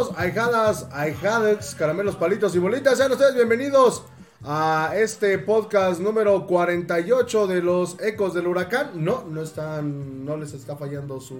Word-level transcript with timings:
Ahijados, 0.00 0.86
ahijadas, 0.92 1.74
caramelos, 1.74 2.16
palitos 2.16 2.54
y 2.56 2.58
bolitas, 2.58 2.96
sean 2.96 3.12
ustedes 3.12 3.34
bienvenidos 3.34 4.02
a 4.42 4.92
este 4.96 5.38
podcast 5.38 6.00
número 6.00 6.46
48 6.46 7.46
de 7.46 7.60
los 7.60 8.00
ecos 8.00 8.32
del 8.32 8.46
huracán. 8.46 8.92
No, 8.94 9.24
no 9.28 9.42
están, 9.42 10.24
no 10.24 10.38
les 10.38 10.54
está 10.54 10.74
fallando 10.74 11.20
su, 11.20 11.38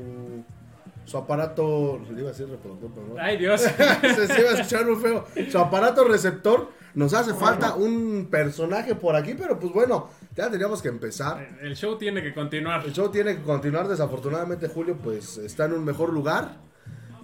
su 1.06 1.16
aparato, 1.16 2.00
le 2.12 2.20
iba 2.20 2.28
a 2.28 2.32
decir 2.32 2.50
reproductor, 2.50 2.90
pero 2.94 3.06
no. 3.06 3.14
Ay, 3.18 3.38
Dios. 3.38 3.62
se, 4.02 4.26
se 4.26 4.40
iba 4.40 4.50
a 4.50 4.52
escuchar 4.52 4.84
muy 4.84 4.96
feo. 4.96 5.24
Su 5.50 5.58
aparato 5.58 6.04
receptor, 6.04 6.68
nos 6.92 7.14
hace 7.14 7.32
falta 7.32 7.76
un 7.76 8.28
personaje 8.30 8.94
por 8.94 9.16
aquí, 9.16 9.32
pero 9.38 9.58
pues 9.58 9.72
bueno, 9.72 10.10
ya 10.36 10.50
teníamos 10.50 10.82
que 10.82 10.88
empezar. 10.88 11.48
El 11.62 11.76
show 11.76 11.96
tiene 11.96 12.22
que 12.22 12.34
continuar. 12.34 12.84
El 12.84 12.92
show 12.92 13.10
tiene 13.10 13.36
que 13.36 13.42
continuar. 13.42 13.88
Desafortunadamente, 13.88 14.68
Julio, 14.68 14.98
pues 15.02 15.38
está 15.38 15.64
en 15.64 15.72
un 15.72 15.84
mejor 15.84 16.12
lugar. 16.12 16.68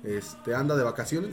Este, 0.06 0.55
anda 0.55 0.77
de 0.77 0.84
vacaciones. 0.84 1.31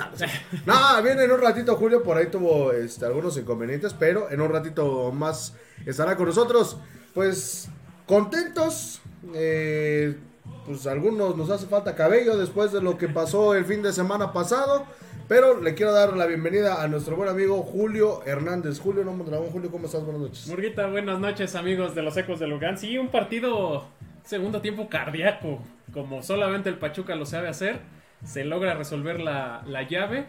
No, 0.66 0.96
no, 0.96 1.04
viene 1.04 1.26
en 1.26 1.32
un 1.32 1.40
ratito, 1.40 1.76
Julio. 1.76 2.02
Por 2.02 2.18
ahí 2.18 2.28
tuvo 2.28 2.72
este, 2.72 3.06
algunos 3.06 3.38
inconvenientes, 3.38 3.94
pero 3.94 4.32
en 4.32 4.42
un 4.42 4.52
ratito 4.52 5.12
más 5.12 5.56
estará 5.86 6.16
con 6.16 6.26
nosotros. 6.26 6.78
Pues 7.14 7.70
contentos. 8.08 9.00
Eh, 9.36 10.18
pues 10.66 10.88
algunos 10.88 11.38
nos 11.38 11.50
hace 11.50 11.68
falta 11.68 11.96
cabello 11.96 12.36
después 12.38 12.72
de 12.72 12.82
lo 12.82 12.98
que 12.98 13.08
pasó 13.08 13.54
el 13.54 13.66
fin 13.66 13.84
de 13.84 13.94
semana 13.94 14.34
pasado. 14.34 14.86
Pero 15.28 15.62
le 15.62 15.74
quiero 15.74 15.94
dar 15.94 16.18
la 16.18 16.26
bienvenida 16.26 16.82
a 16.82 16.88
nuestro 16.88 17.16
buen 17.16 17.30
amigo 17.30 17.62
Julio 17.62 18.24
Hernández. 18.26 18.80
Julio, 18.80 19.04
no. 19.04 19.14
Julio, 19.52 19.72
¿cómo 19.72 19.86
estás? 19.86 20.04
Buenas 20.04 20.22
noches. 20.22 20.48
Murguita, 20.48 20.88
buenas 20.88 21.20
noches, 21.20 21.56
amigos 21.56 21.96
de 21.96 22.02
los 22.02 22.18
Ecos 22.18 22.40
de 22.40 22.48
Lugan. 22.48 22.78
Sí, 22.78 22.98
un 22.98 23.10
partido 23.10 23.86
segundo 24.26 24.62
tiempo 24.62 24.90
cardíaco, 24.90 25.60
como 25.94 26.24
solamente 26.24 26.70
el 26.70 26.78
Pachuca 26.78 27.16
lo 27.16 27.26
sabe 27.26 27.48
hacer. 27.48 27.80
Se 28.26 28.44
logra 28.46 28.74
resolver 28.76 29.20
la, 29.20 29.64
la 29.68 29.88
llave 29.88 30.26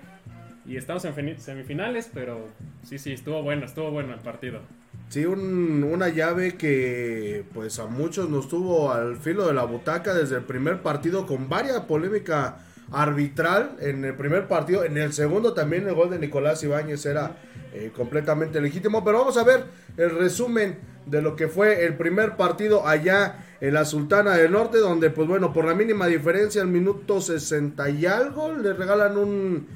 y 0.67 0.77
estamos 0.77 1.05
en 1.05 1.39
semifinales, 1.39 2.11
pero 2.13 2.49
sí, 2.83 2.99
sí, 2.99 3.13
estuvo 3.13 3.43
bueno, 3.43 3.67
estuvo 3.67 3.91
bueno 3.91 4.15
el 4.15 4.21
partido. 4.21 4.61
Sí, 5.09 5.27
un, 5.27 5.85
una 5.85 6.09
llave 6.09 6.57
que 6.57 7.45
pues 7.53 7.79
a 7.79 7.87
muchos 7.87 8.31
nos 8.31 8.49
tuvo 8.49 8.93
al 8.93 9.17
filo 9.17 9.47
de 9.47 9.55
la 9.55 9.65
butaca 9.65 10.15
desde 10.15 10.37
el 10.37 10.43
primer 10.43 10.83
partido 10.83 11.27
con 11.27 11.49
varias 11.49 11.81
polémica 11.81 12.59
arbitral 12.91 13.77
en 13.81 14.05
el 14.05 14.15
primer 14.15 14.49
partido. 14.49 14.85
En 14.85 14.97
el 14.97 15.13
segundo 15.13 15.53
también 15.53 15.87
el 15.87 15.95
gol 15.95 16.11
de 16.11 16.19
Nicolás 16.19 16.63
Ibáñez 16.63 17.05
era 17.07 17.37
eh, 17.73 17.93
completamente 17.95 18.61
legítimo. 18.61 19.05
Pero 19.05 19.21
vamos 19.21 19.37
a 19.37 19.45
ver 19.45 19.65
el 19.97 20.11
resumen 20.19 20.79
de 21.07 21.23
lo 21.23 21.37
que 21.37 21.49
fue 21.49 21.85
el 21.85 21.97
primer 21.97 22.37
partido 22.37 22.87
allá 22.87 23.45
en 23.61 23.75
la 23.75 23.85
Sultana 23.85 24.37
del 24.37 24.53
Norte, 24.53 24.79
donde 24.79 25.11
pues 25.11 25.29
bueno, 25.29 25.53
por 25.53 25.65
la 25.65 25.75
mínima 25.75 26.07
diferencia, 26.07 26.63
al 26.63 26.69
minuto 26.69 27.21
60 27.21 27.91
y 27.91 28.07
algo, 28.07 28.53
le 28.53 28.73
regalan 28.73 29.17
un, 29.17 29.67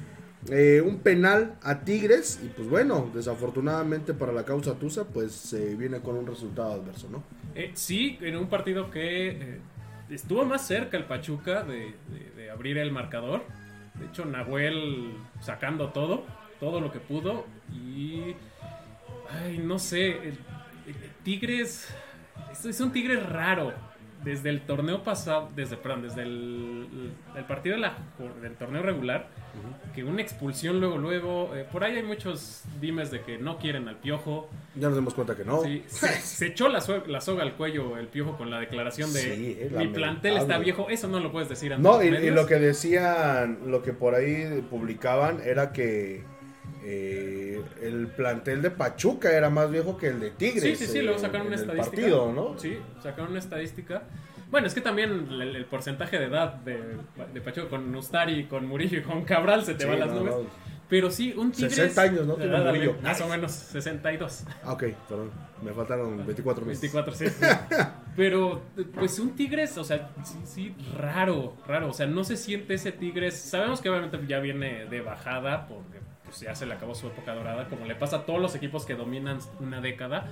eh, 0.49 0.81
un 0.85 0.99
penal 0.99 1.55
a 1.63 1.79
Tigres. 1.81 2.39
Y 2.43 2.47
pues 2.49 2.69
bueno, 2.69 3.09
desafortunadamente 3.13 4.13
para 4.13 4.31
la 4.31 4.45
causa 4.45 4.75
Tusa, 4.75 5.05
pues 5.05 5.31
se 5.31 5.75
viene 5.75 5.99
con 6.01 6.15
un 6.17 6.27
resultado 6.27 6.73
adverso, 6.73 7.07
¿no? 7.11 7.23
Eh, 7.55 7.71
sí, 7.73 8.17
en 8.21 8.37
un 8.37 8.47
partido 8.47 8.91
que 8.91 9.59
estuvo 10.09 10.45
más 10.45 10.65
cerca 10.65 10.97
el 10.97 11.05
Pachuca 11.05 11.63
de, 11.63 11.93
de, 12.07 12.31
de, 12.35 12.51
abrir 12.51 12.77
el 12.77 12.91
marcador. 12.91 13.43
De 13.95 14.05
hecho, 14.05 14.25
Nahuel 14.25 15.13
sacando 15.41 15.89
todo, 15.89 16.25
todo 16.59 16.79
lo 16.79 16.91
que 16.91 16.99
pudo. 16.99 17.45
Y. 17.71 18.35
Ay, 19.29 19.59
no 19.59 19.77
sé. 19.77 20.33
Tigres. 21.29 21.87
Es 22.65 22.81
un 22.81 22.91
Tigre 22.91 23.19
raro. 23.19 23.71
Desde 24.23 24.49
el 24.49 24.59
torneo 24.61 25.01
pasado, 25.01 25.47
desde, 25.55 25.77
perdón, 25.77 26.01
desde 26.01 26.23
el, 26.23 27.13
el 27.37 27.45
partido 27.45 27.75
de 27.75 27.81
la, 27.83 27.97
del 28.41 28.53
torneo 28.55 28.81
regular, 28.81 29.29
uh 29.55 29.89
-huh. 29.89 29.93
que 29.93 30.03
una 30.03 30.21
expulsión 30.21 30.81
luego, 30.81 30.97
luego, 30.97 31.55
eh, 31.55 31.65
por 31.71 31.85
ahí 31.85 31.95
hay 31.95 32.03
muchos 32.03 32.63
dimes 32.81 33.11
de 33.11 33.21
que 33.21 33.37
no 33.37 33.59
quieren 33.59 33.87
al 33.87 33.95
piojo. 33.95 34.49
Ya 34.75 34.89
nos 34.89 34.97
dimos 34.97 35.13
cuenta 35.13 35.37
que 35.37 35.45
no. 35.45 35.61
Sí, 35.61 35.85
se, 35.87 36.09
se, 36.09 36.47
echó 36.47 36.67
la, 36.67 36.81
soga, 36.81 37.03
la, 37.07 37.21
soga 37.21 37.43
al 37.43 37.53
cuello 37.53 37.97
el 37.97 38.07
piojo 38.07 38.35
con 38.37 38.49
la 38.49 38.59
declaración 38.59 39.13
de 39.13 39.21
sí, 39.21 39.57
mi 39.77 39.87
plantel 39.87 40.35
está 40.35 40.57
viejo. 40.57 40.89
Eso 40.89 41.07
no 41.07 41.21
lo 41.21 41.31
puedes 41.31 41.47
decir. 41.47 41.71
Ante 41.71 41.87
no, 41.87 42.03
y, 42.03 42.07
y, 42.07 42.29
lo 42.31 42.45
que 42.45 42.55
decían, 42.55 43.59
lo 43.67 43.81
que 43.83 43.93
por 43.93 44.15
ahí 44.15 44.65
publicaban 44.69 45.39
era 45.45 45.71
que 45.71 46.25
eh, 46.83 47.61
el 47.81 48.07
plantel 48.07 48.61
de 48.61 48.71
Pachuca 48.71 49.31
era 49.31 49.49
más 49.49 49.69
viejo 49.69 49.97
que 49.97 50.07
el 50.07 50.19
de 50.19 50.31
Tigres. 50.31 50.63
Sí, 50.63 50.75
sí, 50.75 50.91
sí, 50.91 51.01
luego 51.01 51.19
sacaron 51.19 51.47
una 51.47 51.55
estadística. 51.55 51.95
Partido, 51.95 52.31
¿no? 52.31 52.57
Sí, 52.57 52.77
sacaron 53.01 53.31
una 53.31 53.39
estadística. 53.39 54.03
Bueno, 54.49 54.67
es 54.67 54.73
que 54.73 54.81
también 54.81 55.27
el, 55.29 55.55
el 55.55 55.65
porcentaje 55.65 56.17
de 56.17 56.25
edad 56.25 56.53
de, 56.55 56.97
de, 57.33 57.41
Pachuca 57.41 57.69
con 57.69 57.93
Ustari, 57.95 58.45
con 58.45 58.65
Murillo 58.65 58.99
y 58.99 59.03
con 59.03 59.23
Cabral 59.23 59.63
se 59.63 59.75
te 59.75 59.83
sí, 59.83 59.89
va 59.89 59.95
a 59.95 59.97
las 59.97 60.09
no, 60.09 60.21
nubes. 60.21 60.35
No. 60.35 60.69
Pero 60.89 61.11
sí, 61.11 61.35
un 61.37 61.51
Tigres... 61.51 61.75
60 61.75 62.01
años, 62.01 62.25
¿no? 62.25 62.33
Tiene 62.33 62.57
Murillo. 62.57 62.95
Más 63.03 63.21
o 63.21 63.27
menos, 63.27 63.51
62. 63.51 64.43
Ah, 64.63 64.73
ok, 64.73 64.83
perdón. 65.07 65.31
Me 65.61 65.71
faltaron 65.71 66.25
24 66.25 66.65
meses. 66.65 66.81
24, 66.81 67.13
sí. 67.13 67.25
Pero, 68.15 68.63
pues 68.95 69.19
un 69.19 69.35
Tigres, 69.35 69.77
o 69.77 69.83
sea, 69.83 70.09
sí, 70.23 70.39
sí, 70.45 70.75
raro, 70.97 71.55
raro. 71.67 71.89
O 71.89 71.93
sea, 71.93 72.07
no 72.07 72.23
se 72.23 72.37
siente 72.37 72.73
ese 72.73 72.91
Tigres. 72.91 73.35
Sabemos 73.35 73.81
que 73.81 73.89
obviamente 73.89 74.19
ya 74.27 74.39
viene 74.39 74.85
de 74.85 75.01
bajada 75.01 75.67
porque 75.67 75.99
pues 76.29 76.41
ya 76.41 76.55
se 76.55 76.65
le 76.65 76.73
acabó 76.73 76.95
su 76.95 77.07
época 77.07 77.33
dorada, 77.33 77.67
como 77.67 77.85
le 77.85 77.95
pasa 77.95 78.17
a 78.17 78.25
todos 78.25 78.39
los 78.39 78.55
equipos 78.55 78.85
que 78.85 78.95
dominan 78.95 79.39
una 79.59 79.81
década. 79.81 80.27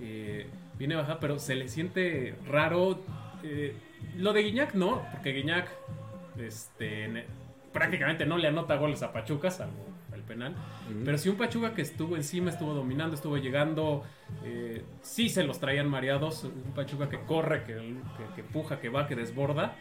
Eh, 0.00 0.46
viene 0.78 0.96
baja, 0.96 1.20
pero 1.20 1.38
se 1.38 1.54
le 1.54 1.68
siente 1.68 2.34
raro. 2.46 3.00
Eh, 3.42 3.74
lo 4.16 4.32
de 4.32 4.42
Guiñac 4.42 4.74
no, 4.74 5.02
porque 5.12 5.32
Guiñac 5.32 5.68
este, 6.38 7.26
prácticamente 7.72 8.26
no 8.26 8.38
le 8.38 8.48
anota 8.48 8.76
goles 8.76 9.02
a 9.02 9.12
Pachuca, 9.12 9.50
salvo 9.50 9.86
el 10.14 10.22
penal. 10.22 10.52
Uh 10.52 10.92
-huh. 10.92 11.04
Pero 11.04 11.18
sí 11.18 11.28
un 11.28 11.36
Pachuca 11.36 11.74
que 11.74 11.82
estuvo 11.82 12.16
encima, 12.16 12.50
estuvo 12.50 12.74
dominando, 12.74 13.14
estuvo 13.14 13.36
llegando. 13.36 14.04
Eh, 14.44 14.82
sí 15.02 15.28
se 15.28 15.44
los 15.44 15.58
traían 15.58 15.88
mareados. 15.88 16.44
Un 16.44 16.72
Pachuca 16.74 17.08
que 17.08 17.20
corre, 17.20 17.64
que, 17.64 17.74
que, 17.74 18.34
que 18.36 18.42
puja, 18.42 18.80
que 18.80 18.88
va, 18.88 19.06
que 19.06 19.16
desborda. 19.16 19.76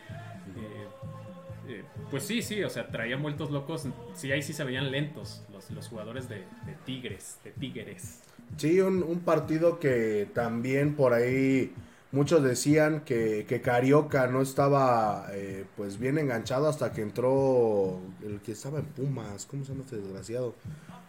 Eh, 1.67 1.83
pues 2.11 2.23
sí, 2.23 2.41
sí, 2.41 2.61
o 2.63 2.69
sea, 2.69 2.87
traían 2.87 3.23
vueltos 3.23 3.49
locos. 3.49 3.87
Sí, 4.13 4.31
ahí 4.31 4.43
sí 4.43 4.53
se 4.53 4.63
veían 4.63 4.91
lentos 4.91 5.43
los, 5.51 5.71
los 5.71 5.87
jugadores 5.87 6.29
de, 6.29 6.35
de, 6.35 6.75
Tigres, 6.85 7.39
de 7.43 7.51
Tigres. 7.51 8.21
Sí, 8.57 8.81
un, 8.81 9.01
un, 9.01 9.21
partido 9.21 9.79
que 9.79 10.27
también 10.33 10.95
por 10.95 11.13
ahí 11.13 11.73
muchos 12.11 12.43
decían 12.43 13.01
que, 13.01 13.45
que 13.47 13.61
Carioca 13.61 14.27
no 14.27 14.41
estaba 14.41 15.27
eh, 15.31 15.65
pues 15.77 15.97
bien 15.97 16.17
enganchado 16.17 16.67
hasta 16.67 16.91
que 16.91 17.01
entró 17.01 17.99
el 18.23 18.41
que 18.41 18.51
estaba 18.51 18.79
en 18.79 18.85
Pumas, 18.85 19.45
¿cómo 19.45 19.63
se 19.63 19.71
llama 19.71 19.83
este 19.85 19.97
desgraciado? 19.97 20.55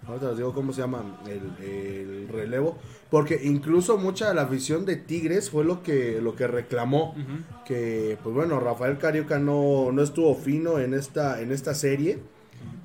Ahorita 0.06 0.28
les 0.28 0.38
digo 0.38 0.52
cómo 0.52 0.72
se 0.72 0.81
llama 0.81 1.20
el, 1.26 1.64
el, 1.64 2.28
relevo. 2.28 2.76
Porque 3.08 3.40
incluso 3.44 3.99
mucha 3.99 4.28
de 4.28 4.34
la 4.34 4.43
afición 4.43 4.84
de 4.84 4.96
Tigres 4.96 5.49
fue 5.49 5.64
lo 5.64 5.82
que, 5.82 6.20
lo 6.20 6.34
que 6.34 6.49
reclamó. 6.49 7.14
Uh 7.16 7.19
-huh. 7.19 7.64
Que, 7.64 8.19
pues 8.22 8.34
bueno, 8.34 8.58
Rafael 8.58 8.99
Carioca 8.99 9.38
no, 9.38 9.93
no 9.93 10.02
estuvo 10.02 10.34
fino 10.34 10.81
en 10.81 10.94
esta, 10.94 11.40
en 11.40 11.52
esta 11.52 11.75
serie. 11.75 12.19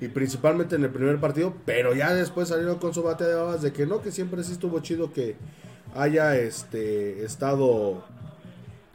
Y 0.00 0.08
principalmente 0.08 0.76
en 0.76 0.84
el 0.84 0.90
primer 0.90 1.18
partido. 1.18 1.54
Pero 1.64 1.92
ya 1.94 2.14
después 2.14 2.48
salieron 2.48 2.78
con 2.78 2.94
su 2.94 3.02
bate 3.02 3.24
de 3.24 3.34
babas 3.34 3.62
de 3.62 3.72
que 3.72 3.84
no, 3.84 4.00
que 4.00 4.12
siempre 4.12 4.44
sí 4.44 4.52
estuvo 4.52 4.78
chido 4.78 5.12
que 5.12 5.34
haya 5.98 6.36
este 6.36 7.24
estado 7.24 8.04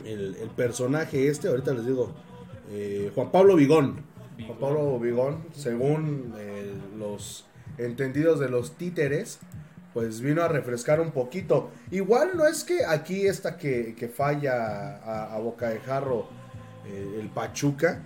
el, 0.06 0.36
personaje 0.56 1.28
este. 1.28 1.48
Ahorita 1.48 1.74
les 1.74 1.86
digo. 1.86 2.14
Eh, 2.72 3.12
Juan 3.14 3.32
Pablo 3.32 3.56
Vigón. 3.56 4.02
Juan 4.46 4.58
Pablo 4.58 5.00
Vigón, 5.00 5.46
según 5.54 6.34
eh, 6.38 6.74
los 6.98 7.46
entendidos 7.78 8.40
de 8.40 8.50
los 8.50 8.78
títeres, 8.78 9.40
pues 9.94 10.22
vino 10.22 10.42
a 10.42 10.48
refrescar 10.48 11.00
un 11.00 11.12
poquito. 11.12 11.70
Igual 11.92 12.32
no 12.36 12.48
es 12.48 12.64
que 12.64 12.84
aquí 12.86 13.28
esta 13.28 13.58
que, 13.58 13.94
que 13.96 14.08
falla 14.08 14.98
a, 14.98 15.36
a, 15.36 15.40
boca 15.40 15.70
de 15.70 15.80
jarro 15.80 16.28
eh, 16.86 17.20
el 17.22 17.30
Pachuca. 17.30 18.02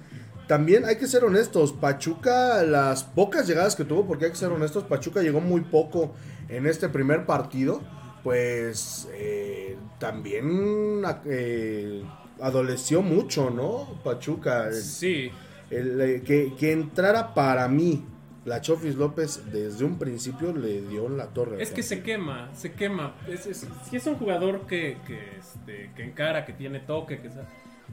También 0.48 0.86
hay 0.86 0.96
que 0.96 1.08
ser 1.08 1.26
honestos, 1.26 1.74
Pachuca, 1.74 2.64
las 2.64 3.04
pocas 3.04 3.48
llegadas 3.48 3.76
que 3.76 3.84
tuvo, 3.84 4.06
porque 4.06 4.26
hay 4.26 4.32
que 4.32 4.38
ser 4.38 4.50
honestos, 4.50 4.86
Pachuca 4.86 5.22
llegó 5.22 5.42
muy 5.42 5.62
poco 5.62 6.14
en 6.48 6.66
este 6.66 6.88
primer 6.88 7.26
partido, 7.26 7.82
pues 8.28 9.08
eh, 9.14 9.78
también 10.00 11.02
eh, 11.28 12.04
adoleció 12.42 13.02
mucho, 13.02 13.50
¿no? 13.50 14.02
Pachuca. 14.04 14.70
Sí. 14.74 15.32
El, 15.72 16.02
el, 16.02 16.24
que, 16.24 16.54
que 16.60 16.74
entrara 16.74 17.34
para 17.34 17.70
mí 17.70 18.04
la 18.44 18.60
Chofis 18.60 18.96
López 18.96 19.50
desde 19.50 19.86
un 19.86 19.98
principio 19.98 20.52
le 20.52 20.82
dio 20.82 21.06
en 21.06 21.16
la 21.16 21.28
torre. 21.28 21.64
Es 21.64 21.72
que 21.72 21.82
se 21.82 22.04
quema, 22.04 22.50
se 22.54 22.74
quema. 22.74 23.16
Es, 23.30 23.46
es, 23.46 23.66
si 23.90 23.96
es 23.96 24.06
un 24.08 24.16
jugador 24.16 24.68
que, 24.68 24.98
que, 25.08 25.38
este, 25.40 25.92
que 25.96 26.04
encara, 26.04 26.46
que 26.46 26.52
tiene 26.52 26.82
toque, 26.82 27.22
que, 27.22 27.30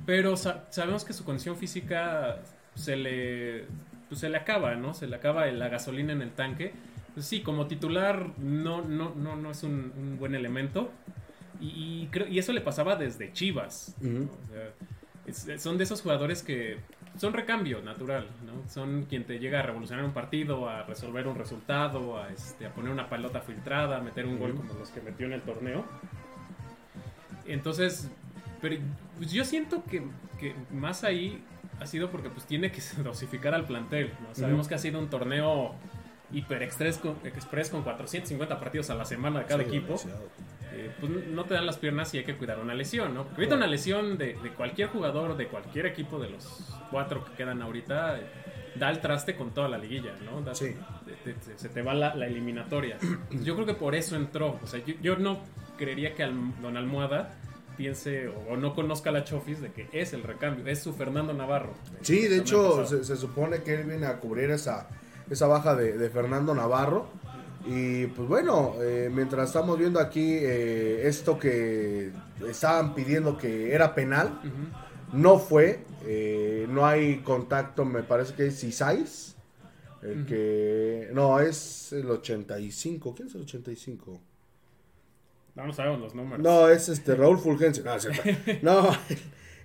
pero 0.05 0.37
sa 0.37 0.65
sabemos 0.71 1.05
que 1.05 1.13
su 1.13 1.23
condición 1.23 1.57
física 1.57 2.41
se 2.75 2.97
le, 2.97 3.67
pues 4.09 4.21
se 4.21 4.29
le 4.29 4.37
acaba, 4.37 4.75
¿no? 4.75 4.95
Se 4.95 5.07
le 5.07 5.15
acaba 5.15 5.47
la 5.47 5.69
gasolina 5.69 6.13
en 6.13 6.23
el 6.23 6.33
tanque. 6.33 6.73
Sí, 7.19 7.43
como 7.43 7.67
titular 7.67 8.31
no, 8.39 8.83
no, 8.83 9.15
no, 9.15 9.37
no 9.37 9.51
es 9.51 9.63
un, 9.63 9.93
un 9.97 10.19
buen 10.19 10.35
elemento. 10.35 10.91
Y, 11.61 11.67
y, 12.03 12.09
creo, 12.11 12.27
y, 12.27 12.39
eso 12.39 12.53
le 12.53 12.61
pasaba 12.61 12.97
desde 12.97 13.33
Chivas. 13.33 13.95
Uh 14.01 14.05
-huh. 14.05 14.29
o 14.29 15.33
sea, 15.35 15.55
es, 15.55 15.63
son 15.63 15.79
de 15.79 15.85
esos 15.85 16.03
jugadores 16.03 16.43
que 16.43 16.79
son 17.17 17.33
recambio 17.33 17.81
natural, 17.83 18.27
¿no? 18.45 18.69
Son 18.69 19.05
quien 19.05 19.25
te 19.25 19.39
llega 19.39 19.61
a 19.61 19.63
revolucionar 19.63 20.05
un 20.05 20.13
partido, 20.13 20.69
a 20.69 20.83
resolver 20.83 21.29
un 21.29 21.37
resultado, 21.37 22.19
a, 22.19 22.31
este, 22.31 22.67
a 22.67 22.75
poner 22.75 22.91
una 22.91 23.09
pelota 23.09 23.41
filtrada, 23.41 23.99
a 23.99 24.01
meter 24.01 24.27
un 24.27 24.39
gol 24.39 24.55
como 24.55 24.75
los 24.75 24.89
que 24.91 25.01
metió 25.01 25.27
en 25.27 25.33
el 25.33 25.43
torneo. 25.43 25.85
Entonces, 27.47 28.11
pero 28.61 28.77
pues 29.17 29.31
yo 29.31 29.45
siento 29.45 29.85
que, 29.85 30.03
que 30.41 30.55
más 30.73 31.05
ahí 31.05 31.43
ha 31.81 31.87
sido 31.87 32.11
porque 32.11 32.31
pues 32.31 32.47
tiene 32.47 32.73
que 32.73 32.81
dosificar 33.05 33.55
al 33.55 33.65
plantel. 33.65 34.11
¿no? 34.21 34.35
Sabemos 34.35 34.67
que 34.67 34.75
ha 34.75 34.79
sido 34.79 34.99
un 34.99 35.09
torneo 35.09 35.75
hiper 36.35 36.63
express 36.63 36.99
con, 36.99 37.17
express 37.25 37.71
con 37.71 37.83
450 37.83 38.59
partidos 38.61 38.91
a 38.91 38.95
la 38.95 39.05
semana 39.05 39.41
de 39.41 39.47
cada 39.47 39.63
equipo. 39.63 39.97
Eh, 40.73 40.91
pues 40.99 41.13
no 41.29 41.45
te 41.45 41.55
dan 41.55 41.67
las 41.67 41.79
piernas 41.79 42.13
y 42.15 42.19
hay 42.19 42.25
que 42.25 42.37
cuidar 42.37 42.59
una 42.59 42.75
lesión, 42.75 43.15
¿no? 43.15 43.23
Porque 43.25 43.43
ahorita 43.43 43.55
una 43.57 43.67
lesión 43.69 44.19
de, 44.19 44.35
de, 44.43 44.51
cualquier 44.51 44.89
jugador, 44.89 45.37
de 45.37 45.47
cualquier 45.47 45.87
equipo 45.87 46.19
de 46.19 46.31
los 46.31 46.45
cuatro 46.91 47.25
que 47.25 47.33
quedan 47.35 47.63
ahorita, 47.63 48.19
eh, 48.19 48.23
da 48.75 48.91
el 48.91 49.01
traste 49.01 49.37
con 49.37 49.55
toda 49.55 49.69
la 49.69 49.79
liguilla, 49.79 50.15
¿no? 50.25 50.41
Da, 50.43 50.53
Sí. 50.55 50.75
te- 51.25 51.35
te- 51.35 51.59
se 51.59 51.69
te 51.69 51.81
va 51.83 51.95
la, 51.95 52.15
la 52.17 52.27
eliminatoria. 52.27 52.99
Yo 53.31 53.55
creo 53.55 53.67
que 53.67 53.75
por 53.75 53.95
eso 53.95 54.17
entró. 54.17 54.59
O 54.63 54.67
sea, 54.67 54.85
yo, 54.85 54.95
yo 55.01 55.17
no 55.17 55.39
creería 55.79 56.15
que 56.15 56.25
Al- 56.25 56.61
Don 56.61 56.77
Almohada 56.77 57.37
piense 57.77 58.27
o, 58.29 58.39
o 58.51 58.57
no 58.57 58.75
conozca 58.75 59.11
a 59.11 59.13
la 59.13 59.23
Chofis 59.25 59.61
de 59.61 59.71
que 59.73 59.89
es 59.93 60.13
el 60.13 60.23
recambio, 60.25 60.67
es 60.67 60.81
su 60.83 60.93
Fernando 60.93 61.33
Navarro. 61.35 61.75
Sí, 62.03 62.27
de 62.27 62.39
hecho, 62.39 62.85
se 62.85 63.17
supone 63.17 63.63
que 63.63 63.75
él 63.75 63.87
viene 63.87 64.07
a 64.07 64.19
cubrir 64.19 64.51
esa, 64.51 64.89
esa 65.31 65.47
baja 65.47 65.75
de, 65.75 65.97
de 65.99 66.11
Fernando 66.11 66.55
Navarro. 66.55 67.07
Y 67.67 68.07
pues 68.09 68.29
bueno, 68.29 68.75
eh, 68.83 69.11
mientras 69.13 69.49
estamos 69.49 69.79
viendo 69.79 69.99
aquí 69.99 70.35
eh, 70.35 71.09
esto 71.09 71.39
que 71.39 72.13
estaban 72.47 72.95
pidiendo 72.95 73.39
que 73.39 73.75
era 73.75 73.95
penal, 73.95 74.39
no 75.13 75.39
fue. 75.39 75.85
eh, 76.07 76.67
no 76.69 76.87
hay 76.87 77.19
contacto, 77.21 77.85
me 77.85 78.03
parece 78.03 78.35
que 78.35 78.47
es 78.49 78.63
Isais. 78.65 79.37
El 80.03 80.27
que. 80.27 81.09
No, 81.15 81.41
es 81.41 81.93
el 81.95 82.11
85. 82.11 83.15
¿Quién 83.15 83.29
es 83.29 83.35
el 83.35 83.43
85? 83.43 84.21
No, 85.55 85.67
no 85.67 85.73
sabemos 85.73 86.01
los 86.01 86.15
números. 86.15 86.41
No, 86.45 86.69
es 86.69 86.91
este 86.91 87.15
Raúl 87.15 87.39
Fulgencio. 87.39 87.83
No, 87.85 87.95
es 87.95 88.07
no 88.63 88.91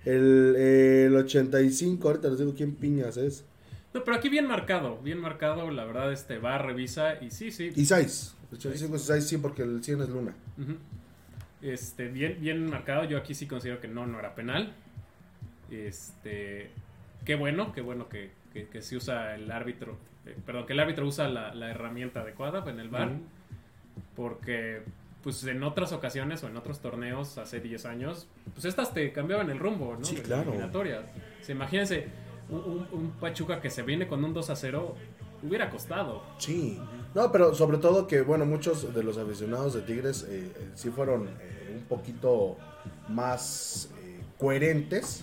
el, 0.04 0.56
el 0.56 1.16
85, 1.16 2.08
ahorita 2.08 2.28
les 2.28 2.38
digo 2.38 2.54
quién 2.54 2.74
piñas 2.74 3.16
es. 3.18 3.44
No, 3.92 4.04
pero 4.04 4.16
aquí 4.16 4.28
bien 4.28 4.46
marcado, 4.46 4.98
bien 4.98 5.18
marcado, 5.18 5.70
la 5.70 5.84
verdad, 5.84 6.12
este 6.12 6.38
va, 6.38 6.58
revisa 6.58 7.20
y 7.22 7.30
sí, 7.30 7.50
sí. 7.50 7.72
Isais. 7.74 8.36
El 8.50 8.56
85 8.58 8.96
es 8.96 9.02
Isais, 9.02 9.28
sí, 9.28 9.38
porque 9.38 9.62
el 9.62 9.82
100 9.82 10.02
es 10.02 10.08
Luna. 10.08 10.34
Este, 11.62 12.08
bien, 12.08 12.36
bien 12.40 12.68
marcado. 12.70 13.04
Yo 13.04 13.18
aquí 13.18 13.34
sí 13.34 13.46
considero 13.46 13.80
que 13.80 13.88
no, 13.88 14.06
no 14.06 14.18
era 14.18 14.34
penal. 14.34 14.72
Este, 15.70 16.70
qué 17.24 17.34
bueno, 17.34 17.72
qué 17.72 17.80
bueno 17.80 18.08
que, 18.08 18.30
que, 18.52 18.66
que 18.68 18.82
se 18.82 18.96
usa 18.96 19.34
el 19.34 19.50
árbitro. 19.50 19.96
eh, 20.26 20.36
perdón, 20.44 20.66
que 20.66 20.72
el 20.72 20.80
árbitro 20.80 21.06
usa 21.06 21.28
la, 21.28 21.54
la 21.54 21.70
herramienta 21.70 22.20
adecuada 22.20 22.68
en 22.70 22.80
el 22.80 22.88
bar. 22.88 23.08
Ujú. 23.08 23.20
Porque, 24.16 24.82
pues 25.22 25.44
en 25.44 25.62
otras 25.62 25.92
ocasiones 25.92 26.42
o 26.44 26.48
en 26.48 26.56
otros 26.56 26.80
torneos 26.80 27.38
hace 27.38 27.60
10 27.60 27.84
años, 27.86 28.26
pues 28.54 28.64
estas 28.64 28.92
te 28.94 29.12
cambiaban 29.12 29.50
el 29.50 29.58
rumbo, 29.58 29.96
¿no? 29.98 30.04
Sí, 30.04 30.14
De 30.16 30.22
la 30.22 30.26
claro. 30.28 30.42
eliminatoria. 30.50 31.00
O 31.40 31.44
sea, 31.44 31.54
imagínense, 31.54 32.06
un, 32.50 33.12
Pachuca 33.20 33.60
que 33.60 33.70
se 33.70 33.82
viene 33.82 34.08
con 34.08 34.24
un 34.24 34.34
2 34.34 34.50
a 34.50 34.56
0, 34.56 34.94
hubiera 35.42 35.70
costado. 35.70 36.22
Sí. 36.38 36.80
No, 37.14 37.30
pero 37.32 37.54
sobre 37.54 37.78
todo 37.78 38.06
que, 38.06 38.22
bueno, 38.22 38.44
muchos 38.44 38.94
de 38.94 39.02
los 39.02 39.18
aficionados 39.18 39.74
de 39.74 39.82
Tigres 39.82 40.26
eh, 40.28 40.52
eh, 40.54 40.70
sí 40.74 40.90
fueron 40.90 41.28
eh, 41.28 41.76
un 41.76 41.84
poquito 41.84 42.56
más 43.08 43.90
coherentes. 44.38 45.22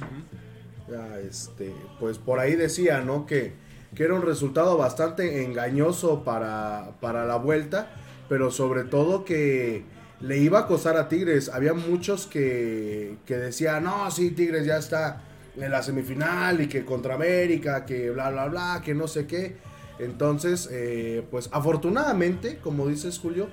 Ya, 0.90 1.20
este, 1.20 1.74
pues 2.00 2.18
por 2.18 2.40
ahí 2.40 2.56
decía, 2.56 3.02
¿no? 3.02 3.26
Que, 3.26 3.54
que 3.96 4.04
era 4.04 4.14
un 4.14 4.22
resultado 4.22 4.78
bastante 4.78 5.44
engañoso 5.44 6.24
para, 6.24 6.92
para 7.02 7.26
la 7.26 7.36
vuelta, 7.36 7.90
pero 8.30 8.52
sobre 8.52 8.84
todo 8.84 9.26
que 9.26 9.84
le 10.22 10.38
iba 10.38 10.60
a 10.60 10.68
costar 10.68 10.98
a 10.98 11.10
Tigres. 11.10 11.50
Había 11.50 11.74
muchos 11.74 12.26
que, 12.26 13.18
que 13.26 13.38
decían, 13.38 13.84
no, 13.84 14.10
sí, 14.12 14.32
Tigres 14.32 14.66
ya 14.66 14.78
está 14.78 15.27
en 15.60 15.72
la 15.72 15.82
semifinal 15.82 16.62
y 16.62 16.68
que 16.68 16.86
contra 16.86 17.16
América, 17.16 17.86
que 17.86 18.12
bla, 18.12 18.30
bla, 18.30 18.48
bla, 18.48 18.82
que 18.84 18.94
no 18.94 19.08
sé 19.08 19.26
qué. 19.28 19.56
Entonces, 20.00 20.70
eh, 20.72 21.26
pues 21.32 21.50
afortunadamente, 21.52 22.58
como 22.58 22.88
dices 22.88 23.18
Julio, 23.20 23.48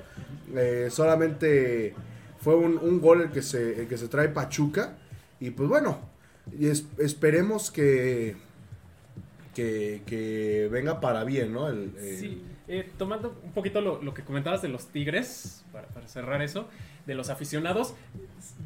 eh, 0.55 0.89
solamente 0.91 1.95
fue 2.41 2.55
un, 2.55 2.77
un 2.77 3.01
gol 3.01 3.23
el 3.23 3.31
que, 3.31 3.41
se, 3.43 3.81
el 3.81 3.89
que 3.89 3.97
se 3.97 4.09
trae 4.09 4.29
Pachuca. 4.29 4.99
Y 5.41 5.51
pues 5.51 5.69
bueno, 5.69 5.99
es- 6.61 6.85
esperemos 6.99 7.71
que, 7.71 8.37
que, 9.55 10.69
venga 10.71 11.01
para 11.01 11.25
bien, 11.25 11.53
¿no? 11.53 11.71
Sí, 12.01 12.43
eh, 12.69 12.91
tomando 12.99 13.41
un 13.43 13.53
poquito 13.53 13.81
lo, 13.81 14.03
lo 14.03 14.13
que 14.15 14.23
comentabas 14.23 14.63
de 14.63 14.69
los 14.69 14.89
Tigres, 14.89 15.65
para, 15.73 15.87
para 15.89 16.09
cerrar 16.09 16.43
eso, 16.43 16.69
de 17.07 17.15
los 17.15 17.31
aficionados, 17.31 17.95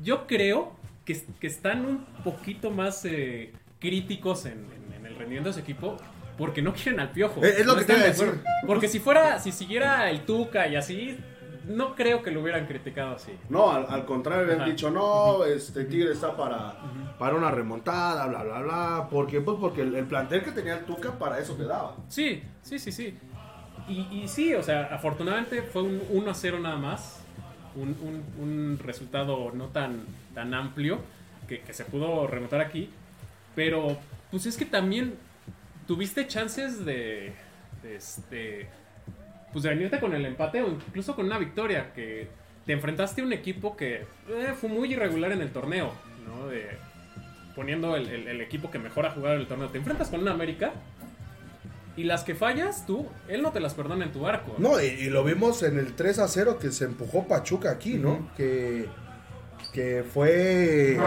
yo 0.03 0.27
creo 0.27 0.73
que, 1.15 1.19
que 1.41 1.47
están 1.47 1.85
un 1.87 2.05
poquito 2.23 2.71
más 2.71 3.03
eh, 3.07 3.53
críticos 3.81 4.45
en, 4.45 4.53
en- 4.53 4.95
en 4.95 5.07
el 5.07 5.15
rendimiento 5.17 5.49
de 5.49 5.55
su 5.55 5.61
equipo 5.61 5.97
porque 6.37 6.61
no 6.63 6.73
quieren 6.75 7.01
al 7.01 7.11
piojo. 7.11 7.43
Es 7.43 7.65
lo 7.67 7.73
No 7.73 7.79
que 7.81 7.85
te 7.87 7.97
decir. 7.99 8.41
Porque 8.67 8.89
si 8.89 9.01
fuera, 9.01 9.41
si 9.41 9.51
siguiera 9.53 10.11
el 10.11 10.21
Tuca 10.27 10.69
y 10.69 10.77
así, 10.77 11.19
no 11.67 11.95
creo 11.95 12.23
que 12.23 12.31
lo 12.31 12.43
hubieran 12.43 12.67
criticado 12.67 13.17
así. 13.17 13.33
No, 13.49 13.71
al, 13.73 13.87
al 13.89 14.05
contrario, 14.05 14.45
habían 14.45 14.61
Ajá. 14.61 14.71
dicho, 14.71 14.91
no, 14.91 15.45
este 15.45 15.85
Tigre 15.87 16.13
está 16.13 16.37
para, 16.37 16.75
para 17.19 17.35
una 17.35 17.51
remontada, 17.51 18.27
bla, 18.27 18.43
bla, 18.45 18.61
bla. 18.61 19.09
porque 19.11 19.41
Pues 19.41 19.57
porque 19.61 19.81
el, 19.83 19.95
el 19.95 20.05
plantel 20.07 20.43
que 20.45 20.53
tenía 20.53 20.75
el 20.75 20.85
Tuca 20.85 21.19
para 21.19 21.39
eso 21.39 21.55
te 21.55 21.65
daba. 21.65 21.97
Sí, 22.09 22.43
sí, 22.63 22.79
sí, 22.79 22.93
sí. 22.93 23.19
Y, 23.89 24.07
y 24.23 24.29
sí, 24.29 24.55
o 24.55 24.63
sea, 24.63 24.83
afortunadamente 24.93 25.63
fue 25.63 25.83
un 25.83 26.01
1 26.11 26.31
a 26.31 26.35
0 26.35 26.59
nada 26.61 26.77
más. 26.77 27.18
Un, 27.75 27.97
un- 28.41 28.79
resultado 28.83 29.51
no 29.53 29.67
tan, 29.67 30.01
tan 30.35 30.55
amplio 30.55 31.01
que, 31.49 31.61
que 31.61 31.73
se 31.73 31.85
pudo 31.85 32.27
remontar 32.27 32.61
aquí. 32.61 32.91
Pero, 33.55 33.99
pues 34.31 34.47
es 34.47 34.57
que 34.57 34.65
también 34.65 35.15
tuviste 35.87 36.27
chances 36.27 36.85
de, 36.85 37.33
de 37.83 37.97
este, 37.97 38.69
pues 39.53 39.63
de 39.65 39.71
venirte 39.71 39.99
con 40.01 40.15
el 40.15 40.25
empate 40.27 40.63
o 40.63 40.69
incluso 40.69 41.15
con 41.17 41.27
una 41.27 41.39
victoria. 41.39 41.93
Que 41.95 42.29
te 42.67 42.73
enfrentaste 42.73 43.21
a 43.23 43.25
un 43.25 43.33
equipo 43.33 43.77
que 43.77 44.03
eh, 44.29 44.55
fue 44.61 44.69
muy 44.69 44.93
irregular 44.93 45.33
en 45.33 45.41
el 45.43 45.51
torneo, 45.51 45.93
¿no? 46.27 46.49
De, 46.49 46.67
poniendo 47.57 47.97
el, 47.97 48.09
el- 48.09 48.29
el 48.29 48.41
equipo 48.41 48.71
que 48.71 48.79
mejor 48.79 49.07
ha 49.07 49.11
jugado 49.11 49.35
en 49.35 49.41
el 49.41 49.47
torneo. 49.49 49.69
Te 49.69 49.79
enfrentas 49.79 50.09
con 50.09 50.21
un 50.21 50.29
América 50.29 50.73
y 52.01 52.05
las 52.05 52.23
que 52.25 52.35
fallas 52.35 52.87
tú, 52.87 53.07
él 53.29 53.43
no 53.43 53.53
te 53.53 53.61
las 53.61 53.75
perdona 53.75 54.05
en 54.05 54.13
tu 54.13 54.27
arco. 54.27 54.55
No, 54.59 54.81
y, 54.81 54.87
y 54.87 55.11
lo 55.11 55.25
vimos 55.25 55.63
en 55.63 55.79
el 55.79 55.95
3 55.95 56.19
a 56.21 56.29
0 56.29 56.59
que 56.61 56.71
se 56.73 56.85
empujó 56.85 57.27
Pachuca 57.27 57.71
aquí, 57.71 57.95
¿no? 57.95 58.31
Que, 58.37 58.87
que 59.73 60.05
fue 60.15 60.99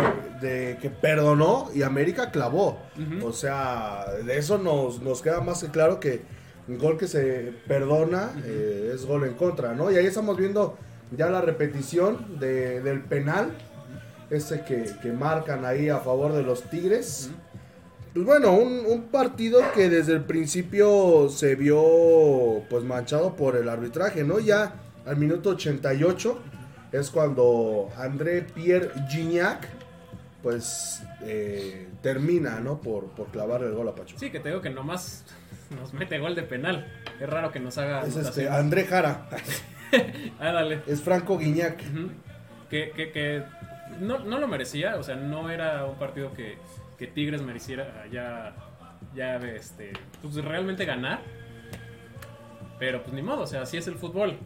de 0.42 0.78
que 0.82 0.90
perdonó 0.90 1.70
y 1.74 1.84
América 1.84 2.32
clavó. 2.32 2.80
O 3.24 3.32
sea, 3.34 4.06
de 4.26 4.38
eso 4.38 4.58
nos, 4.58 5.02
nos 5.02 5.22
queda 5.22 5.42
más 5.42 5.64
que 5.64 5.70
claro 5.70 6.00
que 6.00 6.22
un 6.68 6.78
gol 6.78 6.98
que 6.98 7.08
se 7.08 7.54
perdona 7.68 8.32
eh, 8.46 8.92
es 8.94 9.06
gol 9.06 9.26
en 9.26 9.34
contra, 9.34 9.74
¿no? 9.74 9.90
Y 9.92 9.96
ahí 9.98 10.06
estamos 10.06 10.38
viendo 10.38 10.78
ya 11.18 11.30
la 11.30 11.42
repetición 11.42 12.40
de- 12.40 12.82
del 12.82 13.02
penal, 13.02 13.52
ese 14.30 14.64
que, 14.64 14.86
que 15.02 15.12
marcan 15.12 15.66
ahí 15.66 15.90
a 15.90 15.98
favor 16.00 16.32
de 16.34 16.44
los 16.44 16.64
Tigres. 16.64 17.30
Ujú. 17.32 17.42
Pues 18.14 18.26
bueno, 18.26 18.54
un, 18.54 18.84
un 18.86 19.04
partido 19.04 19.62
que 19.74 19.90
desde 19.90 20.14
el 20.14 20.24
principio 20.26 21.30
se 21.30 21.56
vio 21.56 22.62
pues 22.70 22.84
manchado 22.84 23.36
por 23.36 23.56
el 23.56 23.70
arbitraje, 23.70 24.24
¿no? 24.24 24.40
Ya 24.40 24.74
al 25.06 25.16
minuto 25.18 25.52
88 25.52 26.40
es 26.92 27.10
cuando 27.10 27.90
André 27.98 28.42
Pierre 28.42 28.92
Gignac 29.10 29.68
pues 30.44 31.04
eh, 31.22 31.88
termina, 32.02 32.60
¿no? 32.60 32.82
Por, 32.82 33.06
por 33.12 33.28
clavar 33.28 33.64
el 33.64 33.74
gol 33.74 33.88
a 33.88 33.96
Pachuca. 33.96 34.20
Sí, 34.20 34.30
que 34.30 34.40
te 34.40 34.50
digo 34.50 34.62
que 34.62 34.70
nomás 34.72 35.24
nos 35.70 35.94
mete 35.94 36.20
gol 36.20 36.36
de 36.36 36.44
penal. 36.44 36.92
Es 37.20 37.30
raro 37.30 37.52
que 37.52 37.60
nos 37.62 37.78
haga. 37.78 38.02
es 38.06 38.16
este. 38.18 38.50
André 38.50 38.86
Jara, 38.86 39.30
Ah, 40.40 40.52
dale. 40.52 40.82
es 40.88 41.02
Franco 41.02 41.38
Guiñac. 41.38 41.82
Que, 42.70 42.92
que, 42.96 43.12
que 43.12 43.44
no, 44.00 44.20
no 44.20 44.40
lo 44.40 44.48
merecía, 44.48 44.96
o 44.98 45.04
sea, 45.04 45.16
no 45.16 45.50
era 45.50 45.86
un 45.86 45.96
partido 45.96 46.34
que, 46.34 46.58
que 47.02 47.08
Tigres 47.08 47.42
mereciera 47.42 48.06
ya, 48.12 48.56
ya 49.16 49.38
este, 49.38 49.92
pues 50.22 50.36
realmente 50.36 50.86
ganar. 50.86 51.20
Pero 52.78 53.02
pues 53.02 53.12
ni 53.16 53.24
modo, 53.24 53.42
o 53.42 53.48
sea, 53.48 53.64
así 53.64 53.78
es 53.78 53.88
el 53.88 53.96
fútbol. 53.96 54.38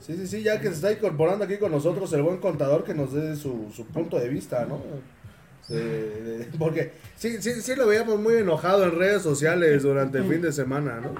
Sí, 0.00 0.16
sí, 0.16 0.26
sí, 0.26 0.42
ya 0.42 0.58
que 0.62 0.68
se 0.68 0.74
está 0.76 0.92
incorporando 0.92 1.44
aquí 1.44 1.58
con 1.58 1.70
nosotros 1.72 2.10
el 2.14 2.22
buen 2.22 2.38
contador 2.38 2.84
que 2.84 2.94
nos 2.94 3.12
dé 3.12 3.36
su, 3.36 3.70
su 3.76 3.84
punto 3.84 4.18
de 4.18 4.30
vista, 4.30 4.64
¿no? 4.64 4.80
De- 5.68 6.38
de- 6.38 6.44
porque 6.58 6.92
sí, 7.16 7.36
sí, 7.42 7.60
sí 7.60 7.76
lo 7.76 7.86
veíamos 7.86 8.18
muy 8.18 8.32
enojado 8.36 8.84
en 8.84 8.98
redes 8.98 9.20
sociales 9.22 9.82
durante 9.82 10.16
el 10.18 10.24
fin 10.24 10.40
de 10.40 10.52
semana, 10.52 11.00
¿no? 11.02 11.12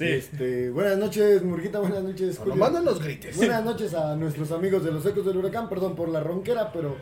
Este, 0.00 0.70
buenas 0.70 0.96
noches, 0.96 1.42
Murguita, 1.42 1.78
buenas 1.80 2.02
noches, 2.02 2.38
Julio. 2.38 2.54
No 2.56 2.94
grites. 3.00 3.36
Buenas 3.36 3.64
noches 3.64 3.92
a 3.92 4.16
nuestros 4.16 4.50
amigos 4.50 4.82
de 4.82 4.92
los 4.92 5.04
Ecos 5.04 5.26
del 5.26 5.36
Huracán, 5.36 5.68
perdón 5.68 5.94
por 5.94 6.08
la 6.08 6.20
ronquera, 6.20 6.72
pero 6.72 6.96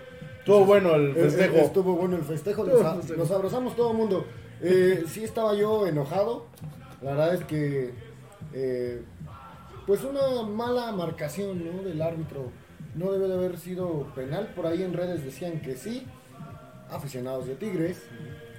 Estuvo 0.45 0.67
bueno 0.67 0.95
el 0.95 1.15
festejo. 1.15 1.57
estuvo 1.57 1.97
bueno 1.97 2.17
el 2.17 2.23
festejo, 2.23 2.65
nos, 2.65 3.09
nos 3.17 3.31
abrazamos 3.31 3.75
todo 3.75 3.93
el 3.93 3.97
mundo. 3.97 4.27
Eh, 4.61 5.05
sí 5.09 5.25
estaba 5.25 5.55
yo 5.55 5.87
enojado. 5.87 6.45
La 7.01 7.13
verdad 7.13 7.35
es 7.35 7.45
que, 7.45 7.95
eh, 8.53 9.03
pues 9.87 10.05
una 10.05 10.43
mala 10.43 10.93
marcación 10.93 11.65
¿no? 11.65 11.83
del 11.83 12.03
árbitro. 12.03 12.51
No 12.95 13.11
debe 13.11 13.27
de 13.29 13.35
haber 13.35 13.59
sido 13.59 14.07
penal. 14.15 14.53
Por 14.55 14.67
ahí 14.67 14.83
en 14.83 14.93
redes 14.93 15.25
decían 15.25 15.61
que 15.63 15.77
sí. 15.77 16.07
Aficionados 16.91 17.47
de 17.47 17.55
Tigres. 17.55 18.03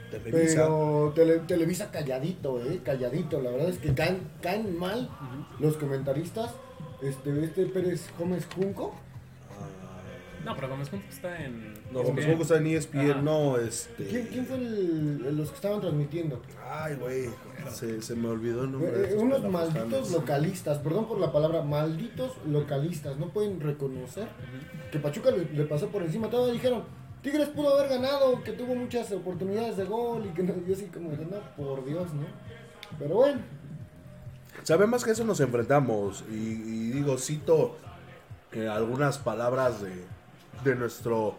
Televisa. 0.10 0.64
Pero 0.66 1.14
tele- 1.16 1.40
Televisa 1.48 1.92
calladito, 1.92 2.60
eh, 2.66 2.82
calladito. 2.84 3.42
La 3.42 3.52
verdad 3.52 3.70
es 3.70 3.78
que 3.78 3.94
caen, 3.94 4.22
caen 4.42 4.76
mal 4.78 5.08
los 5.60 5.78
comentaristas. 5.78 6.52
Este, 7.04 7.44
este 7.44 7.68
Pérez 7.68 8.10
Gómez 8.18 8.48
Junco. 8.56 8.96
No, 10.44 10.56
pero 10.56 10.70
Gómez 10.70 10.90
Juntos 10.90 11.10
está 11.12 11.44
en. 11.44 11.74
Que 12.04 12.32
está 12.42 12.58
en 12.58 12.68
ESPN, 12.68 13.12
Ajá. 13.12 13.22
no, 13.22 13.58
este... 13.58 14.06
¿Quién, 14.06 14.28
quién 14.28 14.46
fue 14.46 14.58
el- 14.58 15.38
los 15.38 15.50
que 15.50 15.56
estaban 15.56 15.80
transmitiendo? 15.82 16.42
Ay, 16.70 16.96
güey, 16.96 17.30
se, 17.72 18.02
se 18.02 18.16
me 18.16 18.28
olvidó 18.28 18.64
el 18.66 18.72
nombre. 18.74 19.12
Eh, 19.14 19.16
unos 19.18 19.44
malditos 19.50 20.12
localistas, 20.12 20.78
perdón 20.80 21.08
por 21.08 21.20
la 21.20 21.32
palabra, 21.32 21.62
malditos 21.62 22.34
localistas, 22.48 23.18
no 23.18 23.30
pueden 23.30 23.60
reconocer 23.62 24.28
que 24.92 25.00
Pachuca 25.00 25.32
le, 25.32 25.46
le 25.46 25.64
pasó 25.66 25.88
por 25.88 26.04
encima. 26.04 26.30
Todavía 26.30 26.54
dijeron, 26.54 26.84
Tigres 27.22 27.48
pudo 27.50 27.78
haber 27.78 27.90
ganado, 27.90 28.44
que 28.44 28.52
tuvo 28.52 28.76
muchas 28.76 29.12
oportunidades 29.12 29.78
de 29.78 29.86
gol 29.86 30.26
y 30.26 30.30
que 30.36 30.44
no, 30.44 30.54
yo 30.68 30.74
así 30.76 30.86
como 30.88 31.10
no, 31.12 31.40
por 31.56 31.86
Dios, 31.86 32.14
¿no? 32.14 32.26
Pero 33.00 33.16
bueno, 33.16 33.40
Sabemos 34.64 35.04
que 35.04 35.12
eso 35.12 35.24
nos 35.26 35.40
enfrentamos 35.42 36.24
y, 36.32 36.34
y 36.34 36.92
digo, 36.92 37.18
cito 37.18 37.76
eh, 38.54 38.68
algunas 38.68 39.18
palabras 39.18 39.82
de, 39.82 39.92
de 40.64 40.76
nuestro 40.76 41.36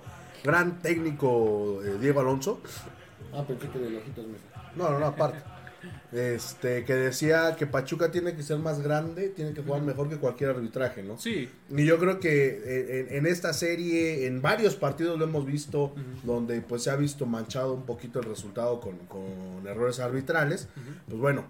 gran 0.46 0.80
técnico 0.80 1.82
eh, 1.84 1.98
Diego 2.00 2.20
Alonso. 2.20 2.60
ah, 3.34 3.44
pensé 3.46 3.68
que 3.68 3.78
de. 3.78 4.00
No, 4.76 4.90
no, 4.90 4.98
no, 4.98 5.06
aparte. 5.06 5.38
Este, 6.12 6.84
que 6.84 6.94
decía 6.94 7.54
que 7.56 7.66
Pachuca 7.66 8.10
tiene 8.10 8.34
que 8.34 8.42
ser 8.42 8.58
más 8.58 8.80
grande, 8.80 9.28
tiene 9.28 9.52
que 9.52 9.62
jugar 9.62 9.82
mejor 9.82 10.08
que 10.08 10.16
cualquier 10.16 10.50
arbitraje, 10.50 11.02
¿no? 11.02 11.18
Sí, 11.18 11.48
Y 11.68 11.84
yo 11.84 11.98
creo 11.98 12.18
que 12.18 12.46
eh, 12.64 13.06
en, 13.10 13.16
en 13.18 13.26
esta 13.26 13.52
serie, 13.52 14.26
en 14.26 14.40
varios 14.40 14.76
partidos 14.76 15.18
lo 15.18 15.24
hemos 15.26 15.44
visto, 15.46 15.94
donde 16.24 16.60
pues 16.60 16.84
se 16.84 16.90
ha 16.90 16.96
visto 16.96 17.26
manchado 17.26 17.74
un 17.74 17.82
poquito 17.84 18.20
el 18.20 18.26
resultado 18.26 18.80
con, 18.80 18.96
con 19.06 19.66
errores 19.66 20.00
arbitrales. 20.00 20.68
Pues 21.06 21.20
bueno, 21.20 21.44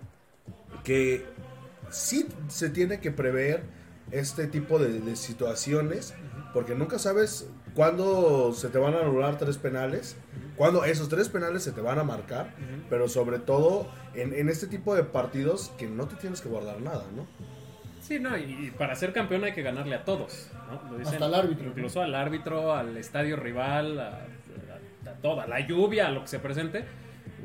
que 0.85 1.25
sí 1.91 2.27
se 2.49 2.69
tiene 2.71 3.01
que 3.01 3.11
prever 3.11 3.63
este 4.11 4.47
tipo 4.49 4.79
de, 4.79 5.01
de 5.01 5.17
situaciones, 5.17 6.15
porque 6.53 6.75
nunca 6.75 6.99
sabes 6.99 7.47
cuándo 7.77 8.53
se 8.55 8.69
te 8.71 8.79
van 8.79 8.95
a 8.95 9.01
anular 9.01 9.39
tres 9.39 9.59
penales, 9.59 10.17
cuándo 10.57 10.85
esos 10.85 11.09
tres 11.09 11.29
penales 11.29 11.63
se 11.63 11.71
te 11.73 11.81
van 11.81 11.99
a 12.01 12.05
marcar, 12.05 12.55
pero 12.91 13.09
sobre 13.09 13.39
todo 13.39 13.87
en, 14.15 14.33
en 14.35 14.49
este 14.49 14.67
tipo 14.67 14.95
de 14.97 15.05
partidos 15.05 15.71
que 15.79 15.87
no 15.87 16.07
te 16.09 16.17
tienes 16.17 16.41
que 16.41 16.49
guardar 16.49 16.81
nada, 16.81 17.05
¿no? 17.15 17.27
Sí, 18.01 18.19
no, 18.21 18.37
y, 18.37 18.43
y 18.69 18.71
para 18.71 18.95
ser 18.95 19.13
campeón 19.13 19.45
hay 19.45 19.53
que 19.53 19.63
ganarle 19.63 19.95
a 19.97 20.05
todos, 20.05 20.49
¿no? 20.71 20.91
Lo 20.93 20.99
dicen, 20.99 21.15
Hasta 21.15 21.27
al 21.27 21.35
árbitro. 21.35 21.67
Incluso 21.69 22.01
al 22.03 22.15
árbitro, 22.15 22.73
al 22.75 22.97
estadio 22.97 23.37
rival, 23.37 23.99
a, 24.01 24.09
a- 24.09 25.11
a 25.11 25.15
todo, 25.23 25.41
a 25.41 25.47
la 25.47 25.61
lluvia, 25.61 26.07
a 26.09 26.11
lo 26.11 26.23
que 26.23 26.29
se 26.29 26.39
presente. 26.39 26.85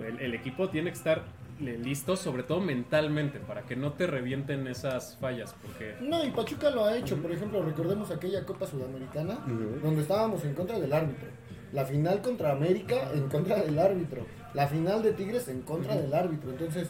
El, 0.03 0.19
el 0.19 0.33
equipo 0.33 0.69
tiene 0.69 0.91
que 0.91 0.97
estar 0.97 1.23
le- 1.61 1.77
listo, 1.77 2.15
sobre 2.17 2.43
todo 2.43 2.59
mentalmente, 2.59 3.39
para 3.39 3.61
que 3.63 3.75
no 3.75 3.93
te 3.93 4.07
revienten 4.07 4.67
esas 4.67 5.17
fallas, 5.17 5.55
porque... 5.61 5.95
No, 6.01 6.23
y 6.25 6.31
Pachuca 6.31 6.69
lo 6.69 6.85
ha 6.85 6.97
hecho, 6.97 7.17
por 7.17 7.31
ejemplo, 7.31 7.61
recordemos 7.63 8.11
aquella 8.11 8.45
Copa 8.45 8.65
Sudamericana, 8.67 9.39
donde 9.81 10.01
estábamos 10.01 10.43
en 10.43 10.53
contra 10.53 10.79
del 10.79 10.91
árbitro. 10.93 11.27
La 11.73 11.85
final 11.85 12.21
contra 12.21 12.51
América 12.51 13.11
en 13.13 13.29
contra 13.29 13.61
del 13.61 13.79
árbitro. 13.79 14.25
La 14.53 14.67
final 14.67 15.01
de 15.01 15.13
Tigres 15.13 15.47
en 15.47 15.61
contra 15.61 15.95
del 15.95 16.13
árbitro. 16.13 16.49
Entonces, 16.51 16.89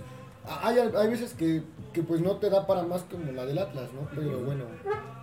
hay, 0.63 0.77
hay 0.79 1.07
veces 1.09 1.35
que, 1.35 1.61
que 1.93 2.01
pues 2.01 2.19
no 2.21 2.37
te 2.37 2.49
da 2.49 2.65
para 2.65 2.81
más 2.83 3.03
como 3.03 3.31
la 3.31 3.45
del 3.45 3.59
Atlas, 3.59 3.89
¿no? 3.93 4.09
Pero 4.15 4.39
bueno. 4.39 4.63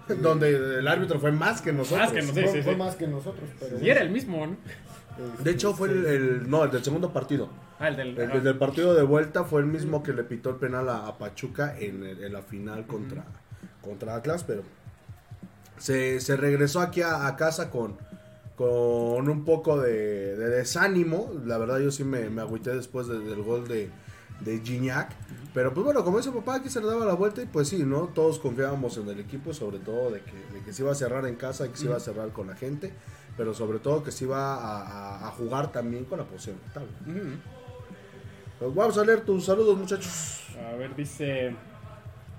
Donde 0.22 0.78
el 0.78 0.86
árbitro 0.86 1.18
fue 1.18 1.32
más 1.32 1.60
que 1.60 1.72
nosotros. 1.72 1.98
Más 2.06 2.12
que 2.12 2.22
nos- 2.22 2.34
Sí, 2.34 2.42
fue, 2.42 2.52
sí, 2.52 2.62
fue 2.62 2.72
sí. 2.74 2.78
más 2.78 2.94
que 2.96 3.06
nosotros. 3.08 3.50
Pero 3.58 3.80
Y 3.80 3.90
era 3.90 4.00
el 4.00 4.10
mismo, 4.10 4.46
¿no? 4.46 4.56
De 5.42 5.50
hecho, 5.50 5.74
fue 5.74 5.88
el, 5.88 6.06
el- 6.06 6.48
no, 6.50 6.62
el 6.64 6.70
del 6.70 6.84
segundo 6.84 7.12
partido. 7.12 7.48
Ah, 7.80 7.88
el 7.88 7.96
del... 7.96 8.18
El, 8.18 8.30
el 8.32 8.42
del 8.44 8.58
partido 8.58 8.94
de 8.94 9.02
vuelta 9.02 9.44
fue 9.44 9.60
el 9.60 9.66
mismo 9.66 10.02
que 10.02 10.12
le 10.12 10.24
pitó 10.24 10.50
el 10.50 10.56
penal 10.56 10.88
a, 10.88 11.06
a 11.06 11.18
Pachuca 11.18 11.76
en, 11.78 12.02
el- 12.04 12.22
en 12.24 12.32
la 12.32 12.42
final 12.42 12.86
contra, 12.86 13.24
contra 13.82 14.14
Atlas, 14.16 14.44
pero 14.44 14.62
se, 15.78 16.20
se 16.20 16.36
regresó 16.36 16.80
aquí 16.80 17.02
a, 17.02 17.26
a 17.26 17.36
casa 17.36 17.70
con, 17.70 17.96
con 18.56 19.28
un 19.28 19.44
poco 19.44 19.80
de, 19.80 20.36
de 20.36 20.48
desánimo. 20.48 21.30
La 21.46 21.58
verdad, 21.58 21.78
yo 21.78 21.90
sí 21.90 22.04
me, 22.04 22.28
me 22.30 22.42
agüité 22.42 22.74
después 22.74 23.06
de- 23.06 23.20
del 23.20 23.42
gol 23.42 23.68
de, 23.68 23.90
de 24.40 24.60
Gignac. 24.60 25.12
Pero 25.54 25.72
pues 25.72 25.84
bueno, 25.84 26.04
como 26.04 26.18
dice 26.18 26.30
papá, 26.30 26.56
aquí 26.56 26.68
se 26.68 26.80
le 26.80 26.86
daba 26.86 27.04
la 27.06 27.14
vuelta 27.14 27.42
y 27.42 27.46
pues 27.46 27.68
sí, 27.68 27.84
¿no? 27.84 28.08
Todos 28.08 28.38
confiábamos 28.38 28.96
en 28.98 29.08
el 29.08 29.18
equipo, 29.20 29.54
sobre 29.54 29.78
todo 29.78 30.10
de 30.10 30.20
que, 30.20 30.32
de 30.54 30.62
que 30.64 30.72
se 30.72 30.82
iba 30.82 30.92
a 30.92 30.94
cerrar 30.94 31.26
en 31.26 31.36
casa 31.36 31.66
y 31.66 31.70
que 31.70 31.76
se 31.76 31.84
iba 31.86 31.96
a 31.96 32.00
cerrar 32.00 32.28
con 32.30 32.48
la 32.48 32.54
gente, 32.54 32.92
pero 33.36 33.54
sobre 33.54 33.78
todo 33.78 34.04
que 34.04 34.12
se 34.12 34.24
iba 34.24 34.54
a, 34.54 34.82
a- 34.82 35.28
a 35.28 35.30
jugar 35.32 35.72
también 35.72 36.04
con 36.04 36.18
la 36.18 36.24
posición 36.24 36.56
total. 36.68 36.88
ujú. 37.06 37.57
Pues 38.58 38.74
vamos 38.74 38.98
a 38.98 39.04
leer 39.04 39.20
tus 39.20 39.44
saludos, 39.44 39.76
muchachos. 39.76 40.44
A 40.70 40.74
ver, 40.76 40.94
dice... 40.96 41.54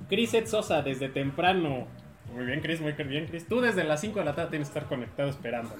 Chris 0.10 0.34
Ed 0.34 0.48
Sosa, 0.48 0.82
desde 0.82 1.08
temprano. 1.08 1.88
Muy 2.34 2.46
bien, 2.46 2.62
Chris, 2.62 2.82
muy 2.82 2.94
bien, 2.94 3.28
Chris. 3.28 3.48
Tú 3.48 3.62
desde 3.62 3.84
las 3.84 4.02
5 4.02 4.20
de 4.20 4.26
la 4.26 4.36
tarde 4.36 4.50
tienes 4.50 4.70
que 4.70 4.80
estar 4.80 4.90
conectado 4.90 5.30
esperando. 5.30 5.72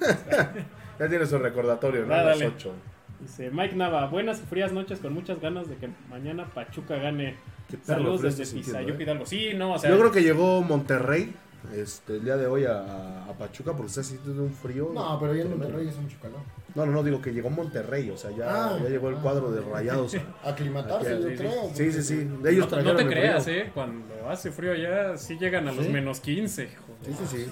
Ya 0.98 1.08
tienes 1.08 1.30
su 1.30 1.38
recordatorio, 1.38 2.04
¿no? 2.04 2.12
Ah, 2.14 2.20
A 2.20 2.24
las 2.24 2.38
dale. 2.38 2.52
8. 2.54 2.72
Dice 3.20 3.50
Mike 3.50 3.74
Nava, 3.74 4.06
buenas 4.08 4.38
y 4.40 4.42
frías 4.44 4.70
noches 4.70 4.98
con 4.98 5.14
muchas 5.14 5.40
ganas 5.40 5.66
de 5.66 5.76
que 5.76 5.88
mañana 6.10 6.44
Pachuca 6.44 6.96
gane. 6.96 7.36
Saludos 7.82 8.20
desde 8.20 8.44
Pizayuca 8.54 8.98
¿eh? 8.98 9.02
Hidalgo. 9.02 9.24
Sí, 9.24 9.52
no, 9.54 9.72
o 9.72 9.78
sea, 9.78 9.88
Yo 9.88 9.98
creo 9.98 10.12
que 10.12 10.22
llegó 10.22 10.60
Monterrey 10.60 11.32
este, 11.74 12.14
el 12.16 12.24
día 12.24 12.36
de 12.36 12.46
hoy 12.46 12.64
a, 12.64 13.24
a 13.24 13.32
Pachuca 13.38 13.72
porque 13.72 13.88
está 13.88 14.02
sintiendo 14.02 14.42
un 14.42 14.52
frío. 14.52 14.90
No, 14.94 15.18
pero 15.20 15.34
ya 15.34 15.42
en. 15.42 15.50
Monterrey 15.50 15.88
es 15.88 15.96
un 15.96 16.08
chucalón. 16.08 16.42
No, 16.74 16.86
no, 16.86 16.92
no, 16.92 17.02
digo 17.02 17.20
que 17.20 17.32
llegó 17.32 17.50
Monterrey, 17.50 18.10
o 18.10 18.16
sea, 18.16 18.30
ya, 18.30 18.66
Ah. 18.74 18.78
ya 18.82 18.88
llegó 18.88 19.08
el 19.08 19.16
cuadro 19.16 19.50
de 19.50 19.60
rayados. 19.60 20.16
Aclimatarse, 20.44 21.10
yo 21.20 21.22
sí, 21.22 21.28
sí. 21.30 21.36
creo. 21.36 21.70
Sí, 21.74 21.92
sí, 21.92 22.02
sí. 22.02 22.16
De 22.42 22.52
ellos 22.52 22.70
no, 22.70 22.82
no 22.82 22.96
te 22.96 23.06
creas, 23.06 23.44
frío. 23.44 23.56
¿eh? 23.56 23.70
Cuando 23.74 24.28
hace 24.28 24.50
frío 24.50 24.72
allá, 24.72 25.16
sí 25.16 25.36
llegan 25.38 25.66
a 25.68 25.72
los 25.72 25.88
menos 25.88 26.20
15. 26.20 26.68
joder. 26.68 27.16
Sí, 27.16 27.26
sí, 27.26 27.36
sí. 27.44 27.50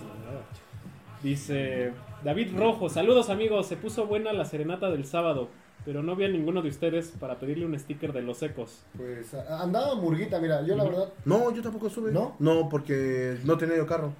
Dice 1.22 1.92
David 2.22 2.56
Rojo, 2.56 2.88
saludos 2.88 3.28
amigos, 3.30 3.66
se 3.66 3.76
puso 3.76 4.06
buena 4.06 4.32
la 4.32 4.44
serenata 4.44 4.88
del 4.90 5.04
sábado, 5.04 5.48
pero 5.88 6.02
no 6.02 6.14
vi 6.14 6.26
a 6.26 6.28
ninguno 6.28 6.60
de 6.60 6.68
ustedes 6.68 7.14
para 7.18 7.38
pedirle 7.38 7.64
un 7.64 7.78
sticker 7.78 8.12
de 8.12 8.20
los 8.20 8.42
ecos. 8.42 8.82
Pues 8.94 9.32
andaba 9.32 9.94
Murguita, 9.94 10.38
mira, 10.38 10.60
yo 10.60 10.76
la 10.76 10.84
verdad. 10.84 11.08
No, 11.24 11.50
yo 11.50 11.62
tampoco 11.62 11.86
estuve. 11.86 12.12
¿No? 12.12 12.36
No, 12.40 12.68
porque 12.68 13.38
no 13.44 13.56
tenía 13.56 13.78
yo 13.78 13.86
carro. 13.86 14.12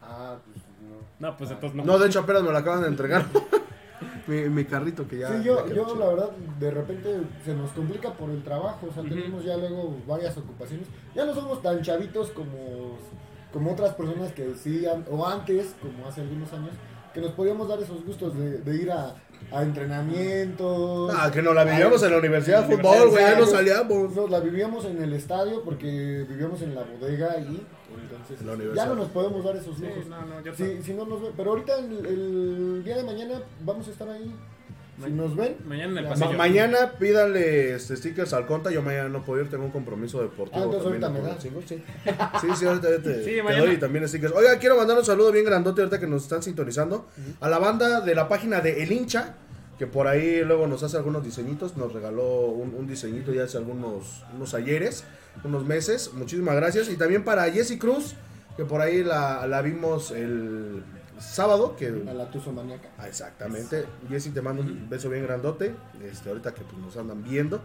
Ah, 0.00 0.38
pues 0.42 0.64
no. 0.80 1.28
No, 1.28 1.36
pues 1.36 1.50
entonces 1.50 1.76
no. 1.76 1.84
No, 1.84 1.98
de 1.98 2.06
hecho 2.06 2.20
apenas 2.20 2.42
me 2.42 2.50
lo 2.50 2.56
acaban 2.56 2.80
de 2.80 2.88
entregar. 2.88 3.26
mi, 4.28 4.48
mi 4.48 4.64
carrito 4.64 5.06
que 5.06 5.18
ya. 5.18 5.28
Sí, 5.28 5.44
yo, 5.44 5.68
yo 5.68 5.84
chido. 5.84 5.96
la 5.96 6.06
verdad, 6.06 6.30
de 6.58 6.70
repente 6.70 7.20
se 7.44 7.54
nos 7.54 7.70
complica 7.72 8.14
por 8.14 8.30
el 8.30 8.42
trabajo, 8.42 8.86
o 8.88 8.94
sea, 8.94 9.02
tenemos 9.02 9.44
ya 9.44 9.58
luego 9.58 9.98
varias 10.06 10.34
ocupaciones. 10.38 10.86
Ya 11.14 11.26
no 11.26 11.34
somos 11.34 11.60
tan 11.60 11.82
chavitos 11.82 12.30
como, 12.30 12.96
como 13.52 13.72
otras 13.72 13.92
personas 13.92 14.32
que 14.32 14.54
sí, 14.54 14.86
o 15.10 15.26
antes, 15.26 15.76
como 15.82 16.08
hace 16.08 16.22
algunos 16.22 16.50
años, 16.54 16.72
que 17.14 17.20
nos 17.20 17.32
podíamos 17.32 17.68
dar 17.68 17.80
esos 17.80 18.04
gustos 18.04 18.36
de, 18.38 18.58
de 18.58 18.76
ir 18.82 18.90
a, 18.90 19.14
a 19.52 19.62
entrenamientos. 19.62 21.12
Ah, 21.16 21.30
que 21.32 21.42
nos 21.42 21.54
la 21.54 21.64
vivíamos 21.64 22.02
a- 22.02 22.06
en 22.06 22.12
la 22.12 22.18
universidad 22.18 22.64
de 22.66 22.76
fútbol, 22.76 23.10
güey, 23.10 23.24
ya 23.24 23.34
no 23.34 23.40
nos- 23.40 23.50
salíamos. 23.50 24.14
nos 24.14 24.30
la 24.30 24.40
vivíamos 24.40 24.84
en 24.84 25.02
el 25.02 25.12
estadio 25.12 25.62
porque 25.64 26.24
vivíamos 26.28 26.62
en 26.62 26.74
la 26.74 26.82
bodega 26.82 27.38
y 27.40 27.66
entonces 28.02 28.40
En 28.40 28.74
ya 28.74 28.86
no 28.86 28.94
nos 28.94 29.08
podemos 29.08 29.44
dar 29.44 29.56
esos 29.56 29.76
Sí, 29.76 29.82
lujos. 29.82 30.06
no, 30.06 30.20
no, 30.26 30.40
yo 30.42 30.54
Si, 30.54 30.82
si 30.82 30.92
no 30.94 31.04
nos 31.04 31.20
pero 31.36 31.50
ahorita 31.50 31.78
el, 31.78 32.06
el 32.06 32.84
día 32.84 32.96
de 32.98 33.02
mañana 33.04 33.42
vamos 33.64 33.88
a 33.88 33.90
estar 33.90 34.08
ahí. 34.08 34.32
Si 35.04 35.10
nos 35.12 35.36
ven, 35.36 35.56
Mañana 35.66 35.92
en 35.92 35.98
el 35.98 36.04
Ma- 36.04 36.10
pasillo. 36.10 36.32
mañana 36.38 36.92
pídale 36.98 37.74
este, 37.74 37.96
stickers 37.96 38.32
al 38.32 38.46
conta. 38.46 38.70
Yo 38.70 38.82
mañana 38.82 39.08
no 39.08 39.24
puedo 39.24 39.42
ir, 39.42 39.48
tengo 39.50 39.64
un 39.64 39.70
compromiso 39.70 40.20
deportivo. 40.22 40.60
Ah, 40.60 40.64
entonces 40.64 41.00
también 41.00 41.24
ahorita 41.26 41.36
me 41.36 41.40
cinco, 41.40 41.62
Sí, 41.66 41.82
sí, 42.40 42.46
sí, 42.56 42.66
ahorita 42.66 42.88
te, 43.02 43.24
Sí, 43.24 43.30
te 43.36 43.42
mañana. 43.42 43.64
doy 43.64 43.76
también 43.78 44.08
stickers. 44.08 44.34
Oiga, 44.34 44.58
quiero 44.58 44.76
mandar 44.76 44.98
un 44.98 45.04
saludo 45.04 45.32
bien 45.32 45.44
grandote 45.44 45.80
ahorita 45.82 45.98
que 46.00 46.06
nos 46.06 46.22
están 46.24 46.42
sintonizando. 46.42 47.06
A 47.40 47.48
la 47.48 47.58
banda 47.58 48.00
de 48.00 48.14
la 48.14 48.28
página 48.28 48.60
de 48.60 48.82
El 48.82 48.92
Hincha, 48.92 49.34
que 49.78 49.86
por 49.86 50.06
ahí 50.06 50.42
luego 50.44 50.66
nos 50.66 50.82
hace 50.82 50.96
algunos 50.96 51.24
diseñitos. 51.24 51.76
Nos 51.76 51.92
regaló 51.92 52.46
un, 52.46 52.74
un 52.74 52.86
diseñito 52.86 53.32
ya 53.32 53.44
hace 53.44 53.56
algunos 53.58 54.22
unos 54.36 54.52
ayeres, 54.54 55.04
unos 55.44 55.64
meses. 55.64 56.12
Muchísimas 56.14 56.54
gracias. 56.56 56.88
Y 56.90 56.96
también 56.96 57.24
para 57.24 57.50
Jessy 57.50 57.78
Cruz, 57.78 58.14
que 58.56 58.64
por 58.64 58.80
ahí 58.82 59.02
la, 59.02 59.46
la 59.46 59.62
vimos 59.62 60.10
el 60.10 60.82
sábado, 61.20 61.76
que 61.76 61.86
a 61.86 62.14
la 62.14 62.30
tuzo 62.30 62.52
maníaca. 62.52 62.88
Ah, 62.98 63.06
exactamente. 63.06 63.86
Jessy, 64.08 64.30
te 64.30 64.40
mando 64.40 64.62
un 64.62 64.88
beso 64.88 65.08
bien 65.10 65.24
grandote. 65.24 65.74
Este, 66.02 66.28
ahorita 66.28 66.54
que 66.54 66.62
pues, 66.62 66.78
nos 66.78 66.96
andan 66.96 67.22
viendo. 67.22 67.60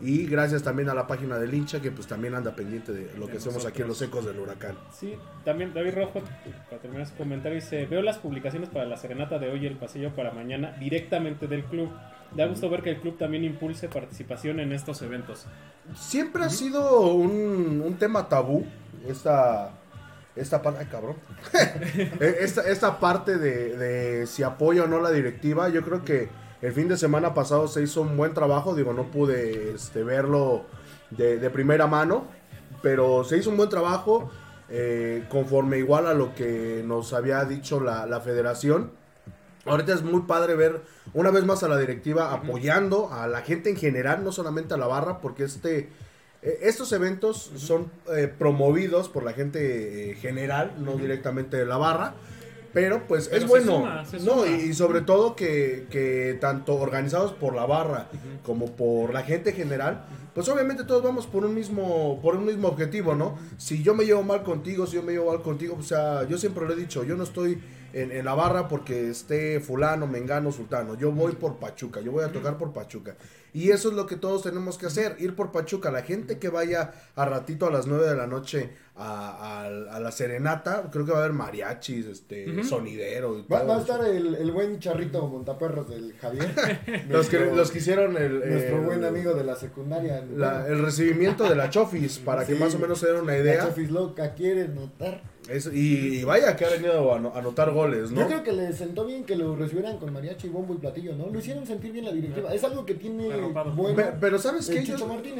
Y 0.00 0.26
gracias 0.26 0.62
también 0.62 0.88
a 0.88 0.94
la 0.94 1.06
página 1.06 1.38
del 1.38 1.54
hincha 1.54 1.80
que 1.80 1.92
pues 1.92 2.08
también 2.08 2.34
anda 2.34 2.56
pendiente 2.56 2.92
de 2.92 3.16
lo 3.16 3.28
que 3.28 3.36
hacemos 3.36 3.64
aquí 3.66 3.82
en 3.82 3.88
los 3.88 4.02
ecos 4.02 4.24
del 4.24 4.40
huracán. 4.40 4.76
Sí, 4.92 5.14
también 5.44 5.72
David 5.72 5.94
Rojo, 5.94 6.22
para 6.68 6.82
terminar 6.82 7.06
su 7.06 7.14
comentario, 7.14 7.54
dice, 7.54 7.86
veo 7.86 8.02
las 8.02 8.18
publicaciones 8.18 8.68
para 8.68 8.84
la 8.84 8.96
serenata 8.96 9.38
de 9.38 9.50
hoy 9.50 9.62
y 9.62 9.66
el 9.66 9.76
pasillo 9.76 10.10
para 10.16 10.32
mañana 10.32 10.76
directamente 10.80 11.46
del 11.46 11.64
club. 11.64 11.90
Da 12.36 12.46
gusto 12.46 12.68
ver 12.68 12.82
que 12.82 12.90
el 12.90 13.00
club 13.00 13.16
también 13.16 13.44
impulse 13.44 13.88
participación 13.88 14.58
en 14.58 14.72
estos 14.72 15.02
eventos. 15.02 15.46
Siempre 15.94 16.44
ha 16.44 16.50
sido 16.50 17.12
un, 17.12 17.82
un 17.84 17.94
tema 17.94 18.28
tabú 18.28 18.66
esta, 19.06 19.72
esta 20.34 20.62
parte, 20.62 20.80
ay, 20.80 20.86
cabrón, 20.90 21.16
Eh, 22.20 22.36
esta, 22.40 22.62
esta 22.62 22.98
parte 22.98 23.38
de, 23.38 23.76
de 23.76 24.26
si 24.26 24.42
apoya 24.42 24.84
o 24.84 24.86
no 24.86 25.00
la 25.00 25.10
directiva. 25.10 25.68
Yo 25.68 25.82
creo 25.82 26.04
que 26.04 26.28
el 26.62 26.72
fin 26.72 26.88
de 26.88 26.96
semana 26.96 27.34
pasado 27.34 27.68
se 27.68 27.82
hizo 27.82 28.02
un 28.02 28.16
buen 28.16 28.34
trabajo, 28.34 28.74
digo, 28.74 28.92
no 28.92 29.10
pude 29.10 29.72
este, 29.74 30.04
verlo 30.04 30.64
de, 31.10 31.38
de 31.38 31.50
primera 31.50 31.86
mano, 31.86 32.24
pero 32.82 33.24
se 33.24 33.36
hizo 33.36 33.50
un 33.50 33.56
buen 33.56 33.68
trabajo 33.68 34.30
eh, 34.68 35.24
conforme 35.28 35.78
igual 35.78 36.06
a 36.06 36.14
lo 36.14 36.34
que 36.34 36.82
nos 36.86 37.12
había 37.12 37.44
dicho 37.44 37.80
la, 37.80 38.06
la 38.06 38.20
federación. 38.20 38.92
Ahorita 39.66 39.92
es 39.92 40.02
muy 40.02 40.22
padre 40.22 40.54
ver 40.54 40.82
una 41.14 41.30
vez 41.30 41.44
más 41.44 41.62
a 41.62 41.68
la 41.68 41.78
directiva 41.78 42.32
apoyando 42.32 43.12
a 43.12 43.26
la 43.26 43.42
gente 43.42 43.70
en 43.70 43.76
general, 43.76 44.24
no 44.24 44.32
solamente 44.32 44.74
a 44.74 44.76
la 44.76 44.86
barra, 44.86 45.20
porque 45.20 45.44
este 45.44 45.90
eh, 46.42 46.58
estos 46.62 46.92
eventos 46.92 47.52
son 47.56 47.90
eh, 48.14 48.32
promovidos 48.36 49.08
por 49.08 49.22
la 49.22 49.32
gente 49.32 50.10
eh, 50.10 50.14
general, 50.16 50.74
no 50.78 50.96
directamente 50.96 51.56
de 51.56 51.66
la 51.66 51.76
barra. 51.76 52.14
Pero 52.72 53.06
pues 53.06 53.28
Pero 53.28 53.42
es 53.42 53.48
bueno. 53.48 53.72
suma, 53.72 54.04
no, 54.20 54.46
y, 54.46 54.70
y 54.70 54.72
sobre 54.72 55.02
todo 55.02 55.36
que, 55.36 55.86
que 55.90 56.38
tanto 56.40 56.76
organizados 56.76 57.32
por 57.32 57.54
la 57.54 57.66
barra 57.66 58.08
como 58.44 58.72
por 58.72 59.12
la 59.12 59.22
gente 59.24 59.52
general, 59.52 60.06
pues 60.34 60.48
obviamente 60.48 60.84
todos 60.84 61.02
vamos 61.02 61.26
por 61.26 61.44
un 61.44 61.54
mismo, 61.54 62.18
por 62.22 62.34
un 62.34 62.46
mismo 62.46 62.68
objetivo, 62.68 63.14
¿no? 63.14 63.36
Si 63.58 63.82
yo 63.82 63.94
me 63.94 64.06
llevo 64.06 64.22
mal 64.22 64.42
contigo, 64.42 64.86
si 64.86 64.96
yo 64.96 65.02
me 65.02 65.12
llevo 65.12 65.30
mal 65.30 65.42
contigo, 65.42 65.76
o 65.78 65.82
sea, 65.82 66.26
yo 66.26 66.38
siempre 66.38 66.64
lo 66.64 66.72
he 66.72 66.76
dicho, 66.76 67.04
yo 67.04 67.14
no 67.14 67.24
estoy 67.24 67.60
en, 67.92 68.10
en 68.10 68.24
la 68.24 68.32
barra 68.32 68.68
porque 68.68 69.10
esté 69.10 69.60
fulano, 69.60 70.06
mengano, 70.06 70.50
sultano. 70.50 70.94
Yo 70.94 71.12
voy 71.12 71.32
por 71.32 71.56
Pachuca, 71.56 72.00
yo 72.00 72.10
voy 72.10 72.24
a 72.24 72.32
tocar 72.32 72.56
por 72.56 72.72
Pachuca. 72.72 73.16
Y 73.54 73.70
eso 73.70 73.90
es 73.90 73.94
lo 73.94 74.06
que 74.06 74.16
todos 74.16 74.42
tenemos 74.42 74.78
que 74.78 74.86
hacer, 74.86 75.16
ir 75.18 75.34
por 75.36 75.52
Pachuca. 75.52 75.90
La 75.90 76.02
gente 76.02 76.38
que 76.38 76.48
vaya 76.48 76.92
a 77.16 77.24
ratito 77.26 77.66
a 77.66 77.70
las 77.70 77.86
9 77.86 78.06
de 78.08 78.16
la 78.16 78.26
noche 78.26 78.70
a, 78.96 79.62
a- 79.64 79.96
a 79.96 80.00
la 80.00 80.10
serenata, 80.12 80.88
creo 80.90 81.04
que 81.04 81.12
va 81.12 81.18
a 81.18 81.20
haber 81.22 81.32
mariachis, 81.34 82.06
este, 82.06 82.62
sonidero. 82.64 83.38
y 83.38 83.42
Va, 83.42 83.58
todo 83.60 83.68
va 83.68 83.74
a 83.76 83.82
eso. 83.82 83.92
estar 83.94 84.06
el, 84.08 84.34
el 84.36 84.50
buen 84.52 84.78
charrito 84.78 85.26
montaperros 85.28 85.88
del 85.88 86.14
Javier. 86.14 86.50
Los 87.08 87.28
que, 87.28 87.38
los 87.40 87.70
que 87.70 87.78
hicieron 87.78 88.16
el, 88.16 88.38
Nuestro 88.40 88.76
el- 88.78 88.84
buen 88.84 89.04
amigo 89.04 89.34
de 89.34 89.44
la 89.44 89.56
secundaria. 89.56 90.24
la- 90.36 90.66
el 90.68 90.78
recibimiento 90.80 91.48
de 91.48 91.54
la 91.56 91.68
Chofis, 91.70 92.18
para 92.24 92.46
que 92.46 92.54
más 92.54 92.74
o 92.74 92.78
menos 92.78 92.98
se 93.00 93.06
den 93.08 93.16
una 93.22 93.32
La 93.32 93.38
idea. 93.38 93.66
Chofis 93.66 93.90
loca 93.90 94.34
quiere 94.34 94.68
notar. 94.68 95.22
Es- 95.48 95.66
y, 95.72 96.20
y 96.20 96.24
vaya 96.24 96.54
que 96.54 96.64
ha 96.64 96.70
venido 96.70 97.12
a 97.12 97.16
anotar 97.38 97.72
goles, 97.72 98.12
¿no? 98.12 98.20
Yo 98.20 98.26
creo 98.28 98.42
que 98.44 98.52
le 98.52 98.72
sentó 98.72 99.04
bien 99.04 99.24
que 99.24 99.34
lo 99.36 99.56
recibieran 99.56 99.98
con 99.98 100.12
mariachi, 100.12 100.48
bombo 100.48 100.74
y 100.74 100.76
platillo, 100.78 101.16
¿no? 101.16 101.26
Lo 101.28 101.38
hicieron 101.38 101.66
sentir 101.66 101.90
bien 101.92 102.04
la 102.04 102.12
directiva. 102.12 102.54
Es 102.54 102.62
algo 102.62 102.86
que 102.86 102.94
tiene 102.94 103.28
Arropado. 103.44 103.72
bueno. 103.72 103.96
Pe- 103.96 104.12
pero 104.20 104.38
¿sabes 104.38 104.66
qué? 104.68 104.80
Yo, 104.96 104.96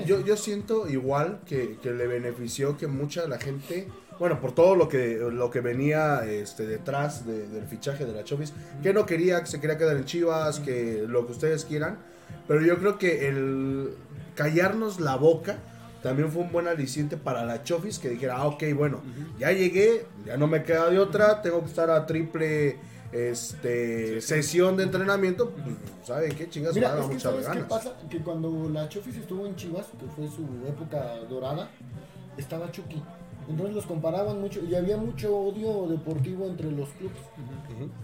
yo, 0.07 0.21
yo 0.25 0.37
siento 0.37 0.89
igual 0.89 1.41
que, 1.47 1.79
que 1.83 1.91
le 1.93 2.07
benefició 2.07 2.77
que 2.77 2.87
mucha 2.87 3.23
de 3.23 3.29
la 3.29 3.39
gente, 3.39 3.89
bueno, 4.19 4.41
por 4.41 4.53
todo 4.53 4.75
lo 4.77 4.89
que, 4.89 5.17
lo 5.33 5.51
que 5.51 5.61
venía 5.61 6.25
este, 6.27 6.67
detrás 6.67 7.27
de- 7.27 7.49
del 7.49 7.65
fichaje 7.67 8.05
de 8.05 8.13
la 8.13 8.25
Chofis, 8.25 8.53
que 8.83 8.93
no 8.93 9.07
quería, 9.07 9.41
que 9.41 9.47
se 9.47 9.61
quería 9.61 9.79
quedar 9.79 9.97
en 9.97 10.05
Chivas, 10.05 10.61
que 10.61 11.05
lo 11.09 11.27
que 11.27 11.33
ustedes 11.33 11.65
quieran, 11.65 11.99
pero 12.49 12.61
yo 12.63 12.79
creo 12.79 12.99
que 12.99 13.29
el 13.29 13.91
callarnos 14.35 15.01
la 15.01 15.17
boca 15.17 15.59
también 16.03 16.31
fue 16.33 16.43
un 16.43 16.51
buen 16.51 16.67
aliciente 16.67 17.17
para 17.17 17.45
la 17.45 17.63
Chofis 17.63 17.99
que 18.01 18.09
dijera, 18.09 18.37
ah, 18.39 18.47
ok, 18.49 18.65
bueno, 18.75 19.03
ya 19.39 19.53
llegué, 19.53 20.05
ya 20.27 20.37
no 20.37 20.49
me 20.49 20.65
queda 20.65 20.91
de 20.91 20.99
otra, 20.99 21.43
tengo 21.43 21.61
que 21.61 21.67
estar 21.69 21.91
a 21.91 22.07
triple 22.07 22.77
este 23.13 24.21
sesión 24.21 24.77
de 24.77 24.85
entrenamiento, 24.85 25.51
pues, 25.51 25.77
¿saben 26.05 26.35
qué 26.35 26.49
chingas? 26.49 26.75
Mira, 26.75 26.89
es 26.89 26.95
que 26.95 27.07
muchas 27.09 27.23
¿sabes 27.23 27.47
qué 27.47 27.53
ganas. 27.53 27.69
pasa? 27.69 27.93
Que 28.09 28.19
cuando 28.21 28.69
la 28.71 28.89
Chofis 28.89 29.17
estuvo 29.17 29.47
en 29.47 29.55
Chivas, 29.55 29.87
que 30.01 30.07
fue 30.07 30.27
su 30.29 30.43
época 30.67 31.17
dorada, 31.29 31.71
estaba 32.37 32.71
Chucky. 32.73 33.03
Entonces 33.49 33.75
los 33.75 33.87
comparaban 33.87 34.41
mucho 34.41 34.61
y 34.65 34.75
había 34.75 34.97
mucho 34.97 35.37
odio 35.37 35.89
deportivo 35.89 36.47
entre 36.47 36.71
los 36.71 36.89
clubes. 36.91 37.19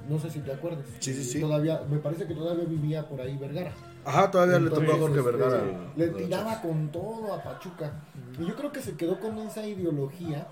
No 0.08 0.18
sé 0.18 0.30
si 0.30 0.40
te 0.40 0.52
acuerdas. 0.52 0.84
Sí, 0.98 1.14
sí, 1.14 1.24
sí. 1.24 1.40
Todavía, 1.40 1.82
me 1.88 1.98
parece 1.98 2.26
que 2.26 2.34
todavía 2.34 2.64
vivía 2.64 3.08
por 3.08 3.20
ahí 3.20 3.36
Vergara. 3.36 3.72
Ajá, 4.04 4.30
todavía 4.30 4.58
le 4.58 4.70
tocó 4.70 4.92
a 4.92 4.98
Jorge 4.98 5.18
este, 5.18 5.30
Vergara. 5.30 5.62
Le 5.96 6.06
lo 6.06 6.16
de 6.18 6.24
tiraba 6.24 6.60
con 6.60 6.90
todo 6.90 7.32
a 7.32 7.42
Pachuca. 7.42 7.92
Y 8.38 8.46
yo 8.46 8.56
creo 8.56 8.72
que 8.72 8.80
se 8.82 8.96
quedó 8.96 9.20
con 9.20 9.38
esa 9.38 9.66
ideología. 9.66 10.46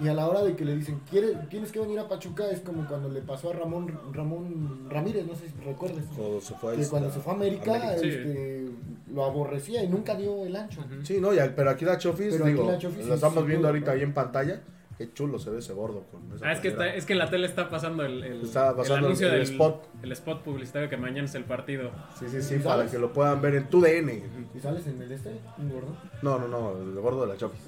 Y 0.00 0.08
a 0.08 0.14
la 0.14 0.26
hora 0.28 0.42
de 0.42 0.56
que 0.56 0.64
le 0.64 0.74
dicen, 0.74 1.00
"¿Quiere- 1.08 1.34
tienes 1.48 1.70
que 1.70 1.78
venir 1.78 1.98
a 2.00 2.08
Pachuca, 2.08 2.50
es 2.50 2.60
como 2.60 2.84
cuando 2.86 3.08
le 3.08 3.20
pasó 3.20 3.50
a 3.50 3.52
Ramón, 3.52 3.96
Ramón 4.12 4.86
Ramírez, 4.90 5.24
no 5.26 5.34
sé 5.36 5.48
si 5.48 5.54
recuerdas. 5.64 6.04
Cuando 6.16 6.40
se 6.40 6.54
fue 6.54 6.72
a 6.72 6.76
Que 6.76 6.82
esta- 6.82 6.90
cuando 6.90 7.10
se 7.12 7.20
fue 7.20 7.32
a 7.32 7.36
América, 7.36 7.74
América. 7.76 7.98
Sí. 8.00 8.08
este, 8.08 8.68
lo 9.12 9.24
aborrecía 9.24 9.84
y 9.84 9.88
nunca 9.88 10.14
dio 10.16 10.44
el 10.44 10.56
ancho. 10.56 10.84
Sí, 11.04 11.20
no, 11.20 11.32
ya, 11.32 11.52
pero 11.54 11.70
aquí 11.70 11.84
la 11.84 11.96
Chofis, 11.98 12.32
Pero 12.32 12.46
digo, 12.46 12.70
la 12.70 12.78
Chofis 12.78 13.06
la 13.06 13.14
estamos 13.14 13.46
viendo 13.46 13.68
ahorita 13.68 13.92
ahí 13.92 14.02
en 14.02 14.12
pantalla. 14.14 14.60
Qué 14.98 15.12
chulo 15.12 15.40
se 15.40 15.50
ve 15.50 15.58
ese 15.58 15.72
gordo 15.72 16.04
con 16.10 16.22
esa 16.36 16.46
Ah, 16.46 16.52
es 16.52 16.60
que, 16.60 16.68
está, 16.68 16.86
es 16.94 17.04
que 17.04 17.14
en 17.14 17.18
la 17.18 17.28
tele 17.28 17.46
está 17.48 17.68
pasando 17.68 18.04
el, 18.04 18.22
el, 18.22 18.42
Está 18.42 18.76
pasando 18.76 18.98
el 18.98 19.04
anuncio 19.06 19.26
el- 19.26 19.34
el 19.34 19.40
del 19.40 19.50
spot. 19.50 19.88
el 20.04 20.12
spot 20.12 20.42
publicitario 20.44 20.88
que 20.88 20.96
mañana 20.96 21.24
es 21.26 21.34
el 21.34 21.42
partido. 21.44 21.90
Sí, 22.16 22.26
sí, 22.28 22.40
sí, 22.40 22.54
¿Y 22.54 22.58
para 22.58 22.76
sabes? 22.76 22.92
que 22.92 22.98
lo 23.00 23.12
puedan 23.12 23.40
ver 23.42 23.56
en 23.56 23.68
tu 23.68 23.80
DN. 23.80 24.22
¿Y 24.54 24.60
sales 24.60 24.86
en 24.86 25.02
el 25.02 25.10
este? 25.10 25.30
¿Un 25.58 25.68
gordo? 25.72 25.96
No, 26.22 26.38
no, 26.38 26.46
no, 26.46 26.72
el 26.80 26.94
gordo 27.00 27.22
de 27.22 27.26
la 27.26 27.36
Chofis. 27.36 27.60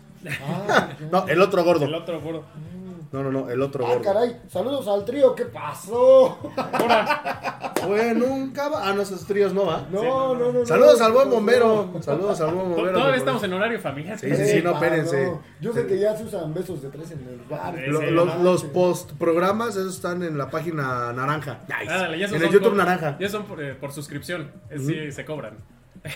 Ah, 0.68 0.88
No, 1.12 1.26
el 1.28 1.40
otro 1.40 1.64
gordo. 1.64 1.84
El 1.84 1.94
otro, 1.94 2.20
gordo. 2.20 2.44
No, 3.12 3.22
no, 3.22 3.30
no, 3.30 3.48
el 3.50 3.62
otro 3.62 3.86
ah, 3.86 3.90
gordo. 3.90 4.02
caray, 4.02 4.36
saludos 4.48 4.88
al 4.88 5.04
trío, 5.04 5.32
¿qué 5.34 5.44
pasó? 5.44 6.38
Fue 7.86 8.14
nunca 8.14 8.68
va. 8.68 8.88
Ah, 8.88 8.92
no, 8.94 9.02
esos 9.02 9.24
tríos 9.26 9.54
no 9.54 9.64
va. 9.66 9.86
No, 9.90 10.00
Sí, 10.00 10.06
no, 10.06 10.34
no, 10.34 10.52
no. 10.52 10.66
Saludos 10.66 10.98
no, 10.98 11.06
al 11.06 11.12
buen 11.12 11.30
bombero. 11.30 11.92
Saludos 12.00 12.40
al 12.40 12.52
buen 12.54 12.68
bombero. 12.70 12.92
Todavía 12.98 13.16
estamos 13.16 13.42
en 13.44 13.52
horario 13.52 13.78
familiar. 13.78 14.18
Sí, 14.18 14.34
sí, 14.34 14.46
sí, 14.46 14.62
no, 14.62 14.72
espérense. 14.72 15.32
Yo 15.60 15.72
sé 15.72 15.86
que 15.86 15.98
ya 15.98 16.16
se 16.16 16.24
usan 16.24 16.52
besos 16.52 16.82
de 16.82 16.88
tres 16.88 17.12
en 17.12 17.20
el 17.28 17.40
bar. 17.48 17.74
Sí, 17.76 17.90
Lo- 17.90 18.00
sí, 18.00 18.06
los, 18.42 18.64
post 18.64 19.12
programas 19.12 19.76
esos 19.76 19.94
están 19.94 20.22
en 20.22 20.36
la 20.36 20.50
página 20.50 21.12
naranja. 21.12 21.60
Ándale, 21.68 22.18
ya 22.18 22.26
en 22.26 22.34
el 22.34 22.42
YouTube 22.50 22.70
por- 22.70 22.76
naranja. 22.76 23.16
Ya 23.20 23.28
son 23.28 23.44
por, 23.44 23.62
eh, 23.62 23.74
por 23.74 23.92
suscripción. 23.92 24.50
Sí, 24.76 25.12
se 25.12 25.24
cobran. 25.24 25.58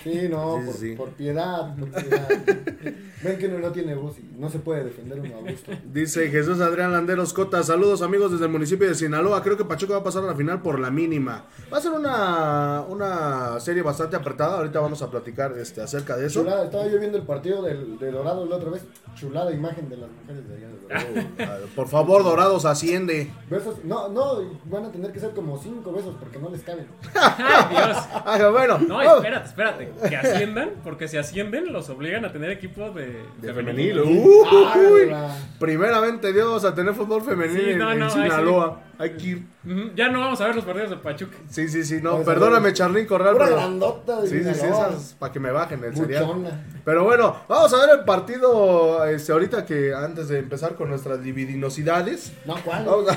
Sí, 0.02 0.28
no, 0.30 0.58
Sí, 0.60 0.66
por, 0.66 0.74
sí. 0.74 0.94
por 0.96 1.08
piedad, 1.10 1.76
por 1.76 1.90
piedad. 1.90 2.28
Ven 3.22 3.38
que 3.38 3.46
uno 3.48 3.58
no 3.58 3.70
tiene 3.70 3.94
voz 3.94 4.18
y 4.18 4.22
no 4.38 4.48
se 4.48 4.58
puede 4.58 4.84
defender 4.84 5.20
uno 5.20 5.36
a 5.36 5.50
gusto. 5.50 5.72
Dice 5.92 6.28
Jesús 6.30 6.60
Adrián 6.60 6.92
Landeros 6.92 7.32
Cota, 7.32 7.62
saludos 7.62 8.00
amigos 8.02 8.32
desde 8.32 8.46
el 8.46 8.50
municipio 8.50 8.88
de 8.88 8.94
Sinaloa, 8.94 9.42
creo 9.42 9.56
que 9.56 9.64
Pachuca 9.64 9.94
va 9.94 10.00
a 10.00 10.04
pasar 10.04 10.24
a 10.24 10.28
la 10.28 10.34
final 10.34 10.62
por 10.62 10.78
la 10.78 10.90
mínima. 10.90 11.44
Va 11.72 11.78
a 11.78 11.80
ser 11.80 11.92
una, 11.92 12.82
una 12.88 13.60
serie 13.60 13.82
bastante 13.82 14.16
apretada, 14.16 14.56
ahorita 14.58 14.80
vamos 14.80 15.02
a 15.02 15.10
platicar 15.10 15.52
este, 15.58 15.82
acerca 15.82 16.16
de 16.16 16.26
eso. 16.26 16.40
Chulada, 16.40 16.64
estaba 16.64 16.86
yo 16.88 16.98
viendo 16.98 17.18
el 17.18 17.24
partido 17.24 17.62
del, 17.62 17.98
de 17.98 18.10
Dorado 18.10 18.46
la 18.46 18.56
otra 18.56 18.70
vez. 18.70 18.84
Chulada 19.14 19.52
imagen 19.52 19.88
de 19.90 19.96
las 19.98 20.08
mujeres 20.10 20.48
de 20.48 20.56
allá 20.56 20.68
de 20.68 21.24
Dorado. 21.26 21.66
Por 21.76 21.88
favor, 21.88 22.22
Dorados, 22.24 22.64
asciende. 22.64 23.30
Besos, 23.50 23.84
no, 23.84 24.08
no, 24.08 24.38
van 24.64 24.86
a 24.86 24.92
tener 24.92 25.12
que 25.12 25.20
ser 25.20 25.30
como 25.32 25.58
cinco 25.58 25.92
besos 25.92 26.14
porque 26.18 26.38
no 26.38 26.48
les 26.48 26.62
caben. 26.62 26.86
¡Ay, 27.14 27.66
Dios! 27.70 27.96
Ah, 28.24 28.48
bueno, 28.50 28.78
No, 28.78 28.96
oh, 28.98 29.22
espérate, 29.22 29.79
Que 30.08 30.16
asciendan, 30.16 30.70
porque 30.84 31.08
si 31.08 31.16
ascienden, 31.16 31.72
los 31.72 31.88
obligan 31.90 32.24
a 32.24 32.32
tener 32.32 32.50
equipo 32.50 32.90
de, 32.90 33.22
de 33.40 33.54
femenino. 33.54 34.02
femenil. 34.02 34.26
Uy, 34.26 35.10
Ah, 35.12 35.36
primeramente 35.58 36.32
Dios 36.32 36.64
a 36.64 36.74
tener 36.74 36.94
fútbol 36.94 37.22
femenil 37.22 37.60
Sí, 37.64 37.70
en, 37.70 37.78
no, 37.78 37.92
en 37.92 37.98
no, 37.98 38.04
ahí 38.06 38.10
Sinaloa. 38.12 38.80
Hay 38.98 39.10
que 39.12 39.26
ir. 39.26 39.46
Ya 39.94 40.08
no 40.10 40.20
vamos 40.20 40.38
a 40.42 40.46
ver 40.46 40.54
los 40.56 40.64
partidos 40.64 40.90
de 40.90 40.96
Pachuca. 40.96 41.36
Sí, 41.48 41.68
sí, 41.68 41.84
sí, 41.84 42.00
no, 42.02 42.22
perdóname. 42.22 42.72
Charlín 42.74 43.06
Corral, 43.06 43.34
pero... 43.38 43.56
grandota 43.56 44.20
de 44.20 44.28
Sí, 44.28 44.38
sí, 44.44 44.54
sí, 44.54 44.66
esas 44.66 45.16
para 45.18 45.32
que 45.32 45.40
me 45.40 45.50
bajen 45.50 45.82
el 45.84 45.96
cereal. 45.96 46.24
Buchona. 46.26 46.64
Pero 46.84 47.04
bueno, 47.04 47.34
vamos 47.48 47.72
a 47.72 47.78
ver 47.86 47.98
el 47.98 48.04
partido 48.04 49.04
este, 49.06 49.32
ahorita 49.32 49.64
que 49.64 49.94
antes 49.94 50.28
de 50.28 50.38
empezar 50.38 50.74
con 50.74 50.90
nuestras 50.90 51.22
dividinosidades. 51.22 52.32
No, 52.44 52.56
¿cuál? 52.62 52.84
Vamos 52.84 53.08
a- 53.08 53.16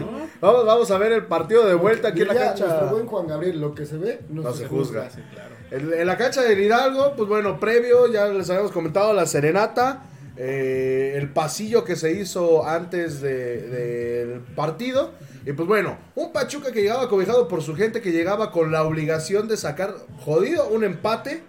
¿no? 0.00 0.24
Vamos, 0.40 0.66
vamos 0.66 0.90
a 0.90 0.98
ver 0.98 1.12
el 1.12 1.24
partido 1.24 1.64
de 1.66 1.74
vuelta 1.74 2.08
aquí 2.08 2.20
en 2.22 2.28
la 2.28 2.34
cancha. 2.34 2.66
Nuestro 2.66 2.88
buen 2.90 3.06
Juan 3.06 3.26
Gabriel, 3.28 3.60
lo 3.60 3.74
que 3.74 3.86
se 3.86 3.96
ve 3.96 4.20
no, 4.28 4.42
No 4.42 4.52
se 4.52 4.66
juzga. 4.68 5.08
Sí, 5.08 5.20
claro. 5.32 5.53
En, 5.74 5.92
en 5.92 6.06
la 6.06 6.16
cancha 6.16 6.42
del 6.42 6.60
Hidalgo, 6.60 7.14
pues 7.16 7.28
bueno, 7.28 7.58
previo, 7.58 8.10
ya 8.12 8.26
les 8.28 8.48
habíamos 8.50 8.72
comentado 8.72 9.12
la 9.12 9.26
serenata, 9.26 10.04
eh, 10.36 11.14
el 11.16 11.28
pasillo 11.30 11.84
que 11.84 11.96
se 11.96 12.12
hizo 12.12 12.66
antes 12.66 13.20
de- 13.20 13.60
del 13.68 14.40
partido. 14.54 15.12
Y 15.46 15.52
pues 15.52 15.68
bueno, 15.68 15.98
un 16.14 16.32
Pachuca 16.32 16.72
que 16.72 16.80
llegaba 16.82 17.08
cobijado 17.08 17.48
por 17.48 17.62
su 17.62 17.74
gente, 17.76 18.00
que 18.00 18.12
llegaba 18.12 18.50
con 18.50 18.72
la 18.72 18.82
obligación 18.84 19.46
de 19.48 19.56
sacar, 19.56 19.94
jodido, 20.20 20.68
un 20.68 20.84
empate. 20.84 21.42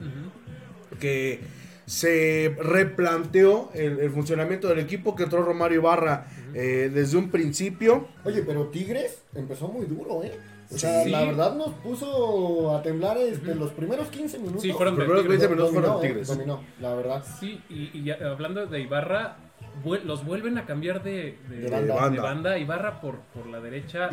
Que 1.00 1.42
se 1.86 2.56
replanteó 2.60 3.70
el, 3.74 4.00
el 4.00 4.10
funcionamiento 4.12 4.68
del 4.68 4.80
equipo 4.80 5.16
que 5.16 5.24
entró 5.24 5.44
Romario 5.44 5.80
Ibarra 5.80 6.28
eh, 6.54 6.90
desde 6.94 7.18
un 7.18 7.30
principio. 7.30 8.08
Oye, 8.24 8.42
pero 8.44 8.68
Tigres 8.68 9.22
empezó 9.36 9.68
muy 9.68 9.86
duro, 9.86 10.24
¿eh? 10.24 10.32
O 10.72 10.78
sea, 10.80 11.04
Sí. 11.04 11.12
la 11.12 11.24
verdad 11.24 11.56
nos 11.56 11.74
puso 11.76 12.76
a 12.76 12.82
temblar 12.82 13.18
este, 13.20 13.54
los 13.54 13.72
primeros 13.72 14.08
15 14.08 14.40
minutos. 14.40 14.64
Sí, 14.64 14.72
fueron 14.72 14.96
Los 14.96 15.04
primeros 15.06 15.24
Tigres. 15.24 15.40
20 15.42 15.56
minutos 15.56 15.74
dominó, 15.76 15.94
fueron 15.94 16.06
¿eh? 16.06 16.08
Tigres. 16.10 16.28
Dominó, 16.28 16.64
la 16.82 16.96
verdad. 16.96 17.24
Sí, 17.40 17.62
y, 17.70 18.00
y 18.00 18.10
hablando 18.12 18.66
de 18.66 18.80
Ibarra, 18.80 19.38
vuel- 19.84 20.04
los 20.04 20.26
vuelven 20.26 20.58
a 20.58 20.66
cambiar 20.66 21.04
de, 21.04 21.38
de- 21.50 21.58
De 21.62 21.70
banda. 21.70 22.10
de 22.10 22.20
banda. 22.20 22.58
Ibarra 22.58 23.02
por, 23.02 23.20
por 23.34 23.48
la 23.48 23.60
derecha, 23.60 24.10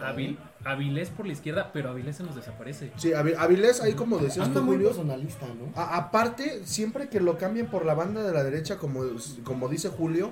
Avil-. 0.00 0.38
Avilés 0.64 1.10
por 1.10 1.26
la 1.26 1.32
izquierda, 1.32 1.70
pero 1.72 1.90
Avilés 1.90 2.16
se 2.16 2.22
nos 2.22 2.34
desaparece. 2.36 2.90
Sí, 2.96 3.10
Avi- 3.10 3.34
Avilés, 3.38 3.80
ahí 3.82 3.92
como 3.94 4.18
decías 4.18 4.46
Anda 4.48 4.60
tú, 4.60 4.66
muy 4.66 4.76
Julio. 4.76 4.88
personalista, 4.90 5.46
¿no? 5.46 5.72
a- 5.80 5.96
aparte, 5.96 6.62
siempre 6.64 7.08
que 7.08 7.20
lo 7.20 7.36
cambien 7.38 7.66
por 7.66 7.84
la 7.84 7.94
banda 7.94 8.22
de 8.22 8.32
la 8.32 8.42
derecha, 8.42 8.76
como, 8.78 9.02
como 9.44 9.68
dice 9.68 9.88
Julio, 9.90 10.30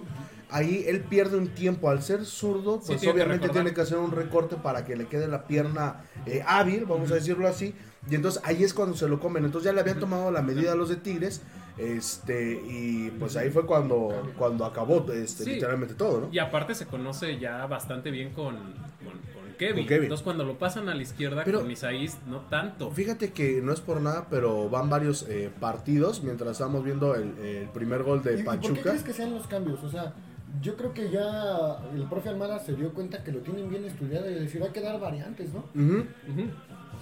ahí 0.50 0.84
él 0.86 1.00
pierde 1.00 1.36
un 1.38 1.48
tiempo. 1.48 1.88
Al 1.90 2.02
ser 2.02 2.24
zurdo, 2.24 2.78
Sí, 2.80 2.88
pues 2.88 3.00
tiene 3.00 3.14
que 3.14 3.22
obviamente 3.22 3.48
tiene 3.50 3.72
que 3.74 3.80
hacer 3.82 3.98
un 3.98 4.10
recorte 4.12 4.56
para 4.56 4.84
que 4.84 4.96
le 4.96 5.06
quede 5.06 5.28
la 5.28 5.46
pierna 5.46 6.04
eh, 6.26 6.42
hábil, 6.46 6.84
vamos 6.86 7.10
a 7.10 7.14
decirlo 7.14 7.46
así. 7.48 7.74
Y 8.10 8.14
entonces 8.16 8.42
ahí 8.44 8.62
es 8.64 8.74
cuando 8.74 8.96
se 8.96 9.08
lo 9.08 9.20
comen. 9.20 9.44
Entonces 9.44 9.66
ya 9.66 9.72
le 9.72 9.80
habían 9.80 10.00
tomado 10.00 10.30
la 10.30 10.42
medida 10.42 10.72
a 10.72 10.74
los 10.74 10.88
de 10.88 10.96
Tigres. 10.96 11.40
Este, 11.78 12.52
y 12.68 13.10
pues 13.18 13.36
ahí 13.36 13.48
fue 13.50 13.64
cuando, 13.64 14.30
cuando 14.36 14.64
acabó 14.66 15.06
este, 15.12 15.44
Sí. 15.44 15.50
literalmente 15.54 15.94
todo, 15.94 16.20
¿no? 16.22 16.28
Y 16.30 16.38
aparte 16.38 16.74
se 16.74 16.86
conoce 16.86 17.38
ya 17.38 17.64
bastante 17.66 18.10
bien 18.10 18.30
con, 18.34 18.56
con, 18.56 19.12
con 19.32 19.52
Kevin. 19.58 19.76
Con 19.84 19.86
Kevin. 19.86 20.02
Entonces 20.04 20.22
cuando 20.24 20.44
lo 20.44 20.58
pasan 20.58 20.88
a 20.90 20.94
la 20.94 21.00
izquierda 21.02 21.42
Pero- 21.44 21.60
con 21.60 21.70
Isaías, 21.70 22.18
no 22.26 22.40
tanto. 22.40 22.90
Fíjate 22.90 23.32
que 23.32 23.62
no 23.62 23.72
es 23.72 23.80
por 23.80 24.00
nada, 24.02 24.26
pero 24.28 24.68
van 24.68 24.90
varios 24.90 25.22
eh, 25.28 25.50
partidos 25.60 26.22
mientras 26.22 26.52
estamos 26.52 26.84
viendo 26.84 27.14
el, 27.14 27.38
el 27.38 27.68
primer 27.70 28.02
gol 28.02 28.20
¿Y, 28.24 28.28
de 28.28 28.40
y 28.40 28.42
por 28.42 28.54
qué 28.60 28.68
Pachuca. 28.68 28.82
crees 28.90 29.02
que 29.02 29.12
sean 29.14 29.32
los 29.32 29.46
cambios? 29.46 29.82
O 29.82 29.88
sea, 29.90 30.12
yo 30.60 30.76
creo 30.76 30.92
que 30.92 31.10
ya 31.10 31.78
el 31.94 32.04
profe 32.04 32.28
Almada 32.28 32.58
se 32.58 32.74
dio 32.74 32.92
cuenta 32.92 33.24
que 33.24 33.32
lo 33.32 33.38
tienen 33.40 33.70
bien 33.70 33.84
estudiado 33.86 34.30
y 34.30 34.34
decir, 34.34 34.62
hay 34.62 34.70
que 34.70 34.82
dar 34.82 35.00
variantes, 35.00 35.48
¿no? 35.54 35.60
Ujú. 35.74 36.00
Ujú. 36.28 36.50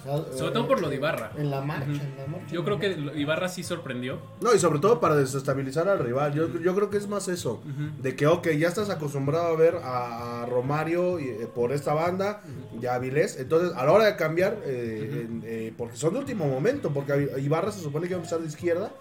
O 0.01 0.03
sea, 0.03 0.37
Sobre 0.37 0.49
eh, 0.49 0.53
todo 0.53 0.67
por 0.67 0.81
lo 0.81 0.89
de 0.89 0.95
Ibarra. 0.95 1.31
En 1.37 1.49
la 1.51 1.61
marcha, 1.61 1.91
Ujú. 1.91 2.01
en 2.01 2.17
la 2.17 2.27
marcha. 2.27 2.53
Yo 2.53 2.63
creo 2.65 2.79
que 2.79 2.89
Ibarra 3.15 3.47
sí 3.49 3.63
sorprendió. 3.63 4.19
No, 4.41 4.53
y 4.53 4.59
sobre 4.59 4.79
todo 4.79 4.99
para 4.99 5.15
desestabilizar 5.15 5.87
al 5.87 5.99
rival. 5.99 6.33
Yo, 6.33 6.47
yo 6.59 6.75
creo 6.75 6.89
que 6.89 6.97
es 6.97 7.07
más 7.07 7.27
eso. 7.27 7.61
De 8.01 8.15
que, 8.15 8.27
ok, 8.27 8.49
ya 8.51 8.67
estás 8.67 8.89
acostumbrado 8.89 9.47
a 9.47 9.55
ver 9.55 9.75
a, 9.83 10.43
a 10.43 10.45
Romario 10.45 11.19
y, 11.19 11.27
eh, 11.29 11.47
por 11.53 11.71
esta 11.71 11.93
banda 11.93 12.41
y 12.81 12.85
a 12.85 12.95
Avilés. 12.95 13.37
Entonces, 13.39 13.71
a 13.77 13.85
la 13.85 13.91
hora 13.91 14.05
de 14.05 14.15
cambiar, 14.15 14.57
eh, 14.65 15.27
eh, 15.43 15.73
porque 15.77 15.95
son 15.97 16.13
de 16.13 16.19
último 16.19 16.47
momento, 16.47 16.91
porque 16.91 17.29
Ibarra 17.39 17.71
se 17.71 17.81
supone 17.81 18.07
que 18.07 18.13
va 18.15 18.19
a 18.19 18.23
empezar 18.23 18.39
de 18.39 18.47
izquierda, 18.47 18.91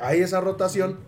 hay 0.00 0.20
esa 0.20 0.40
rotación. 0.40 0.98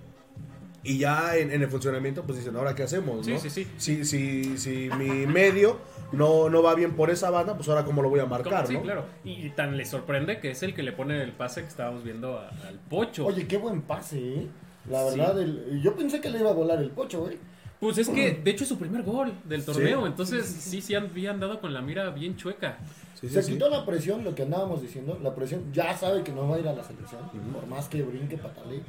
Y 0.85 0.99
ya 0.99 1.37
en, 1.37 1.51
en 1.51 1.63
el 1.63 1.69
funcionamiento, 1.69 2.23
pues 2.25 2.39
dicen, 2.39 2.55
¿ahora 2.57 2.75
qué 2.75 2.83
hacemos? 2.83 3.25
Sí, 3.25 3.33
no? 3.33 3.39
sí, 3.41 3.49
sí. 3.51 3.67
Si, 3.79 4.05
si, 4.05 4.59
si 4.59 4.91
mi 4.99 5.27
medio 5.27 5.79
no, 6.13 6.51
no 6.51 6.63
va 6.63 6.75
bien 6.75 6.93
por 6.95 7.09
esa 7.11 7.31
banda, 7.31 7.57
pues 7.57 7.69
ahora 7.71 7.85
cómo 7.85 8.03
lo 8.03 8.11
voy 8.11 8.21
a 8.21 8.27
marcar, 8.27 8.67
sí, 8.67 8.75
¿no? 8.75 8.83
claro. 8.83 9.07
Y, 9.25 9.47
y 9.47 9.51
tan 9.51 9.77
le 9.79 9.85
sorprende 9.87 10.41
que 10.41 10.51
es 10.51 10.63
el 10.63 10.75
que 10.75 10.83
le 10.83 10.93
pone 10.93 11.23
el 11.23 11.33
pase 11.33 11.63
que 11.63 11.69
estábamos 11.69 12.05
viendo 12.05 12.39
a- 12.39 12.49
al 12.69 12.79
Pocho. 12.91 13.25
Oye, 13.27 13.47
qué 13.47 13.57
buen 13.57 13.81
pase, 13.83 14.19
¿eh? 14.19 14.47
La 14.91 15.09
Sí. 15.11 15.19
verdad, 15.19 15.41
el- 15.41 15.81
yo 15.83 15.97
pensé 15.97 16.21
que 16.21 16.29
le 16.29 16.39
iba 16.41 16.51
a 16.51 16.55
volar 16.55 16.79
el 16.83 16.91
pocho, 16.91 17.23
güey. 17.23 17.39
Pues 17.81 17.97
es 17.99 18.09
que, 18.11 18.33
de 18.45 18.51
hecho, 18.51 18.65
es 18.65 18.69
su 18.69 18.79
primer 18.79 19.03
gol 19.03 19.33
del 19.45 19.65
torneo. 19.65 20.01
Sí. 20.03 20.07
Entonces, 20.07 20.47
sí, 20.47 20.81
sí, 20.83 20.95
habían 20.95 21.41
dado 21.41 21.61
con 21.61 21.73
la 21.75 21.81
mira 21.83 22.09
bien 22.11 22.37
chueca. 22.37 22.79
Sí, 23.15 23.29
sí, 23.29 23.35
Se 23.35 23.43
sí. 23.43 23.53
quitó 23.53 23.69
la 23.71 23.85
presión, 23.87 24.23
lo 24.25 24.35
que 24.35 24.43
andábamos 24.43 24.81
diciendo. 24.83 25.19
La 25.23 25.35
presión 25.35 25.73
ya 25.73 25.97
sabe 25.97 26.23
que 26.23 26.33
no 26.33 26.49
va 26.49 26.57
a 26.57 26.61
ir 26.61 26.69
a 26.69 26.73
la 26.75 26.85
selección, 26.85 27.21
por 27.53 27.67
más 27.67 27.89
que 27.89 28.03
brinque, 28.03 28.37
patale. 28.39 28.83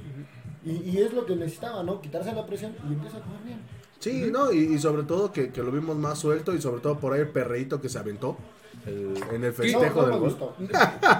Y, 0.66 0.90
y 0.90 0.98
es 0.98 1.14
lo 1.14 1.26
que 1.26 1.36
necesitaba, 1.36 1.84
¿no? 1.84 2.02
Quitarse 2.02 2.34
la 2.34 2.46
presión 2.46 2.74
y 2.90 2.94
empieza 2.94 3.18
a 3.18 3.22
jugar 3.22 3.44
bien. 3.44 3.60
Sí, 4.00 4.30
no, 4.32 4.52
y, 4.52 4.58
y 4.74 4.80
sobre 4.80 5.04
todo 5.04 5.32
que, 5.32 5.52
que 5.52 5.64
lo 5.64 5.72
vimos 5.72 5.96
más 5.96 6.20
suelto 6.20 6.54
y 6.54 6.62
sobre 6.62 6.82
todo 6.82 6.98
por 7.00 7.14
ahí 7.14 7.22
el 7.22 7.30
perreíto 7.30 7.80
que 7.82 7.90
se 7.90 7.98
aventó 7.98 8.38
el- 8.86 9.18
en 9.34 9.44
el 9.44 9.54
festejo 9.54 10.02
no 10.02 10.08
del 10.08 10.20
gol. 10.20 10.38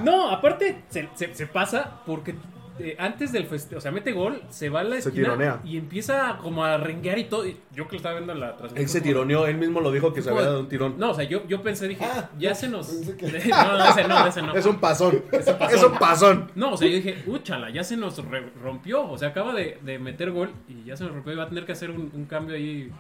No, 0.04 0.30
aparte, 0.30 0.84
se, 0.90 1.10
se- 1.16 1.34
se 1.34 1.48
pasa 1.48 2.02
porque 2.06 2.36
eh, 2.80 2.96
antes 3.00 3.32
del 3.32 3.46
festejo, 3.46 3.78
o 3.78 3.82
sea, 3.82 3.92
mete 3.92 4.12
gol, 4.12 4.42
se 4.50 4.70
va 4.70 4.82
a 4.82 4.84
la 4.84 5.00
Se 5.02 5.10
esquina 5.10 5.28
tironea. 5.28 5.62
y 5.64 5.78
empieza 5.78 6.38
como 6.42 6.66
a 6.66 6.78
renguear 6.78 7.18
y 7.20 7.24
todo. 7.26 7.46
yo 7.74 7.86
que 7.88 7.92
lo 7.94 7.98
estaba 7.98 8.16
viendo 8.16 8.34
en 8.34 8.40
la 8.42 8.58
transmisión. 8.58 8.82
Él 8.84 8.90
se 8.90 9.02
tironeó, 9.02 9.48
él 9.48 9.58
mismo 9.58 9.80
lo 9.82 9.92
dijo 9.92 10.12
que 10.14 10.22
se 10.22 10.30
había 10.30 10.42
dado 10.44 10.60
un 10.60 10.68
tirón. 10.70 10.96
No, 10.98 11.12
o 11.12 11.14
sea, 11.14 11.24
yo, 11.24 11.48
yo 11.48 11.62
pensé, 11.62 11.88
dije, 11.88 12.04
Ah, 12.06 12.30
ya 12.38 12.54
se 12.54 12.68
nos. 12.68 12.88
que- 12.88 13.28
No, 13.50 13.78
no, 13.78 13.86
ese 13.90 14.08
no, 14.08 14.28
ese 14.28 14.42
no. 14.42 14.54
Es 14.56 14.66
un 14.66 14.80
pasón. 14.80 15.24
Es 15.32 15.46
pasón. 15.52 15.92
un 15.94 15.98
pasón. 16.00 16.52
No, 16.56 16.72
o 16.74 16.78
sea, 16.78 16.88
yo 16.88 16.96
dije, 16.96 17.24
úchala, 17.28 17.70
ya 17.70 17.84
se 17.84 17.96
nos 17.98 18.20
rompió. 18.62 19.08
O 19.10 19.18
sea, 19.18 19.30
acaba 19.30 19.54
de, 19.54 19.78
de 19.82 19.98
meter 20.00 20.32
gol 20.32 20.52
y 20.68 20.84
ya 20.84 20.98
se 20.98 21.04
nos 21.06 21.14
rompió 21.14 21.34
y 21.34 21.36
va 21.38 21.44
a 21.44 21.50
tener 21.50 21.66
que 21.66 21.72
hacer 21.72 21.90
un, 21.92 22.12
un 22.14 22.26
cambio 22.26 22.56
ahí. 22.56 22.92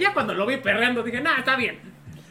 Ya 0.00 0.14
cuando 0.14 0.34
lo 0.34 0.46
vi 0.46 0.58
perreando, 0.58 1.02
dije, 1.02 1.20
nah, 1.20 1.38
está 1.38 1.56
bien. 1.56 1.78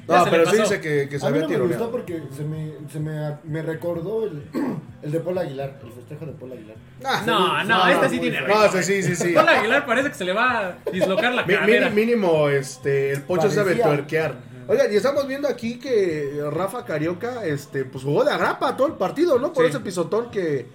No, 0.08 0.26
pero 0.30 0.46
sí 0.50 0.58
dice 0.58 0.82
que, 0.82 1.08
que 1.10 1.18
se 1.20 1.26
A 1.26 1.30
mí 1.30 1.40
había 1.42 1.58
no 1.58 1.64
me 1.64 1.70
gustó 1.70 1.92
porque 1.92 2.24
se 2.36 2.44
me, 2.44 2.74
se 2.92 3.00
me, 3.00 3.38
me 3.46 3.62
recordó 3.62 4.26
el, 4.26 4.44
el 5.02 5.12
de 5.12 5.20
Paul 5.22 5.38
Aguilar, 5.38 5.80
el 5.84 5.92
festejo 5.94 6.26
de 6.26 6.34
Paul 6.34 6.52
Aguilar. 6.54 6.76
Ah, 7.06 7.24
No, 7.26 7.64
no, 7.64 7.78
no, 7.86 7.88
esta 7.88 8.10
sí 8.10 8.16
muy 8.18 8.30
tiene 8.30 8.46
feo. 8.46 8.56
No, 8.56 8.64
récord. 8.64 8.82
sí, 8.82 9.02
sí, 9.04 9.16
sí. 9.16 9.32
Paul 9.34 9.50
Aguilar 9.50 9.86
parece 9.86 10.10
que 10.10 10.16
se 10.16 10.26
le 10.26 10.34
va 10.34 10.60
a 10.60 10.78
dislocar 10.92 11.34
la 11.34 11.46
Mi- 11.46 11.54
cadera. 11.56 11.90
mini- 11.90 12.06
mínimo, 12.08 12.50
este, 12.50 13.12
el 13.12 13.22
pocho 13.22 13.50
sabe 13.50 13.72
Parecía. 13.76 13.86
tuerquear. 13.86 14.36
Oigan, 14.68 14.92
y 14.92 14.96
estamos 14.96 15.28
viendo 15.28 15.48
aquí 15.48 15.80
que 15.80 16.40
Rafa 16.52 16.86
Carioca, 16.86 17.46
este, 17.46 17.86
pues 17.86 18.04
jugó 18.04 18.24
de 18.24 18.32
agrapa 18.32 18.76
todo 18.78 18.88
el 18.88 18.94
partido, 18.94 19.38
¿no? 19.40 19.52
Por 19.54 19.66
Sí. 19.66 19.70
ese 19.72 19.80
pisotón 19.80 20.30
que, 20.32 20.68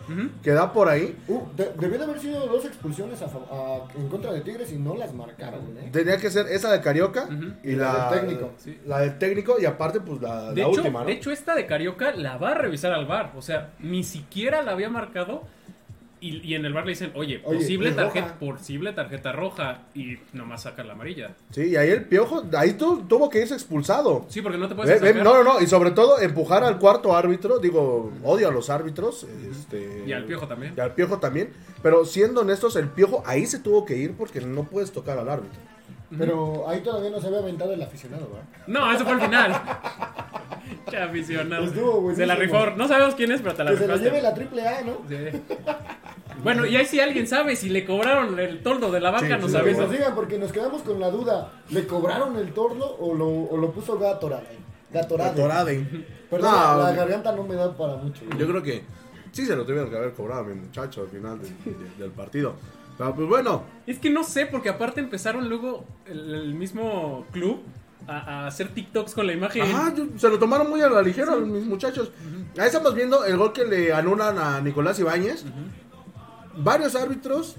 que 0.43 0.51
da 0.51 0.73
por 0.73 0.89
ahí. 0.89 1.17
Uh, 1.29 1.41
de- 1.57 1.73
debió 1.79 1.99
de 1.99 2.05
haber 2.05 2.21
sido 2.21 2.47
dos 2.47 2.65
expulsiones 2.65 3.21
a 3.23 3.29
fa- 3.29 3.39
a- 3.51 3.99
en 3.99 4.09
contra 4.09 4.33
de 4.33 4.41
Tigres 4.43 4.71
y 4.73 4.77
no 4.79 4.95
las 4.97 5.13
marcaron, 5.15 5.77
¿eh? 5.79 5.89
Tenía 5.93 6.17
que 6.19 6.31
ser 6.31 6.47
esa 6.49 6.71
de 6.73 6.81
Carioca 6.81 7.29
y 7.63 7.71
Y 7.71 7.77
la, 7.77 7.93
la 7.93 8.11
del 8.11 8.21
técnico. 8.21 8.51
Sí. 8.59 8.79
La 8.87 9.01
del 9.01 9.19
técnico 9.19 9.57
y 9.61 9.65
aparte, 9.67 10.01
pues 10.01 10.21
la, 10.21 10.53
De 10.53 10.63
la 10.63 10.69
hecho, 10.69 10.81
última, 10.81 11.01
¿no? 11.01 11.07
de 11.07 11.13
hecho, 11.13 11.31
esta 11.31 11.55
de 11.55 11.67
Carioca 11.67 12.13
la 12.13 12.37
va 12.39 12.51
a 12.51 12.55
revisar 12.55 12.93
al 12.93 13.07
bar. 13.07 13.33
O 13.37 13.43
sea, 13.43 13.73
ni 13.81 14.05
siquiera 14.05 14.63
la 14.63 14.73
había 14.73 14.91
marcado. 14.91 15.43
Y, 16.21 16.39
y 16.47 16.55
en 16.55 16.65
el 16.65 16.73
bar 16.73 16.85
le 16.85 16.91
dicen, 16.93 17.13
oye, 17.15 17.41
Oye, 17.45 17.59
posible, 17.59 17.93
tarjeta, 17.93 18.35
posible 18.39 18.93
tarjeta 18.93 19.33
roja. 19.33 19.83
Y 19.95 20.19
nomás 20.33 20.63
saca 20.63 20.83
la 20.85 20.95
amarilla. 20.95 21.35
Sí, 21.51 21.63
y 21.71 21.77
ahí 21.77 21.91
el 21.91 22.05
piojo, 22.05 22.45
ahí 22.57 22.73
tu- 22.75 23.03
tuvo 23.07 23.31
que 23.31 23.41
irse 23.41 23.55
expulsado. 23.55 24.27
Sí, 24.29 24.43
porque 24.43 24.59
no 24.59 24.69
te 24.69 24.75
puedes 24.75 25.01
ve- 25.01 25.15
no, 25.15 25.35
no, 25.35 25.45
no, 25.45 25.61
y 25.61 25.67
sobre 25.67 25.91
todo 25.93 26.19
empujar 26.21 26.65
al 26.65 26.79
cuarto 26.79 27.17
árbitro, 27.17 27.59
digo, 27.59 28.13
odio 28.25 28.49
a 28.49 28.51
los 28.53 28.69
árbitros, 28.71 29.27
este, 29.51 30.05
Y 30.07 30.13
al 30.13 30.25
Piojo 30.25 30.47
también. 30.49 30.75
Y 30.77 30.81
al 30.81 30.95
piojo 30.95 31.19
también, 31.19 31.51
pero 31.83 32.05
siendo 32.05 32.41
honestos, 32.41 32.77
el 32.77 32.89
piojo 32.89 33.23
ahí 33.27 33.47
se 33.47 33.59
tuvo 33.59 33.85
que 33.85 33.97
ir 33.97 34.15
porque 34.15 34.41
no 34.41 34.65
puedes 34.65 34.91
tocar 34.93 35.19
al 35.19 35.29
árbitro. 35.29 35.61
Pero 36.17 36.67
ahí 36.69 36.81
todavía 36.81 37.11
no 37.11 37.21
se 37.21 37.27
había 37.27 37.41
aventado 37.41 37.73
el 37.73 37.83
aficionado, 37.83 38.27
¿verdad? 38.29 38.45
No, 38.67 38.91
eso 38.93 39.05
fue 39.05 39.13
al 39.15 39.21
final. 39.21 39.61
Qué 40.91 40.97
aficionado. 40.97 41.65
Estuvo 41.65 42.01
buenísimo. 42.01 42.17
Se 42.17 42.27
la 42.27 42.35
rifó. 42.37 42.67
No 42.77 42.89
sabemos 42.89 43.15
quién 43.15 43.33
es, 43.33 43.43
pero 43.43 43.55
te 43.55 43.65
la 43.65 43.71
Que 43.73 43.77
se 43.77 43.87
la 43.87 43.95
rifaste. 43.95 44.11
lleve 44.11 44.23
la 44.23 44.35
triple 44.35 44.67
A, 44.69 44.81
¿no? 44.83 44.93
Sí. 45.09 45.17
Bueno, 46.43 46.65
y 46.67 46.77
ahí 46.77 46.87
si 46.87 47.01
alguien 47.01 47.27
sabe 47.27 47.57
si 47.57 47.69
le 47.69 47.85
cobraron 47.85 48.39
el 48.39 48.63
toldo 48.63 48.91
de 48.91 49.01
la 49.01 49.11
vaca, 49.11 49.27
Sí, 49.27 49.33
nos 49.43 49.51
sí, 49.51 49.57
avisa. 49.57 49.83
nos 49.83 49.91
digan, 49.91 50.15
porque 50.15 50.39
nos 50.39 50.53
quedamos 50.53 50.83
con 50.83 51.01
la 51.01 51.11
duda. 51.11 51.53
¿Le 51.71 51.87
cobraron 51.87 52.37
el 52.37 52.53
torno 52.53 52.85
o 52.85 53.15
lo, 53.15 53.27
o 53.29 53.57
lo 53.57 53.71
puso 53.73 53.99
Gatorade? 53.99 54.57
Gatorade. 54.93 55.31
Gatorade. 55.31 56.07
Perdón, 56.31 56.51
No, 56.53 56.79
la, 56.79 56.91
la 56.91 56.93
garganta 56.93 57.33
no 57.33 57.43
me 57.43 57.55
da 57.55 57.77
para 57.77 57.97
mucho. 57.97 58.23
Yo 58.39 58.47
creo 58.47 58.63
que 58.63 58.83
sí 59.33 59.45
se 59.45 59.57
lo 59.57 59.65
tuvieron 59.67 59.91
que 59.91 59.97
haber 59.97 60.13
cobrado 60.15 60.43
a 60.43 60.45
mi 60.45 60.55
muchacho 60.55 61.03
al 61.03 61.09
final 61.09 61.39
del, 61.43 61.55
del- 61.65 61.99
del 61.99 62.11
partido. 62.13 62.55
Pero 62.99 63.15
pues 63.15 63.29
bueno, 63.29 63.63
Es 63.87 63.99
que 63.99 64.11
no 64.11 64.25
sé, 64.25 64.47
porque 64.47 64.69
aparte 64.69 65.01
empezaron 65.01 65.49
luego 65.49 65.85
el, 66.07 66.35
el 66.35 66.55
mismo 66.55 67.25
club 67.33 67.63
a, 68.09 68.17
a 68.43 68.47
hacer 68.49 68.69
TikToks 68.75 69.15
con 69.15 69.27
la 69.27 69.33
imagen. 69.35 69.63
ajá, 69.63 69.95
se 70.17 70.29
lo 70.29 70.39
tomaron 70.39 70.69
muy 70.69 70.81
a 70.83 70.89
la 70.89 71.01
ligera 71.03 71.37
mis 71.37 71.65
muchachos. 71.65 72.11
Ahí 72.59 72.67
estamos 72.67 72.95
viendo 72.95 73.25
el 73.25 73.37
gol 73.37 73.53
que 73.53 73.65
le 73.65 73.93
anulan 73.93 74.37
a 74.39 74.61
Nicolás 74.61 74.99
Ibáñez. 74.99 75.45
Varios 76.57 76.97
árbitros 76.97 77.57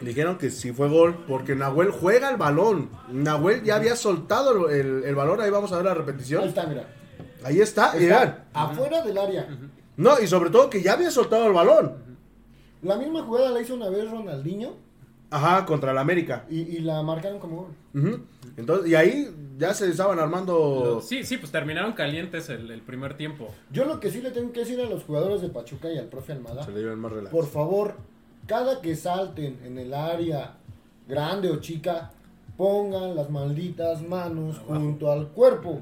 dijeron 0.00 0.36
que 0.38 0.50
sí 0.50 0.72
fue 0.72 0.88
gol 0.88 1.24
porque 1.26 1.54
Nahuel 1.54 1.90
juega 1.90 2.30
el 2.30 2.36
balón. 2.36 2.90
Nahuel 3.08 3.62
ya 3.62 3.76
había 3.76 3.96
soltado 3.96 4.68
el, 4.68 5.04
el 5.04 5.14
balón, 5.14 5.40
ahí 5.40 5.50
vamos 5.50 5.72
a 5.72 5.76
ver 5.76 5.84
la 5.86 5.92
Ahí 5.92 5.98
repetición. 5.98 6.44
está, 6.48 6.66
mira. 6.66 6.86
Ahí 7.44 7.60
está, 7.60 7.96
Está 7.96 8.44
afuera 8.52 9.02
del 9.02 9.16
área. 9.16 9.48
No, 9.96 10.18
y 10.20 10.26
sobre 10.26 10.50
todo 10.50 10.68
que 10.68 10.82
ya 10.82 10.92
había 10.94 11.10
soltado 11.10 11.46
el 11.46 11.52
balón. 11.54 12.09
La 12.82 12.96
misma 12.96 13.22
jugada 13.22 13.50
la 13.50 13.60
hizo 13.60 13.74
una 13.74 13.88
vez 13.90 14.10
Ronaldinho 14.10 14.74
Ajá, 15.30 15.64
contra 15.64 15.92
el 15.92 15.98
América. 15.98 16.44
y, 16.50 16.60
y 16.60 16.78
la 16.80 17.02
marcaron 17.02 17.38
como 17.38 17.56
gol. 17.92 18.24
Entonces, 18.56 18.90
y 18.90 18.94
ahí 18.94 19.28
ya 19.58 19.72
se 19.74 19.88
estaban 19.88 20.18
armando. 20.18 21.00
Sí, 21.02 21.22
sí, 21.24 21.36
pues 21.36 21.52
terminaron 21.52 21.92
calientes 21.92 22.48
el, 22.48 22.70
el 22.70 22.80
primer 22.82 23.16
tiempo. 23.16 23.48
Yo 23.70 23.84
lo 23.84 24.00
que 24.00 24.10
sí 24.10 24.20
le 24.22 24.30
tengo 24.32 24.52
que 24.52 24.60
decir 24.60 24.80
a 24.80 24.88
los 24.88 25.04
jugadores 25.04 25.40
de 25.42 25.48
Pachuca 25.50 25.90
y 25.92 25.98
al 25.98 26.06
profe 26.06 26.32
Almada, 26.32 26.64
Se 26.64 26.72
le 26.72 26.78
dieron 26.78 26.98
más 26.98 27.12
relax. 27.12 27.30
por 27.30 27.46
favor, 27.46 27.94
cada 28.46 28.80
que 28.80 28.96
salten 28.96 29.60
en 29.64 29.78
el 29.78 29.94
área 29.94 30.54
grande 31.06 31.50
o 31.50 31.56
chica, 31.60 32.10
pongan 32.56 33.14
las 33.14 33.30
malditas 33.30 34.02
manos 34.02 34.58
junto 34.66 35.12
al 35.12 35.28
cuerpo. 35.28 35.80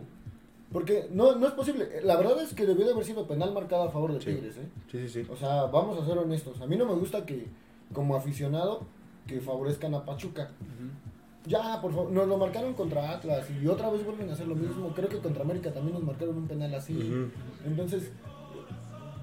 Porque 0.72 1.08
no, 1.12 1.34
no 1.36 1.46
es 1.46 1.52
posible. 1.54 1.88
La 2.04 2.16
verdad 2.16 2.40
es 2.42 2.52
que 2.54 2.66
debió 2.66 2.84
de 2.84 2.92
haber 2.92 3.04
sido 3.04 3.26
penal 3.26 3.52
marcado 3.52 3.84
a 3.84 3.90
favor 3.90 4.12
de 4.12 4.20
Sí. 4.20 4.34
Tigres. 4.34 4.56
¿eh? 4.58 4.68
Sí, 4.90 5.08
sí, 5.08 5.24
sí. 5.24 5.30
O 5.30 5.36
sea, 5.36 5.64
vamos 5.64 5.98
a 6.00 6.04
ser 6.06 6.18
honestos. 6.18 6.60
A 6.60 6.66
mí 6.66 6.76
no 6.76 6.84
me 6.84 6.92
gusta 6.94 7.24
que, 7.24 7.46
como 7.92 8.14
aficionado, 8.16 8.82
que 9.26 9.40
favorezcan 9.40 9.94
a 9.94 10.04
Pachuca. 10.04 10.50
Ya, 11.46 11.80
por 11.80 11.92
favor, 11.94 12.10
nos 12.10 12.28
lo 12.28 12.36
marcaron 12.36 12.74
contra 12.74 13.10
Atlas 13.12 13.46
y 13.62 13.66
otra 13.66 13.88
vez 13.88 14.04
vuelven 14.04 14.28
a 14.28 14.34
hacer 14.34 14.46
lo 14.46 14.54
mismo. 14.54 14.92
Creo 14.94 15.08
que 15.08 15.18
contra 15.18 15.42
América 15.42 15.72
también 15.72 15.94
nos 15.94 16.02
marcaron 16.04 16.36
un 16.36 16.46
penal 16.46 16.74
así. 16.74 17.30
Entonces, 17.64 18.10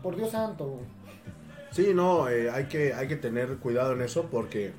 por 0.01 0.15
Dios 0.15 0.31
santo. 0.31 0.79
Sí, 1.71 1.91
no, 1.93 2.27
eh, 2.29 2.49
hay, 2.49 2.65
que, 2.65 2.93
hay 2.93 3.07
que 3.07 3.17
tener 3.17 3.57
cuidado 3.57 3.93
en 3.93 4.01
eso 4.01 4.27
porque 4.31 4.71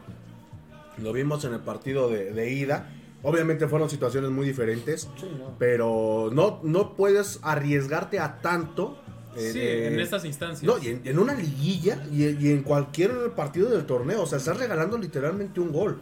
Lo 0.98 1.12
vimos 1.12 1.44
en 1.44 1.52
el 1.52 1.60
partido 1.60 2.08
de, 2.08 2.32
de 2.32 2.50
ida. 2.52 2.90
Obviamente 3.28 3.66
fueron 3.66 3.90
situaciones 3.90 4.30
muy 4.30 4.46
diferentes, 4.46 5.08
Sí, 5.20 5.26
no. 5.38 5.56
pero 5.58 6.30
no, 6.32 6.60
no 6.62 6.94
puedes 6.94 7.40
arriesgarte 7.42 8.18
a 8.20 8.40
tanto. 8.40 8.96
eh, 9.36 9.50
Sí, 9.52 9.58
eh, 9.58 9.88
en 9.88 10.00
estas 10.00 10.24
instancias. 10.24 10.62
No, 10.62 10.82
y 10.82 10.88
en, 10.90 11.00
en 11.04 11.18
una 11.18 11.34
liguilla 11.34 12.02
y, 12.12 12.24
y 12.24 12.52
en 12.52 12.62
cualquier 12.62 13.32
partido 13.32 13.68
del 13.68 13.84
torneo. 13.84 14.22
O 14.22 14.26
sea, 14.26 14.38
estás 14.38 14.56
regalando 14.58 14.96
literalmente 14.96 15.60
un 15.60 15.72
gol. 15.72 15.98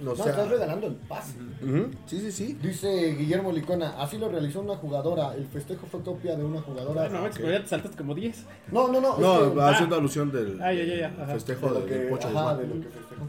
O 0.00 0.04
No, 0.04 0.14
sea, 0.14 0.26
estás 0.26 0.48
regalando 0.48 0.86
el 0.86 0.94
pase. 0.94 1.32
sí, 2.06 2.20
sí, 2.20 2.30
sí. 2.30 2.58
Dice 2.62 3.16
Guillermo 3.18 3.50
Licona, 3.50 4.00
así 4.00 4.16
lo 4.18 4.28
realizó 4.28 4.60
una 4.60 4.76
jugadora. 4.76 5.34
El 5.34 5.46
festejo 5.46 5.88
fue 5.90 6.02
copia 6.02 6.36
de 6.36 6.44
una 6.44 6.60
jugadora. 6.60 7.06
Ah, 7.06 7.08
no, 7.08 7.28
ya 7.50 7.62
te 7.62 7.66
saltaste 7.66 7.96
como 7.96 8.14
10. 8.14 8.44
no, 8.70 8.86
no, 8.92 9.00
no. 9.00 9.14
es 9.14 9.54
No, 9.54 9.60
haciendo 9.62 9.96
alusión 9.96 10.30
del 10.30 10.60
Ah, 10.62 10.72
ya, 10.72 10.84
ya, 10.84 10.94
ya, 10.96 11.06
ajá. 11.20 11.32
festejo 11.32 11.66
de 11.66 11.72
lo 11.72 11.80
del, 11.80 11.88
que, 11.88 11.94
del 11.96 12.08
Pocho 12.10 12.28
ajá, 12.28 12.42
Guzmán. 12.52 12.58
de 12.58 12.74
lo 12.76 12.80
que 12.82 12.88
festejó. 12.90 13.28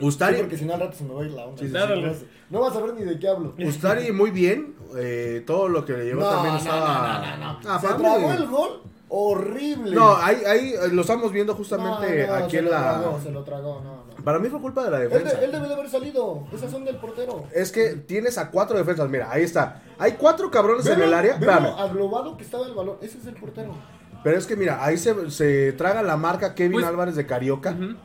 Ustari, 0.00 0.36
Sí, 0.36 0.42
porque 0.42 0.56
si 0.58 0.64
no 0.64 0.74
al 0.74 0.80
rato 0.80 0.96
se 0.96 1.04
me 1.04 1.14
va 1.14 1.22
a 1.22 1.24
ir 1.24 1.30
la 1.32 1.44
onda. 1.46 1.58
Sí, 1.60 1.68
sí, 1.68 1.72
No 1.72 1.86
sí. 1.86 2.02
vas- 2.02 2.24
No 2.50 2.60
vas 2.60 2.76
a 2.76 2.80
ver 2.80 2.94
ni 2.94 3.02
de 3.04 3.18
qué 3.18 3.28
hablo. 3.28 3.54
Ustari 3.58 4.12
muy 4.12 4.30
bien. 4.30 4.74
eh, 4.96 5.42
todo 5.46 5.68
lo 5.68 5.84
que 5.84 5.92
le 5.94 6.04
llevó 6.06 6.20
No, 6.22 6.30
también 6.30 6.54
no, 6.54 6.58
estaba. 6.60 7.18
no, 7.18 7.36
no, 7.36 7.60
no. 7.60 7.68
Ah, 7.68 7.78
se 7.80 7.86
tragó 7.88 8.32
el 8.32 8.46
gol 8.46 8.82
horrible. 9.08 9.94
No, 9.94 10.16
ahí, 10.16 10.36
ahí 10.46 10.72
eh, 10.74 10.88
lo 10.92 11.00
estamos 11.02 11.32
viendo 11.32 11.54
justamente 11.54 12.26
no, 12.26 12.34
aquí 12.34 12.50
se 12.52 12.58
en 12.58 12.64
lo 12.66 12.70
la. 12.70 13.00
tragó, 13.00 13.20
se 13.20 13.30
lo 13.32 13.42
tragó, 13.44 13.80
no, 13.82 14.04
no. 14.16 14.24
Para 14.24 14.38
mí 14.38 14.48
fue 14.48 14.60
culpa 14.60 14.84
de 14.84 14.90
la 14.90 15.02
Él, 15.02 15.08
de- 15.10 15.18
defensa. 15.18 15.44
él 15.44 15.52
debe 15.52 15.68
de 15.68 15.74
haber 15.74 15.88
salido. 15.90 16.44
Esas 16.52 16.70
son 16.70 16.84
del 16.84 16.96
portero. 16.96 17.44
Es 17.54 17.70
que 17.72 17.90
tienes 17.94 18.38
a 18.38 18.50
cuatro 18.50 18.76
defensas. 18.78 19.08
Mira, 19.08 19.28
ahí 19.30 19.42
está. 19.42 19.82
Hay 19.98 20.12
cuatro 20.12 20.50
cabrones 20.50 20.86
en 20.86 21.00
el 21.00 21.12
área. 21.14 21.34
Espérame. 21.34 21.66
aglobado 21.78 22.36
que 22.36 22.42
estaba 22.44 22.66
el 22.66 22.74
balón. 22.74 22.96
Ese 23.02 23.18
es 23.18 23.26
el 23.26 23.34
portero. 23.34 23.74
Pero 24.24 24.38
es 24.38 24.46
que 24.46 24.56
mira, 24.56 24.84
ahí 24.84 24.96
se, 24.98 25.30
se 25.30 25.72
traga 25.72 26.02
la 26.02 26.16
marca 26.16 26.54
Kevin 26.54 26.72
Pues- 26.74 26.86
Álvarez 26.86 27.14
de 27.16 27.26
Carioca. 27.26 27.70
Ujú. 27.72 27.80
Ve, 27.82 27.96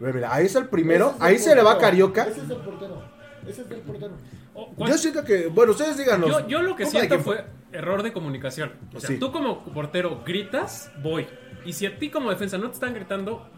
Mira, 0.00 0.32
ahí 0.34 0.46
es 0.46 0.54
el 0.54 0.66
primero. 0.68 1.06
Ese 1.08 1.16
es 1.16 1.20
el 1.20 1.26
ahí 1.26 1.38
se 1.38 1.54
le 1.54 1.62
va 1.62 1.72
a. 1.72 1.78
Carioca. 1.78 2.22
Ese 2.24 2.40
es 2.42 2.50
el 2.50 2.56
portero. 2.56 3.02
Ese 3.48 3.62
es 3.62 3.70
el 3.70 3.78
portero. 3.80 4.12
Oh, 4.54 4.72
¿cuál- 4.74 4.90
Yo 4.90 4.98
siento 4.98 5.24
que. 5.24 5.46
Bueno, 5.48 5.72
ustedes 5.72 5.96
díganos. 5.96 6.28
Yo, 6.28 6.48
yo 6.48 6.62
lo 6.62 6.76
que 6.76 6.86
siento 6.86 7.18
fue 7.20 7.44
error 7.72 8.02
de 8.02 8.12
comunicación. 8.12 8.72
O 8.94 9.00
sea, 9.00 9.08
Sí. 9.08 9.18
tú 9.18 9.32
como 9.32 9.64
portero 9.72 10.22
gritas, 10.24 10.90
voy. 11.02 11.26
Y 11.64 11.72
si 11.72 11.84
a 11.86 11.98
ti 11.98 12.10
como 12.10 12.30
defensa 12.30 12.58
no 12.58 12.68
te 12.68 12.74
están 12.74 12.94
gritando, 12.94 13.48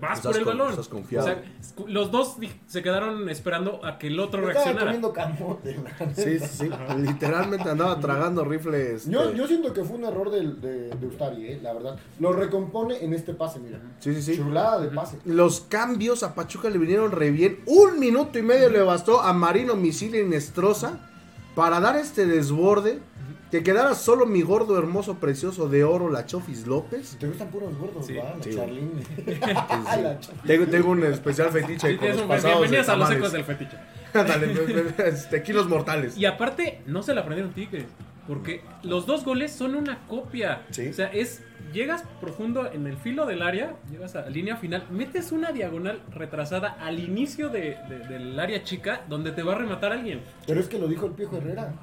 vas 0.00 0.18
Estás 0.18 0.32
por 0.32 0.38
el 0.38 0.44
con- 0.44 0.58
balón. 0.58 0.70
estás 0.72 0.88
confiado. 0.88 1.26
O 1.26 1.28
sea, 1.28 1.42
escu- 1.60 1.86
los 1.88 2.10
dos 2.10 2.36
se 2.66 2.82
quedaron 2.82 3.28
esperando 3.28 3.84
a 3.84 3.98
que 3.98 4.08
el 4.08 4.18
otro 4.20 4.40
Estaba 4.40 4.52
reaccionara. 4.64 4.86
comiendo 4.86 5.12
camote. 5.12 5.74
la 5.76 6.06
neta. 6.06 6.22
Sí, 6.22 6.38
sí, 6.38 6.46
sí. 6.48 6.70
Literalmente 6.98 7.68
andaba 7.68 7.98
tragando 8.00 8.44
rifles. 8.44 9.08
Yo, 9.08 9.24
este, 9.24 9.36
yo 9.38 9.46
siento 9.46 9.72
que 9.72 9.84
fue 9.84 9.96
un 9.96 10.04
error 10.04 10.30
del- 10.30 10.60
de, 10.60 10.88
de 10.90 11.06
Ustari, 11.06 11.46
eh, 11.48 11.60
la 11.62 11.72
verdad. 11.72 11.96
Lo 12.20 12.32
recompone 12.32 13.02
en 13.04 13.14
este 13.14 13.34
pase, 13.34 13.58
mira. 13.60 13.80
Sí, 14.00 14.14
sí, 14.14 14.22
sí. 14.22 14.36
Chulada 14.36 14.80
de 14.80 14.88
pase. 14.88 15.18
Los 15.24 15.60
cambios 15.62 16.22
a 16.22 16.34
Pachuca 16.34 16.68
le 16.70 16.78
vinieron 16.78 17.10
re 17.12 17.30
bien. 17.30 17.60
Un 17.66 17.98
minuto 17.98 18.38
y 18.38 18.42
medio 18.42 18.68
le 18.70 18.80
bastó 18.82 19.20
a 19.20 19.32
Marino 19.32 19.74
Misil 19.74 20.14
y 20.14 20.24
Nestroza 20.24 20.98
para 21.54 21.80
dar 21.80 21.96
este 21.96 22.26
desborde. 22.26 23.00
Que 23.50 23.62
quedara 23.62 23.94
solo 23.94 24.26
mi 24.26 24.42
gordo, 24.42 24.78
hermoso, 24.78 25.14
precioso 25.14 25.68
de 25.70 25.82
oro, 25.82 26.10
la 26.10 26.26
Chofis 26.26 26.66
López. 26.66 27.16
Te 27.18 27.26
gustan 27.28 27.48
puros 27.48 27.76
gordos, 27.78 28.06
Sí, 28.06 28.14
¿va? 28.14 28.34
La 28.36 28.42
sí, 28.42 28.54
Charlene. 28.54 28.90
Sí. 30.20 30.30
Tengo, 30.46 30.66
tengo 30.66 30.90
un 30.90 31.04
especial 31.04 31.50
fetiche 31.50 31.92
Sí, 31.92 31.96
con 31.96 32.08
los 32.08 32.20
pasados 32.22 32.42
de 32.42 32.68
bienvenidos 32.68 32.88
a 32.90 32.96
los 32.96 33.10
ecos 33.10 33.32
del 33.32 33.44
fetiche. 33.44 33.76
Me- 34.14 35.08
este, 35.08 35.42
kilos 35.42 35.66
mortales. 35.68 36.16
Y 36.18 36.26
aparte, 36.26 36.80
no 36.86 37.02
se 37.02 37.14
la 37.14 37.22
aprendieron 37.22 37.52
Tigres. 37.54 37.86
Porque 38.26 38.62
los 38.82 39.06
dos 39.06 39.24
goles 39.24 39.52
son 39.52 39.74
una 39.74 40.06
copia. 40.06 40.62
Sí. 40.70 40.88
O 40.88 40.92
sea, 40.92 41.06
es. 41.06 41.42
Llegas 41.72 42.02
profundo 42.20 42.70
en 42.72 42.86
el 42.86 42.96
filo 42.96 43.26
del 43.26 43.42
área, 43.42 43.76
llegas 43.90 44.16
a 44.16 44.22
la 44.22 44.30
línea 44.30 44.56
final, 44.56 44.86
metes 44.90 45.32
una 45.32 45.52
diagonal 45.52 46.00
retrasada 46.10 46.76
al 46.80 46.98
inicio 46.98 47.50
de- 47.50 47.76
de- 47.90 48.08
del 48.08 48.40
área 48.40 48.62
chica 48.64 49.02
donde 49.06 49.32
te 49.32 49.42
va 49.42 49.52
a 49.52 49.58
rematar 49.58 49.92
alguien. 49.92 50.22
Pero 50.46 50.60
es 50.60 50.68
que 50.68 50.78
lo 50.78 50.88
dijo 50.88 51.04
el 51.06 51.12
Piojo 51.12 51.36
Herrera. 51.36 51.74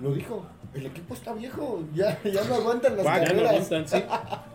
Lo 0.00 0.12
dijo. 0.12 0.44
El 0.74 0.86
equipo 0.86 1.14
está 1.14 1.32
viejo. 1.32 1.84
Ya, 1.94 2.20
ya 2.24 2.42
no 2.48 2.56
aguantan 2.56 2.96
las 2.96 3.04
Ya 3.04 3.18
no 3.20 3.24
carreras. 3.26 3.52
aguantan, 3.70 3.86
sí. 3.88 4.04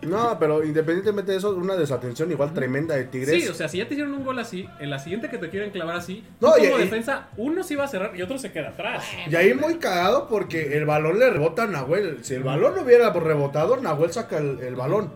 No, 0.06 0.38
pero 0.38 0.62
independientemente 0.62 1.32
de 1.32 1.38
eso, 1.38 1.56
una 1.56 1.76
desatención 1.76 2.30
igual 2.30 2.52
tremenda 2.52 2.94
de 2.94 3.04
Tigres. 3.04 3.42
Sí, 3.42 3.48
o 3.48 3.54
sea, 3.54 3.68
si 3.68 3.78
ya 3.78 3.88
te 3.88 3.94
hicieron 3.94 4.12
un 4.12 4.22
gol 4.22 4.38
así, 4.38 4.68
en 4.80 4.90
la 4.90 4.98
siguiente 4.98 5.30
que 5.30 5.38
te 5.38 5.48
quieren 5.48 5.70
clavar 5.70 5.96
así, 5.96 6.22
No, 6.40 6.52
tú 6.52 6.62
y- 6.62 6.66
como 6.66 6.78
y- 6.78 6.82
defensa, 6.82 7.28
uno 7.38 7.62
sí 7.64 7.74
va 7.74 7.84
a 7.84 7.88
cerrar 7.88 8.14
y 8.14 8.20
otro 8.20 8.38
se 8.38 8.52
queda 8.52 8.68
atrás. 8.68 9.02
Y 9.30 9.34
ahí 9.34 9.54
muy 9.54 9.76
cagado 9.76 10.28
porque 10.28 10.76
el 10.76 10.84
balón 10.84 11.18
le 11.18 11.30
rebota 11.30 11.62
a 11.62 11.66
Nahuel. 11.68 12.18
Si 12.22 12.34
el 12.34 12.42
balón 12.42 12.74
no 12.76 12.82
hubiera 12.82 13.10
rebotado, 13.10 13.78
Nahuel 13.78 14.12
saca 14.12 14.36
el, 14.36 14.60
el 14.60 14.74
balón. 14.76 15.10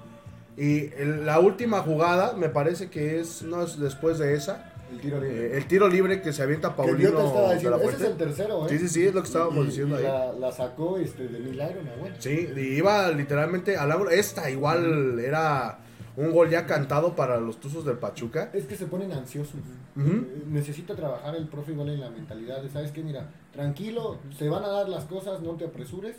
Y 0.57 0.87
el- 0.95 1.27
la 1.27 1.39
última 1.39 1.81
jugada, 1.81 2.33
me 2.33 2.49
parece 2.49 2.89
que 2.89 3.21
es, 3.21 3.43
no 3.43 3.63
es 3.63 3.79
después 3.79 4.19
de 4.19 4.33
esa, 4.35 4.73
El 4.93 5.01
tiro 5.01 5.21
libre. 5.21 5.47
eh, 5.47 5.57
el 5.57 5.67
tiro 5.67 5.89
libre 5.89 6.23
que 6.23 6.33
se 6.33 6.43
avienta 6.43 6.75
Paulino 6.77 7.11
te 7.11 7.25
estaba 7.27 7.49
de 7.49 7.55
diciendo, 7.55 7.79
la 7.79 7.85
ese 7.85 7.97
es 7.97 8.03
el 8.11 8.17
tercero, 8.17 8.67
¿eh? 8.67 8.69
Sí, 8.71 8.79
sí, 8.79 8.89
sí, 8.89 9.07
es 9.07 9.15
lo 9.15 9.21
que 9.23 9.27
estábamos 9.27 9.65
Y- 9.65 9.69
diciendo 9.69 9.97
y 9.97 9.99
ahí. 9.99 10.05
La, 10.05 10.33
la 10.33 10.53
sacó 10.53 10.99
este, 10.99 11.29
de 11.29 11.39
milagro, 11.41 11.83
Nahuel. 11.83 12.15
Sí, 12.19 12.49
y 12.57 12.61
iba 12.61 13.11
literalmente 13.11 13.77
al 13.77 13.91
ángulo. 13.93 14.11
Esta 14.11 14.51
igual 14.51 15.19
era 15.21 15.79
un 16.17 16.31
gol 16.31 16.49
ya 16.49 16.65
cantado 16.67 17.17
para 17.17 17.41
los 17.41 17.59
Tuzos 17.59 17.85
del 17.85 17.99
Pachuca. 17.99 18.51
Es 18.53 18.67
que 18.67 18.77
se 18.77 18.87
ponen 18.87 19.11
ansiosos. 19.13 19.55
Eh, 19.99 20.43
Necesita 20.49 20.95
trabajar 20.95 21.35
el 21.35 21.49
profe 21.49 21.73
igual 21.73 21.89
en 21.89 22.01
la 22.01 22.11
mentalidad 22.11 22.63
de, 22.63 22.69
¿sabes 22.71 22.93
qué? 22.93 23.03
Mira, 23.03 23.31
tranquilo, 23.53 24.19
se 24.39 24.49
van 24.49 24.65
a 24.65 24.69
dar 24.69 24.89
las 24.89 25.05
cosas, 25.05 25.41
no 25.41 25.53
te 25.53 25.65
apresures. 25.65 26.17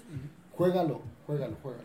Juégalo, 0.51 1.01
juégalo, 1.25 1.55
juégalo. 1.61 1.83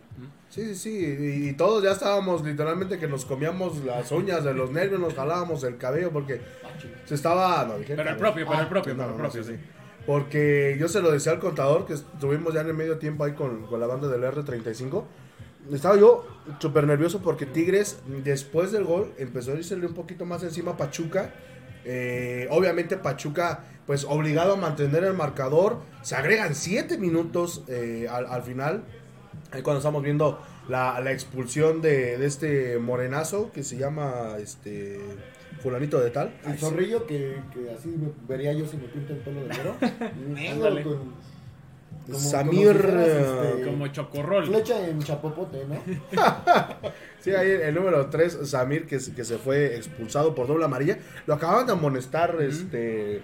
Sí, 0.51 0.75
sí, 0.75 0.75
sí. 0.75 1.47
Y, 1.49 1.53
todos 1.53 1.81
ya 1.83 1.91
estábamos 1.91 2.43
literalmente 2.43 2.99
que 2.99 3.07
nos 3.07 3.25
comíamos 3.25 3.83
las 3.85 4.11
uñas 4.11 4.43
de 4.43 4.53
los 4.53 4.69
nervios, 4.69 4.99
nos 4.99 5.13
jalábamos 5.15 5.63
el 5.63 5.77
cabello 5.77 6.11
porque 6.11 6.41
Ah, 6.63 6.67
se 7.05 7.15
estaba. 7.15 7.65
No, 7.65 7.77
dije 7.79 7.95
Pero 7.95 8.01
el 8.01 8.17
cabello. 8.17 8.19
propio, 8.19 8.45
pero 8.45 8.59
el 8.59 8.65
Ah, 8.65 8.69
propio, 8.69 8.95
pero 8.97 9.09
el 9.09 9.15
propio, 9.15 9.43
sí. 9.43 9.55
Porque 10.05 10.75
yo 10.79 10.87
se 10.87 11.01
lo 11.01 11.11
decía 11.11 11.31
al 11.31 11.39
contador 11.39 11.85
que 11.85 11.93
estuvimos 11.93 12.53
ya 12.53 12.61
en 12.61 12.67
el 12.67 12.73
medio 12.73 12.97
tiempo 12.97 13.23
ahí 13.23 13.31
con, 13.33 13.65
con 13.67 13.79
la 13.79 13.87
banda 13.87 14.07
del 14.07 14.23
R35. 14.23 15.03
Estaba 15.71 15.95
yo 15.95 16.25
súper 16.59 16.85
nervioso 16.87 17.21
porque 17.21 17.45
Tigres, 17.45 17.99
después 18.23 18.71
del 18.71 18.83
gol, 18.83 19.13
empezó 19.17 19.51
a 19.51 19.55
irse 19.55 19.75
un 19.75 19.93
poquito 19.93 20.25
más 20.25 20.43
encima 20.43 20.71
a 20.71 20.77
Pachuca. 20.77 21.33
Eh, 21.85 22.47
obviamente 22.51 22.97
Pachuca, 22.97 23.63
pues 23.85 24.03
obligado 24.03 24.53
a 24.53 24.55
mantener 24.57 25.03
el 25.03 25.13
marcador. 25.13 25.77
Se 26.01 26.15
agregan 26.15 26.55
7 26.55 26.97
minutos 26.97 27.63
eh, 27.67 28.07
al, 28.09 28.25
al 28.25 28.41
final. 28.43 28.83
Ahí 29.51 29.61
cuando 29.61 29.79
estamos 29.79 30.01
viendo 30.03 30.41
la, 30.69 30.99
la 31.01 31.11
expulsión 31.11 31.81
de, 31.81 32.17
de 32.17 32.25
este 32.25 32.79
morenazo 32.79 33.51
que 33.51 33.63
se 33.63 33.77
llama 33.77 34.35
este 34.39 34.99
fulanito 35.61 35.99
de 35.99 36.09
tal. 36.11 36.33
El 36.45 36.57
zorrillo 36.57 37.05
que, 37.05 37.35
que 37.53 37.69
así 37.71 37.89
me 37.89 38.09
vería 38.27 38.53
yo 38.53 38.65
si 38.65 38.77
me 38.77 38.87
pinta 38.87 39.13
el 39.13 39.19
pelo 39.19 39.41
de 39.41 39.47
negro. 39.49 39.75
negro 40.27 40.51
Ándale. 40.53 40.83
con... 40.83 40.93
como- 40.97 41.31
Samir, 42.17 42.67
como 42.67 42.73
si 42.73 42.87
fueras, 42.89 43.07
este, 43.07 43.65
Como 43.65 43.87
chocorrol. 43.89 44.45
Flecha 44.47 44.87
en 44.87 44.99
chapopote, 45.03 45.65
¿no? 45.67 45.75
Sí, 47.19 47.29
ahí 47.31 47.51
el 47.51 47.75
número 47.75 48.07
3, 48.09 48.49
Samir, 48.49 48.87
que, 48.87 48.99
se- 48.99 49.13
que 49.13 49.23
se 49.23 49.37
fue 49.37 49.75
expulsado 49.75 50.33
por 50.33 50.47
doble 50.47 50.65
amarilla. 50.65 50.97
Lo 51.27 51.35
acaban 51.35 51.67
de 51.67 51.73
amonestar 51.73 52.35
este 52.41 53.21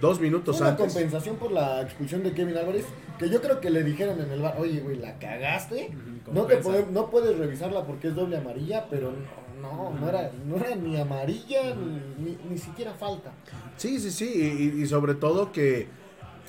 dos 0.00 0.20
minutos 0.20 0.60
una 0.60 0.70
antes. 0.70 0.92
compensación 0.92 1.36
por 1.36 1.52
la 1.52 1.82
expulsión 1.82 2.22
de 2.22 2.32
Kevin 2.32 2.56
Álvarez, 2.56 2.84
que 3.18 3.28
yo 3.30 3.40
creo 3.40 3.60
que 3.60 3.70
le 3.70 3.82
dijeron 3.82 4.20
en 4.20 4.30
el 4.30 4.40
bar, 4.42 4.56
oye, 4.58 4.80
güey, 4.80 4.98
la 4.98 5.18
cagaste, 5.18 5.90
no, 6.32 6.44
te 6.44 6.60
pode- 6.60 6.86
no 6.90 7.08
puedes 7.10 7.36
revisarla 7.38 7.84
porque 7.86 8.08
es 8.08 8.14
doble 8.14 8.36
amarilla, 8.36 8.86
pero 8.90 9.12
no, 9.60 9.90
no, 9.92 9.98
no 9.98 10.08
era, 10.08 10.30
no 10.46 10.56
era 10.56 10.74
ni 10.76 10.98
amarilla, 11.00 11.74
ni, 11.74 12.24
ni- 12.24 12.38
ni 12.50 12.58
siquiera 12.58 12.92
falta. 12.94 13.32
Sí, 13.76 13.98
sí, 13.98 14.10
sí. 14.10 14.72
Y, 14.76 14.82
y 14.82 14.86
sobre 14.86 15.14
todo 15.14 15.50
que 15.52 15.88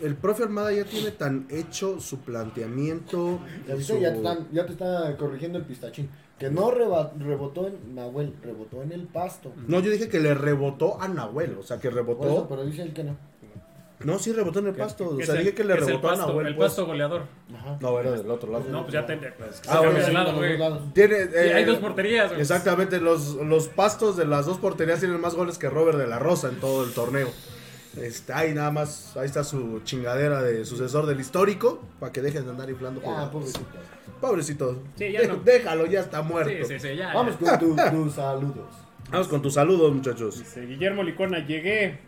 el 0.01 0.15
profe 0.15 0.43
Armada 0.43 0.71
ya 0.73 0.83
tiene 0.85 1.11
tan 1.11 1.47
hecho 1.49 1.99
su 1.99 2.19
planteamiento. 2.19 3.39
Ya, 3.67 3.79
su- 3.81 3.93
te, 3.97 4.07
están- 4.07 4.47
ya 4.51 4.65
te 4.65 4.73
está 4.73 5.15
corrigiendo 5.17 5.57
el 5.57 5.65
pistachín, 5.65 6.09
que 6.37 6.49
no 6.49 6.69
reba- 6.71 7.11
rebotó 7.17 7.67
en 7.67 7.95
Nahuel, 7.95 8.33
rebotó 8.43 8.83
en 8.83 8.91
el 8.91 9.03
pasto. 9.07 9.53
No, 9.67 9.79
yo 9.79 9.89
dije 9.89 10.09
que 10.09 10.19
le 10.19 10.33
rebotó 10.33 11.01
a 11.01 11.07
Nahuel. 11.07 11.57
O 11.59 11.63
sea, 11.63 11.79
que 11.79 11.89
Por 11.89 11.99
eso, 11.99 12.13
rebotó. 12.13 12.47
pero 12.47 12.65
dice 12.65 12.81
él 12.83 12.93
que 12.93 13.03
no. 13.03 13.15
No, 13.99 14.19
sí 14.19 14.31
rebotó 14.31 14.59
en 14.59 14.67
el 14.67 14.75
pasto. 14.75 15.09
O 15.09 15.21
sea, 15.23 15.35
dije 15.35 15.53
que 15.55 15.63
le 15.63 15.73
es 15.73 15.79
el 15.81 15.87
rebotó 15.87 16.07
a 16.07 16.11
pasto- 16.11 16.27
Nahuel. 16.27 16.47
El 16.47 16.55
pues. 16.55 16.67
pasto 16.69 16.85
goleador. 16.85 17.23
Ajá. 17.55 17.77
No, 17.81 17.99
era 17.99 18.11
del 18.11 18.29
otro 18.29 18.51
lado. 18.51 18.65
No, 18.69 18.81
pues 18.83 18.93
ya 18.93 19.05
te. 19.05 19.17
Pues, 19.17 19.61
Ah, 19.67 19.79
bueno, 19.79 19.99
sí, 20.05 20.11
lado, 20.11 20.35
güey. 20.35 20.57
Tiene, 20.93 21.25
Sí, 21.25 21.37
hay 21.37 21.63
eh, 21.63 21.65
dos 21.65 21.79
porterías, 21.79 22.29
güey. 22.29 22.41
Exactamente, 22.41 22.99
los, 22.99 23.35
los 23.35 23.67
pastos 23.69 24.15
de 24.15 24.25
las 24.25 24.45
dos 24.45 24.57
porterías 24.59 24.99
tienen 24.99 25.19
más 25.19 25.33
goles 25.33 25.57
que 25.57 25.67
Robert 25.69 25.97
de 25.97 26.05
la 26.07 26.19
Rosa 26.19 26.49
en 26.49 26.59
todo 26.59 26.83
el 26.83 26.93
torneo. 26.93 27.29
Este, 27.99 28.31
ahí 28.33 28.53
nada 28.53 28.69
más, 28.69 29.17
ahí 29.17 29.25
está 29.25 29.43
su 29.43 29.81
chingadera 29.83 30.43
de 30.43 30.63
sucesor 30.65 31.07
del 31.07 31.19
histórico, 31.19 31.81
para 31.99 32.11
que 32.11 32.21
dejen 32.21 32.43
de 32.45 32.51
andar 32.51 32.69
inflando 32.69 33.01
jugadores. 33.01 33.31
pobrecito. 33.31 33.65
Pobrecito. 34.21 34.83
Sí, 34.95 35.11
ya 35.11 35.27
no. 35.27 35.37
Déjalo, 35.37 35.87
ya 35.87 36.01
está 36.01 36.21
muerto. 36.21 36.51
Sí, 36.67 36.73
sí, 36.73 36.79
sí, 36.79 36.95
ya. 36.95 37.13
Vamos 37.15 37.35
ya. 37.39 37.57
con 37.57 37.75
tu- 37.75 37.75
tus 38.03 38.13
saludos. 38.13 38.69
Vamos 39.09 39.27
con 39.27 39.41
tus 39.41 39.53
saludos, 39.55 39.91
muchachos. 39.93 40.37
Dice 40.37 40.61
Guillermo 40.67 41.01
Licona, 41.01 41.39
llegué. 41.45 41.99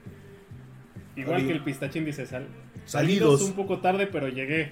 Igual 1.15 1.45
que 1.45 1.51
el 1.51 1.63
pistachín 1.63 2.05
dice 2.05 2.25
sal. 2.25 2.47
Salidos. 2.85 3.41
un 3.41 3.53
poco 3.53 3.79
tarde, 3.79 4.07
pero 4.07 4.27
llegué. 4.29 4.71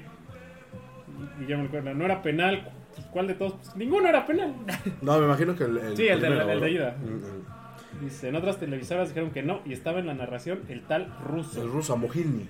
Guillermo 1.40 1.68
no 1.96 2.06
era 2.06 2.22
penal. 2.22 2.72
¿Cuál 3.12 3.28
de 3.28 3.36
todos? 3.36 3.54
Pues, 3.54 3.76
ninguno 3.76 4.08
era 4.08 4.26
penal. 4.26 4.54
No, 5.02 5.18
me 5.20 5.26
imagino 5.26 5.56
que 5.56 5.66
el, 5.66 5.78
el 5.78 5.98
Sí, 5.98 6.08
el 6.08 6.20
de- 6.22 6.28
el 6.28 6.68
ida. 6.74 6.96
Mm, 7.00 7.14
mm. 7.16 8.06
Dice, 8.06 8.30
en 8.30 8.36
otras 8.36 8.58
televisoras 8.60 9.10
dijeron 9.10 9.32
que 9.32 9.42
no 9.44 9.62
y 9.66 9.74
estaba 9.74 10.00
en 10.00 10.08
la 10.08 10.14
narración 10.14 10.62
el 10.70 10.82
tal 10.84 11.12
ruso. 11.24 11.62
El 11.62 11.70
ruso 11.72 11.98
Mojilny. 11.98 12.48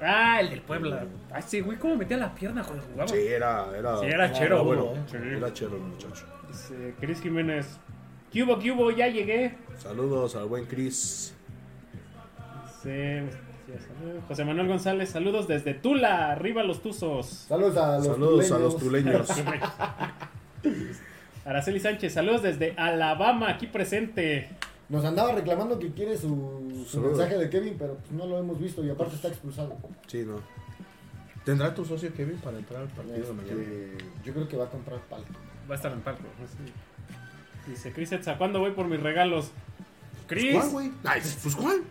Ah, 0.00 0.40
el 0.40 0.50
del 0.50 0.60
Puebla. 0.62 1.04
Ay, 1.32 1.42
sí, 1.46 1.60
güey, 1.60 1.78
cómo 1.78 1.96
metía 1.96 2.16
la 2.16 2.34
pierna 2.34 2.62
cuando 2.62 2.84
jugaba. 2.84 3.08
Sí, 3.08 3.18
era, 3.18 3.66
era, 3.76 3.98
Sí, 3.98 4.06
era 4.06 4.32
chero, 4.32 4.64
bueno. 4.64 4.92
Sí. 5.06 5.16
Era 5.16 5.52
chero 5.52 5.76
el 5.76 5.82
muchacho. 5.82 6.24
Dice 6.48 6.94
Cris 7.00 7.20
Jiménez. 7.20 7.78
¿Qué 8.32 8.42
hubo, 8.42 8.58
qué 8.58 8.70
hubo? 8.72 8.90
Ya 8.90 9.08
llegué. 9.08 9.54
Saludos 9.76 10.36
al 10.36 10.46
buen 10.46 10.64
Chris. 10.66 11.34
Dice 12.82 13.28
José 14.26 14.44
Manuel 14.44 14.68
González, 14.68 15.10
saludos 15.10 15.46
desde 15.46 15.74
Tula, 15.74 16.32
arriba 16.32 16.62
los 16.62 16.80
Tuzos. 16.80 17.26
Saludos 17.26 17.76
a 17.76 17.98
los 17.98 18.06
Saludos 18.06 18.52
a 18.52 18.58
los 18.58 18.78
tuleños. 18.78 19.28
Araceli 21.44 21.78
Sánchez, 21.78 22.14
saludos 22.14 22.42
desde 22.42 22.72
Alabama, 22.78 23.50
aquí 23.50 23.66
presente. 23.66 24.48
Nos 24.88 25.04
andaba 25.04 25.32
reclamando 25.32 25.78
que 25.78 25.92
quiere 25.92 26.16
su, 26.16 26.86
mensaje 27.02 27.36
de 27.36 27.50
Kevin, 27.50 27.76
pero 27.78 27.96
pues 27.96 28.12
no 28.12 28.26
lo 28.26 28.38
hemos 28.38 28.58
visto 28.58 28.82
y 28.82 28.88
aparte 28.88 29.16
está 29.16 29.28
expulsado. 29.28 29.76
Sí, 30.06 30.24
no. 30.26 30.40
¿Tendrá 31.44 31.74
tu 31.74 31.84
socio 31.84 32.14
Kevin 32.14 32.38
para 32.38 32.58
entrar 32.58 32.80
al 32.82 32.88
partido 32.88 33.26
de 33.26 33.32
mañana? 33.32 33.60
Este, 33.60 33.98
yo 34.24 34.32
creo 34.32 34.48
que 34.48 34.56
va 34.56 34.64
a 34.64 34.70
comprar 34.70 35.00
palco. 35.00 35.28
Va 35.68 35.74
a 35.74 35.76
estar 35.76 35.92
en 35.92 36.00
palco. 36.00 36.22
Dice 37.66 37.92
Chris 37.92 38.12
Etza, 38.12 38.38
¿cuándo 38.38 38.58
voy 38.58 38.70
por 38.70 38.86
mis 38.86 39.02
regalos? 39.02 39.50
Chris, 40.26 40.54
¿Cuál, 40.54 40.70
güey? 40.70 40.90
Pues 41.42 41.56
¿cuál? 41.56 41.82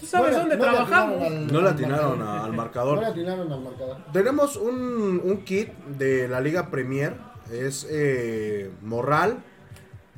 ¿Tú 0.00 0.06
sabes 0.06 0.32
No 0.32 0.38
dónde 0.40 0.56
no 0.56 0.64
le 0.64 0.70
trabajamos? 0.70 1.14
atinaron 1.22 1.36
al- 1.38 1.46
No 1.52 1.60
le 1.60 1.68
al 1.68 1.74
atinaron 1.74 2.18
marcador. 2.18 2.44
al 2.44 2.50
No 2.50 2.56
marcador. 2.56 2.98
le 3.00 3.06
atinaron 3.06 3.52
al 3.52 3.60
marcador. 3.60 3.96
Tenemos 4.12 4.56
un, 4.56 5.20
un 5.24 5.44
kit 5.44 5.68
de 5.98 6.26
la 6.28 6.40
Liga 6.40 6.70
Premier. 6.70 7.14
Es 7.52 7.86
eh, 7.90 8.70
morral, 8.82 9.38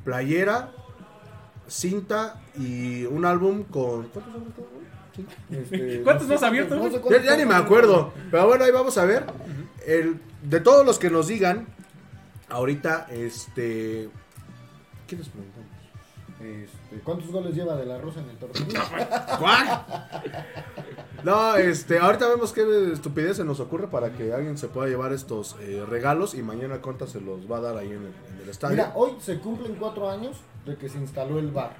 playera, 0.03 0.71
cinta 1.67 2.41
y 2.55 3.05
un 3.05 3.25
álbum 3.25 3.63
con... 3.63 4.07
¿Cuántos 4.09 4.33
álbumes? 4.35 4.53
Este, 5.49 6.01
¿Cuántos 6.03 6.27
sé 6.27 6.33
no 6.33 6.35
has 6.35 6.43
abierto, 6.43 6.75
no 6.75 6.89
sé 6.91 7.01
Ya, 7.09 7.21
ya 7.23 7.37
ni 7.37 7.45
me 7.45 7.55
acuerdo. 7.55 8.13
Pero 8.31 8.47
bueno, 8.47 8.63
ahí 8.65 8.71
vamos 8.71 8.97
a 8.97 9.05
ver. 9.05 9.25
El, 9.85 10.19
de 10.43 10.59
todos 10.59 10.85
los 10.85 10.99
que 10.99 11.09
nos 11.09 11.27
digan, 11.27 11.67
ahorita, 12.49 13.07
este... 13.11 14.09
¿Qué 15.07 15.15
les 15.15 15.27
preguntamos? 15.29 15.67
Este, 16.43 16.99
¿Cuántos 17.03 17.31
goles 17.31 17.55
lleva 17.55 17.75
de 17.75 17.85
la 17.85 17.97
Rosa 17.97 18.19
en 18.21 18.29
el 18.29 18.37
torneo? 18.37 18.65
¿Cuál? 19.39 19.85
No, 21.23 21.55
este, 21.55 21.99
ahorita 21.99 22.27
vemos 22.27 22.51
qué 22.51 22.91
estupidez 22.91 23.37
se 23.37 23.45
nos 23.45 23.59
ocurre 23.61 23.87
para 23.87 24.11
que 24.11 24.33
alguien 24.33 24.57
se 24.57 24.67
pueda 24.67 24.89
llevar 24.89 25.13
estos 25.13 25.55
eh, 25.61 25.85
regalos 25.89 26.33
y 26.35 26.41
mañana 26.41 26.81
Conta 26.81 27.07
se 27.07 27.21
los 27.21 27.49
va 27.49 27.57
a 27.57 27.61
dar 27.61 27.77
ahí 27.77 27.87
en 27.91 27.93
el, 28.03 28.13
en 28.35 28.41
el 28.43 28.49
estadio. 28.49 28.75
Mira, 28.75 28.91
hoy 28.95 29.13
se 29.21 29.39
cumplen 29.39 29.75
cuatro 29.75 30.09
años 30.09 30.37
de 30.65 30.75
que 30.75 30.89
se 30.89 30.97
instaló 30.97 31.39
el 31.39 31.49
bar. 31.51 31.75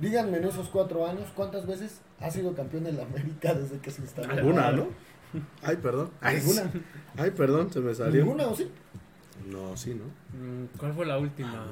Díganme 0.00 0.38
en 0.38 0.44
esos 0.44 0.68
cuatro 0.68 1.06
años 1.06 1.28
cuántas 1.36 1.66
veces 1.66 2.00
ha 2.18 2.30
sido 2.30 2.54
campeón 2.54 2.86
en 2.86 2.96
la 2.96 3.02
América 3.02 3.52
desde 3.54 3.78
que 3.78 3.90
se 3.90 4.00
instaló. 4.00 4.32
el 4.32 4.38
Alguna, 4.38 4.62
VAR? 4.62 4.74
¿no? 4.74 4.86
Ay, 5.62 5.76
perdón. 5.76 6.10
Ay, 6.20 6.36
Ninguna. 6.38 6.70
Ay, 7.18 7.30
perdón, 7.30 7.72
se 7.72 7.80
me 7.80 7.94
salió. 7.94 8.24
¿Ninguna 8.24 8.46
o 8.48 8.54
sí? 8.56 8.70
No, 9.50 9.76
sí, 9.76 9.94
¿no? 9.94 10.04
Mm, 10.38 10.66
¿Cuál 10.78 10.92
fue 10.94 11.06
la 11.06 11.18
última? 11.18 11.64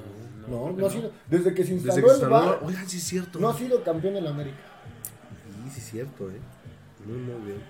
No, 0.49 0.65
creo 0.65 0.77
que 0.77 0.81
no, 0.83 0.87
ha 0.87 0.91
sido. 0.91 1.13
Desde 1.29 1.55
que 1.55 1.65
se 1.65 1.75
Desde 1.75 1.87
instaló 1.87 2.07
que 2.07 2.13
se 2.15 2.17
el 2.17 2.23
instaló- 2.31 2.47
bar, 2.47 2.59
Oigan, 2.65 2.89
sí 2.89 2.97
es 2.97 3.05
cierto. 3.05 3.39
no 3.39 3.49
ha 3.51 3.57
sido 3.57 3.83
campeón 3.85 4.17
en 4.17 4.25
la 4.25 4.31
América. 4.31 4.57
Sí, 5.65 5.71
sí 5.75 5.81
es 5.81 5.91
cierto, 5.91 6.29
eh. 6.31 6.41
Muy, 7.07 7.17
muy 7.19 7.41
bien. 7.47 7.63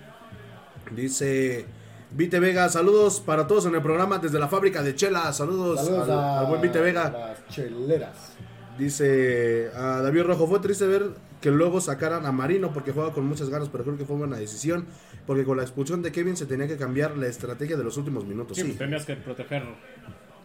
Dice 0.95 1.65
Vite 2.11 2.39
Vega, 2.39 2.67
saludos 2.69 3.19
para 3.21 3.47
todos 3.47 3.65
en 3.67 3.75
el 3.75 3.81
programa 3.81 4.17
desde 4.17 4.39
la 4.39 4.47
fábrica 4.47 4.81
de 4.81 4.95
Chela. 4.95 5.31
Saludos, 5.31 5.79
Saludos 5.85 6.09
al, 6.09 6.11
a 6.11 6.39
al 6.41 6.45
buen 6.47 6.61
Vite 6.61 6.79
Vega. 6.81 7.09
las 7.09 7.47
cheleras. 7.47 8.33
Dice 8.77 9.69
a 9.75 10.01
David 10.01 10.23
Rojo, 10.23 10.47
fue 10.47 10.59
triste 10.59 10.87
ver 10.87 11.11
que 11.41 11.51
luego 11.51 11.81
sacaran 11.81 12.25
a 12.25 12.31
Marino 12.31 12.71
porque 12.71 12.91
juega 12.91 13.11
con 13.11 13.25
muchas 13.25 13.49
ganas, 13.49 13.69
pero 13.69 13.83
creo 13.83 13.97
que 13.97 14.05
fue 14.05 14.15
buena 14.15 14.37
decisión, 14.37 14.85
porque 15.25 15.43
con 15.43 15.57
la 15.57 15.63
expulsión 15.63 16.01
de 16.01 16.11
Kevin 16.11 16.37
se 16.37 16.45
tenía 16.45 16.67
que 16.67 16.77
cambiar 16.77 17.17
la 17.17 17.27
estrategia 17.27 17.75
de 17.75 17.83
los 17.83 17.97
últimos 17.97 18.25
minutos. 18.25 18.55
Sí, 18.55 18.61
Sí, 18.61 18.67
pues 18.69 18.79
tenías 18.79 19.05
que 19.05 19.15
proteger 19.15 19.63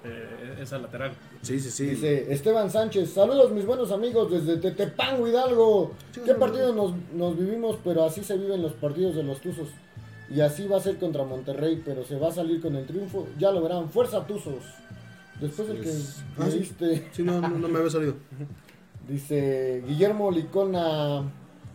eh, 0.05 0.59
esa 0.61 0.79
lateral. 0.79 1.13
sí, 1.43 1.61
sí. 1.61 1.71
sí. 1.71 1.87
Dice 1.91 2.33
Esteban 2.33 2.71
Sánchez, 2.71 3.11
saludos 3.11 3.53
mis 3.53 3.67
buenos 3.67 3.93
amigos 3.93 4.31
desde 4.31 4.57
Tetepango 4.57 5.29
Hidalgo. 5.29 5.93
¿Qué 6.25 6.35
partido 6.35 6.75
nos, 6.75 6.95
nos 7.13 7.39
vivimos? 7.39 7.79
Pero 7.85 8.05
así 8.05 8.25
se 8.25 8.37
viven 8.39 8.63
los 8.63 8.73
partidos 8.73 9.15
de 9.17 9.23
los 9.23 9.41
Tuzos. 9.41 9.69
Y 10.29 10.41
así 10.41 10.67
va 10.67 10.79
a 10.79 10.81
ser 10.81 10.97
contra 10.99 11.25
Monterrey, 11.25 11.83
pero 11.85 12.05
se 12.05 12.17
va 12.17 12.29
a 12.29 12.33
salir 12.33 12.61
con 12.61 12.75
el 12.75 12.85
triunfo. 12.87 13.29
Ya 13.39 13.53
lo 13.53 13.63
verán. 13.63 13.91
Fuerza 13.91 14.27
Tuzos. 14.27 14.65
Después 15.41 15.69
del 15.69 15.83
que 15.83 15.91
ah, 16.39 16.47
sí. 16.51 16.59
leíste, 16.59 17.09
Sí, 17.13 17.23
no, 17.23 17.41
no, 17.41 17.51
no 17.51 17.69
me 17.69 17.79
había 17.79 17.91
salido. 17.91 18.15
dice 19.09 19.83
Guillermo 19.87 20.31
Licona. 20.31 21.23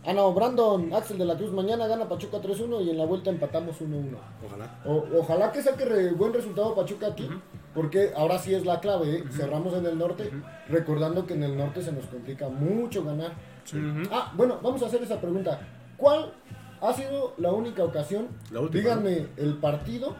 Ah, 0.04 0.12
no, 0.12 0.32
Brandon, 0.34 0.92
Axel 0.94 1.16
de 1.16 1.24
la 1.24 1.36
Cruz, 1.36 1.52
mañana 1.52 1.86
gana 1.86 2.08
Pachuca 2.08 2.38
3-1 2.42 2.84
y 2.84 2.90
en 2.90 2.98
la 2.98 3.04
vuelta 3.04 3.30
empatamos 3.30 3.80
1-1. 3.80 4.16
Ojalá. 4.44 4.80
O- 4.84 5.04
ojalá 5.20 5.52
que 5.52 5.62
saque 5.62 5.84
re- 5.84 6.10
buen 6.12 6.32
resultado 6.32 6.74
Pachuca 6.74 7.06
aquí, 7.06 7.30
porque 7.72 8.12
ahora 8.16 8.36
sí 8.40 8.52
es 8.52 8.64
la 8.66 8.80
clave. 8.80 9.18
¿eh? 9.18 9.24
Cerramos 9.30 9.74
en 9.74 9.86
el 9.86 9.96
norte, 9.96 10.28
recordando 10.68 11.24
que 11.24 11.34
en 11.34 11.44
el 11.44 11.56
norte 11.56 11.82
se 11.82 11.92
nos 11.92 12.04
complica 12.06 12.48
mucho 12.48 13.04
ganar. 13.04 13.32
Ah, 14.10 14.32
bueno, 14.36 14.58
vamos 14.60 14.82
a 14.82 14.86
hacer 14.86 15.02
esa 15.04 15.20
pregunta. 15.20 15.60
¿Cuál 15.96 16.32
ha 16.80 16.92
sido 16.94 17.34
la 17.38 17.52
única 17.52 17.84
ocasión? 17.84 18.26
La 18.50 18.58
última, 18.58 18.80
Díganme 18.82 19.28
el 19.36 19.54
partido, 19.58 20.16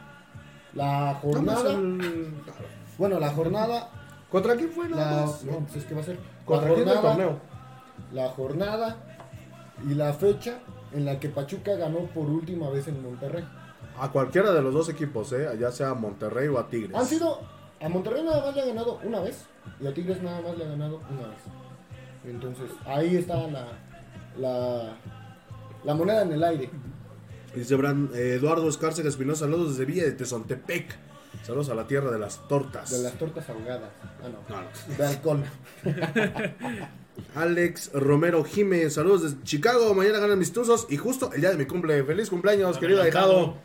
la 0.75 1.19
jornada. 1.21 1.77
Bueno, 2.99 3.19
la 3.19 3.31
jornada. 3.31 3.89
¿Contra 4.31 4.55
quién 4.55 4.71
fue? 4.71 4.89
La, 4.89 4.97
más? 4.97 5.43
no, 5.45 5.59
pues 5.59 5.77
es 5.77 5.85
que 5.87 5.95
va 5.95 6.01
a 6.03 6.05
ser. 6.05 6.19
¿Contra 6.45 6.69
la 6.71 6.75
jornada, 6.77 7.01
torneo? 7.03 7.39
la 8.13 8.29
jornada 8.31 8.97
y 9.89 9.95
la 9.95 10.13
fecha 10.13 10.59
en 10.93 11.05
la 11.05 11.19
que 11.19 11.29
Pachuca 11.29 11.75
ganó 11.77 12.01
por 12.07 12.29
última 12.29 12.69
vez 12.71 12.89
en 12.89 13.03
Monterrey. 13.03 13.45
A 13.99 14.11
cualquiera 14.11 14.53
de 14.53 14.63
los 14.63 14.73
dos 14.75 14.89
equipos, 14.89 15.33
¿eh? 15.33 15.49
ya 15.59 15.71
sea 15.71 15.91
a 15.91 15.95
Monterrey 15.95 16.49
o 16.49 16.59
a 16.59 16.69
Tigres. 16.69 16.95
Han 16.95 17.07
sido. 17.07 17.41
A 17.81 17.89
Monterrey 17.89 18.23
nada 18.23 18.45
más 18.47 18.55
le 18.55 18.63
ha 18.63 18.67
ganado 18.67 19.01
una 19.05 19.21
vez. 19.21 19.45
Y 19.81 19.87
a 19.87 19.93
Tigres 19.95 20.23
nada 20.23 20.41
más 20.41 20.57
le 20.57 20.65
ha 20.65 20.69
ganado 20.69 21.01
una 21.11 21.29
vez. 21.29 21.39
Entonces, 22.25 22.71
ahí 22.87 23.17
está 23.17 23.47
la. 23.49 23.67
La, 24.39 24.97
la 25.85 25.95
moneda 25.95 26.23
en 26.23 26.33
el 26.33 26.43
aire. 26.45 26.71
Dice 27.55 27.77
Bran- 27.77 28.11
eh, 28.15 28.35
Eduardo 28.37 28.67
Escárcega 28.69 29.09
Espinosa, 29.11 29.41
saludos 29.41 29.71
desde 29.77 29.85
Villa 29.85 30.05
de 30.05 30.13
Tezontepec. 30.13 30.97
Saludos 31.45 31.71
a 31.71 31.75
la 31.75 31.87
tierra 31.87 32.11
de 32.11 32.19
las 32.19 32.47
tortas. 32.49 32.91
De 32.91 32.99
las 33.03 33.15
tortas 33.15 33.49
ahogadas. 33.49 33.91
Ah, 34.23 34.29
no. 34.29 34.97
De 34.97 35.07
alcohol. 35.07 35.43
Alex 37.35 37.91
Romero 37.93 38.45
Jiménez, 38.45 38.95
saludos 38.95 39.23
desde 39.23 39.43
Chicago. 39.43 39.93
Mañana 39.95 40.19
ganan 40.19 40.39
mis 40.39 40.53
tuzos 40.53 40.87
y 40.89 40.97
justo 40.97 41.33
el 41.33 41.41
día 41.41 41.51
de 41.51 41.57
mi 41.57 41.67
cumple. 41.67 42.03
Feliz 42.05 42.31
cumpleaños, 42.31 42.79
querido 42.79 43.03
ahijado. 43.03 43.57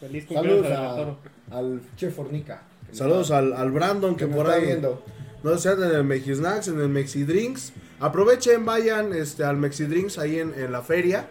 Feliz 0.00 0.26
cumpleaños 0.26 0.66
Saludos 0.66 1.18
a 1.50 1.58
al 1.58 1.80
Chef 1.96 2.14
Fornica. 2.14 2.62
Saludos 2.92 3.30
al, 3.30 3.52
al 3.52 3.70
Brandon 3.70 4.16
que, 4.16 4.26
por 4.26 4.48
ahí. 4.48 4.66
viendo. 4.66 5.02
No 5.42 5.56
sean 5.58 5.82
en 5.82 5.90
el 5.90 6.04
Mexisnacks, 6.04 6.68
en 6.68 6.80
el 6.80 6.88
Mexidrinks. 6.88 7.72
Aprovechen, 8.00 8.64
vayan 8.64 9.12
este, 9.12 9.44
al 9.44 9.56
Mexidrinks 9.56 10.18
ahí 10.18 10.38
en, 10.38 10.54
en 10.54 10.72
la 10.72 10.82
feria. 10.82 11.28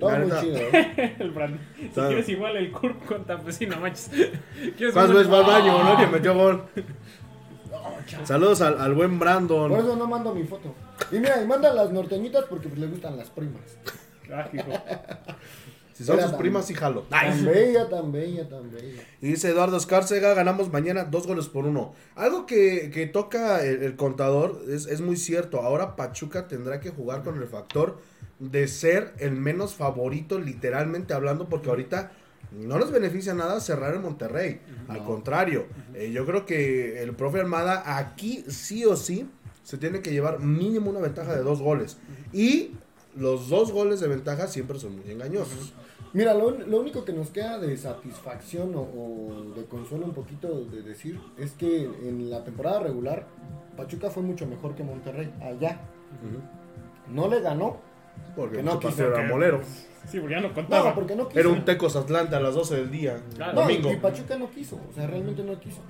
Todo 0.00 0.10
muy 0.18 0.30
chido. 0.40 0.58
El 1.20 1.30
Brandon. 1.30 1.60
Si 1.78 1.88
Claro. 1.90 2.08
quieres 2.08 2.28
igual 2.28 2.56
el 2.56 2.72
curp 2.72 3.04
con 3.06 3.24
Tampesino, 3.24 3.78
manches. 3.78 4.08
¿Quieres 4.76 4.92
¿Cuántas 4.94 5.10
un- 5.10 5.16
veces 5.16 5.32
va 5.32 5.38
al 5.40 5.46
baño, 5.46 5.84
no? 5.84 5.96
Que 5.98 6.06
metió 6.08 6.34
gol. 6.34 6.64
Saludos 8.24 8.60
al, 8.60 8.80
al 8.80 8.94
buen 8.94 9.18
Brandon. 9.18 9.70
Por 9.70 9.78
eso 9.80 9.96
no 9.96 10.06
mando 10.06 10.34
mi 10.34 10.44
foto. 10.44 10.74
Y 11.12 11.16
mira, 11.18 11.40
y 11.42 11.46
manda 11.46 11.72
las 11.72 11.90
norteñitas 11.92 12.44
porque 12.46 12.68
pues, 12.68 12.80
le 12.80 12.86
gustan 12.88 13.16
las 13.16 13.30
primas. 13.30 13.62
Ah, 14.32 14.48
hijo. 14.52 14.72
Si 15.92 16.04
son 16.04 16.14
Era 16.14 16.24
sus 16.24 16.32
tan- 16.32 16.40
primas, 16.40 16.66
sí 16.66 16.74
jalo. 16.74 17.02
Tan 17.02 17.44
bella, 17.44 17.88
tan 17.88 18.10
bella, 18.10 18.48
tan 18.48 18.70
bella. 18.70 19.02
Y 19.20 19.28
dice 19.28 19.48
Eduardo 19.50 19.76
Escárcega, 19.76 20.34
ganamos 20.34 20.72
mañana 20.72 21.04
dos 21.04 21.26
goles 21.26 21.46
por 21.48 21.66
uno. 21.66 21.94
Algo 22.16 22.46
que, 22.46 22.90
que 22.92 23.06
toca 23.06 23.64
el, 23.64 23.82
el 23.82 23.96
contador 23.96 24.62
es, 24.68 24.86
es 24.86 25.00
muy 25.00 25.16
cierto. 25.16 25.60
Ahora 25.60 25.96
Pachuca 25.96 26.48
tendrá 26.48 26.80
que 26.80 26.90
jugar 26.90 27.22
con 27.22 27.36
el 27.40 27.46
factor 27.46 28.00
de 28.40 28.66
ser 28.66 29.14
el 29.18 29.32
menos 29.32 29.74
favorito, 29.74 30.40
literalmente 30.40 31.14
hablando, 31.14 31.48
porque 31.48 31.68
ahorita 31.68 32.10
no 32.52 32.78
les 32.78 32.90
beneficia 32.90 33.34
nada 33.34 33.60
cerrar 33.60 33.94
en 33.94 34.02
Monterrey. 34.02 34.60
Al 34.88 35.04
contrario, 35.04 35.66
eh, 35.94 36.10
yo 36.10 36.26
creo 36.26 36.46
que 36.46 37.02
el 37.02 37.14
profe 37.14 37.38
Armada 37.38 37.96
aquí 37.96 38.44
sí 38.48 38.84
o 38.84 38.96
sí 38.96 39.28
se 39.62 39.78
tiene 39.78 40.00
que 40.00 40.10
llevar 40.10 40.40
mínimo 40.40 40.90
una 40.90 41.00
ventaja 41.00 41.36
de 41.36 41.42
dos 41.42 41.60
goles. 41.62 41.98
Y 42.32 42.72
los 43.16 43.48
dos 43.48 43.70
goles 43.70 44.00
de 44.00 44.08
ventaja 44.08 44.48
siempre 44.48 44.80
son 44.80 44.96
muy 44.96 45.10
engañosos. 45.10 45.74
Mira, 46.12 46.34
lo, 46.34 46.50
lo 46.50 46.80
único 46.80 47.04
que 47.04 47.12
nos 47.12 47.30
queda 47.30 47.58
de 47.60 47.76
satisfacción 47.76 48.74
o, 48.74 48.80
o 48.80 49.54
de 49.54 49.64
consuelo 49.66 50.06
un 50.06 50.14
poquito 50.14 50.64
de 50.64 50.82
decir 50.82 51.20
es 51.38 51.52
que 51.52 51.84
en 51.84 52.30
la 52.30 52.42
temporada 52.42 52.80
regular 52.80 53.28
Pachuca 53.76 54.10
fue 54.10 54.22
mucho 54.22 54.46
mejor 54.46 54.74
que 54.74 54.82
Monterrey 54.82 55.32
allá. 55.40 55.80
No 57.08 57.28
le 57.28 57.40
ganó. 57.40 57.78
Porque 58.36 58.56
Que 58.58 58.62
no 58.62 58.74
no 58.74 58.80
quiso, 58.80 59.06
era 59.06 59.22
molero. 59.26 59.60
Sí, 60.08 60.18
porque 60.18 60.34
ya 60.34 60.40
no 60.40 60.52
contaba. 60.54 60.90
No, 60.90 60.94
porque 60.94 61.14
no 61.16 61.28
quiso. 61.28 61.40
Era 61.40 61.48
un 61.50 61.64
Tecos 61.64 61.94
Atlanta 61.96 62.36
a 62.38 62.40
las 62.40 62.54
12 62.54 62.76
del 62.76 62.90
día. 62.90 63.20
Claro. 63.36 63.52
No, 63.54 63.60
domingo. 63.62 63.92
y 63.92 63.96
Pachuca 63.96 64.36
no 64.38 64.50
quiso, 64.50 64.76
o 64.90 64.94
sea, 64.94 65.06
realmente 65.06 65.42
no 65.44 65.58
quiso. 65.60 65.80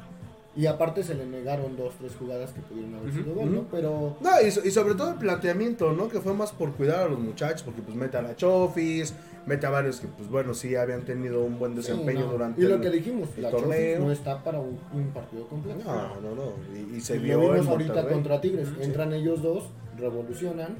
Y 0.56 0.66
aparte 0.66 1.04
se 1.04 1.14
le 1.14 1.24
negaron 1.26 1.76
dos, 1.76 1.94
tres 2.00 2.12
jugadas 2.18 2.50
que 2.50 2.60
pudieron 2.60 2.96
haber 2.96 3.12
sido 3.12 3.34
gol, 3.34 3.54
¿no? 3.54 3.64
Pero 3.70 4.16
No, 4.20 4.30
y, 4.42 4.46
y 4.48 4.70
sobre 4.72 4.94
todo 4.96 5.10
el 5.10 5.14
planteamiento, 5.14 5.92
¿no? 5.92 6.08
Que 6.08 6.20
fue 6.20 6.34
más 6.34 6.50
por 6.50 6.72
cuidar 6.72 7.04
a 7.06 7.08
los 7.08 7.20
muchachos, 7.20 7.62
porque 7.62 7.82
pues 7.82 7.96
mete 7.96 8.16
a 8.16 8.22
la 8.22 8.34
Chofis, 8.34 9.14
mete 9.46 9.66
a 9.66 9.70
varios 9.70 10.00
que 10.00 10.08
pues 10.08 10.28
bueno, 10.28 10.52
sí 10.52 10.74
habían 10.74 11.02
tenido 11.02 11.42
un 11.44 11.56
buen 11.58 11.76
desempeño 11.76 12.20
sí, 12.22 12.26
no. 12.26 12.32
durante 12.32 12.60
Y 12.60 12.64
lo 12.64 12.74
el- 12.74 12.80
que 12.80 12.90
dijimos, 12.90 13.28
el 13.36 13.42
la 13.44 13.50
torneo. 13.50 13.70
Chofis 13.94 13.98
no 14.06 14.12
está 14.12 14.42
para 14.42 14.58
un, 14.58 14.76
un 14.92 15.10
partido 15.14 15.46
completo. 15.46 15.84
No, 15.84 16.20
no, 16.20 16.34
no. 16.34 16.52
Y, 16.76 16.96
y 16.96 17.00
se 17.00 17.14
Y 17.16 17.20
vio 17.20 17.40
lo 17.40 17.52
vimos 17.52 17.68
ahorita 17.68 17.92
Monterrey. 17.94 18.12
contra 18.14 18.40
Tigres. 18.40 18.68
Sí. 18.76 18.82
Entran 18.82 19.12
ellos 19.12 19.40
dos, 19.42 19.70
revolucionan, 19.96 20.76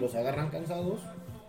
Los 0.00 0.14
agarran 0.14 0.50
cansados 0.50 1.00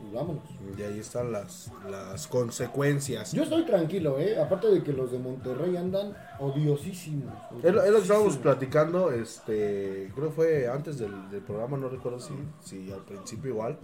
y 0.02 0.14
vámonos. 0.14 0.44
Y 0.78 0.82
ahí 0.82 1.00
están 1.00 1.32
las, 1.32 1.72
las 1.90 2.28
consecuencias. 2.28 3.32
Yo 3.32 3.44
estoy 3.44 3.66
tranquilo, 3.66 4.20
¿eh? 4.20 4.40
Aparte 4.40 4.68
de 4.68 4.84
que 4.84 4.92
los 4.94 5.12
de 5.12 5.20
Monterrey 5.20 5.78
andan 5.78 6.16
odiosísimos. 6.40 7.34
Es 7.64 7.74
lo, 7.74 7.82
es 7.84 7.90
lo 7.92 7.96
que 7.98 8.02
estábamos 8.02 8.36
odiosísimos. 8.36 8.38
platicando, 8.38 9.12
este, 9.12 10.12
creo 10.16 10.28
que 10.30 10.34
fue 10.36 10.68
antes 10.68 10.98
del, 11.00 11.30
del 11.30 11.42
programa, 11.42 11.78
no 11.78 11.90
recuerdo 11.90 12.20
si, 12.20 12.34
si 12.64 12.92
al 12.92 13.02
principio 13.06 13.52
igual, 13.52 13.78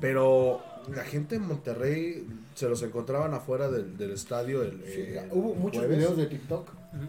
pero 0.00 0.60
la 0.94 1.02
gente 1.04 1.34
en 1.36 1.46
Monterrey 1.46 2.26
se 2.54 2.68
los 2.68 2.82
encontraban 2.82 3.34
afuera 3.34 3.68
del, 3.68 3.96
del 3.96 4.12
estadio 4.12 4.62
el, 4.62 4.82
Sí, 4.86 5.00
eh, 5.00 5.28
hubo 5.32 5.54
muchos 5.54 5.80
jueves. 5.80 5.98
videos 5.98 6.16
de 6.16 6.26
TikTok 6.26 6.68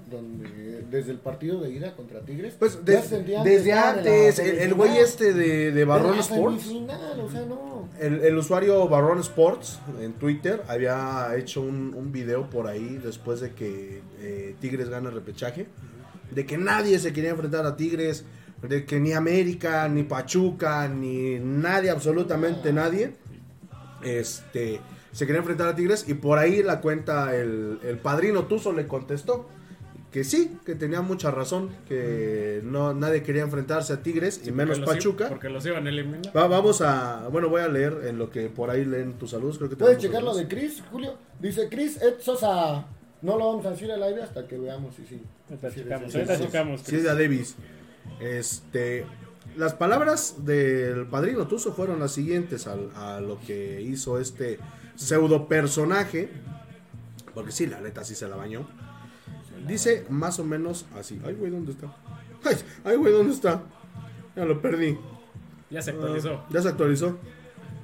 donde 0.09 0.85
desde 0.91 1.11
el 1.11 1.17
partido 1.19 1.59
de 1.61 1.71
ida 1.71 1.95
contra 1.95 2.21
Tigres. 2.21 2.55
Pues 2.59 2.83
des- 2.85 3.09
desde 3.09 3.73
antes, 3.73 4.37
el, 4.39 4.59
el 4.59 4.73
güey 4.73 4.97
este 4.97 5.33
de, 5.33 5.71
de 5.71 5.85
Barrón 5.85 6.19
Sports, 6.19 6.63
semifinal, 6.63 7.19
o 7.19 7.29
sea, 7.31 7.45
no. 7.45 7.89
el, 7.99 8.21
el 8.21 8.37
usuario 8.37 8.87
Barrón 8.87 9.19
Sports 9.19 9.79
en 9.99 10.13
Twitter 10.13 10.61
había 10.67 11.35
hecho 11.35 11.61
un, 11.61 11.93
un 11.95 12.11
video 12.11 12.49
por 12.49 12.67
ahí 12.67 12.99
después 13.03 13.39
de 13.41 13.53
que 13.53 14.01
eh, 14.19 14.55
Tigres 14.59 14.89
gana 14.89 15.09
el 15.09 15.15
repechaje, 15.15 15.65
de 16.29 16.45
que 16.45 16.57
nadie 16.57 16.99
se 16.99 17.11
quería 17.11 17.31
enfrentar 17.31 17.65
a 17.65 17.75
Tigres, 17.75 18.23
de 18.61 18.85
que 18.85 18.99
ni 18.99 19.13
América, 19.13 19.89
ni 19.89 20.03
Pachuca, 20.03 20.87
ni 20.87 21.39
nadie, 21.39 21.89
absolutamente 21.89 22.71
nadie, 22.71 23.13
este, 24.03 24.79
se 25.11 25.25
quería 25.25 25.39
enfrentar 25.39 25.67
a 25.69 25.75
Tigres 25.75 26.05
y 26.07 26.13
por 26.13 26.37
ahí 26.37 26.61
la 26.63 26.81
cuenta 26.81 27.35
el, 27.35 27.79
el 27.83 27.97
padrino 27.97 28.43
Tuzo 28.45 28.71
le 28.73 28.87
contestó 28.87 29.49
que 30.11 30.23
sí, 30.25 30.57
que 30.65 30.75
tenía 30.75 31.01
mucha 31.01 31.31
razón, 31.31 31.69
que 31.87 32.59
no 32.63 32.93
nadie 32.93 33.23
quería 33.23 33.43
enfrentarse 33.43 33.93
a 33.93 34.03
Tigres 34.03 34.41
y 34.45 34.51
menos 34.51 34.79
Pachuca. 34.81 35.29
Porque 35.29 35.49
los 35.49 35.65
iban 35.65 35.87
a 35.87 35.89
eliminar. 35.89 36.35
Va- 36.35 36.47
vamos 36.47 36.81
a, 36.81 37.27
bueno, 37.29 37.47
voy 37.47 37.61
a 37.61 37.69
leer 37.69 38.01
en 38.07 38.17
lo 38.17 38.29
que 38.29 38.49
por 38.49 38.69
ahí 38.69 38.83
leen 38.83 39.13
tus 39.13 39.31
saludos, 39.31 39.57
creo 39.57 39.69
que 39.69 39.77
Puedes 39.77 39.99
checar 39.99 40.21
lo 40.21 40.35
de. 40.35 40.47
Chris, 40.47 40.83
Julio. 40.91 41.15
Dice 41.39 41.69
Chris 41.69 42.01
Ed 42.01 42.15
Sosa. 42.19 42.85
No 43.21 43.37
lo 43.37 43.47
vamos 43.47 43.65
a 43.67 43.69
decir 43.71 43.91
al 43.91 44.01
aire 44.03 44.23
hasta 44.23 44.47
que 44.47 44.57
veamos 44.57 44.95
si 44.95 45.05
sí. 45.05 45.21
Ahorita 45.47 45.69
Sí, 45.69 45.81
checamos, 45.81 46.11
sí, 46.11 46.17
ahorita 46.17 46.39
checamos. 46.39 46.81
Sí, 46.81 46.97
de 46.97 47.09
a 47.09 47.13
Davis. 47.13 47.55
Este, 48.19 49.05
las 49.55 49.73
palabras 49.75 50.43
del 50.45 51.05
padrino 51.07 51.47
Tuzo 51.47 51.73
fueron 51.73 51.99
las 51.99 52.11
siguientes 52.11 52.67
a, 52.67 53.21
lo 53.21 53.39
que 53.45 53.81
hizo 53.81 54.19
este 54.19 54.59
pseudo 54.95 55.47
personaje, 55.47 56.29
porque 57.33 57.51
sí, 57.51 57.67
la 57.67 57.79
neta 57.79 58.03
sí 58.03 58.15
se 58.15 58.27
la 58.27 58.35
bañó. 58.35 58.67
Dice 59.67 60.05
más 60.09 60.39
o 60.39 60.43
menos 60.43 60.85
así. 60.97 61.21
Ay, 61.25 61.33
güey, 61.35 61.51
¿dónde 61.51 61.71
está? 61.71 61.87
Ay, 62.43 62.55
ay, 62.83 62.95
güey, 62.97 63.13
¿dónde 63.13 63.33
está? 63.33 63.63
Ya 64.35 64.45
lo 64.45 64.61
perdí. 64.61 64.97
Ya 65.69 65.81
se 65.81 65.91
actualizó. 65.91 66.33
Ah, 66.33 66.47
ya 66.49 66.61
se 66.61 66.67
actualizó. 66.69 67.17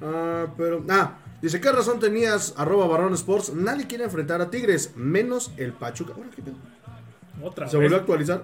Ah, 0.02 0.46
pero. 0.56 0.84
Ah, 0.88 1.18
dice: 1.40 1.60
¿Qué 1.60 1.70
razón 1.72 2.00
tenías, 2.00 2.54
arroba 2.56 2.86
Barón 2.86 3.14
Sports? 3.14 3.52
Nadie 3.54 3.86
quiere 3.86 4.04
enfrentar 4.04 4.40
a 4.40 4.50
Tigres, 4.50 4.92
menos 4.96 5.52
el 5.56 5.72
Pachuca. 5.72 6.14
Ahora, 6.16 6.30
¿qué? 6.34 6.42
Otra 7.42 7.68
¿Se 7.68 7.76
vez. 7.76 7.84
volvió 7.84 7.96
a 7.96 8.00
actualizar? 8.00 8.42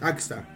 Ah, 0.00 0.08
Aquí 0.08 0.18
está. 0.18 0.48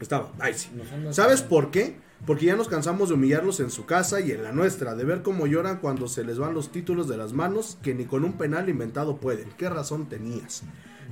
Estaba. 0.00 0.30
Ay, 0.38 0.54
sí. 0.54 0.70
¿Sabes 1.10 1.42
por 1.42 1.70
qué? 1.70 1.96
Porque 2.26 2.46
ya 2.46 2.56
nos 2.56 2.68
cansamos 2.68 3.10
de 3.10 3.14
humillarlos 3.16 3.60
en 3.60 3.70
su 3.70 3.84
casa 3.84 4.20
y 4.20 4.30
en 4.32 4.42
la 4.42 4.52
nuestra, 4.52 4.94
de 4.94 5.04
ver 5.04 5.22
cómo 5.22 5.46
lloran 5.46 5.78
cuando 5.78 6.08
se 6.08 6.24
les 6.24 6.38
van 6.38 6.54
los 6.54 6.72
títulos 6.72 7.06
de 7.06 7.16
las 7.18 7.32
manos 7.34 7.78
que 7.82 7.94
ni 7.94 8.06
con 8.06 8.24
un 8.24 8.32
penal 8.34 8.68
inventado 8.68 9.18
pueden. 9.18 9.50
¿Qué 9.58 9.68
razón 9.68 10.06
tenías? 10.08 10.62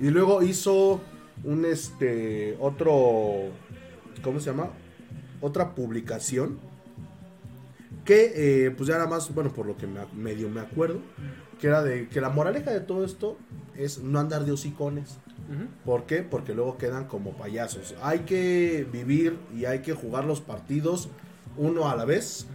Y 0.01 0.11
luego 0.11 0.43
hizo 0.43 1.01
un 1.45 1.64
este 1.64 2.57
otro 2.61 3.51
¿cómo 4.22 4.40
se 4.40 4.51
llama? 4.51 4.70
Otra 5.40 5.74
publicación 5.74 6.59
que 8.05 8.32
eh, 8.66 8.70
pues 8.72 8.88
ya 8.88 8.95
nada 8.95 9.09
más, 9.09 9.32
bueno, 9.34 9.53
por 9.53 9.66
lo 9.66 9.76
que 9.76 9.86
me, 9.86 10.01
medio 10.14 10.49
me 10.49 10.61
acuerdo, 10.61 11.01
que 11.61 11.68
era 11.68 11.82
de 11.82 12.09
que 12.09 12.20
la 12.20 12.30
moraleja 12.30 12.72
de 12.72 12.80
todo 12.80 13.05
esto 13.05 13.36
es 13.76 14.03
no 14.03 14.18
andar 14.18 14.45
de 14.45 14.53
hocicones. 14.53 15.18
¿Por 15.84 16.05
qué? 16.05 16.22
Porque 16.22 16.55
luego 16.55 16.78
quedan 16.78 17.09
como 17.09 17.32
payasos. 17.36 17.95
Hay 18.01 18.20
que 18.20 18.86
vivir 18.90 19.38
y 19.55 19.66
hay 19.66 19.80
que 19.80 19.93
jugar 19.93 20.24
los 20.24 20.40
partidos 20.40 21.11
uno 21.59 21.90
a 21.90 21.97
la 21.97 22.07
vez. 22.07 22.47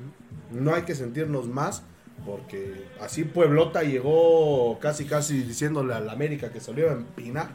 No 0.52 0.74
hay 0.74 0.82
que 0.82 0.96
sentirnos 0.96 1.48
más. 1.48 1.84
Porque 2.26 2.86
así 3.00 3.24
Pueblota 3.24 3.84
llegó 3.84 4.78
casi 4.80 5.06
casi 5.06 5.44
diciéndole 5.44 5.94
a 5.94 6.00
la 6.00 6.12
América 6.12 6.52
que 6.52 6.60
se 6.60 6.74
lo 6.74 6.80
iba 6.82 6.92
a 6.92 6.96
empinar. 6.96 7.50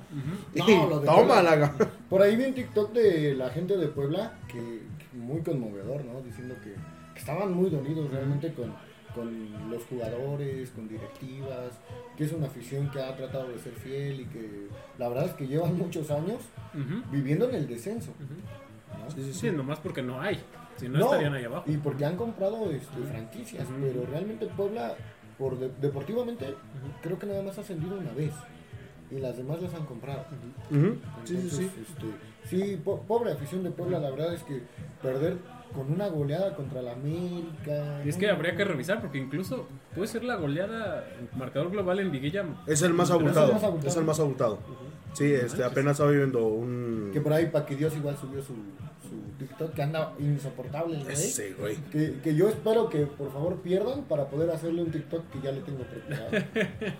No, 0.54 0.88
lo 0.88 1.00
de 1.00 1.06
tómala. 1.06 1.74
Por 2.08 2.22
ahí 2.22 2.36
vi 2.36 2.44
un 2.44 2.54
TikTok 2.54 2.92
de 2.92 3.34
la 3.34 3.50
gente 3.50 3.76
de 3.76 3.88
Puebla 3.88 4.38
que, 4.48 4.58
que 4.58 5.16
muy 5.16 5.42
conmovedor, 5.42 6.04
¿no? 6.04 6.22
Diciendo 6.22 6.54
que, 6.62 6.74
que 7.12 7.18
estaban 7.20 7.52
muy 7.52 7.68
dolidos 7.68 8.10
realmente 8.10 8.52
con, 8.54 8.74
con 9.14 9.70
los 9.70 9.84
jugadores, 9.84 10.70
con 10.70 10.88
directivas, 10.88 11.72
que 12.16 12.24
es 12.24 12.32
una 12.32 12.46
afición 12.46 12.90
que 12.90 13.00
ha 13.00 13.14
tratado 13.16 13.48
de 13.48 13.58
ser 13.58 13.74
fiel 13.74 14.20
y 14.22 14.24
que 14.26 14.68
la 14.98 15.08
verdad 15.08 15.26
es 15.26 15.32
que 15.32 15.46
llevan 15.46 15.76
muchos 15.76 16.10
años 16.10 16.38
viviendo 17.10 17.48
en 17.48 17.56
el 17.56 17.68
descenso. 17.68 18.12
Ujú. 18.12 19.04
¿no? 19.04 19.10
Sí, 19.10 19.22
sí, 19.22 19.32
sí. 19.32 19.38
Sí, 19.40 19.50
nomás 19.50 19.78
porque 19.80 20.02
no 20.02 20.20
hay. 20.20 20.38
Si 20.82 20.88
no, 20.88 20.98
No, 20.98 21.04
estarían 21.06 21.34
ahí 21.34 21.44
abajo. 21.44 21.62
Y 21.70 21.76
porque 21.76 22.04
han 22.04 22.16
comprado 22.16 22.68
este, 22.72 23.00
franquicias, 23.08 23.66
pero 23.80 24.04
realmente 24.10 24.46
Puebla, 24.46 24.94
por 25.38 25.56
de- 25.56 25.70
deportivamente, 25.80 26.54
creo 27.02 27.18
que 27.20 27.26
nada 27.26 27.40
más 27.42 27.56
ha 27.56 27.60
ascendido 27.60 27.96
una 27.96 28.10
vez. 28.12 28.32
Y 29.12 29.20
las 29.20 29.36
demás 29.36 29.62
las 29.62 29.72
han 29.74 29.84
comprado. 29.86 30.24
Ujú. 30.70 30.96
Sí, 31.24 31.26
sí, 31.26 31.34
Entonces, 31.36 31.58
sí. 31.58 31.70
este, 31.88 32.06
sí, 32.48 32.76
po- 32.82 33.00
pobre 33.02 33.30
afición 33.32 33.62
de 33.62 33.70
Puebla, 33.70 34.00
la 34.00 34.10
verdad 34.10 34.34
es 34.34 34.42
que 34.42 34.62
perder 35.00 35.36
con 35.72 35.90
una 35.92 36.08
goleada 36.08 36.56
contra 36.56 36.82
la 36.82 36.92
América. 36.94 38.02
Y 38.04 38.08
es 38.08 38.16
que 38.16 38.28
habría 38.28 38.56
que 38.56 38.64
revisar 38.64 39.00
porque 39.00 39.18
incluso 39.18 39.66
puede 39.94 40.08
ser 40.08 40.24
la 40.24 40.34
goleada 40.36 41.04
marcador 41.36 41.70
global 41.70 42.00
en 42.00 42.10
Liguilla. 42.10 42.44
Es 42.66 42.82
el 42.82 42.92
más 42.92 43.08
Pero 43.10 43.20
es 43.20 43.36
el 43.36 43.38
abultado. 43.38 43.52
más 43.52 43.62
abultado. 43.64 43.88
Es 43.88 43.96
el 43.96 44.04
más 44.04 44.20
abultado. 44.20 44.58
Sí, 45.12 45.32
este, 45.32 45.62
apenas 45.62 45.92
estaba 45.92 46.10
viendo 46.10 46.46
un... 46.46 47.10
Que 47.12 47.20
por 47.20 47.32
ahí 47.32 47.46
Paquidios 47.46 47.94
igual 47.94 48.16
subió 48.16 48.42
su, 48.42 48.54
su 48.54 49.38
TikTok, 49.38 49.74
que 49.74 49.82
anda 49.82 50.14
insoportable 50.18 50.98
güey. 51.02 51.12
Ese, 51.12 51.52
güey. 51.54 51.76
Que, 51.90 52.20
que 52.22 52.34
yo 52.34 52.48
espero 52.48 52.88
que 52.88 53.06
por 53.06 53.32
favor 53.32 53.56
pierdan 53.56 54.04
para 54.04 54.28
poder 54.28 54.50
hacerle 54.50 54.82
un 54.82 54.90
TikTok 54.90 55.28
que 55.30 55.40
ya 55.42 55.52
le 55.52 55.60
tengo 55.60 55.84
preparado. 55.84 56.30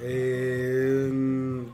Eh, 0.00 1.10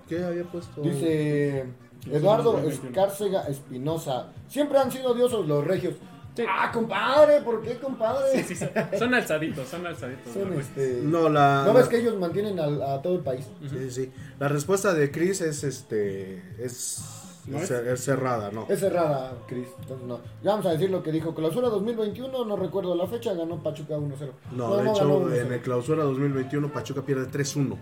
¿Qué 0.08 0.24
había 0.24 0.44
puesto? 0.44 0.80
Dice 0.80 1.66
Eduardo 2.10 2.58
Escárcega 2.66 3.42
Espinosa. 3.42 4.28
Siempre 4.48 4.78
han 4.78 4.90
sido 4.90 5.14
diosos 5.14 5.46
los 5.46 5.62
regios. 5.62 5.94
Sí. 6.34 6.44
Ah, 6.48 6.70
compadre, 6.72 7.40
¿por 7.42 7.62
qué, 7.62 7.78
compadre? 7.78 8.42
Sí, 8.42 8.54
sí, 8.54 8.56
son, 8.56 8.70
son 8.98 9.14
alzaditos, 9.14 9.68
son 9.68 9.86
alzaditos. 9.86 10.32
Son, 10.32 10.52
¿no? 10.52 10.60
este, 10.60 11.00
No, 11.02 11.28
la... 11.28 11.62
¿No 11.64 11.72
ves 11.72 11.86
que 11.86 11.98
ellos 11.98 12.18
mantienen 12.18 12.58
a, 12.58 13.00
todo 13.02 13.14
el 13.14 13.20
país? 13.20 13.46
Sí, 13.62 13.68
sí, 13.78 13.90
sí. 13.90 14.12
La 14.40 14.48
respuesta 14.48 14.92
de 14.94 15.12
Chris 15.12 15.40
es 15.40 15.62
este. 15.62 16.42
Es, 16.58 17.04
¿No 17.46 17.58
es, 17.58 17.70
es? 17.70 17.86
es 17.86 18.04
cerrada, 18.04 18.50
¿no? 18.50 18.66
Es 18.68 18.80
cerrada, 18.80 19.32
Chris. 19.46 19.68
Entonces, 19.80 20.06
no. 20.08 20.18
Ya 20.42 20.50
vamos 20.50 20.66
a 20.66 20.70
decir 20.70 20.90
lo 20.90 21.04
que 21.04 21.12
dijo. 21.12 21.34
Clausura 21.36 21.68
2021, 21.68 22.44
no 22.44 22.56
recuerdo 22.56 22.96
la 22.96 23.06
fecha, 23.06 23.32
ganó 23.34 23.62
Pachuca 23.62 23.96
1-0. 23.96 24.30
No, 24.52 24.76
de 24.76 24.90
hecho, 24.90 25.20
1-0. 25.20 25.40
en 25.40 25.52
el 25.52 25.60
clausura 25.60 26.02
2021 26.02 26.72
Pachuca 26.72 27.02
pierde 27.02 27.28
3-1. 27.28 27.76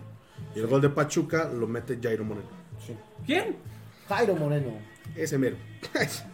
Y 0.55 0.59
el 0.59 0.67
gol 0.67 0.81
de 0.81 0.89
Pachuca 0.89 1.49
lo 1.51 1.65
mete 1.65 1.97
Jairo 2.01 2.23
Moreno. 2.23 2.47
Sí. 2.85 2.95
¿Quién? 3.25 3.55
Jairo 4.07 4.35
Moreno. 4.35 4.92
Ese 5.15 5.37
mero. 5.37 5.57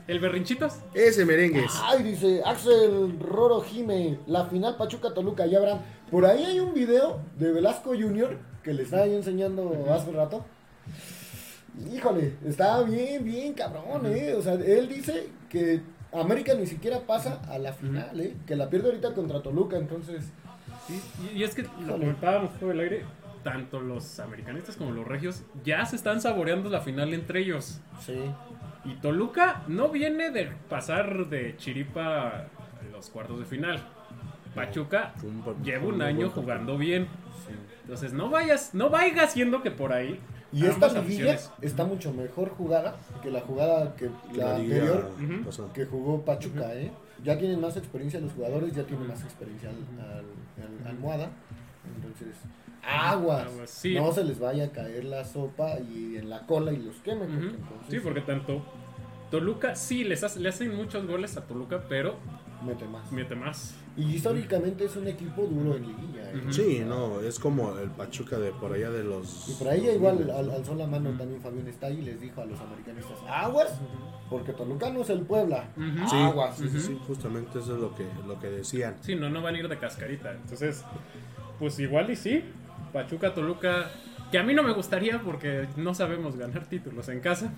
¿El 0.07 0.19
Berrinchitos? 0.19 0.79
Ese 0.93 1.25
merengues. 1.25 1.71
Ay, 1.83 2.03
dice 2.03 2.41
Axel 2.45 3.19
Roro 3.19 3.61
Jime, 3.61 4.19
la 4.25 4.45
final 4.45 4.77
Pachuca 4.77 5.13
Toluca, 5.13 5.45
ya 5.45 5.59
verán. 5.59 5.81
Por 6.09 6.25
ahí 6.25 6.43
hay 6.45 6.59
un 6.59 6.73
video 6.73 7.19
de 7.37 7.51
Velasco 7.51 7.89
Junior 7.89 8.37
que 8.63 8.73
le 8.73 8.83
estaba 8.83 9.05
yo 9.05 9.13
enseñando 9.13 9.85
hace 9.91 10.11
rato. 10.11 10.45
Híjole, 11.93 12.35
está 12.45 12.81
bien, 12.83 13.23
bien 13.23 13.53
cabrón, 13.53 14.05
eh. 14.05 14.33
O 14.33 14.41
sea, 14.41 14.53
él 14.53 14.87
dice 14.87 15.27
que 15.49 15.81
América 16.13 16.53
ni 16.53 16.65
siquiera 16.65 17.01
pasa 17.01 17.41
a 17.49 17.57
la 17.57 17.73
final, 17.73 18.19
eh. 18.19 18.35
Que 18.47 18.55
la 18.55 18.69
pierde 18.69 18.87
ahorita 18.87 19.13
contra 19.13 19.41
Toluca, 19.41 19.77
entonces. 19.77 20.23
Sí, 20.87 21.01
y, 21.33 21.39
y 21.39 21.43
es 21.43 21.53
que 21.53 21.63
lo 21.85 21.93
comentábamos 21.93 22.51
fuera 22.51 22.73
del 22.73 22.79
aire. 22.79 23.05
Tanto 23.43 23.79
los 23.79 24.19
americanistas 24.19 24.75
como 24.75 24.91
los 24.91 25.07
regios 25.07 25.43
ya 25.63 25.85
se 25.85 25.95
están 25.95 26.19
saboreando 26.19 26.69
la 26.69 26.81
final 26.81 27.13
entre 27.13 27.39
ellos. 27.39 27.79
Sí. 28.05 28.19
Y 28.85 28.93
Toluca 28.95 29.63
no 29.67 29.89
viene 29.89 30.31
de 30.31 30.51
pasar 30.69 31.27
de 31.27 31.55
chiripa 31.57 32.27
a 32.29 32.47
los 32.91 33.09
cuartos 33.09 33.39
de 33.39 33.45
final. 33.45 33.81
Pachuca 34.55 35.13
lleva 35.63 35.85
un 35.87 35.95
un 35.95 36.01
año 36.01 36.17
buen 36.19 36.31
jugando 36.31 36.77
bien. 36.77 37.07
Entonces 37.83 38.13
no 38.13 38.29
vayas, 38.29 38.73
no 38.73 38.89
vaya 38.89 39.27
siendo 39.27 39.61
que 39.63 39.71
por 39.71 39.91
ahí 39.93 40.19
Y 40.51 40.65
esta 40.65 40.87
liguilla 40.89 41.37
está 41.61 41.85
mucho 41.85 42.13
mejor 42.13 42.49
jugada 42.49 42.95
que 43.21 43.31
la 43.31 43.41
jugada 43.41 43.95
que 43.95 44.09
Que 44.31 44.37
la 44.37 44.55
anterior 44.55 45.11
que 45.73 45.85
jugó 45.85 46.23
Pachuca, 46.23 46.73
¿eh? 46.75 46.91
Ya 47.23 47.37
tienen 47.37 47.59
más 47.59 47.75
experiencia 47.77 48.19
los 48.19 48.31
jugadores, 48.33 48.73
ya 48.73 48.83
tienen 48.83 49.07
más 49.07 49.21
experiencia 49.23 49.69
al, 49.69 49.75
al- 50.05 50.81
al- 50.85 50.87
almohada. 50.87 51.29
Entonces, 51.95 52.35
aguas. 52.83 53.45
Aguas, 53.47 53.69
sí. 53.69 53.95
No 53.95 54.11
se 54.11 54.23
les 54.23 54.39
vaya 54.39 54.65
a 54.65 54.69
caer 54.71 55.05
la 55.05 55.25
sopa 55.25 55.79
y 55.79 56.15
en 56.17 56.29
la 56.29 56.45
cola 56.45 56.71
y 56.71 56.77
los 56.77 56.95
queme. 56.97 57.25
porque 57.25 57.37
Ujú. 57.37 57.55
entonces 57.55 57.87
Sí, 57.89 57.99
porque 58.03 58.21
tanto 58.21 58.61
Toluca, 59.31 59.75
sí, 59.75 60.03
les 60.03 60.23
hace- 60.23 60.39
le 60.39 60.49
hacen 60.49 60.75
muchos 60.75 61.05
goles 61.05 61.37
a 61.37 61.45
Toluca, 61.45 61.83
pero 61.87 62.15
mete 62.65 62.85
más. 62.87 63.11
mete 63.11 63.35
más. 63.35 63.75
Y 63.95 64.15
históricamente 64.15 64.85
es 64.85 64.95
un 64.95 65.07
equipo 65.07 65.43
duro 65.43 65.75
en 65.75 65.85
liguilla. 65.87 66.31
¿eh? 66.31 66.41
Sí, 66.51 66.81
no, 66.87 67.19
es 67.21 67.37
como 67.37 67.77
el 67.77 67.89
Pachuca 67.91 68.39
de 68.39 68.51
por 68.51 68.71
allá 68.73 68.89
de 68.89 69.03
los. 69.03 69.49
Y 69.49 69.53
por 69.53 69.67
ahí 69.67 69.87
igual 69.87 70.31
al- 70.31 70.49
alzó 70.51 70.73
la 70.73 70.87
mano 70.87 71.11
también 71.17 71.41
Fabián 71.41 71.67
está 71.67 71.89
y 71.91 72.01
les 72.01 72.19
dijo 72.21 72.41
a 72.41 72.45
los 72.45 72.59
americanistas, 72.59 73.17
aguas, 73.27 73.79
porque 74.29 74.53
Toluca 74.53 74.89
no 74.89 75.01
es 75.01 75.09
el 75.11 75.21
Puebla. 75.21 75.69
Aguas. 76.11 76.57
sí, 76.57 76.67
sí, 76.69 76.79
sí, 76.79 76.99
justamente 77.05 77.59
eso 77.59 77.75
es 77.75 77.81
lo 77.81 77.93
que, 77.93 78.07
lo 78.27 78.39
que 78.39 78.47
decían. 78.49 78.95
Sí, 79.01 79.15
no, 79.15 79.29
no 79.29 79.41
van 79.43 79.53
a 79.55 79.59
ir 79.59 79.67
de 79.67 79.77
cascarita. 79.77 80.31
Entonces, 80.31 80.83
pues 81.59 81.77
igual 81.79 82.09
y 82.09 82.15
sí. 82.15 82.43
Pachuca, 82.91 83.33
Toluca, 83.33 83.89
que 84.31 84.37
a 84.37 84.43
mí 84.43 84.53
no 84.53 84.63
me 84.63 84.73
gustaría 84.73 85.21
porque 85.21 85.67
no 85.77 85.93
sabemos 85.93 86.35
ganar 86.37 86.65
títulos 86.65 87.07
en 87.09 87.19
casa. 87.19 87.51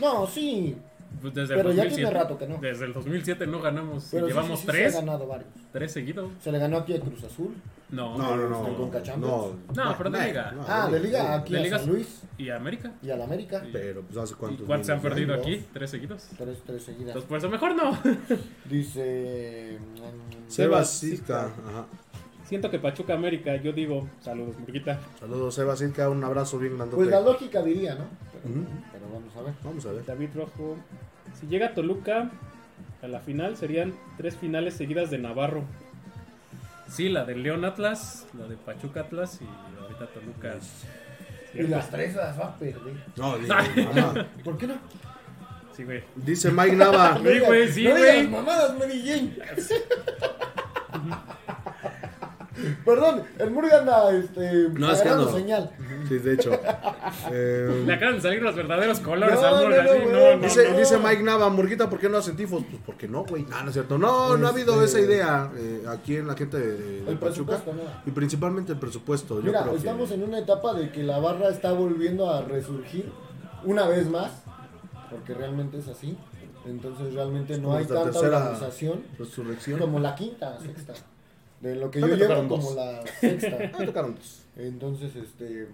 No, 0.00 0.26
sí, 0.26 0.76
Pues 1.22 1.32
desde 1.34 1.54
Pero 1.56 1.70
el 1.70 1.76
ya 1.76 1.84
2007, 1.84 1.96
tiene 1.96 2.10
rato 2.24 2.38
que 2.38 2.46
no. 2.46 2.58
Desde 2.58 2.84
el 2.84 2.92
2007 2.92 3.46
no 3.46 3.60
ganamos. 3.62 4.08
pero 4.10 4.26
sí, 4.26 4.32
Llevamos 4.32 4.60
sí, 4.60 4.66
sí, 4.66 4.72
tres, 4.72 4.92
se 4.92 4.98
ha 4.98 5.00
ganado 5.00 5.26
varios. 5.26 5.48
tres 5.72 5.92
seguidos. 5.92 6.30
Se 6.42 6.52
le 6.52 6.58
ganó 6.58 6.76
aquí 6.78 6.94
a 6.94 7.00
Cruz 7.00 7.24
Azul. 7.24 7.54
No. 7.90 8.18
No, 8.18 8.36
no, 8.36 8.42
¿De 8.42 8.48
no. 8.50 8.68
No, 8.90 9.02
Champions? 9.02 9.54
No, 9.74 9.94
pero 9.96 10.10
de 10.10 10.18
no, 10.18 10.24
liga. 10.26 10.52
no, 10.52 10.64
ah, 10.68 10.88
de 10.92 11.00
liga 11.00 11.34
aquí 11.36 11.54
de 11.54 11.58
a 11.58 11.62
liga- 11.62 11.78
San 11.78 11.88
Luis 11.88 12.22
¿Y 12.36 12.50
América? 12.50 12.92
y 13.02 13.08
al 13.08 13.22
América. 13.22 13.62
Pero, 13.72 14.02
pues, 14.02 14.18
¿hace 14.18 14.34
¿Y 14.34 14.36
cuántos? 14.36 14.66
cuántos 14.66 14.86
se 14.86 14.92
han 14.92 15.00
perdido 15.00 15.34
Dos. 15.34 15.46
aquí? 15.46 15.64
¿Tres 15.72 15.90
seguidos? 15.90 16.28
Tres, 16.36 16.58
tres 16.66 16.82
seguidas. 16.82 17.16
Entonces, 17.16 17.28
por 17.28 17.38
eso 17.38 17.48
mejor 17.48 17.74
no. 17.74 17.98
Dice... 18.68 19.78
Sebas 20.48 20.52
Sebas 20.54 20.90
Sitka. 20.90 21.44
Ajá. 21.46 21.86
Siento 22.48 22.70
que 22.70 22.78
Pachuca 22.78 23.12
América, 23.12 23.56
yo 23.56 23.72
digo, 23.72 24.08
saludos, 24.22 24.58
Murguita. 24.58 24.98
Saludos, 25.20 25.54
Sebas 25.54 25.80
Sitka. 25.80 26.08
Un 26.08 26.24
abrazo 26.24 26.58
bien 26.58 26.76
grandote. 26.78 26.96
Pues 26.96 27.10
la 27.10 27.20
lógica 27.20 27.62
diría, 27.62 27.94
¿no? 27.94 28.06
Pero, 28.32 28.64
pero 28.90 29.04
vamos 29.12 29.36
a 29.36 29.42
ver. 29.42 29.52
Vamos 29.62 29.84
a 29.84 29.92
ver. 29.92 30.06
David 30.06 30.30
Rojo. 30.34 30.76
Si 31.38 31.46
llega 31.46 31.74
Toluca 31.74 32.30
a 33.02 33.06
la 33.06 33.20
final, 33.20 33.58
serían 33.58 33.92
tres 34.16 34.34
finales 34.36 34.72
seguidas 34.74 35.10
de 35.10 35.18
Navarro. 35.18 35.62
Sí, 36.88 37.10
la 37.10 37.26
de 37.26 37.36
León 37.36 37.66
Atlas, 37.66 38.26
la 38.38 38.46
de 38.46 38.56
Pachuca 38.56 39.00
Atlas 39.00 39.40
y 39.42 39.80
ahorita 39.82 40.06
Toluca. 40.06 40.54
Y 41.52 41.62
las 41.64 41.90
tres 41.90 42.14
las 42.16 42.40
va 42.40 42.46
a 42.46 42.56
perder. 42.56 42.94
No, 43.16 43.36
digo, 43.74 43.92
mamá. 43.92 44.26
¿Por 44.42 44.56
qué 44.56 44.68
no? 44.68 44.76
Sí, 45.76 45.84
güey. 45.84 46.02
Dice 46.16 46.50
Mike 46.50 46.76
Nava. 46.76 47.18
Sí, 47.18 47.38
güey, 47.40 47.68
sí, 47.72 47.84
no 47.84 47.90
güey. 47.90 48.02
digas 48.22 48.30
mamadas, 48.30 48.78
Mary 48.78 49.02
Jane. 49.04 49.36
Perdón, 52.88 53.22
el 53.38 53.50
Muri 53.50 53.68
anda 53.70 54.10
este, 54.12 54.68
No, 54.70 54.90
es 54.90 55.02
que 55.02 55.08
ando- 55.10 55.32
señal. 55.32 55.70
Sí, 56.08 56.18
de 56.18 56.34
hecho. 56.34 56.50
Eh, 57.30 57.84
Le 57.86 57.94
acaban 57.94 58.16
de 58.16 58.20
salir 58.20 58.42
los 58.42 58.54
verdaderos 58.54 59.00
colores 59.00 59.34
No, 59.40 59.46
al 59.46 59.64
Murga, 59.64 59.82
no, 59.82 59.94
no, 59.94 60.10
no, 60.12 60.36
no, 60.36 60.42
Dice, 60.42 60.70
no. 60.70 60.78
dice 60.78 60.98
Mike 60.98 61.22
Nava, 61.22 61.48
Murguita, 61.48 61.88
¿por 61.88 61.98
qué 61.98 62.08
no 62.08 62.18
hacen 62.18 62.36
tifos? 62.36 62.62
Pues 62.68 62.82
porque 62.84 63.08
no, 63.08 63.24
güey. 63.24 63.44
No, 63.44 63.62
no 63.62 63.68
es 63.68 63.72
cierto. 63.72 63.96
No, 63.98 64.36
no 64.36 64.46
ha 64.46 64.50
habido 64.50 64.82
Este- 64.82 65.00
esa 65.00 65.00
idea 65.10 65.50
eh, 65.56 65.84
aquí 65.88 66.16
en 66.16 66.26
la 66.26 66.34
gente 66.34 66.58
de, 66.58 66.76
de 66.76 66.98
El 67.10 67.18
Pachuca. 67.18 67.56
presupuesto, 67.56 67.72
no. 67.72 67.82
Y 68.06 68.10
principalmente 68.10 68.72
el 68.72 68.78
presupuesto. 68.78 69.36
Yo 69.40 69.46
Mira, 69.46 69.60
creo 69.62 69.72
que- 69.72 69.78
estamos 69.78 70.10
en 70.10 70.22
una 70.22 70.38
etapa 70.38 70.74
de 70.74 70.90
que 70.90 71.02
la 71.02 71.18
barra 71.18 71.48
está 71.48 71.72
volviendo 71.72 72.30
a 72.30 72.42
resurgir 72.42 73.10
una 73.64 73.86
vez 73.88 74.08
más, 74.08 74.30
porque 75.10 75.34
realmente 75.34 75.78
es 75.78 75.88
así. 75.88 76.16
Entonces 76.66 77.14
realmente 77.14 77.58
no 77.58 77.74
hay 77.74 77.86
tanta 77.86 78.18
organización 78.18 79.02
Resurrección. 79.18 79.78
como 79.80 79.98
la 80.00 80.14
quinta, 80.14 80.58
sexta. 80.60 80.92
De 81.60 81.74
lo 81.74 81.90
que 81.90 82.00
yo 82.00 82.06
llevo 82.08 82.48
como 82.48 82.74
la 82.74 83.02
sexta. 83.20 83.72
Ah, 83.74 83.84
tocaron 83.84 84.14
dos. 84.14 84.42
Entonces, 84.56 85.14
este. 85.16 85.68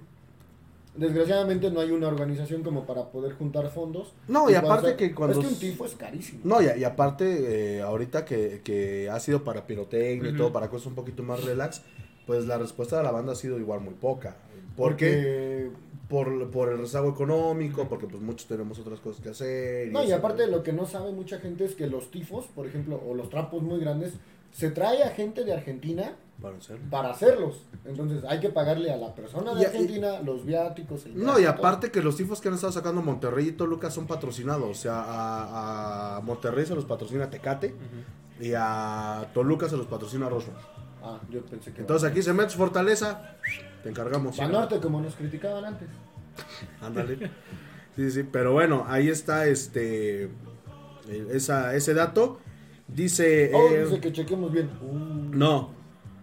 Desgraciadamente 0.96 1.70
no 1.72 1.80
hay 1.80 1.90
una 1.90 2.06
organización 2.06 2.62
como 2.62 2.86
para 2.86 3.10
poder 3.10 3.32
juntar 3.32 3.68
fondos. 3.68 4.14
No, 4.28 4.48
y 4.48 4.54
aparte 4.54 4.94
que 4.94 5.12
cuando 5.12 5.40
Es 5.40 5.46
que 5.46 5.52
un 5.52 5.58
tifo 5.58 5.86
es 5.86 5.94
carísimo. 5.96 6.40
No, 6.44 6.62
y, 6.62 6.66
y 6.78 6.84
aparte, 6.84 7.78
eh, 7.78 7.82
ahorita 7.82 8.24
que, 8.24 8.60
que 8.62 9.10
ha 9.10 9.18
sido 9.18 9.42
para 9.42 9.66
pirotecnia 9.66 10.30
y 10.30 10.36
todo, 10.36 10.52
para 10.52 10.70
cosas 10.70 10.86
un 10.86 10.94
poquito 10.94 11.24
más 11.24 11.42
relax, 11.42 11.82
pues 12.26 12.46
la 12.46 12.58
respuesta 12.58 12.96
de 12.96 13.02
la 13.02 13.10
banda 13.10 13.32
ha 13.32 13.36
sido 13.36 13.58
igual 13.58 13.80
muy 13.80 13.94
poca. 13.94 14.36
¿Por 14.76 14.96
qué? 14.96 15.70
Porque. 15.70 15.84
Por, 16.08 16.50
por 16.50 16.68
el 16.68 16.78
rezago 16.78 17.10
económico, 17.10 17.88
porque 17.88 18.06
pues 18.06 18.22
muchos 18.22 18.46
tenemos 18.46 18.78
otras 18.78 19.00
cosas 19.00 19.22
que 19.22 19.30
hacer. 19.30 19.90
No, 19.90 20.04
y 20.04 20.12
aparte 20.12 20.46
lo 20.46 20.62
que 20.62 20.72
no 20.72 20.86
sabe 20.86 21.10
mucha 21.12 21.40
gente 21.40 21.64
es 21.64 21.74
que 21.74 21.86
los 21.86 22.10
tifos, 22.10 22.44
por 22.54 22.66
ejemplo, 22.66 23.02
o 23.08 23.14
los 23.14 23.30
trapos 23.30 23.62
muy 23.62 23.80
grandes, 23.80 24.12
se 24.54 24.70
trae 24.70 25.02
a 25.02 25.08
gente 25.10 25.42
de 25.44 25.52
Argentina 25.52 26.12
Para 26.40 26.56
hacer. 26.56 26.78
para 26.88 27.10
hacerlos. 27.10 27.66
Entonces 27.84 28.22
hay 28.24 28.38
que 28.38 28.50
pagarle 28.50 28.92
a 28.92 28.96
la 28.96 29.12
persona 29.14 29.52
de 29.52 29.60
Y- 29.60 29.62
y- 29.64 29.66
Argentina 29.66 30.20
los 30.22 30.44
viáticos. 30.46 31.04
el 31.06 31.16
No, 31.18 31.38
y 31.40 31.42
todo. 31.42 31.52
aparte 31.52 31.90
que 31.90 32.00
los 32.02 32.16
tifos 32.16 32.40
que 32.40 32.48
han 32.48 32.54
estado 32.54 32.72
sacando 32.72 33.02
Monterrey 33.02 33.48
y 33.48 33.52
Toluca 33.52 33.90
son 33.90 34.06
patrocinados. 34.06 34.70
O 34.70 34.74
sea, 34.80 35.02
a, 35.02 36.16
a 36.16 36.20
Monterrey 36.20 36.64
se 36.66 36.74
los 36.76 36.84
patrocina 36.84 37.28
Tecate 37.28 37.74
y 38.40 38.52
a 38.56 39.28
Toluca 39.34 39.68
se 39.68 39.76
los 39.76 39.86
patrocina 39.86 40.28
Rosro. 40.28 40.52
Ah, 41.02 41.18
yo 41.30 41.42
pensé 41.44 41.72
que. 41.72 41.80
Entonces 41.80 42.08
aquí 42.08 42.22
se 42.22 42.32
metes 42.32 42.54
Fortaleza, 42.54 43.36
te 43.82 43.88
encargamos. 43.90 44.38
norte 44.38 44.78
como 44.80 45.00
nos 45.00 45.14
criticaban 45.16 45.64
antes. 45.64 45.88
Ándale. 46.80 47.30
Sí, 47.96 48.10
sí, 48.10 48.22
pero 48.24 48.52
bueno, 48.52 48.84
ahí 48.88 49.08
está 49.08 49.46
este 49.46 50.24
eh, 51.08 51.26
esa, 51.32 51.74
ese 51.74 51.94
dato. 51.94 52.38
Dice, 52.88 53.50
Oh, 53.54 53.70
eh, 53.70 53.84
dice 53.84 54.00
que 54.00 54.12
chequemos 54.12 54.52
bien. 54.52 54.70
Uh, 54.82 55.34
no, 55.36 55.70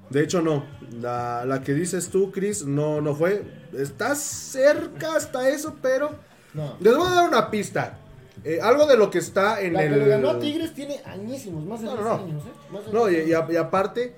de 0.09 0.23
hecho 0.23 0.41
no. 0.41 0.63
La, 1.01 1.43
la 1.45 1.61
que 1.61 1.73
dices 1.73 2.09
tú, 2.09 2.31
Chris, 2.31 2.65
no, 2.65 3.01
no 3.01 3.15
fue. 3.15 3.43
Está 3.73 4.15
cerca 4.15 5.15
hasta 5.15 5.49
eso, 5.49 5.75
pero 5.81 6.11
no. 6.53 6.75
les 6.79 6.95
voy 6.95 7.07
a 7.07 7.11
dar 7.15 7.29
una 7.29 7.49
pista. 7.49 7.97
Eh, 8.43 8.59
algo 8.61 8.85
de 8.87 8.97
lo 8.97 9.09
que 9.09 9.19
está 9.19 9.61
en 9.61 9.73
La 9.73 9.83
el. 9.83 9.93
que 9.93 9.97
le 9.99 10.07
ganó 10.07 10.29
a 10.31 10.39
Tigres 10.39 10.73
tiene 10.73 10.99
añísimos, 11.05 11.63
más 11.65 11.79
de 11.81 11.85
No, 11.87 11.91
10 11.93 12.03
no, 12.05 12.17
no. 12.17 12.23
años, 12.23 12.43
¿eh? 12.45 12.49
Más 12.71 12.85
de 12.85 12.91
No, 12.93 13.09
y, 13.09 13.13
10 13.15 13.27
y 13.27 13.33
años. 13.33 13.49
a- 13.49 13.53
y 13.53 13.55
aparte, 13.57 14.15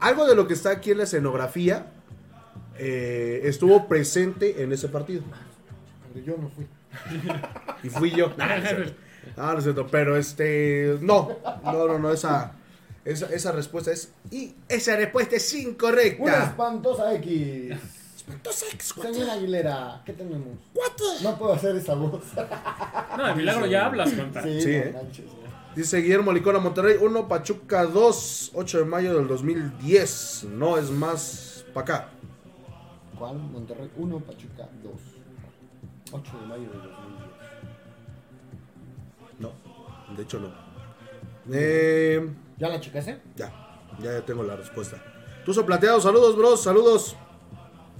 algo 0.00 0.26
de 0.26 0.34
lo 0.34 0.46
que 0.46 0.54
está 0.54 0.70
aquí 0.70 0.90
en 0.92 0.98
la 0.98 1.04
escenografía 1.04 1.92
eh, 2.78 3.42
estuvo 3.44 3.86
presente 3.88 4.62
en 4.62 4.72
ese 4.72 4.88
partido. 4.88 5.22
Donde 6.12 6.26
yo 6.26 6.36
no 6.36 6.48
fui. 6.50 6.66
Y 7.82 7.88
fui 7.88 8.10
yo. 8.10 8.32
Ah, 9.36 9.52
no 9.52 9.58
es 9.58 9.64
cierto. 9.64 9.86
Pero 9.90 10.16
este. 10.16 10.96
No. 11.02 11.36
No, 11.62 11.86
no, 11.86 11.98
no. 11.98 12.10
Esa, 12.10 12.52
esa, 13.04 13.26
esa 13.26 13.52
respuesta 13.52 13.92
es. 13.92 14.12
Y 14.30 14.54
esa 14.68 14.96
respuesta 14.96 15.36
es 15.36 15.52
Una 15.52 15.62
incorrecta. 15.62 16.44
espantosa 16.44 17.14
X. 17.16 17.76
Entonces, 18.30 18.76
Señora 18.80 19.34
Aguilera, 19.34 20.02
¿qué 20.06 20.12
tenemos? 20.12 20.56
No 21.22 21.38
puedo 21.38 21.52
hacer 21.52 21.76
esa 21.76 21.94
voz. 21.94 22.22
No, 23.16 23.26
de 23.26 23.34
milagro 23.34 23.66
ya 23.66 23.86
hablas, 23.86 24.12
conta. 24.12 24.42
Sí, 24.42 24.60
Sí, 24.62 24.68
no 24.68 24.74
¿eh? 24.74 24.92
manches. 24.94 25.24
Dice 25.76 25.98
Guillermo 25.98 26.32
Licona 26.32 26.58
Monterrey 26.60 26.96
1, 27.00 27.28
Pachuca 27.28 27.84
2, 27.84 28.52
8 28.54 28.78
de 28.78 28.84
mayo 28.84 29.16
del 29.18 29.28
2010. 29.28 30.44
No 30.52 30.78
es 30.78 30.90
más 30.90 31.64
para 31.74 31.82
acá. 31.84 32.08
¿Cuál? 33.18 33.36
Monterrey 33.38 33.90
1, 33.96 34.18
Pachuca 34.20 34.68
2. 34.82 34.92
8 36.12 36.32
de 36.40 36.46
mayo 36.46 36.62
de 36.62 36.78
2010. 36.78 36.90
No, 39.38 39.52
de 40.16 40.22
hecho 40.22 40.38
no. 40.40 40.48
Eh, 41.52 42.28
¿Ya 42.58 42.68
la 42.68 42.80
checaste? 42.80 43.20
ya, 43.36 43.52
ya, 44.00 44.12
ya 44.12 44.24
tengo 44.24 44.42
la 44.42 44.56
respuesta. 44.56 44.96
Tuzo 45.44 45.64
Plateado, 45.64 46.00
saludos, 46.00 46.36
bros, 46.36 46.62
saludos. 46.62 47.16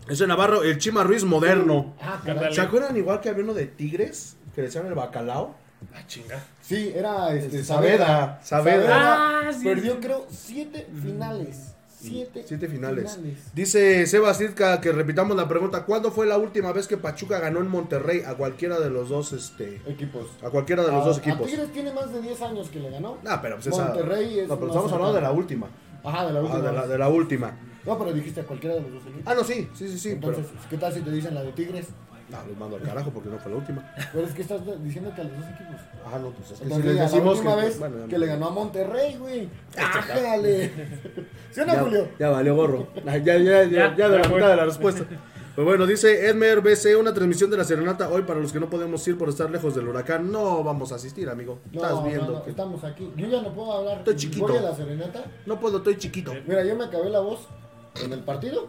Ese 0.08 0.26
Navarro, 0.26 0.62
el 0.62 0.78
Chima 0.78 1.04
Ruiz 1.04 1.24
moderno. 1.24 1.94
Ah, 2.00 2.20
caray. 2.24 2.54
¿Se 2.54 2.60
acuerdan 2.60 2.96
igual 2.96 3.20
que 3.20 3.28
había 3.30 3.44
uno 3.44 3.54
de 3.54 3.66
Tigres? 3.66 4.36
Que 4.54 4.60
le 4.62 4.66
decían 4.66 4.86
el 4.86 4.94
bacalao. 4.94 5.54
Ah, 5.94 6.02
chinga. 6.06 6.42
Sí, 6.60 6.92
era 6.94 7.32
este, 7.32 7.46
Este, 7.46 7.64
Saavedra. 7.64 8.40
Saavedra. 8.42 8.86
Saavedra. 8.88 9.48
Ah, 9.48 9.52
sí, 9.52 9.64
Perdió, 9.64 9.92
sí. 9.94 9.98
creo, 10.02 10.26
7 10.28 10.86
finales. 11.02 11.74
7 12.00 12.44
Siete 12.46 12.68
finales. 12.68 13.18
Dice 13.54 14.06
Sebas 14.06 14.38
Sitka 14.38 14.80
que 14.80 14.92
repitamos 14.92 15.36
la 15.36 15.46
pregunta. 15.48 15.84
¿Cuándo 15.84 16.10
fue 16.10 16.26
la 16.26 16.38
última 16.38 16.72
vez 16.72 16.86
que 16.88 16.96
Pachuca 16.96 17.38
ganó 17.38 17.60
en 17.60 17.68
Monterrey 17.68 18.22
a 18.26 18.34
cualquiera 18.34 18.80
de 18.80 18.90
los 18.90 19.08
dos, 19.08 19.32
este, 19.32 19.80
Equipos. 19.86 20.26
a 20.42 20.50
cualquiera 20.50 20.82
de 20.84 20.92
los 20.92 21.02
A- 21.02 21.08
dos 21.08 21.18
A 21.18 21.20
equipos? 21.20 21.46
Tigres 21.46 21.72
tiene 21.72 21.92
más 21.92 22.12
de 22.12 22.20
10 22.22 22.40
años 22.42 22.68
que 22.70 22.80
le 22.80 22.90
ganó. 22.90 23.18
Ah, 23.26 23.40
pero 23.42 23.56
pues 23.56 23.66
esa. 23.68 23.84
Monterrey 23.86 24.40
es 24.40 24.48
no, 24.48 24.56
pero 24.56 24.68
estamos 24.68 24.92
hablando 24.92 25.14
de 25.14 25.20
la 25.22 25.32
última. 25.32 25.68
Ajá, 26.02 26.26
de 26.26 26.32
la 26.32 26.38
Ah, 26.38 26.42
última. 26.42 26.60
de, 26.62 26.72
la, 26.72 26.80
vez. 26.80 26.90
de 26.90 26.98
la 26.98 27.08
última. 27.08 27.58
No, 27.86 27.98
pero 27.98 28.12
dijiste 28.12 28.40
a 28.40 28.44
cualquiera 28.44 28.76
de 28.76 28.82
los 28.82 28.92
dos 28.92 29.02
equipos. 29.04 29.22
Ah, 29.26 29.34
no, 29.34 29.44
sí, 29.44 29.68
sí, 29.74 29.88
sí, 29.88 29.98
sí. 29.98 30.10
Entonces, 30.10 30.46
¿qué 30.68 30.76
tal 30.76 30.92
si 30.92 31.00
te 31.00 31.10
dicen 31.10 31.34
la 31.34 31.42
de 31.42 31.52
Tigres? 31.52 31.86
No, 32.30 32.38
los 32.48 32.56
mando 32.58 32.76
al 32.76 32.82
carajo 32.82 33.10
porque 33.10 33.28
no 33.28 33.38
fue 33.38 33.50
la 33.52 33.58
última. 33.58 33.94
Pero 34.12 34.26
es 34.26 34.32
que 34.34 34.42
estás 34.42 34.60
diciendo 34.82 35.12
que 35.14 35.20
a 35.20 35.24
los 35.24 35.32
dos 35.36 35.44
equipos. 35.46 35.76
Ah, 36.06 36.18
no, 36.18 36.30
pues 36.30 36.50
es 36.52 36.58
que 36.58 36.64
Entonces, 36.64 36.82
si 36.82 36.88
les 36.88 36.96
la 36.96 37.02
decimos 37.04 37.36
última 37.38 37.56
que. 37.56 37.62
vez 37.62 37.78
bueno, 37.78 37.96
ya 37.98 38.06
que 38.06 38.12
no. 38.12 38.18
le 38.18 38.26
ganó 38.26 38.46
a 38.46 38.50
Monterrey, 38.50 39.16
güey. 39.16 39.48
¡Ájale! 39.76 40.70
¿Sí 41.50 41.60
o 41.60 41.66
no, 41.66 41.72
ya, 41.74 41.80
Julio? 41.82 42.08
ya 42.18 42.28
valió 42.30 42.54
gorro. 42.56 42.86
Ah, 43.06 43.16
Ya, 43.18 43.36
ya, 43.38 43.64
ya, 43.64 43.96
ya, 43.96 44.08
de 44.08 44.18
la 44.18 44.28
mitad 44.28 44.48
de 44.50 44.56
la 44.56 44.64
respuesta. 44.64 45.04
Pues 45.54 45.66
bueno, 45.66 45.84
dice 45.84 46.28
Edmer 46.28 46.60
BC, 46.60 46.96
una 46.96 47.12
transmisión 47.12 47.50
de 47.50 47.56
la 47.56 47.64
serenata 47.64 48.08
hoy 48.08 48.22
para 48.22 48.38
los 48.40 48.52
que 48.52 48.60
no 48.60 48.70
podemos 48.70 49.06
ir 49.08 49.18
por 49.18 49.28
estar 49.28 49.50
lejos 49.50 49.74
del 49.74 49.88
huracán. 49.88 50.30
No 50.30 50.62
vamos 50.62 50.92
a 50.92 50.94
asistir, 50.94 51.28
amigo. 51.28 51.58
No, 51.72 51.82
Estás 51.82 51.94
no, 51.96 52.02
viendo. 52.04 52.32
no, 52.32 52.44
que- 52.44 52.50
estamos 52.50 52.84
aquí. 52.84 53.12
Yo 53.16 53.26
ya 53.26 53.42
no 53.42 53.52
puedo 53.52 53.72
hablar. 53.72 53.98
Estoy 53.98 54.16
chiquito. 54.16 54.46
Voy 54.46 54.56
a 54.56 54.62
la 54.62 54.74
serenata. 54.74 55.24
No 55.46 55.58
puedo, 55.58 55.78
estoy 55.78 55.98
chiquito. 55.98 56.32
Mira, 56.46 56.64
yo 56.64 56.76
me 56.76 56.84
acabé 56.84 57.10
la 57.10 57.20
voz 57.20 57.40
en 58.02 58.12
el 58.12 58.20
partido. 58.20 58.68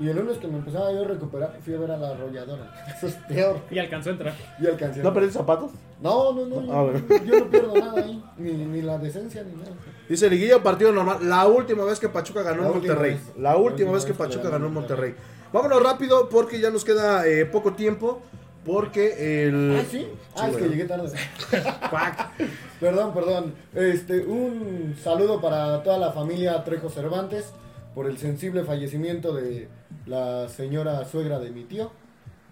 Y 0.00 0.08
el 0.08 0.16
lunes 0.16 0.38
que 0.38 0.48
me 0.48 0.56
empezaba 0.58 0.90
yo 0.92 1.04
a 1.04 1.08
recuperar, 1.08 1.58
fui 1.62 1.74
a 1.74 1.78
ver 1.78 1.90
a 1.90 1.96
la 1.98 2.10
arrolladora. 2.10 2.72
Eso 2.96 3.06
es 3.08 3.14
peor. 3.28 3.58
Y 3.70 3.78
alcanzó 3.78 4.08
a 4.08 4.12
entrar. 4.12 4.34
Y 4.58 4.66
alcancé. 4.66 5.02
¿No 5.02 5.12
perdiste 5.12 5.38
zapatos? 5.38 5.70
No, 6.00 6.32
no, 6.32 6.46
no. 6.46 6.62
Yo, 6.62 6.72
Ah, 6.72 7.18
yo 7.24 7.40
no 7.40 7.46
pierdo 7.50 7.74
nada 7.78 8.02
ahí. 8.02 8.24
Ni, 8.38 8.52
ni 8.52 8.80
la 8.82 8.96
decencia 8.96 9.42
ni 9.42 9.52
nada. 9.54 9.72
Dice 10.08 10.30
Liguilla, 10.30 10.62
partido 10.62 10.90
normal. 10.92 11.18
La 11.28 11.46
última 11.46 11.84
vez 11.84 12.00
que 12.00 12.08
Pachuca 12.08 12.42
ganó 12.42 12.64
en 12.66 12.72
Monterrey. 12.72 13.12
vez. 13.12 13.20
La 13.38 13.56
última 13.58 13.92
vez 13.92 14.04
que 14.06 14.14
Pachuca 14.14 14.48
ganó 14.48 14.66
en 14.68 14.72
Monterrey. 14.74 15.14
Vámonos 15.52 15.82
rápido 15.82 16.28
porque 16.30 16.58
ya 16.60 16.70
nos 16.70 16.84
queda 16.84 17.26
eh, 17.26 17.44
poco 17.44 17.74
tiempo. 17.74 18.22
Porque 18.64 19.46
el. 19.46 19.78
Ah, 19.80 19.84
sí. 19.90 20.06
Ah, 20.36 20.48
es 20.48 20.56
que 20.56 20.68
llegué 20.68 20.84
tarde. 20.84 21.10
Perdón, 22.80 23.12
perdón. 23.12 23.54
Este, 23.74 24.20
un 24.24 24.96
saludo 25.02 25.40
para 25.40 25.82
toda 25.82 25.98
la 25.98 26.12
familia 26.12 26.62
Trejo 26.64 26.88
Cervantes 26.88 27.52
por 27.94 28.06
el 28.06 28.18
sensible 28.18 28.64
fallecimiento 28.64 29.34
de 29.34 29.68
la 30.06 30.48
señora 30.48 31.04
suegra 31.04 31.38
de 31.38 31.50
mi 31.50 31.64
tío. 31.64 31.90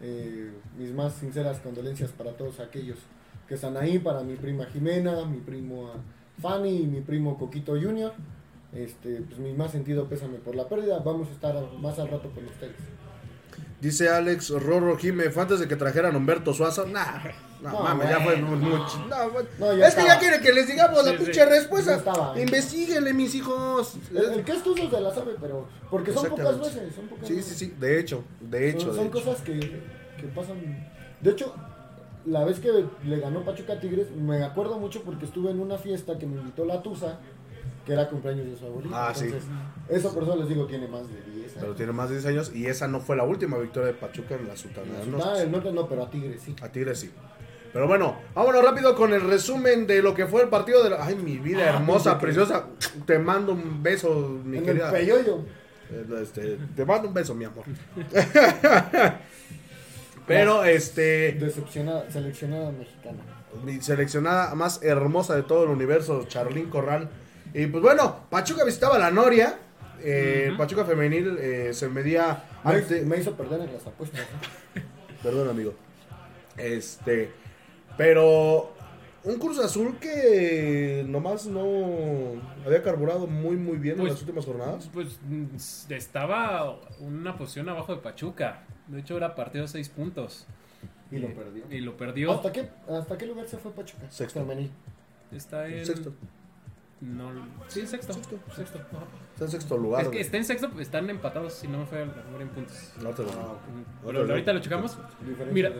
Eh, 0.01 0.53
mis 0.77 0.93
más 0.93 1.15
sinceras 1.15 1.59
condolencias 1.59 2.13
para 2.13 2.33
todos 2.33 2.61
aquellos 2.61 2.99
que 3.49 3.55
están 3.55 3.77
ahí, 3.77 3.99
para 3.99 4.23
mi 4.23 4.37
prima 4.37 4.67
Jimena, 4.67 5.25
mi 5.25 5.39
primo 5.39 5.91
Fanny 6.41 6.83
y 6.83 6.87
mi 6.87 7.01
primo 7.01 7.39
Coquito 7.39 7.73
Junior. 7.73 8.13
Este, 8.73 9.23
pues 9.23 9.39
mi 9.39 9.53
más 9.55 9.73
sentido 9.73 10.09
pésame 10.09 10.39
por 10.39 10.55
la 10.55 10.69
pérdida. 10.69 10.99
Vamos 11.01 11.29
a 11.29 11.33
estar 11.33 11.55
más 11.81 11.99
al 11.99 12.09
rato 12.09 12.31
con 12.31 12.45
ustedes. 12.45 12.77
Dice 13.81 14.09
Alex 14.09 14.51
Rorro 14.51 14.97
Jime, 14.97 15.31
fue 15.31 15.43
antes 15.43 15.61
de 15.61 15.69
que 15.69 15.77
trajeran 15.77 16.15
Humberto 16.15 16.53
Suazo. 16.53 16.87
Nah, 16.87 17.23
no, 17.63 17.71
No, 17.73 17.83
mames, 17.83 18.09
ya 18.09 18.21
fue 18.21 18.37
mucho. 18.37 19.07
No, 19.09 19.31
fue- 19.31 19.47
No, 19.59 19.75
ya 19.75 19.89
es 19.89 19.95
que 19.95 20.01
estaba. 20.03 20.09
ya 20.09 20.19
quiere 20.19 20.41
que 20.41 20.53
les 20.53 20.67
digamos 20.69 21.05
la 21.05 21.11
Sí, 21.13 21.17
sí. 21.19 21.25
pinche 21.25 21.45
respuesta. 21.47 21.91
Ya 21.93 21.97
estaba. 21.99 22.41
Investíguenle, 22.41 23.13
mis 23.15 23.35
hijos. 23.35 23.95
El, 24.11 24.17
el 24.39 24.45
que 24.45 24.53
es 24.53 24.63
tuyo 24.63 24.89
se 24.91 25.01
la 25.01 25.13
sabe, 25.15 25.35
pero 25.41 25.67
porque 25.91 26.13
son 26.13 26.29
pocas 26.29 26.59
veces. 26.61 26.95
Son 26.95 27.07
pocas 27.09 27.27
Sí, 27.29 27.35
veces. 27.35 27.57
sí, 27.57 27.67
sí. 27.67 27.75
De 27.79 27.99
hecho, 28.01 28.25
de 28.41 28.71
hecho. 28.71 28.81
son 28.81 28.91
de 28.91 28.97
son 28.97 29.07
hecho. 29.07 29.25
cosas 29.25 29.41
que, 29.43 29.59
que 29.61 30.27
pasan. 30.35 30.89
De 31.21 31.31
hecho, 31.31 31.55
la 32.27 32.45
vez 32.45 32.61
que 32.61 32.85
le 33.05 33.21
ganó 33.21 33.45
Pachuca 33.45 33.75
a 33.75 33.81
Tigres, 33.81 34.11
me 34.13 34.43
acuerdo 34.45 34.79
mucho 34.79 35.03
porque 35.03 35.25
estuve 35.25 35.51
en 35.51 35.61
una 35.61 35.79
fiesta 35.79 36.19
que 36.19 36.27
me 36.27 36.37
invitó 36.37 36.65
la 36.65 36.83
Tusa, 36.83 37.19
que 37.87 37.93
era 37.95 38.09
cumpleaños 38.09 38.47
de 38.47 38.57
su 38.57 38.67
abuelita. 38.67 39.09
Ah, 39.09 39.15
sí. 39.15 39.25
Entonces, 39.25 39.49
Eso 39.89 40.13
por 40.13 40.23
eso 40.25 40.37
les 40.37 40.49
digo, 40.49 40.67
tiene 40.67 40.87
más 40.87 41.09
de 41.09 41.23
10 41.33 41.53
Pero 41.55 41.67
años. 41.69 41.77
tiene 41.79 41.93
más 41.93 42.11
de 42.11 42.17
10 42.17 42.27
años 42.27 42.53
y 42.55 42.67
esa 42.67 42.87
no 42.87 43.01
fue 43.01 43.17
la 43.17 43.25
última 43.25 43.57
victoria 43.57 43.87
de 43.89 43.95
Pachuca 43.95 44.35
en 44.35 44.47
la 44.47 44.55
Sultana 44.57 44.87
la 44.99 45.05
Norte. 45.07 45.41
del 45.41 45.51
Norte 45.51 45.73
no, 45.73 45.89
pero 45.89 46.03
a 46.05 46.11
Tigres 46.11 46.43
sí. 46.43 46.55
A 46.61 46.69
Tigres 46.69 47.01
sí. 47.01 47.11
Pero 47.73 47.87
bueno, 47.87 48.17
vámonos 48.35 48.65
rápido 48.65 48.95
con 48.95 49.13
el 49.13 49.21
resumen 49.21 49.87
de 49.87 50.03
lo 50.03 50.15
que 50.15 50.27
fue 50.27 50.43
el 50.43 50.49
partido 50.49 50.83
de 50.83 50.91
la... 50.91 51.05
Ay, 51.05 51.15
mi 51.17 51.37
vida 51.39 51.65
Ah, 51.67 51.77
hermosa, 51.77 52.19
preciosa. 52.19 52.67
Te 53.07 53.19
mando 53.19 53.53
un 53.53 53.83
beso, 53.83 54.41
mi 54.45 54.59
en 54.59 54.65
querida. 54.65 54.91
el. 54.99 55.09
Eh, 55.11 56.05
Este, 56.23 56.59
te 56.77 56.85
mando 56.85 57.09
un 57.09 57.15
beso, 57.15 57.35
mi 57.35 57.45
amor. 57.45 57.65
Pero, 60.27 60.65
este, 60.65 61.33
Decepcionada, 61.33 62.11
seleccionada 62.11 62.71
mexicana. 62.73 63.19
mi 63.65 63.81
seleccionada 63.81 64.55
más 64.55 64.83
hermosa 64.83 65.35
de 65.35 65.43
todo 65.43 65.65
el 65.65 65.71
universo, 65.71 66.25
Charlín 66.29 66.69
Corral. 66.69 67.09
Y 67.55 67.67
pues 67.67 67.83
bueno, 67.83 68.25
Pachuca 68.29 68.65
visitaba 68.65 68.99
la 68.99 69.11
Noria. 69.11 69.59
Eh. 70.01 70.53
Pachuca 70.57 70.85
femenil 70.85 71.39
eh, 71.41 71.71
se 71.73 71.89
medía 71.89 72.45
Me, 72.65 72.73
ante- 72.75 73.03
me 73.03 73.17
hizo 73.19 73.33
perder 73.35 73.61
en 73.63 73.73
las 73.73 73.87
apuestas. 73.87 74.21
¿no? 74.21 74.83
Perdón, 75.23 75.49
amigo. 75.49 75.75
Este, 76.59 77.31
pero 77.99 78.73
un 79.25 79.39
Cruz 79.39 79.59
Azul 79.59 79.99
que 79.99 81.05
nomás 81.07 81.47
no 81.47 82.41
había 82.65 82.83
carburado 82.83 83.27
muy 83.27 83.57
muy 83.57 83.77
bien 83.77 83.97
en 83.97 84.01
Pues- 84.01 84.13
las 84.13 84.21
últimas 84.23 84.47
jornadas. 84.47 84.89
Pues 84.93 85.19
mm, 85.29 85.93
estaba 85.93 86.79
una 87.01 87.37
posición 87.37 87.69
abajo 87.69 87.95
de 87.95 88.01
Pachuca. 88.01 88.65
De 88.87 89.01
hecho, 89.01 89.19
era 89.19 89.35
partido 89.35 89.63
de 89.63 89.69
6 89.69 89.91
puntos. 89.91 90.47
Y 91.11 91.19
lo 91.19 91.29
perdió. 91.35 91.65
Y 91.71 91.81
lo 91.81 91.97
perdió. 91.97 92.33
¿Hasta 92.33 92.53
qué, 92.53 92.69
¿Hasta 92.89 93.19
qué 93.19 93.27
lugar 93.27 93.47
se 93.49 93.59
fue 93.59 93.73
Pachuca? 93.73 94.11
Sexto. 94.11 94.47
Está 95.33 95.69
en. 95.69 95.85
Sexto. 95.85 96.15
No, 97.01 97.31
sí, 97.69 97.87
sexto. 97.87 98.13
Sexto. 98.15 98.39
Sexto. 98.57 98.79
ajá. 98.79 99.07
Está 99.39 99.45
en 99.45 99.51
sexto 99.53 99.77
lugar. 99.79 100.01
Es 100.03 100.09
que 100.09 100.15
güey. 100.15 100.21
está 100.21 100.37
en 100.37 100.45
sexto, 100.45 100.69
pues, 100.71 100.87
están 100.87 101.09
empatados, 101.11 101.53
si 101.53 101.69
no 101.69 101.79
me 101.79 101.87
fue 101.87 102.01
la 102.05 102.07
memoria 102.25 102.43
en 102.43 102.49
puntos. 102.49 102.93
No 103.01 103.11
te 103.11 103.23
lo 103.23 103.29
digo. 103.29 103.61
Ah, 104.05 104.13
lo- 104.13 104.21
ahorita 104.31 104.53
lo 104.53 104.59
checamos. 104.61 104.99
Mira. 105.53 105.71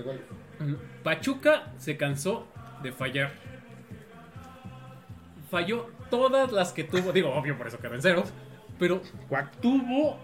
Pachuca 1.03 1.73
se 1.77 1.97
cansó 1.97 2.47
de 2.85 2.93
fallar. 2.93 3.33
Falló 5.51 5.87
todas 6.11 6.53
las 6.53 6.73
que 6.73 6.85
tuvo. 6.85 7.13
Digo, 7.13 7.33
obvio, 7.35 7.57
por 7.57 7.67
eso 7.67 7.79
quedó 7.79 7.95
en 7.95 8.03
cero. 8.03 8.23
Pero 8.79 9.01
tuvo 9.61 10.19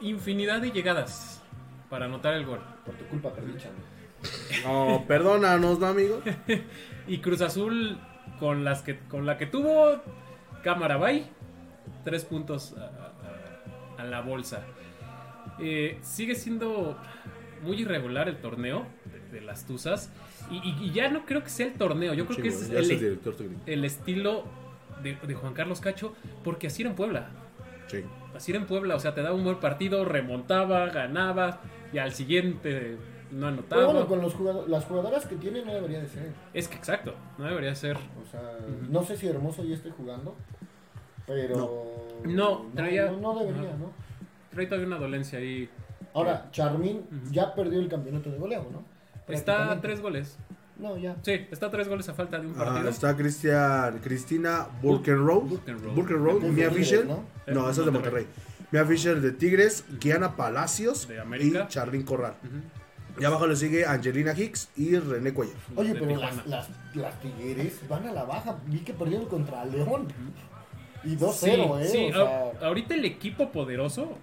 infinidad 0.00 0.60
de 0.60 0.70
llegadas 0.70 1.42
para 1.88 2.04
anotar 2.06 2.34
el 2.34 2.44
gol. 2.44 2.60
Por 2.84 2.94
tu 2.96 3.06
culpa 3.06 3.32
perdí. 3.32 3.54
No, 4.64 5.04
perdónanos, 5.08 5.78
¿no, 5.78 5.86
amigo? 5.86 6.20
Y 7.06 7.18
Cruz 7.18 7.40
Azul 7.42 7.98
con 8.38 8.64
las 8.64 8.82
que 8.82 8.98
con 8.98 9.26
la 9.26 9.36
que 9.38 9.46
tuvo 9.46 10.00
Cámara 10.62 10.96
Bay, 10.96 11.30
tres 12.04 12.24
puntos 12.24 12.74
a, 12.78 12.84
a- 13.98 14.02
a 14.02 14.04
la 14.04 14.20
bolsa. 14.20 14.62
Eh, 15.60 15.98
sigue 16.02 16.34
siendo 16.34 16.96
muy 17.62 17.80
irregular 17.80 18.28
el 18.28 18.36
torneo 18.38 18.86
de, 19.30 19.38
de 19.38 19.40
las 19.44 19.66
Tuzas. 19.66 20.10
Y, 20.50 20.56
y- 20.56 20.76
y 20.84 20.90
ya 20.92 21.08
no 21.10 21.24
creo 21.24 21.42
que 21.42 21.48
sea 21.50 21.66
el 21.66 21.74
torneo, 21.74 22.12
yo 22.14 22.26
creo 22.26 22.42
que 22.42 22.48
es 22.48 22.68
ya 22.68 22.78
el, 23.66 23.84
estilo 23.84 24.44
de, 25.02 25.16
de 25.26 25.34
Juan 25.34 25.54
Carlos 25.54 25.80
Cacho, 25.80 26.14
porque 26.42 26.66
así 26.66 26.82
era 26.82 26.90
en 26.90 26.96
Puebla. 26.96 27.28
Sí. 27.86 28.02
Así 28.34 28.50
era 28.52 28.60
en 28.60 28.66
Puebla, 28.66 28.96
o 28.96 29.00
sea, 29.00 29.14
te 29.14 29.22
daba 29.22 29.34
un 29.34 29.44
buen 29.44 29.60
partido, 29.60 30.04
remontaba, 30.04 30.86
ganaba, 30.88 31.60
y 31.92 31.98
al 31.98 32.12
siguiente 32.12 32.96
no 33.30 33.46
anotaba. 33.46 33.82
Pero 33.82 33.92
bueno, 33.92 34.06
con 34.08 34.20
los 34.20 34.68
las 34.68 34.84
jugadoras 34.84 35.24
que 35.26 35.36
tiene 35.36 35.64
no 35.64 35.72
debería 35.72 36.00
de 36.00 36.08
ser. 36.08 36.32
Es 36.52 36.66
que 36.68 36.76
exacto, 36.76 37.14
no 37.38 37.44
debería 37.44 37.74
ser. 37.74 37.96
O 37.96 38.30
sea, 38.30 38.58
no 38.90 39.02
sé 39.04 39.16
si 39.16 39.28
Hermoso 39.28 39.64
ya 39.64 39.76
esté 39.76 39.90
jugando, 39.92 40.36
pero... 41.26 41.84
No, 42.24 42.66
traía- 42.74 43.10
No, 43.12 43.34
no 43.34 43.40
debería. 43.40 43.76
¿no? 43.76 43.92
Trae 44.50 44.66
todavía 44.66 44.86
una 44.86 44.98
dolencia 44.98 45.38
ahí. 45.38 45.68
Ahora, 46.14 46.48
Charmín 46.52 46.98
Ujú. 46.98 47.32
ya 47.32 47.54
perdió 47.54 47.80
el 47.80 47.88
campeonato 47.88 48.30
de 48.30 48.38
goleo, 48.38 48.66
¿no? 48.72 48.84
Está 49.32 49.70
a 49.72 49.80
tres 49.80 50.00
goles. 50.00 50.36
No, 50.78 50.96
ya. 50.96 51.16
Sí, 51.22 51.46
está 51.50 51.66
a 51.66 51.70
tres 51.70 51.88
goles 51.88 52.08
a 52.08 52.14
falta 52.14 52.38
de 52.38 52.46
un 52.46 52.54
Ah, 52.56 52.64
partido. 52.64 52.88
está 52.88 53.16
Cristian, 53.16 53.98
Cristina 54.02 54.66
Burkenroad. 54.82 55.42
Burkenroad. 55.42 55.94
Burkenroad, 55.94 56.36
Es 56.36 56.42
de 56.42 56.50
Mia 56.50 56.70
Fisher. 56.70 57.06
¿no? 57.06 57.24
No, 57.46 57.70
esa 57.70 57.80
es 57.80 57.86
de 57.86 57.92
Monterrey. 57.92 58.26
Mia 58.70 58.84
Fisher 58.84 59.20
de 59.20 59.32
Tigres, 59.32 59.84
Kiana 60.00 60.34
Palacios 60.36 61.06
De 61.08 61.20
América. 61.20 61.64
y 61.64 61.68
Charlín 61.68 62.02
Corral. 62.02 62.34
Y 63.18 63.24
abajo 63.24 63.46
le 63.46 63.54
sigue 63.54 63.86
Angelina 63.86 64.32
Hicks 64.36 64.70
y 64.76 64.96
René 64.98 65.32
Cuellar. 65.32 65.54
Oye, 65.76 65.94
pero 65.94 66.16
las, 66.16 66.44
las, 66.46 66.68
las 66.94 67.20
Tigres 67.20 67.80
van 67.88 68.06
a 68.08 68.12
la 68.12 68.24
baja. 68.24 68.56
Vi 68.66 68.80
que 68.80 68.92
perdieron 68.92 69.26
contra 69.26 69.64
León. 69.64 70.08
Y 71.04 71.16
2-0, 71.16 71.32
Sí, 71.32 71.50
¿eh? 71.50 71.88
sí, 71.90 72.06
o 72.10 72.12
sea, 72.14 72.52
ahorita 72.66 72.94
el 72.94 73.04
equipo 73.04 73.50
poderoso 73.50 74.16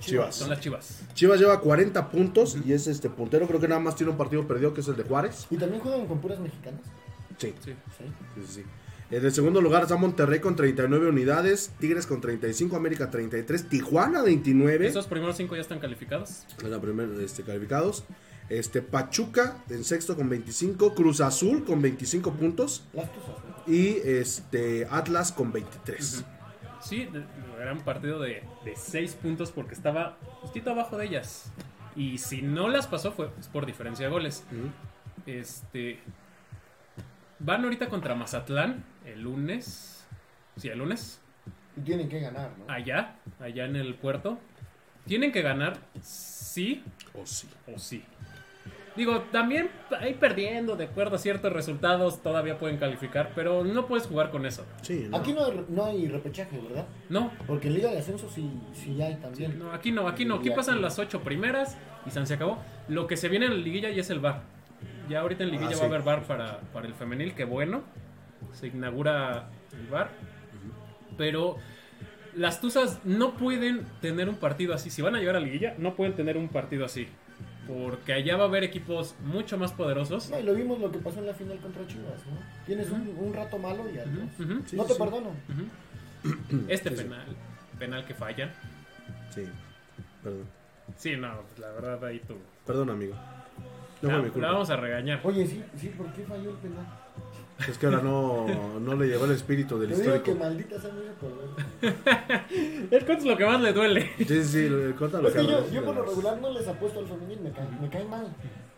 Chivas. 0.00 0.36
son 0.36 0.50
las 0.50 0.60
Chivas. 0.60 1.02
Chivas 1.14 1.40
lleva 1.40 1.60
40 1.60 2.10
puntos 2.10 2.56
y 2.64 2.72
es 2.72 2.86
este 2.86 3.10
puntero. 3.10 3.46
Creo 3.46 3.60
que 3.60 3.68
nada 3.68 3.80
más 3.80 3.96
tiene 3.96 4.12
un 4.12 4.18
partido 4.18 4.46
perdido 4.46 4.72
que 4.72 4.80
es 4.80 4.88
el 4.88 4.96
de 4.96 5.02
Juárez. 5.02 5.46
Y 5.50 5.56
también 5.56 5.80
juegan 5.82 6.06
con 6.06 6.20
puras 6.20 6.38
mexicanas. 6.38 6.80
Sí, 7.38 7.54
Sí. 7.64 7.72
Sí. 7.96 8.44
sí. 8.48 8.64
En 9.10 9.24
el 9.24 9.32
segundo 9.32 9.62
lugar 9.62 9.82
está 9.84 9.96
Monterrey 9.96 10.38
con 10.38 10.54
39 10.54 11.08
unidades, 11.08 11.70
Tigres 11.80 12.06
con 12.06 12.20
35, 12.20 12.76
América 12.76 13.10
33, 13.10 13.68
Tijuana 13.70 14.22
29. 14.22 14.86
Esos 14.86 15.06
primeros 15.06 15.36
cinco 15.38 15.54
ya 15.56 15.62
están 15.62 15.78
calificados. 15.78 16.42
En 16.62 16.70
la 16.70 16.78
primera, 16.78 17.08
este, 17.22 17.42
calificados. 17.42 18.04
Este, 18.48 18.80
Pachuca 18.82 19.62
en 19.68 19.84
sexto 19.84 20.16
con 20.16 20.28
25, 20.28 20.94
Cruz 20.94 21.20
Azul 21.20 21.64
con 21.64 21.82
25 21.82 22.32
puntos 22.32 22.84
y 23.66 23.96
este 24.04 24.86
Atlas 24.90 25.32
con 25.32 25.52
23. 25.52 26.24
Sí, 26.80 27.08
era 27.60 27.72
un 27.72 27.80
partido 27.80 28.20
de, 28.20 28.42
de 28.64 28.76
seis 28.76 29.14
puntos 29.14 29.50
porque 29.52 29.74
estaba 29.74 30.16
justito 30.40 30.70
abajo 30.70 30.96
de 30.96 31.06
ellas. 31.06 31.52
Y 31.96 32.18
si 32.18 32.40
no 32.42 32.68
las 32.68 32.86
pasó 32.86 33.12
fue 33.12 33.28
pues, 33.30 33.48
por 33.48 33.66
diferencia 33.66 34.06
de 34.06 34.12
goles. 34.12 34.44
Este. 35.26 35.98
Van 37.40 37.64
ahorita 37.64 37.88
contra 37.88 38.14
Mazatlán 38.14 38.84
el 39.04 39.22
lunes. 39.22 40.06
Sí, 40.56 40.68
el 40.68 40.78
lunes. 40.78 41.20
Y 41.76 41.80
tienen 41.82 42.08
que 42.08 42.20
ganar, 42.20 42.52
¿no? 42.58 42.72
Allá, 42.72 43.16
allá 43.40 43.64
en 43.66 43.76
el 43.76 43.94
puerto. 43.94 44.38
Tienen 45.06 45.32
que 45.32 45.42
ganar 45.42 45.78
sí 46.02 46.82
Oh, 47.14 47.24
sí. 47.26 47.48
o 47.74 47.78
sí. 47.78 48.04
Digo, 48.98 49.20
también 49.32 49.70
ahí 50.00 50.12
perdiendo 50.14 50.74
de 50.76 50.84
acuerdo 50.86 51.16
a 51.16 51.18
ciertos 51.18 51.52
resultados 51.52 52.20
todavía 52.22 52.58
pueden 52.58 52.76
calificar, 52.78 53.30
pero 53.34 53.62
no 53.64 53.86
puedes 53.86 54.06
jugar 54.08 54.30
con 54.30 54.44
eso. 54.44 54.66
Sí, 54.82 55.06
¿no? 55.08 55.16
Aquí 55.16 55.32
no 55.32 55.44
hay, 55.46 55.64
no 55.68 55.84
hay 55.86 56.08
repechaje, 56.08 56.58
¿verdad? 56.60 56.84
No, 57.08 57.30
Porque 57.46 57.68
en 57.68 57.74
Liga 57.74 57.90
de 57.92 57.98
Ascenso 57.98 58.28
sí, 58.28 58.50
sí 58.74 59.00
hay 59.00 59.14
también. 59.16 59.56
no, 59.58 59.72
aquí 59.72 59.92
no, 59.92 60.08
aquí 60.08 60.24
no. 60.24 60.34
Aquí 60.34 60.50
pasan 60.50 60.74
aquí- 60.74 60.82
las 60.82 60.98
ocho 60.98 61.22
primeras 61.22 61.78
y 62.04 62.10
San 62.10 62.26
se 62.26 62.34
acabó. 62.34 62.58
Lo 62.88 63.06
que 63.06 63.16
se 63.16 63.28
viene 63.28 63.46
en 63.46 63.52
la 63.52 63.58
liguilla 63.58 63.88
ya 63.90 64.00
es 64.00 64.10
el 64.10 64.18
bar. 64.18 64.42
Ya 65.08 65.20
ahorita 65.20 65.44
en 65.44 65.52
liguilla 65.52 65.70
Ah, 65.76 65.78
va 65.78 65.82
a 65.84 65.86
haber 65.86 66.02
bar 66.02 66.22
para, 66.24 66.60
para 66.72 66.86
el 66.88 66.94
femenil, 66.94 67.34
que 67.34 67.44
bueno. 67.44 67.82
Se 68.52 68.66
inaugura 68.66 69.48
el 69.72 69.86
bar. 69.86 70.10
Pero 71.16 71.56
las 72.34 72.60
Tuzas 72.60 73.00
no 73.04 73.34
pueden 73.34 73.84
tener 74.00 74.28
un 74.28 74.36
partido 74.36 74.74
así. 74.74 74.90
Si 74.90 75.02
van 75.02 75.14
a 75.14 75.18
llegar 75.18 75.36
a 75.36 75.40
liguilla, 75.40 75.74
no 75.78 75.94
pueden 75.94 76.14
tener 76.14 76.36
un 76.36 76.48
partido 76.48 76.84
así. 76.84 77.06
Porque 77.68 78.14
allá 78.14 78.36
va 78.38 78.44
a 78.44 78.46
haber 78.46 78.64
equipos 78.64 79.14
mucho 79.22 79.58
más 79.58 79.72
poderosos. 79.72 80.30
No, 80.30 80.40
y 80.40 80.42
lo 80.42 80.54
vimos 80.54 80.80
lo 80.80 80.90
que 80.90 80.98
pasó 80.98 81.18
en 81.18 81.26
la 81.26 81.34
final 81.34 81.58
contra 81.58 81.86
Chivas, 81.86 82.24
¿no? 82.26 82.38
Tienes 82.64 82.90
un, 82.90 83.14
un 83.20 83.34
rato 83.34 83.58
malo 83.58 83.84
y 83.90 83.98
ujú. 84.42 84.62
Sí, 84.66 84.74
no 84.76 84.84
te 84.84 84.94
sí. 84.94 84.98
perdono. 84.98 85.30
Este 86.68 86.90
Sí, 86.90 86.96
sí. 86.96 87.02
penal, 87.02 87.26
penal 87.78 88.06
que 88.06 88.14
fallan. 88.14 88.50
Sí. 89.30 89.44
Perdón. 90.24 90.44
Sí, 90.96 91.16
no, 91.16 91.42
la 91.58 91.70
verdad 91.72 92.04
ahí 92.06 92.20
tú. 92.20 92.34
Perdón, 92.66 92.90
amigo. 92.90 93.14
No 94.00 94.08
fue 94.10 94.18
mi 94.18 94.24
la 94.26 94.32
culpa. 94.32 94.50
vamos 94.52 94.70
a 94.70 94.76
regañar. 94.76 95.20
Oye, 95.24 95.46
sí, 95.46 95.62
sí, 95.76 95.88
¿por 95.88 96.10
qué 96.12 96.22
falló 96.24 96.50
el 96.50 96.56
penal? 96.56 96.86
Es 97.66 97.76
que 97.76 97.86
ahora 97.86 98.00
no, 98.02 98.46
no 98.80 98.94
le 98.94 99.06
llegó 99.08 99.24
el 99.24 99.32
espíritu 99.32 99.78
del 99.80 99.90
Te 99.90 99.96
digo 99.96 100.12
que 100.22 100.30
histórico. 100.30 100.44
maldita 100.44 100.80
sea 100.80 100.90
mi 100.92 101.08
acordar. 101.08 102.44
El 102.90 103.04
cuento 103.04 103.12
es 103.12 103.24
lo 103.24 103.36
que 103.36 103.44
más 103.46 103.60
le 103.60 103.72
duele. 103.72 104.10
Sí, 104.18 104.24
sí, 104.26 104.44
sí, 104.44 104.58
el 104.66 104.94
Cota 104.94 105.20
lo 105.20 105.28
Es 105.28 105.34
que 105.34 105.40
que 105.40 105.46
yo, 105.48 105.56
habla- 105.58 105.70
yo 105.70 105.84
por 105.84 105.94
lo 105.96 106.02
regular 106.04 106.38
no 106.40 106.50
les 106.52 106.68
apuesto 106.68 107.00
al 107.00 107.06
femenil, 107.06 107.40
me 107.40 107.50
cae, 107.50 107.66
me 107.80 107.88
cae 107.90 108.04
mal. 108.04 108.28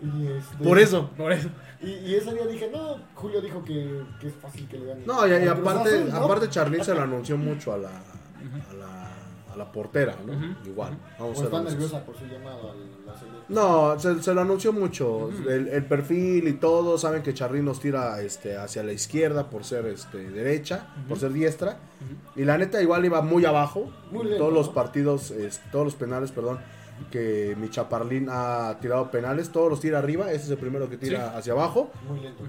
Y 0.03 0.29
este, 0.29 0.65
Por 0.65 0.79
eso. 0.79 1.11
Por 1.17 1.31
eso. 1.33 1.49
Y, 1.83 1.91
y 1.91 2.15
ese 2.15 2.33
día 2.33 2.47
dije, 2.47 2.71
no, 2.73 2.97
Julio 3.15 3.43
dijo 3.43 3.63
que, 3.63 4.01
que 4.19 4.29
es 4.29 4.35
fácil 4.41 4.67
que 4.67 4.79
le 4.79 4.87
gane. 4.87 5.03
No, 5.05 5.27
y, 5.27 5.31
y 5.31 5.47
aparte, 5.47 5.97
Azul, 5.99 6.09
¿no? 6.11 6.17
aparte 6.17 6.49
Charlín 6.49 6.83
se 6.83 6.95
lo 6.95 7.03
anunció 7.03 7.37
mucho 7.37 7.75
a 7.75 7.79
la, 7.79 7.91
a 7.91 8.73
la, 8.79 9.10
a 9.53 9.57
la 9.57 9.71
portera, 9.73 10.15
¿no? 10.27 10.33
Igual. 10.69 10.97
Vamos 11.19 11.39
O 11.39 11.43
a 11.43 11.45
está 11.45 11.63
nerviosa 11.63 12.05
por 12.05 12.17
su 12.17 12.25
llamado 12.27 12.71
a 12.71 12.75
la 12.75 13.19
selección. 13.19 13.45
No, 13.49 13.99
se, 13.99 14.23
se 14.23 14.35
lo 14.35 14.41
anunció 14.43 14.73
mucho. 14.73 15.31
el, 15.49 15.69
el 15.69 15.85
perfil 15.85 16.47
y 16.49 16.53
todo. 16.55 16.97
Saben 16.99 17.23
que 17.23 17.35
Charlín 17.35 17.65
nos 17.65 17.81
tira 17.81 18.21
este, 18.23 18.57
hacia 18.57 18.83
la 18.83 18.93
izquierda 18.93 19.49
por 19.51 19.65
ser 19.65 19.87
este, 19.87 20.19
derecha, 20.31 20.87
por 21.09 21.19
ser 21.19 21.33
diestra. 21.33 21.79
Y 22.37 22.45
la 22.45 22.57
neta, 22.59 22.81
igual 22.83 23.05
iba 23.05 23.21
muy 23.23 23.45
abajo. 23.45 23.91
Muy 24.11 24.23
en 24.23 24.29
lento, 24.31 24.45
todos 24.45 24.55
los 24.55 24.69
partidos, 24.69 25.31
es- 25.31 25.61
todos 25.73 25.85
los 25.85 25.95
penales, 25.95 26.31
perdón. 26.33 26.59
Que 27.11 27.57
mi 27.59 27.71
Chaparlín 27.71 28.29
ha 28.31 28.77
tirado 28.81 29.11
penales, 29.11 29.49
todos 29.51 29.71
los 29.71 29.81
tira 29.81 29.99
arriba. 29.99 30.31
Ese 30.33 30.45
es 30.45 30.51
el 30.51 30.59
primero 30.59 30.89
que 30.91 30.97
tira 30.99 31.31
Sí. 31.33 31.39
hacia 31.39 31.53
abajo. 31.55 31.91
Muy 32.09 32.21
lento. 32.21 32.45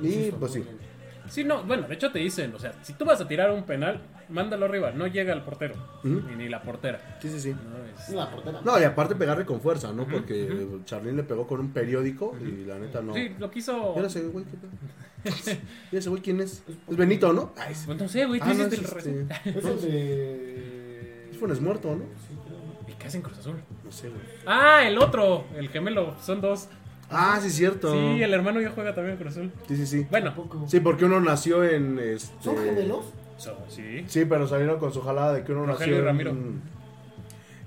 Y 0.00 0.06
Insisto, 0.06 0.36
pues 0.38 0.52
muy 0.52 0.62
sí. 0.62 0.68
lento. 0.68 0.84
Sí, 1.28 1.42
no, 1.44 1.64
bueno, 1.64 1.88
de 1.88 1.94
hecho 1.94 2.12
te 2.12 2.20
dicen, 2.20 2.54
o 2.54 2.58
sea, 2.60 2.72
si 2.84 2.92
tú 2.92 3.04
vas 3.04 3.20
a 3.20 3.26
tirar 3.26 3.50
un 3.50 3.64
penal, 3.64 4.00
mándalo 4.28 4.66
arriba, 4.66 4.90
no 4.92 5.06
llega 5.06 5.32
al 5.32 5.44
portero, 5.44 5.74
ni, 6.02 6.36
ni 6.36 6.48
la 6.48 6.62
portera. 6.62 7.18
Sí, 7.20 7.28
sí, 7.30 7.40
sí. 7.40 7.50
No, 7.52 7.58
es- 8.02 8.08
La 8.10 8.30
portera. 8.30 8.60
No, 8.64 8.80
y 8.80 8.84
aparte 8.84 9.14
pegarle 9.14 9.44
con 9.44 9.60
fuerza, 9.60 9.92
¿no? 9.92 10.06
Porque 10.06 10.66
Charlín 10.84 11.16
le 11.16 11.22
pegó 11.22 11.46
con 11.46 11.60
un 11.60 11.70
periódico 11.70 12.34
y 12.40 12.64
la 12.64 12.78
neta 12.78 13.00
no. 13.02 13.14
Sí, 13.14 13.34
lo 13.38 13.50
quiso. 13.50 13.72
¿Y 13.94 13.96
ahora 13.96 14.06
ese 14.06 14.22
güey 14.28 14.44
qué 14.44 16.08
güey 16.08 16.22
quién 16.22 16.40
es? 16.40 16.62
Es 16.88 16.96
Benito, 16.96 17.32
¿no? 17.32 17.52
Ay, 17.56 17.74
sí. 17.74 17.84
Pues 17.86 17.98
no 17.98 18.08
sé, 18.08 18.26
güey, 18.26 18.40
Ah, 18.42 18.46
no, 18.46 18.52
es 18.52 18.72
el 18.72 18.84
este-. 18.84 19.26
Es 19.58 19.64
el 19.64 19.80
de. 19.82 21.28
Es 21.30 21.36
Funes 21.38 21.60
Muerto, 21.60 21.88
¿no? 21.90 22.04
Sí, 22.04 22.34
creo. 22.46 22.88
¿Y 22.94 22.98
qué 22.98 23.06
hacen 23.08 23.20
Cruz 23.22 23.38
Azul? 23.38 23.56
No 23.84 23.92
sé, 23.92 24.08
güey. 24.08 24.20
Ah, 24.46 24.84
el 24.86 24.96
otro, 24.98 25.44
el 25.56 25.68
gemelo, 25.68 26.14
son 26.22 26.40
dos. 26.40 26.68
Ah, 27.10 27.38
sí, 27.40 27.48
es 27.48 27.54
cierto. 27.54 27.92
Sí, 27.92 28.22
el 28.22 28.32
hermano 28.32 28.60
ya 28.60 28.70
juega 28.70 28.94
también 28.94 29.16
en 29.16 29.22
Cruz 29.22 29.32
Azul. 29.36 29.52
Sí, 29.68 29.76
sí, 29.76 29.86
sí. 29.86 30.06
Bueno. 30.10 30.32
Sí, 30.66 30.80
porque 30.80 31.04
uno 31.04 31.20
nació 31.20 31.62
en. 31.64 31.98
Este... 31.98 32.32
¿Son 32.42 32.56
gemelos? 32.56 33.04
So- 33.36 33.64
sí. 33.68 34.04
Sí, 34.06 34.24
pero 34.24 34.46
salieron 34.46 34.78
con 34.78 34.92
su 34.92 35.00
jalada 35.02 35.34
de 35.34 35.44
que 35.44 35.52
uno 35.52 35.66
Rogelio 35.66 35.94
y 35.94 35.98
nació 35.98 36.04
Ramiro. 36.06 36.30
en, 36.30 36.60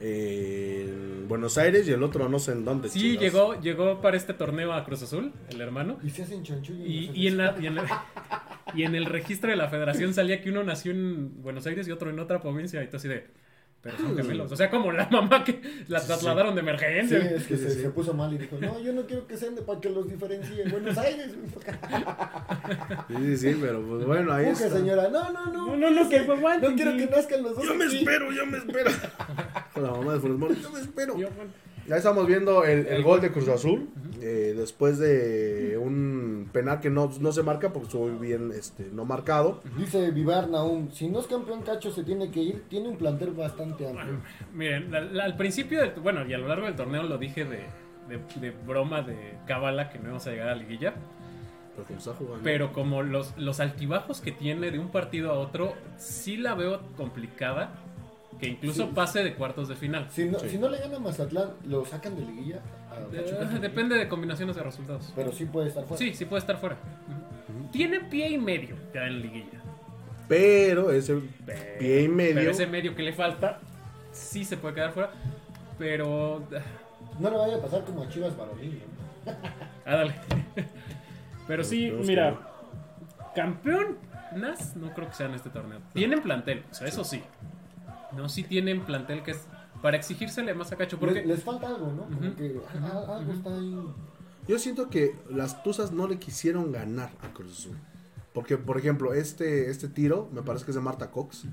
en 0.02 1.28
Buenos 1.28 1.58
Aires 1.58 1.88
y 1.88 1.92
el 1.92 2.02
otro 2.04 2.30
no 2.30 2.40
sé 2.40 2.54
en 2.54 2.66
dónde. 2.66 2.90
Sí, 2.90 3.00
chingados. 3.00 3.22
llegó, 3.22 3.62
llegó 3.62 4.02
para 4.02 4.18
este 4.18 4.34
torneo 4.34 4.74
a 4.74 4.84
Cruz 4.86 5.04
Azul, 5.04 5.32
el 5.50 5.62
hermano. 5.62 6.00
Y 6.04 6.10
se 6.10 6.24
hacen 6.24 6.44
chanchullo. 6.44 6.84
Y, 6.86 7.12
y 7.14 7.28
en 7.28 7.38
la- 7.38 7.56
y 7.60 7.68
en 7.68 7.78
el, 7.78 7.86
y 8.74 8.84
en 8.84 8.96
el 8.96 9.06
registro 9.06 9.50
de 9.50 9.56
la 9.58 9.68
federación 9.68 10.14
salía 10.14 10.42
que 10.42 10.50
uno 10.50 10.64
nació 10.64 10.92
en 10.92 11.42
Buenos 11.44 11.66
Aires 11.68 11.88
y 11.88 11.92
otro 11.92 12.10
en 12.10 12.20
otra 12.20 12.42
provincia. 12.42 12.82
Y 12.84 12.88
tú 12.88 12.98
así 12.98 13.08
de. 13.08 13.28
Pero 13.82 13.98
son 13.98 14.18
gemelos. 14.18 14.52
O 14.52 14.56
sea, 14.58 14.70
como 14.70 14.92
la 14.92 15.08
mamá 15.10 15.44
que 15.44 15.62
la 15.88 16.02
trasladaron 16.02 16.54
de 16.54 16.62
Sí, 16.62 16.68
emergencia. 16.68 17.18
es 17.18 17.48
que 17.48 17.56
Sí, 17.56 17.64
se, 17.64 17.70
sí. 17.72 17.82
se 17.82 17.90
puso 17.92 18.14
mal 18.14 18.34
y 18.34 18.38
dijo, 18.38 18.58
no, 18.60 18.78
yo 18.82 18.92
no 18.92 19.06
quiero 19.06 19.26
que 19.26 19.38
sean 19.38 19.56
de 19.56 19.62
para 19.62 19.80
que 19.80 19.90
los 19.90 20.08
diferencie 20.10 20.64
en 20.64 20.70
Buenos 20.72 20.98
Aires. 20.98 21.32
Sí, 23.08 23.16
sí, 23.18 23.38
sí, 23.38 23.58
pero 23.62 23.82
pues 23.82 24.06
bueno, 24.06 24.34
ahí 24.34 24.48
está. 24.48 24.70
señora, 24.70 25.10
no, 25.10 25.32
no, 25.32 25.46
no. 25.46 25.68
No, 25.68 25.78
no, 25.78 25.90
no, 25.92 26.10
que 26.10 26.22
fue 26.22 26.36
No 26.38 26.76
quiero 26.76 26.98
que 26.98 27.06
nazcan 27.08 27.44
los 27.44 27.56
dos. 27.56 27.66
Yo 27.66 27.76
me 27.76 27.86
aquí". 27.86 28.00
espero, 28.00 28.32
yo 28.32 28.46
me 28.46 28.58
espero. 28.58 28.92
Con 29.74 29.84
la 29.84 29.92
mamá 29.92 30.14
de 30.14 30.20
Funes 30.20 30.38
Muerto, 30.38 30.60
yo 30.62 30.70
me 30.72 30.80
espero. 30.82 31.18
Yo, 31.18 31.30
bueno, 31.36 31.52
Ya 31.88 31.98
estamos 31.98 32.28
viendo 32.28 32.64
el, 32.66 32.86
el 32.86 33.02
gol 33.04 33.22
de 33.22 33.32
Cruz 33.32 33.48
Azul. 33.48 33.88
Eh, 34.22 34.54
después 34.56 34.98
de 35.00 35.78
un 35.82 36.50
penal 36.52 36.80
que 36.80 36.90
no, 36.90 37.10
no 37.20 37.32
se 37.32 37.44
marca 37.44 37.72
porque 37.72 37.86
estuvo 37.88 38.08
bien 38.20 38.52
este, 38.54 38.90
no 38.92 39.06
marcado. 39.06 39.62
Dice 39.78 40.12
Vivar 40.12 40.50
Naum, 40.50 40.92
si 40.92 41.08
no 41.08 41.20
es 41.20 41.28
campeón 41.28 41.62
Cacho 41.62 41.92
se 41.92 42.04
tiene 42.04 42.30
que 42.32 42.42
ir, 42.42 42.64
tiene 42.70 42.90
un 42.90 42.98
plantel 42.98 43.32
bastante 43.32 43.88
amplio. 43.88 44.20
Miren, 44.54 44.92
la- 44.92 45.02
la- 45.02 45.24
al 45.26 45.38
principio, 45.38 45.80
del, 45.82 45.92
bueno, 46.02 46.26
y 46.28 46.34
a 46.34 46.38
lo 46.38 46.48
largo 46.48 46.66
del 46.66 46.76
torneo 46.76 47.04
lo 47.04 47.18
dije 47.18 47.46
de, 47.46 47.60
de, 48.10 48.20
de 48.42 48.52
broma 48.66 49.02
de 49.02 49.16
cábala 49.46 49.90
que 49.90 49.98
no 50.00 50.06
íbamos 50.06 50.26
a 50.28 50.32
llegar 50.32 50.50
a 50.50 50.56
la 50.56 50.62
liguilla. 50.62 50.94
Pero 52.44 52.74
como 52.74 53.04
los, 53.04 53.38
los 53.38 53.60
altibajos 53.62 54.20
que 54.22 54.32
tiene 54.34 54.70
de 54.72 54.80
un 54.80 54.90
partido 54.90 55.32
a 55.32 55.36
otro, 55.40 55.74
sí 55.98 56.36
la 56.36 56.54
veo 56.56 56.82
complicada. 56.98 57.72
Que 58.40 58.48
incluso 58.48 58.86
Sí. 58.86 58.92
pase 58.96 59.24
de 59.24 59.34
cuartos 59.36 59.68
de 59.68 59.76
final. 59.76 60.08
Si 60.12 60.26
no, 60.26 60.40
Sí. 60.40 60.50
si 60.50 60.58
no 60.58 60.70
le 60.70 60.78
gana 60.80 60.98
Mazatlán, 61.00 61.50
lo 61.66 61.86
sacan 61.86 62.16
de 62.16 62.22
liguilla. 62.26 62.60
Eh, 63.14 63.60
Depende 63.62 63.96
de 63.98 64.08
combinaciones 64.08 64.56
de 64.56 64.64
resultados. 64.64 65.12
Pero 65.16 65.32
sí 65.32 65.46
puede 65.46 65.68
estar 65.70 65.84
fuera. 65.86 65.98
Sí, 65.98 66.14
sí 66.14 66.26
puede 66.26 66.40
estar 66.40 66.58
fuera. 66.58 66.78
Tiene 67.72 68.00
pie 68.02 68.30
y 68.30 68.38
medio 68.38 68.76
ya 68.94 69.06
en 69.06 69.22
liguilla. 69.22 69.60
Pero 70.28 70.92
ese 70.92 71.22
Pero- 71.46 71.60
pie 71.80 72.04
y 72.04 72.08
medio. 72.08 72.36
Pero 72.36 72.52
ese 72.52 72.68
medio 72.68 72.96
que 72.96 73.04
le 73.04 73.14
falta, 73.14 73.60
sí 74.12 74.46
se 74.46 74.58
puede 74.58 74.76
quedar 74.76 74.92
fuera. 74.94 75.12
Pero. 75.78 76.44
No 77.20 77.30
le 77.30 77.36
vaya 77.38 77.58
a 77.58 77.62
pasar 77.62 77.84
como 77.84 78.04
a 78.04 78.10
Chivas 78.10 78.36
Varonil, 78.38 78.82
¿no? 79.26 79.32
Ah, 79.86 79.96
dale. 79.96 80.14
Pero 81.48 81.64
sí, 81.64 81.92
mira. 82.06 82.38
Campeón 83.36 83.98
Nas, 84.36 84.76
no 84.76 84.94
creo 84.94 85.08
que 85.10 85.16
sea 85.16 85.26
en 85.26 85.34
este 85.34 85.50
torneo. 85.50 85.80
Tienen 85.94 86.22
plantel, 86.22 86.64
o 86.70 86.74
sea, 86.74 86.88
eso 86.88 87.04
sí. 87.04 87.22
No, 88.16 88.28
sí 88.30 88.44
tienen 88.44 88.82
plantel 88.82 89.24
que 89.24 89.32
es 89.32 89.46
para 89.82 89.98
exigírsele 89.98 90.54
más 90.54 90.72
a 90.72 90.76
Cacho. 90.76 91.00
Porque 91.00 91.16
Les, 91.16 91.26
les 91.28 91.44
falta 91.44 91.68
algo, 91.68 91.88
¿no? 91.88 92.04
Como 92.04 92.20
Ujú. 92.20 92.36
que 92.36 92.60
algo 92.74 93.34
está 93.34 93.54
ahí. 93.56 93.76
Yo 94.48 94.58
siento 94.60 94.90
que 94.90 95.16
las 95.30 95.62
Tuzas 95.64 95.92
no 95.92 96.08
le 96.08 96.18
quisieron 96.18 96.72
ganar 96.72 97.12
a 97.22 97.32
Cruz 97.34 97.60
Azul. 97.60 97.78
Porque, 98.34 98.58
por 98.58 98.78
ejemplo, 98.78 99.14
este, 99.14 99.70
este 99.70 99.88
tiro, 99.88 100.28
me 100.32 100.42
parece 100.42 100.66
que 100.66 100.72
es 100.72 100.76
de 100.76 100.82
Marta 100.82 101.12
Cox. 101.12 101.44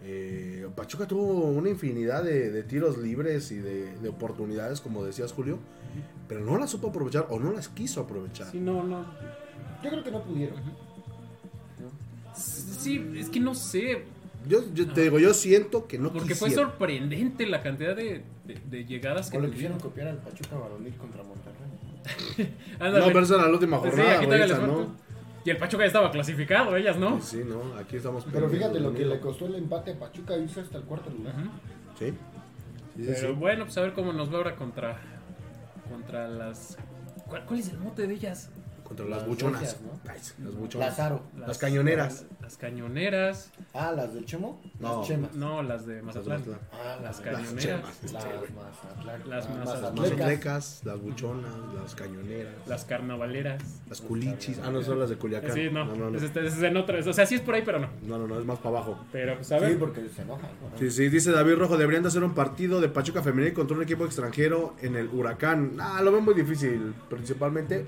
Eh, 0.00 0.68
Pachuca 0.74 1.06
tuvo 1.06 1.22
una 1.50 1.68
infinidad 1.68 2.24
de, 2.24 2.50
de 2.50 2.62
tiros 2.64 2.98
libres 2.98 3.52
y 3.52 3.56
de, 3.58 3.96
de 3.98 4.08
oportunidades, 4.08 4.80
como 4.80 5.04
decías, 5.04 5.32
Julio. 5.32 5.58
Pero 6.28 6.40
no 6.44 6.58
las 6.58 6.70
supo 6.70 6.88
aprovechar 6.88 7.26
o 7.30 7.38
no 7.38 7.52
las 7.52 7.68
quiso 7.68 8.00
aprovechar. 8.00 8.50
sí, 8.50 8.58
no, 8.58 8.82
no. 8.82 9.04
Yo 9.82 9.90
creo 9.90 10.02
que 10.04 10.10
no 10.10 10.22
pudieron. 10.22 10.60
Sí, 12.34 13.12
es 13.16 13.28
que 13.28 13.40
no 13.40 13.54
sé. 13.54 14.04
Yo, 14.48 14.60
yo 14.74 14.88
te 14.92 15.02
digo, 15.02 15.18
yo 15.18 15.32
siento 15.34 15.86
que 15.86 15.98
no 15.98 16.12
Porque 16.12 16.34
fue 16.34 16.50
sorprendente 16.50 17.46
la 17.46 17.62
cantidad 17.62 17.94
de, 17.94 18.22
de- 18.44 18.60
de 18.70 18.84
llegadas 18.84 19.30
que 19.30 19.36
O 19.38 19.40
le 19.40 19.48
tuvieron. 19.48 19.78
quisieron 19.78 19.80
copiar 19.80 20.08
al 20.08 20.16
Pachuca 20.18 20.56
Varonil 20.56 20.94
contra 20.96 21.22
Monterrey. 21.22 22.56
Ándale. 22.80 23.06
No, 23.06 23.12
pero 23.12 23.20
esa 23.20 23.34
era 23.36 23.46
la 23.46 23.52
última 23.52 23.76
Sí, 23.78 23.88
jornada, 23.88 24.08
aquí 24.10 24.16
güey, 24.16 24.26
todavía 24.26 24.44
esa 24.46 24.58
les 24.58 24.66
no. 24.66 24.76
falta. 24.76 24.92
Y 25.44 25.50
el 25.50 25.56
Pachuca 25.56 25.82
ya 25.82 25.86
estaba 25.88 26.10
clasificado, 26.10 26.76
ellas 26.76 26.96
no. 26.98 27.20
Sí, 27.20 27.38
sí, 27.38 27.42
no, 27.44 27.76
aquí 27.78 27.96
estamos. 27.96 28.24
Pero 28.32 28.48
fíjate 28.48 28.80
lo 28.80 28.92
que 28.94 29.04
le 29.06 29.20
costó 29.20 29.46
el 29.46 29.56
empate 29.56 29.92
a 29.92 29.98
Pachuca 29.98 30.36
irse 30.36 30.60
hasta 30.60 30.78
el 30.78 30.84
cuarto 30.84 31.10
lugar. 31.10 31.34
Ujú. 31.34 31.48
Sí. 31.98 32.06
Sí, 32.96 33.04
sí, 33.04 33.12
Pero 33.14 33.28
sí. 33.28 33.34
bueno, 33.38 33.64
pues 33.64 33.78
a 33.78 33.80
ver 33.82 33.92
cómo 33.92 34.12
nos 34.12 34.32
va 34.32 34.36
ahora 34.38 34.54
contra 34.56 35.00
contra 35.90 36.28
las 36.28 36.76
¿Cuál, 37.26 37.44
cuál 37.46 37.60
es 37.60 37.68
el 37.70 37.78
mote 37.78 38.06
de 38.06 38.14
ellas? 38.14 38.50
Contra 38.92 39.06
las 39.06 39.18
Las 39.20 39.28
buchonas. 39.28 39.76
¿no? 39.82 40.14
Sí, 40.20 40.32
las 40.44 40.54
buchonas. 40.54 40.88
Lázaro. 40.90 41.22
Las 41.38 41.56
cañoneras. 41.58 42.22
Las, 42.30 42.42
las 42.42 42.56
cañoneras. 42.58 43.50
Ah, 43.72 43.92
las 43.96 44.12
del 44.12 44.26
Chemo. 44.26 44.60
No. 44.80 44.98
Las 44.98 45.06
chemas. 45.08 45.34
No, 45.34 45.62
las 45.62 45.86
de 45.86 46.02
Las 46.02 46.14
de 46.14 46.20
Mazatlán. 46.20 46.44
Ah, 46.72 46.96
Las 47.02 47.02
las 47.02 47.20
cañoneras. 47.20 47.80
Las. 48.02 48.12
Las 48.12 48.24
ah, 48.24 49.18
Las 49.26 49.48
Mazatlecas. 49.48 49.94
mazatlecas, 49.96 50.80
las 50.84 51.00
buchonas, 51.00 51.52
las 51.80 51.94
cañoneras, 51.94 52.52
Las 52.66 52.84
carnavaleras. 52.84 53.62
las 53.88 54.00
culichis. 54.02 54.58
Ah, 54.62 54.70
no 54.70 54.82
son 54.82 54.98
las 54.98 55.08
de 55.10 55.16
Culiacán. 55.16 55.52
Sí, 55.54 55.68
no. 55.72 55.84
no, 55.86 55.96
no, 55.96 56.10
no. 56.10 56.16
Es, 56.18 56.24
este- 56.24 56.46
es 56.46 56.62
en 56.62 56.76
otra. 56.76 56.98
O 56.98 57.12
sea, 57.12 57.24
sí 57.24 57.36
es 57.36 57.40
por 57.40 57.54
ahí, 57.54 57.62
pero 57.64 57.78
no. 57.78 57.88
No, 58.02 58.18
no, 58.18 58.26
no, 58.26 58.38
es 58.38 58.44
más 58.44 58.58
para 58.58 58.76
abajo. 58.76 58.98
Pero, 59.10 59.36
pues 59.36 59.50
a 59.52 59.58
Sí, 59.58 59.64
ver. 59.64 59.78
porque 59.78 60.06
se 60.14 60.22
enojan. 60.22 60.50
¿no? 60.72 60.78
Sí, 60.78 60.90
sí, 60.90 61.08
dice 61.08 61.30
David 61.32 61.54
Rojo, 61.54 61.78
deberían 61.78 62.02
de 62.02 62.08
hacer 62.08 62.22
un 62.22 62.34
partido 62.34 62.80
de 62.80 62.88
Pachuca 62.88 63.22
Femenil 63.22 63.52
contra 63.54 63.76
un 63.76 63.82
equipo 63.82 64.04
extranjero 64.04 64.74
en 64.82 64.96
el 64.96 65.08
Huracán. 65.08 65.76
Ah, 65.80 66.00
lo 66.02 66.12
veo 66.12 66.20
muy 66.20 66.34
difícil, 66.34 66.94
principalmente 67.08 67.86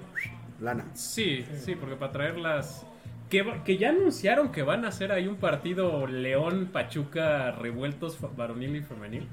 lana. 0.64 0.86
Sí, 0.94 1.44
sí, 1.64 1.74
porque 1.76 1.96
para 1.96 2.12
traerlas. 2.12 2.84
Que, 3.30 3.42
va- 3.42 3.64
que 3.64 3.78
ya 3.78 3.88
anunciaron 3.88 4.52
que 4.52 4.62
van 4.62 4.84
a 4.84 4.88
hacer 4.88 5.10
ahí 5.10 5.26
un 5.26 5.36
partido 5.36 6.06
León 6.06 6.68
Pachuca 6.72 7.50
revueltos 7.52 8.18
varonil 8.36 8.76
y 8.76 8.82
femenil. 8.82 9.26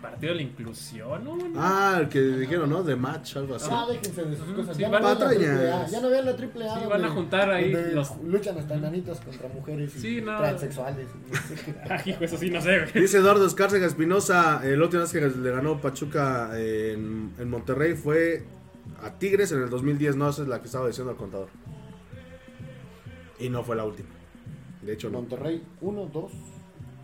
Partido 0.00 0.32
de 0.32 0.36
la 0.36 0.42
inclusión, 0.42 1.24
¿no? 1.24 1.34
Bueno, 1.36 1.54
Ah, 1.58 1.96
el 2.00 2.08
que 2.08 2.20
dijeron, 2.20 2.70
¿no? 2.70 2.82
De 2.84 2.94
match, 2.94 3.36
algo 3.36 3.56
así. 3.56 3.68
Ah, 3.70 3.86
déjense 3.90 4.24
de 4.24 4.36
sus 4.36 4.46
cosas. 4.54 4.76
Sí, 4.76 4.82
ya, 4.82 4.88
van 4.88 5.02
no 5.02 5.08
a- 5.08 5.14
vean 5.14 5.20
la 5.20 5.26
triple 5.28 5.48
A, 5.48 5.52
Patrañas. 5.58 5.90
ya 5.90 6.00
no 6.00 6.08
vean 6.10 6.24
la 6.24 6.36
triple 6.36 6.64
A. 6.64 6.68
Sí, 6.68 6.74
donde- 6.80 6.88
van 6.88 7.04
a 7.04 7.08
juntar 7.10 7.50
ahí 7.50 7.72
los- 7.92 8.22
Luchan 8.22 8.56
hasta 8.58 8.74
enanitos 8.74 9.20
contra 9.20 9.48
mujeres 9.48 9.96
y 9.96 9.98
Sí, 10.00 10.20
no. 10.22 10.36
transexuales. 10.38 11.08
Ay, 11.90 12.00
hijo, 12.12 12.24
eso 12.24 12.36
sí, 12.38 12.50
no 12.50 12.60
sé. 12.62 12.86
Dice 12.94 13.18
Eduardo 13.18 13.44
Escárcega 13.46 13.86
Espinosa, 13.86 14.60
el 14.64 14.80
última 14.80 15.02
vez 15.02 15.12
que 15.12 15.20
le 15.20 15.50
ganó 15.50 15.80
Pachuca 15.80 16.50
en, 16.58 17.32
en 17.38 17.50
Monterrey 17.50 17.94
fue 17.94 18.44
a 19.02 19.18
Tigres 19.18 19.52
en 19.52 19.62
el 19.62 19.70
2010, 19.70 20.16
no, 20.16 20.28
esa 20.28 20.42
es 20.42 20.48
la 20.48 20.60
que 20.60 20.66
estaba 20.66 20.86
diciendo 20.86 21.12
el 21.12 21.16
contador. 21.16 21.48
Y 23.38 23.48
no 23.48 23.62
fue 23.62 23.76
la 23.76 23.84
última. 23.84 24.08
De 24.82 24.92
hecho, 24.92 25.10
no. 25.10 25.18
Monterrey 25.18 25.62
1, 25.80 26.10
2, 26.12 26.32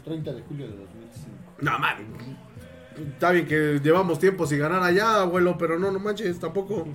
30 0.04 0.32
de 0.32 0.42
julio 0.42 0.66
de 0.66 0.76
2005. 0.76 1.30
No, 1.60 1.78
man. 1.78 1.96
Está 3.12 3.30
bien 3.30 3.46
que 3.46 3.80
llevamos 3.82 4.18
tiempo 4.18 4.46
sin 4.46 4.58
ganar 4.58 4.82
allá, 4.82 5.22
abuelo, 5.22 5.56
pero 5.58 5.78
no, 5.78 5.90
no 5.90 5.98
manches, 5.98 6.38
tampoco. 6.38 6.86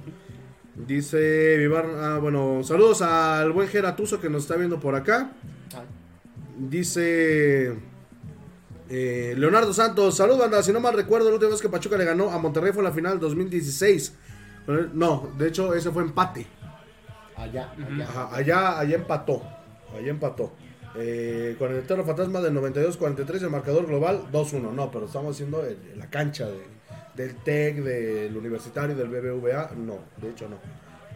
Dice 0.76 1.58
Vivar, 1.58 1.86
ah, 1.86 2.20
bueno, 2.20 2.62
saludos 2.64 3.02
al 3.02 3.52
buen 3.52 3.68
Geratuso 3.70 4.20
que 4.20 4.30
nos 4.30 4.44
está 4.44 4.58
viendo 4.58 4.80
por 4.80 4.96
acá. 4.96 5.32
Dice 6.58 7.78
eh, 8.90 9.36
Leonardo 9.38 9.74
Santos, 9.74 10.18
salud 10.18 10.38
banda, 10.38 10.62
si 10.62 10.72
no 10.72 10.80
mal 10.80 10.94
recuerdo, 10.94 11.30
la 11.30 11.36
última 11.36 11.52
vez 11.52 11.62
que 11.62 11.70
Pachuca 11.70 11.98
le 11.98 12.06
ganó 12.06 12.30
a 12.30 12.38
Monterrey 12.38 12.72
fue 12.74 12.84
la 12.84 12.92
final 12.92 13.20
2016. 13.20 14.14
No, 14.94 15.32
de 15.38 15.48
hecho 15.48 15.74
ese 15.74 15.92
fue 15.92 16.04
empate. 16.04 16.48
allá, 17.36 17.72
allá. 17.74 18.04
Ajá, 18.08 18.30
allá, 18.36 18.80
allá 18.80 18.96
empató. 18.96 19.42
Allá 19.96 20.10
empató. 20.10 20.54
Eh, 20.98 21.56
con 21.60 21.72
el 21.72 21.80
Eterno 21.80 22.04
Fantasma 22.06 22.40
del 22.42 22.54
92-43, 22.54 23.44
el 23.44 23.50
marcador 23.50 23.86
global 23.86 24.24
2-1. 24.32 24.72
No, 24.72 24.90
pero 24.92 25.06
estamos 25.08 25.36
haciendo 25.36 25.64
el- 25.66 25.78
la 25.98 26.10
cancha 26.10 26.48
de- 26.48 26.64
del 27.16 27.36
TEC, 27.36 27.78
del 27.84 28.36
Universitario, 28.36 28.96
del 28.96 29.10
BBVA. 29.10 29.72
No, 29.76 30.00
de 30.22 30.30
hecho 30.30 30.48
no. 30.50 30.58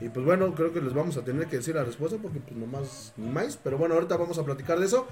Y 0.02 0.10
pues 0.10 0.26
bueno, 0.26 0.54
creo 0.56 0.72
que 0.74 0.82
les 0.82 0.94
vamos 0.94 1.18
a 1.18 1.24
tener 1.26 1.48
que 1.48 1.58
decir 1.58 1.76
la 1.76 1.84
respuesta 1.84 2.18
porque 2.22 2.40
pues 2.40 2.56
nomás 2.58 3.14
ni 3.18 3.30
más. 3.30 3.58
Pero 3.62 3.78
bueno, 3.78 3.96
ahorita 3.96 4.16
vamos 4.18 4.38
a 4.38 4.44
platicar 4.44 4.80
de 4.80 4.86
eso. 4.86 5.08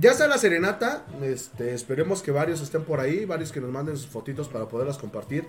Ya 0.00 0.12
está 0.12 0.26
la 0.26 0.38
serenata. 0.38 1.04
Este, 1.22 1.74
esperemos 1.74 2.22
que 2.22 2.30
varios 2.30 2.62
estén 2.62 2.84
por 2.84 3.00
ahí, 3.00 3.26
varios 3.26 3.52
que 3.52 3.60
nos 3.60 3.70
manden 3.70 3.96
sus 3.96 4.06
fotitos 4.06 4.48
para 4.48 4.66
poderlas 4.66 4.96
compartir. 4.96 5.44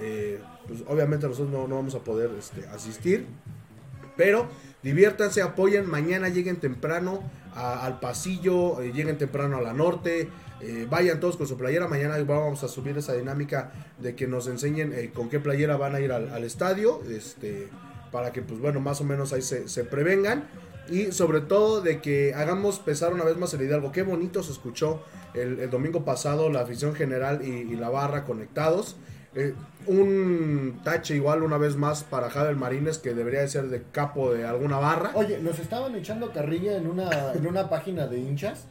Eh, 0.00 0.38
pues 0.68 0.84
obviamente 0.86 1.26
nosotros 1.26 1.50
no, 1.50 1.66
no 1.66 1.76
vamos 1.76 1.94
a 1.96 1.98
poder 1.98 2.30
este, 2.38 2.66
asistir. 2.68 3.26
Pero 4.16 4.46
diviértanse, 4.82 5.42
apoyen, 5.42 5.88
mañana 5.88 6.28
lleguen 6.28 6.56
temprano 6.56 7.22
al 7.54 7.98
pasillo, 7.98 8.80
eh, 8.80 8.92
lleguen 8.92 9.18
temprano 9.18 9.56
a 9.56 9.60
la 9.60 9.72
norte, 9.72 10.28
eh, 10.60 10.86
vayan 10.88 11.18
todos 11.18 11.36
con 11.36 11.48
su 11.48 11.56
playera, 11.56 11.88
mañana 11.88 12.16
vamos 12.22 12.62
a 12.62 12.68
subir 12.68 12.96
esa 12.96 13.14
dinámica 13.14 13.72
de 13.98 14.14
que 14.14 14.28
nos 14.28 14.46
enseñen 14.46 15.10
con 15.14 15.28
qué 15.28 15.40
playera 15.40 15.76
van 15.76 15.96
a 15.96 16.00
ir 16.00 16.12
al, 16.12 16.44
estadio, 16.44 17.02
este, 17.10 17.68
para 18.12 18.30
que 18.30 18.42
pues 18.42 18.60
bueno, 18.60 18.78
más 18.78 19.00
o 19.00 19.04
menos 19.04 19.32
ahí 19.32 19.42
se 19.42 19.84
prevengan. 19.84 20.44
Y 20.90 21.12
sobre 21.12 21.40
todo 21.40 21.80
de 21.80 22.00
que 22.00 22.34
hagamos 22.34 22.78
pesar 22.78 23.12
una 23.12 23.24
vez 23.24 23.36
más 23.36 23.54
el 23.54 23.62
Hidalgo. 23.62 23.92
Qué 23.92 24.02
bonito 24.02 24.42
se 24.42 24.52
escuchó 24.52 25.02
el, 25.34 25.60
el 25.60 25.70
domingo 25.70 26.04
pasado 26.04 26.50
la 26.50 26.60
afición 26.60 26.94
general 26.94 27.42
y, 27.44 27.76
la 27.76 27.88
barra 27.88 28.24
conectados. 28.24 28.96
Eh, 29.34 29.54
un 29.86 30.80
tache 30.82 31.14
igual 31.14 31.44
una 31.44 31.56
vez 31.56 31.76
más 31.76 32.02
para 32.02 32.30
Javier 32.30 32.56
Marínez 32.56 32.98
que 32.98 33.14
debería 33.14 33.40
de 33.40 33.48
ser 33.48 33.68
de 33.68 33.82
capo 33.92 34.32
de 34.32 34.44
alguna 34.44 34.78
barra. 34.78 35.12
Oye, 35.14 35.38
nos 35.38 35.58
estaban 35.58 35.94
echando 35.94 36.32
carrilla 36.32 36.76
en 36.76 36.86
una, 36.86 37.32
en 37.32 37.46
una 37.46 37.70
página 37.70 38.06
de 38.06 38.18
hinchas 38.18 38.64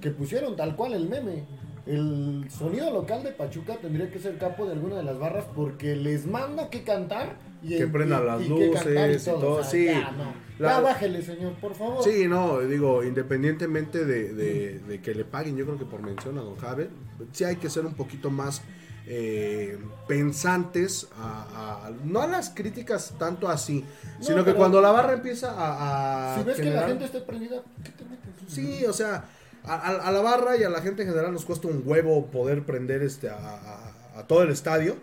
que 0.00 0.10
pusieron 0.10 0.56
tal 0.56 0.76
cual 0.76 0.92
el 0.92 1.08
meme. 1.08 1.44
El 1.86 2.46
sonido 2.50 2.90
local 2.90 3.22
de 3.22 3.30
Pachuca 3.32 3.76
tendría 3.76 4.10
que 4.10 4.18
ser 4.18 4.38
capo 4.38 4.64
de 4.64 4.72
alguna 4.72 4.96
de 4.96 5.02
las 5.02 5.18
barras 5.18 5.44
porque 5.54 5.94
les 5.96 6.24
manda 6.26 6.70
que 6.70 6.82
cantar 6.82 7.36
y 7.62 7.76
Que 7.76 7.86
prendan 7.86 8.26
las 8.26 8.40
y 8.42 8.48
luces 8.48 9.22
y 9.26 9.30
todo, 9.30 9.52
O 9.56 9.62
sea, 9.62 9.70
sí. 9.70 9.84
Ya, 9.86 10.10
no. 10.12 10.32
La- 10.58 10.68
Ya 10.68 10.80
bájele, 10.80 11.20
señor, 11.22 11.52
por 11.54 11.74
favor. 11.74 12.02
Sí, 12.04 12.26
no, 12.28 12.60
digo, 12.60 13.02
independientemente 13.04 14.04
de, 14.04 14.32
de- 14.32 14.78
de 14.78 15.02
que 15.02 15.14
le 15.14 15.24
paguen, 15.24 15.56
yo 15.56 15.64
creo 15.66 15.78
que 15.78 15.84
por 15.84 16.00
mención 16.00 16.38
a 16.38 16.42
don 16.42 16.56
Javier, 16.56 16.88
sí 17.32 17.44
hay 17.44 17.56
que 17.56 17.68
ser 17.68 17.84
un 17.84 17.94
poquito 17.94 18.30
más 18.30 18.62
eh, 19.06 19.78
pensantes, 20.08 21.08
a, 21.18 21.86
a- 21.86 21.90
no 22.04 22.22
a 22.22 22.26
las 22.26 22.48
críticas 22.50 23.12
tanto 23.18 23.48
así, 23.48 23.84
No, 24.20 24.24
sino 24.24 24.44
que 24.44 24.54
cuando 24.54 24.80
la 24.80 24.90
barra 24.92 25.12
empieza 25.14 25.50
a... 25.52 26.34
a 26.34 26.38
Si 26.38 26.44
ves 26.44 26.56
que 26.56 26.70
la 26.70 26.86
gente 26.88 27.04
está 27.04 27.24
prendida, 27.26 27.62
¿qué 27.84 27.90
te 27.90 28.04
metes? 28.04 28.30
Sí, 28.46 28.84
o 28.86 28.92
sea, 28.94 29.24
a, 29.64 29.74
a- 30.08 30.10
la 30.12 30.20
barra 30.20 30.56
y 30.56 30.62
a 30.62 30.68
la 30.70 30.80
gente 30.82 31.02
en 31.02 31.08
general 31.08 31.32
nos 31.32 31.44
cuesta 31.44 31.68
un 31.68 31.82
huevo 31.84 32.26
poder 32.26 32.64
prender 32.64 33.02
este 33.02 33.28
a, 33.30 33.36
a- 33.36 34.20
a 34.20 34.26
todo 34.26 34.42
el 34.42 34.50
estadio, 34.50 34.96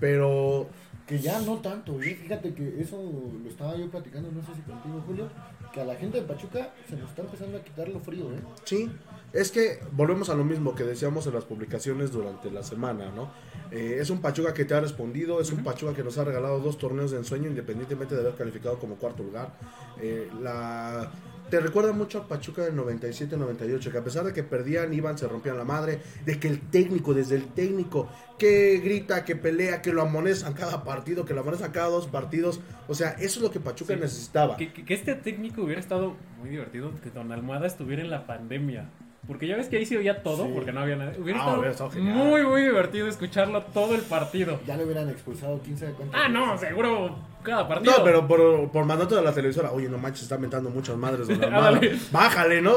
pero 0.00 0.68
Que 1.06 1.18
ya 1.18 1.40
no 1.40 1.58
tanto, 1.58 2.00
¿eh? 2.02 2.14
fíjate 2.20 2.54
que 2.54 2.80
eso 2.80 2.96
lo 3.42 3.48
estaba 3.48 3.76
yo 3.76 3.90
platicando, 3.90 4.30
no 4.32 4.40
sé 4.42 4.54
si 4.54 4.62
contigo, 4.62 5.02
Julio, 5.06 5.28
que 5.72 5.80
a 5.80 5.84
la 5.84 5.94
gente 5.96 6.20
de 6.20 6.26
Pachuca 6.26 6.70
se 6.88 6.96
nos 6.96 7.10
está 7.10 7.22
empezando 7.22 7.56
a 7.58 7.62
quitar 7.62 7.88
lo 7.88 8.00
frío, 8.00 8.32
¿eh? 8.32 8.40
Sí, 8.64 8.90
es 9.32 9.50
que 9.50 9.80
volvemos 9.92 10.28
a 10.28 10.34
lo 10.34 10.44
mismo 10.44 10.74
que 10.74 10.84
decíamos 10.84 11.26
en 11.26 11.34
las 11.34 11.44
publicaciones 11.44 12.12
durante 12.12 12.50
la 12.50 12.62
semana, 12.62 13.10
¿no? 13.14 13.30
Eh, 13.70 13.96
es 14.00 14.10
un 14.10 14.20
Pachuca 14.20 14.52
que 14.52 14.64
te 14.66 14.74
ha 14.74 14.80
respondido, 14.80 15.40
es 15.40 15.50
un 15.50 15.62
Pachuca 15.64 15.94
que 15.94 16.02
nos 16.04 16.18
ha 16.18 16.24
regalado 16.24 16.60
dos 16.60 16.76
torneos 16.78 17.10
de 17.10 17.16
ensueño 17.18 17.48
independientemente 17.48 18.14
de 18.14 18.20
haber 18.20 18.34
calificado 18.34 18.78
como 18.78 18.96
cuarto 18.96 19.22
lugar. 19.22 19.52
Eh, 20.00 20.28
la... 20.42 21.10
Te 21.52 21.60
recuerda 21.60 21.92
mucho 21.92 22.16
a 22.20 22.26
Pachuca 22.28 22.62
del 22.62 22.74
97-98, 22.76 23.90
que 23.92 23.98
a 23.98 24.02
pesar 24.02 24.24
de 24.24 24.32
que 24.32 24.42
perdían, 24.42 24.94
iban, 24.94 25.18
se 25.18 25.28
rompían 25.28 25.58
la 25.58 25.64
madre, 25.64 26.00
de 26.24 26.40
que 26.40 26.48
el 26.48 26.60
técnico, 26.70 27.12
desde 27.12 27.36
el 27.36 27.44
técnico, 27.48 28.08
que 28.38 28.78
grita, 28.82 29.22
que 29.26 29.36
pelea, 29.36 29.82
que 29.82 29.92
lo 29.92 30.00
amonestan 30.00 30.54
cada 30.54 30.82
partido, 30.82 31.26
que 31.26 31.34
lo 31.34 31.42
amonestan 31.42 31.70
cada 31.70 31.88
dos 31.88 32.06
partidos, 32.06 32.60
o 32.88 32.94
sea, 32.94 33.10
eso 33.10 33.38
es 33.38 33.42
lo 33.42 33.50
que 33.50 33.60
Pachuca 33.60 33.92
Sí. 33.92 34.00
necesitaba. 34.00 34.56
Que, 34.56 34.72
que- 34.72 34.82
que 34.86 34.94
este 34.94 35.14
técnico 35.14 35.60
hubiera 35.62 35.78
estado 35.82 36.16
muy 36.40 36.48
divertido 36.48 36.90
que 37.02 37.10
Don 37.10 37.30
Almohada 37.30 37.66
estuviera 37.66 38.00
en 38.00 38.08
la 38.08 38.26
pandemia. 38.26 38.88
Porque 39.26 39.46
ya 39.46 39.56
ves 39.56 39.68
que 39.68 39.76
ahí 39.76 39.86
se 39.86 39.96
oía 39.96 40.20
todo 40.24 40.46
Sí. 40.46 40.50
porque 40.52 40.72
no 40.72 40.80
había 40.80 40.96
nada. 40.96 41.12
Hubiera 41.16 41.38
Ah, 41.38 41.42
estado 41.42 41.58
hubiera 41.58 41.70
estado 41.72 41.90
genial. 41.90 42.16
muy, 42.16 42.42
muy 42.44 42.62
divertido 42.62 43.06
escucharlo 43.06 43.62
todo 43.72 43.94
el 43.94 44.00
partido. 44.02 44.58
Ya 44.66 44.76
le 44.76 44.84
hubieran 44.84 45.08
expulsado 45.10 45.62
15 45.62 45.86
de 45.86 45.92
cuántas 45.92 46.20
Ah, 46.20 46.28
no, 46.28 46.58
seguro 46.58 47.14
cada 47.44 47.68
partido. 47.68 47.98
No, 47.98 48.02
pero 48.04 48.26
por, 48.26 48.70
por 48.72 48.84
mandato 48.84 49.14
de 49.14 49.22
la 49.22 49.32
televisora, 49.32 49.70
oye, 49.70 49.88
no 49.88 49.96
manches, 49.96 50.24
está 50.24 50.38
mentando 50.38 50.70
muchas 50.70 50.96
madres 50.96 51.28
don 51.28 51.42
Armando. 51.44 51.68
Ándale. 51.68 51.98
Bájale, 52.10 52.60
¿no? 52.62 52.72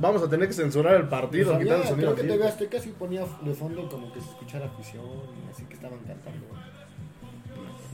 Vamos 0.00 0.22
a 0.22 0.28
tener 0.28 0.46
que 0.48 0.52
censurar 0.54 0.96
el 0.96 1.08
partido, 1.08 1.52
Pues 1.52 1.64
quitar 1.64 1.80
el 1.80 1.86
sonido. 1.86 2.14
creo 2.14 2.26
que. 2.26 2.32
TV 2.34 2.46
Azteca 2.46 2.78
sí 2.78 2.94
ponía 2.98 3.24
de 3.40 3.54
fondo 3.54 3.88
como 3.88 4.12
que 4.12 4.20
se 4.20 4.28
escuchara 4.28 4.66
afición 4.66 5.02
así 5.50 5.64
que 5.64 5.74
estaban 5.76 5.98
cantando. 6.00 6.46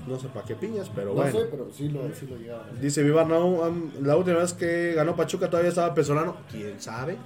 No 0.09 0.19
sé 0.19 0.27
para 0.27 0.45
qué 0.45 0.57
piñas, 0.57 0.91
pero 0.93 1.11
No 1.11 1.15
bueno. 1.15 1.31
sé, 1.39 1.47
pero 1.49 1.69
sí 1.73 1.89
lo, 1.89 2.01
sí 2.13 2.27
lo. 2.27 2.37
Dice 2.81 3.05
Vivar, 3.05 3.29
no, 3.29 3.47
um, 3.47 3.93
la 4.03 4.17
última 4.17 4.39
vez 4.39 4.53
que 4.53 4.95
ganó 4.95 5.15
Pachuca 5.15 5.49
todavía 5.49 5.69
estaba 5.69 5.95
Pesolano. 5.95 6.37
¿Quién 6.51 6.81
sabe? 6.81 7.17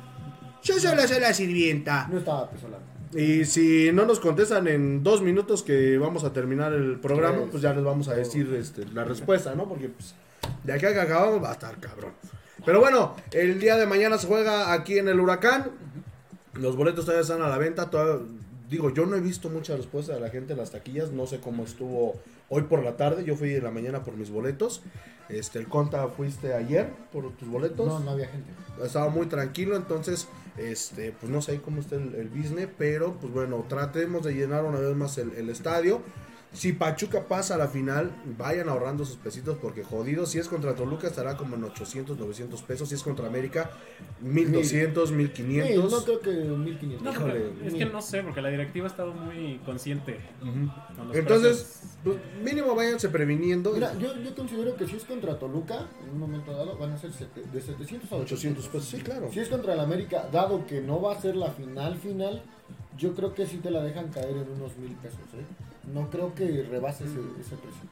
Yo 0.66 0.78
solo 0.80 1.06
soy 1.06 1.20
la 1.20 1.32
sirvienta. 1.32 2.08
No 2.10 2.18
estaba 2.18 2.50
pesolano. 2.50 2.84
Y 3.14 3.44
si 3.44 3.90
no 3.92 4.04
nos 4.04 4.18
contestan 4.20 4.66
en 4.66 5.02
dos 5.02 5.22
minutos 5.22 5.62
que 5.62 5.96
vamos 5.96 6.24
a 6.24 6.32
terminar 6.32 6.72
el 6.72 6.98
programa, 6.98 7.38
pues 7.50 7.62
ya 7.62 7.72
les 7.72 7.84
vamos 7.84 8.08
a 8.08 8.14
decir 8.14 8.52
este, 8.58 8.84
la 8.86 9.04
respuesta, 9.04 9.54
¿no? 9.54 9.68
Porque 9.68 9.88
pues, 9.88 10.14
de 10.64 10.72
aquí 10.72 10.86
a 10.86 10.92
que 10.92 11.00
acabamos 11.00 11.42
va 11.42 11.50
a 11.50 11.52
estar 11.52 11.76
cabrón. 11.78 12.12
Pero 12.64 12.80
bueno, 12.80 13.14
el 13.30 13.60
día 13.60 13.76
de 13.76 13.86
mañana 13.86 14.18
se 14.18 14.26
juega 14.26 14.72
aquí 14.72 14.98
en 14.98 15.08
el 15.08 15.20
Huracán. 15.20 15.70
Los 16.54 16.74
boletos 16.76 17.04
todavía 17.04 17.22
están 17.22 17.42
a 17.42 17.48
la 17.48 17.58
venta. 17.58 17.88
todavía- 17.90 18.26
digo, 18.68 18.92
yo 18.92 19.06
no 19.06 19.14
he 19.16 19.20
visto 19.20 19.48
mucha 19.48 19.76
respuesta 19.76 20.14
de 20.14 20.20
la 20.20 20.28
gente 20.30 20.54
en 20.54 20.58
las 20.58 20.72
taquillas. 20.72 21.12
No 21.12 21.26
sé 21.28 21.38
cómo 21.38 21.62
estuvo 21.64 22.16
hoy 22.48 22.62
por 22.62 22.82
la 22.82 22.96
tarde. 22.96 23.24
Yo 23.24 23.36
fui 23.36 23.54
en 23.54 23.62
la 23.62 23.70
mañana 23.70 24.02
por 24.02 24.16
mis 24.16 24.30
boletos. 24.30 24.82
Este, 25.28 25.60
el 25.60 25.68
Conta 25.68 26.08
fuiste 26.08 26.54
ayer 26.54 26.88
por 27.12 27.30
tus 27.36 27.48
boletos 27.48 27.86
No, 27.86 28.00
no 28.00 28.10
había 28.10 28.26
gente. 28.28 28.48
estaba 28.84 29.08
muy 29.08 29.26
tranquilo, 29.26 29.74
entonces, 29.76 30.28
este, 30.58 31.12
pues 31.12 31.30
no 31.30 31.42
sé 31.42 31.60
cómo 31.60 31.80
está 31.80 31.96
el, 31.96 32.28
business, 32.28 32.68
pero 32.78 33.14
pues 33.14 33.32
bueno, 33.32 33.64
tratemos 33.68 34.24
de 34.24 34.34
llenar 34.34 34.64
una 34.64 34.78
vez 34.78 34.96
más 34.96 35.18
el 35.18 35.50
estadio. 35.50 36.02
Si 36.56 36.72
Pachuca 36.72 37.24
pasa 37.28 37.54
a 37.56 37.58
la 37.58 37.68
final, 37.68 38.10
vayan 38.38 38.70
ahorrando 38.70 39.04
sus 39.04 39.16
pesitos 39.16 39.58
porque 39.60 39.84
jodido. 39.84 40.24
Si 40.24 40.38
es 40.38 40.48
contra 40.48 40.74
Toluca 40.74 41.06
estará 41.06 41.36
como 41.36 41.54
en 41.56 41.64
800, 41.64 42.18
900 42.18 42.62
pesos. 42.62 42.88
Si 42.88 42.94
es 42.94 43.02
contra 43.02 43.26
América, 43.26 43.70
1200, 44.22 45.10
Sí, 45.10 45.14
1500. 45.14 45.92
no 45.92 46.02
creo 46.04 46.20
que 46.20 46.30
1500. 46.30 47.02
No, 47.02 47.12
Híjole, 47.12 47.50
es 47.62 47.74
que 47.74 47.84
no 47.84 48.00
sé, 48.00 48.22
porque 48.22 48.40
la 48.40 48.48
directiva 48.48 48.86
ha 48.86 48.90
estado 48.90 49.12
muy 49.12 49.60
consciente. 49.66 50.18
Ujú. 50.40 50.70
con 50.96 51.08
los 51.08 51.16
Entonces, 51.16 51.80
pues, 52.02 52.16
mínimo 52.42 52.74
váyanse 52.74 53.10
previniendo. 53.10 53.72
Mira, 53.72 53.92
yo, 53.98 54.16
yo 54.22 54.34
considero 54.34 54.76
que 54.76 54.86
si 54.86 54.96
es 54.96 55.04
contra 55.04 55.38
Toluca, 55.38 55.86
en 56.04 56.10
un 56.14 56.18
momento 56.20 56.52
dado, 56.52 56.78
van 56.78 56.92
a 56.92 56.96
ser 56.98 57.12
sete- 57.12 57.42
de 57.52 57.60
700 57.60 58.10
a 58.12 58.16
800 58.16 58.64
800 58.64 58.68
pesos, 58.68 58.88
sí, 58.88 58.98
claro. 59.00 59.28
Si 59.30 59.40
es 59.40 59.48
contra 59.50 59.74
el 59.74 59.80
América, 59.80 60.26
dado 60.32 60.66
que 60.66 60.80
no 60.80 61.02
va 61.02 61.12
a 61.14 61.20
ser 61.20 61.36
la 61.36 61.50
final 61.50 61.96
final, 61.98 62.42
yo 62.96 63.14
creo 63.14 63.34
que 63.34 63.46
sí 63.46 63.58
te 63.58 63.70
la 63.70 63.82
dejan 63.82 64.08
caer 64.08 64.30
en 64.38 64.50
unos 64.56 64.74
mil 64.78 64.92
pesos. 64.96 65.18
¿eh? 65.34 65.44
No 65.92 66.10
creo 66.10 66.34
que 66.34 66.62
rebase 66.68 67.04
ese, 67.04 67.18
ese 67.40 67.56
precio. 67.56 67.82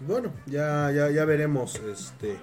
Bueno, 0.00 0.32
ya, 0.46 0.90
ya, 0.92 1.10
ya 1.10 1.24
veremos 1.24 1.76
este 1.76 2.36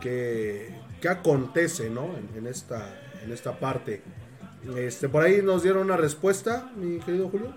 qué, 0.00 0.74
qué 1.00 1.08
acontece, 1.08 1.90
¿no? 1.90 2.16
En, 2.16 2.28
en 2.36 2.46
esta, 2.46 2.98
en 3.24 3.32
esta 3.32 3.58
parte. 3.58 4.02
Este, 4.76 5.08
por 5.08 5.22
ahí 5.22 5.42
nos 5.42 5.62
dieron 5.62 5.84
una 5.84 5.96
respuesta, 5.96 6.70
mi 6.76 6.98
querido 6.98 7.28
Julio. 7.28 7.54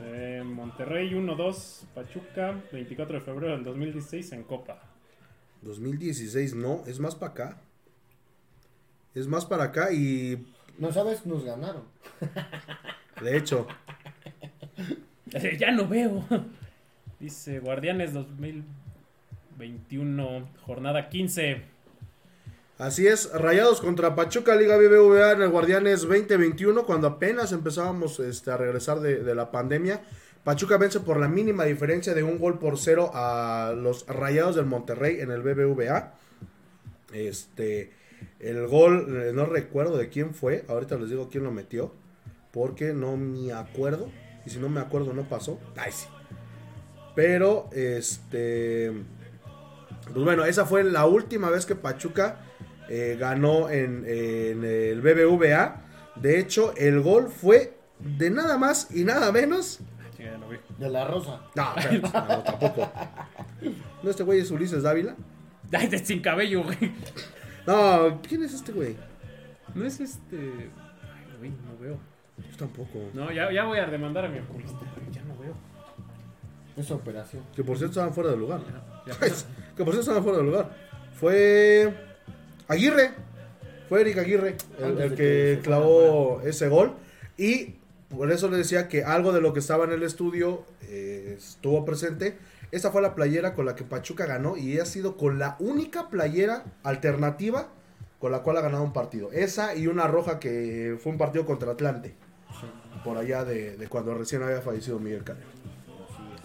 Eh, 0.00 0.42
Monterrey 0.44 1.10
1-2, 1.12 1.86
Pachuca, 1.94 2.62
24 2.72 3.18
de 3.18 3.24
febrero 3.24 3.52
del 3.54 3.64
2016 3.64 4.32
en 4.32 4.42
Copa. 4.44 4.82
2016, 5.62 6.54
no, 6.54 6.82
es 6.86 7.00
más 7.00 7.14
para 7.14 7.32
acá. 7.32 7.60
Es 9.14 9.26
más 9.26 9.46
para 9.46 9.64
acá 9.64 9.92
y 9.92 10.46
No 10.78 10.92
sabes, 10.92 11.24
nos 11.24 11.44
ganaron. 11.44 11.84
de 13.22 13.36
hecho, 13.36 13.66
ya 15.58 15.72
no 15.72 15.88
veo. 15.88 16.24
Dice 17.20 17.58
Guardianes 17.60 18.12
2021, 18.12 20.48
jornada 20.66 21.08
15. 21.08 21.62
así 22.78 23.06
es, 23.06 23.32
Rayados 23.32 23.80
contra 23.80 24.14
Pachuca, 24.14 24.54
Liga 24.54 24.76
BBVA 24.76 25.32
en 25.32 25.40
el 25.42 25.48
Guardianes 25.48 26.02
2021, 26.02 26.84
cuando 26.84 27.06
apenas 27.06 27.52
empezábamos 27.52 28.20
este, 28.20 28.50
a 28.50 28.58
regresar 28.58 29.00
de, 29.00 29.22
de 29.22 29.34
la 29.34 29.50
pandemia. 29.50 30.02
Pachuca 30.44 30.76
vence 30.76 31.00
por 31.00 31.18
la 31.18 31.26
mínima 31.26 31.64
diferencia 31.64 32.12
de 32.14 32.22
un 32.22 32.38
gol 32.38 32.58
por 32.58 32.78
cero 32.78 33.10
a 33.14 33.72
los 33.76 34.06
Rayados 34.06 34.54
del 34.54 34.66
Monterrey 34.66 35.20
en 35.20 35.30
el 35.32 35.42
BBVA. 35.42 36.12
Este, 37.12 37.92
el 38.38 38.66
gol, 38.66 39.22
eh, 39.22 39.32
no 39.34 39.46
recuerdo 39.46 39.96
de 39.96 40.08
quién 40.08 40.34
fue, 40.34 40.64
ahorita 40.68 40.96
les 40.96 41.10
digo 41.10 41.28
quién 41.30 41.44
lo 41.44 41.50
metió, 41.50 41.92
porque 42.52 42.92
no 42.92 43.16
me 43.16 43.52
acuerdo, 43.52 44.10
y 44.46 44.50
si 44.50 44.58
no 44.58 44.68
me 44.68 44.80
acuerdo 44.80 45.12
no 45.12 45.24
pasó. 45.24 45.58
Ay, 45.76 45.92
sí. 45.92 46.06
Pero, 47.14 47.68
este, 47.72 48.92
pues 50.12 50.24
bueno, 50.24 50.44
esa 50.44 50.64
fue 50.66 50.84
la 50.84 51.06
última 51.06 51.50
vez 51.50 51.66
que 51.66 51.74
Pachuca 51.74 52.40
eh, 52.88 53.16
ganó 53.18 53.68
en, 53.70 54.04
en 54.06 54.64
el 54.64 55.00
BBVA. 55.00 55.82
De 56.16 56.38
hecho, 56.38 56.74
el 56.76 57.00
gol 57.00 57.28
fue 57.28 57.76
de 57.98 58.30
nada 58.30 58.58
más 58.58 58.88
y 58.94 59.04
nada 59.04 59.32
menos. 59.32 59.80
Chinga, 60.16 60.32
ya 60.32 60.38
no 60.38 60.48
vi. 60.48 60.58
De 60.78 60.88
la 60.88 61.06
Rosa. 61.06 61.40
No, 61.54 61.74
no, 61.74 62.42
tampoco. 62.42 62.90
No, 64.02 64.10
este 64.10 64.22
güey 64.22 64.40
es 64.40 64.50
Ulises 64.50 64.82
Dávila. 64.82 65.16
Ay, 65.72 65.88
de 65.88 65.98
sin 65.98 66.20
cabello, 66.20 66.62
güey. 66.62 66.92
No, 67.66 68.20
¿quién 68.22 68.42
es 68.44 68.54
este 68.54 68.72
güey? 68.72 68.96
No 69.74 69.84
es 69.84 70.00
este. 70.00 70.36
Ay, 70.36 71.36
güey, 71.38 71.50
no 71.50 71.76
veo. 71.80 71.98
Yo 72.38 72.56
tampoco. 72.56 72.98
No, 73.14 73.32
ya, 73.32 73.50
ya 73.52 73.64
voy 73.64 73.78
a 73.78 73.86
demandar 73.86 74.26
a 74.26 74.28
mi 74.28 74.38
oculista. 74.38 74.78
güey, 74.78 75.12
Ya 75.12 75.22
no 75.22 75.36
veo. 75.38 75.54
Esa 76.76 76.94
operación. 76.94 77.42
Que 77.54 77.64
por 77.64 77.78
cierto 77.78 77.92
estaban 77.92 78.12
fuera 78.12 78.30
de 78.30 78.36
lugar. 78.36 78.60
Ya, 79.06 79.12
ya. 79.12 79.18
que 79.76 79.84
por 79.84 79.94
cierto 79.94 80.00
estaban 80.00 80.22
fuera 80.22 80.38
de 80.38 80.44
lugar. 80.44 80.70
Fue 81.14 81.94
Aguirre. 82.68 83.12
Fue 83.88 84.00
Eric 84.00 84.18
Aguirre 84.18 84.56
el, 84.78 85.14
que 85.14 85.60
clavó 85.62 86.42
ese 86.44 86.68
gol. 86.68 86.94
Y 87.38 87.76
por 88.08 88.30
eso 88.32 88.50
le 88.50 88.56
decía 88.56 88.88
que 88.88 89.04
algo 89.04 89.32
de 89.32 89.40
lo 89.40 89.52
que 89.52 89.60
estaba 89.60 89.84
en 89.84 89.92
el 89.92 90.02
estudio 90.02 90.64
eh, 90.82 91.36
estuvo 91.38 91.84
presente. 91.84 92.36
Esa 92.72 92.90
fue 92.90 93.00
la 93.00 93.14
playera 93.14 93.54
con 93.54 93.64
la 93.64 93.76
que 93.76 93.84
Pachuca 93.84 94.26
ganó 94.26 94.56
y 94.56 94.78
ha 94.78 94.84
sido 94.84 95.16
con 95.16 95.38
la 95.38 95.56
única 95.60 96.10
playera 96.10 96.64
alternativa 96.82 97.68
con 98.18 98.32
la 98.32 98.40
cual 98.40 98.56
ha 98.56 98.60
ganado 98.60 98.82
un 98.82 98.92
partido. 98.92 99.30
Esa 99.32 99.74
y 99.74 99.86
una 99.86 100.06
roja 100.06 100.40
que 100.40 100.98
fue 101.00 101.12
un 101.12 101.18
partido 101.18 101.46
contra 101.46 101.72
Atlante. 101.72 102.14
Por 103.04 103.18
allá 103.18 103.44
de, 103.44 103.86
cuando 103.88 104.14
recién 104.14 104.42
había 104.42 104.60
fallecido 104.60 104.98
Miguel 104.98 105.22
Canelo. 105.24 105.46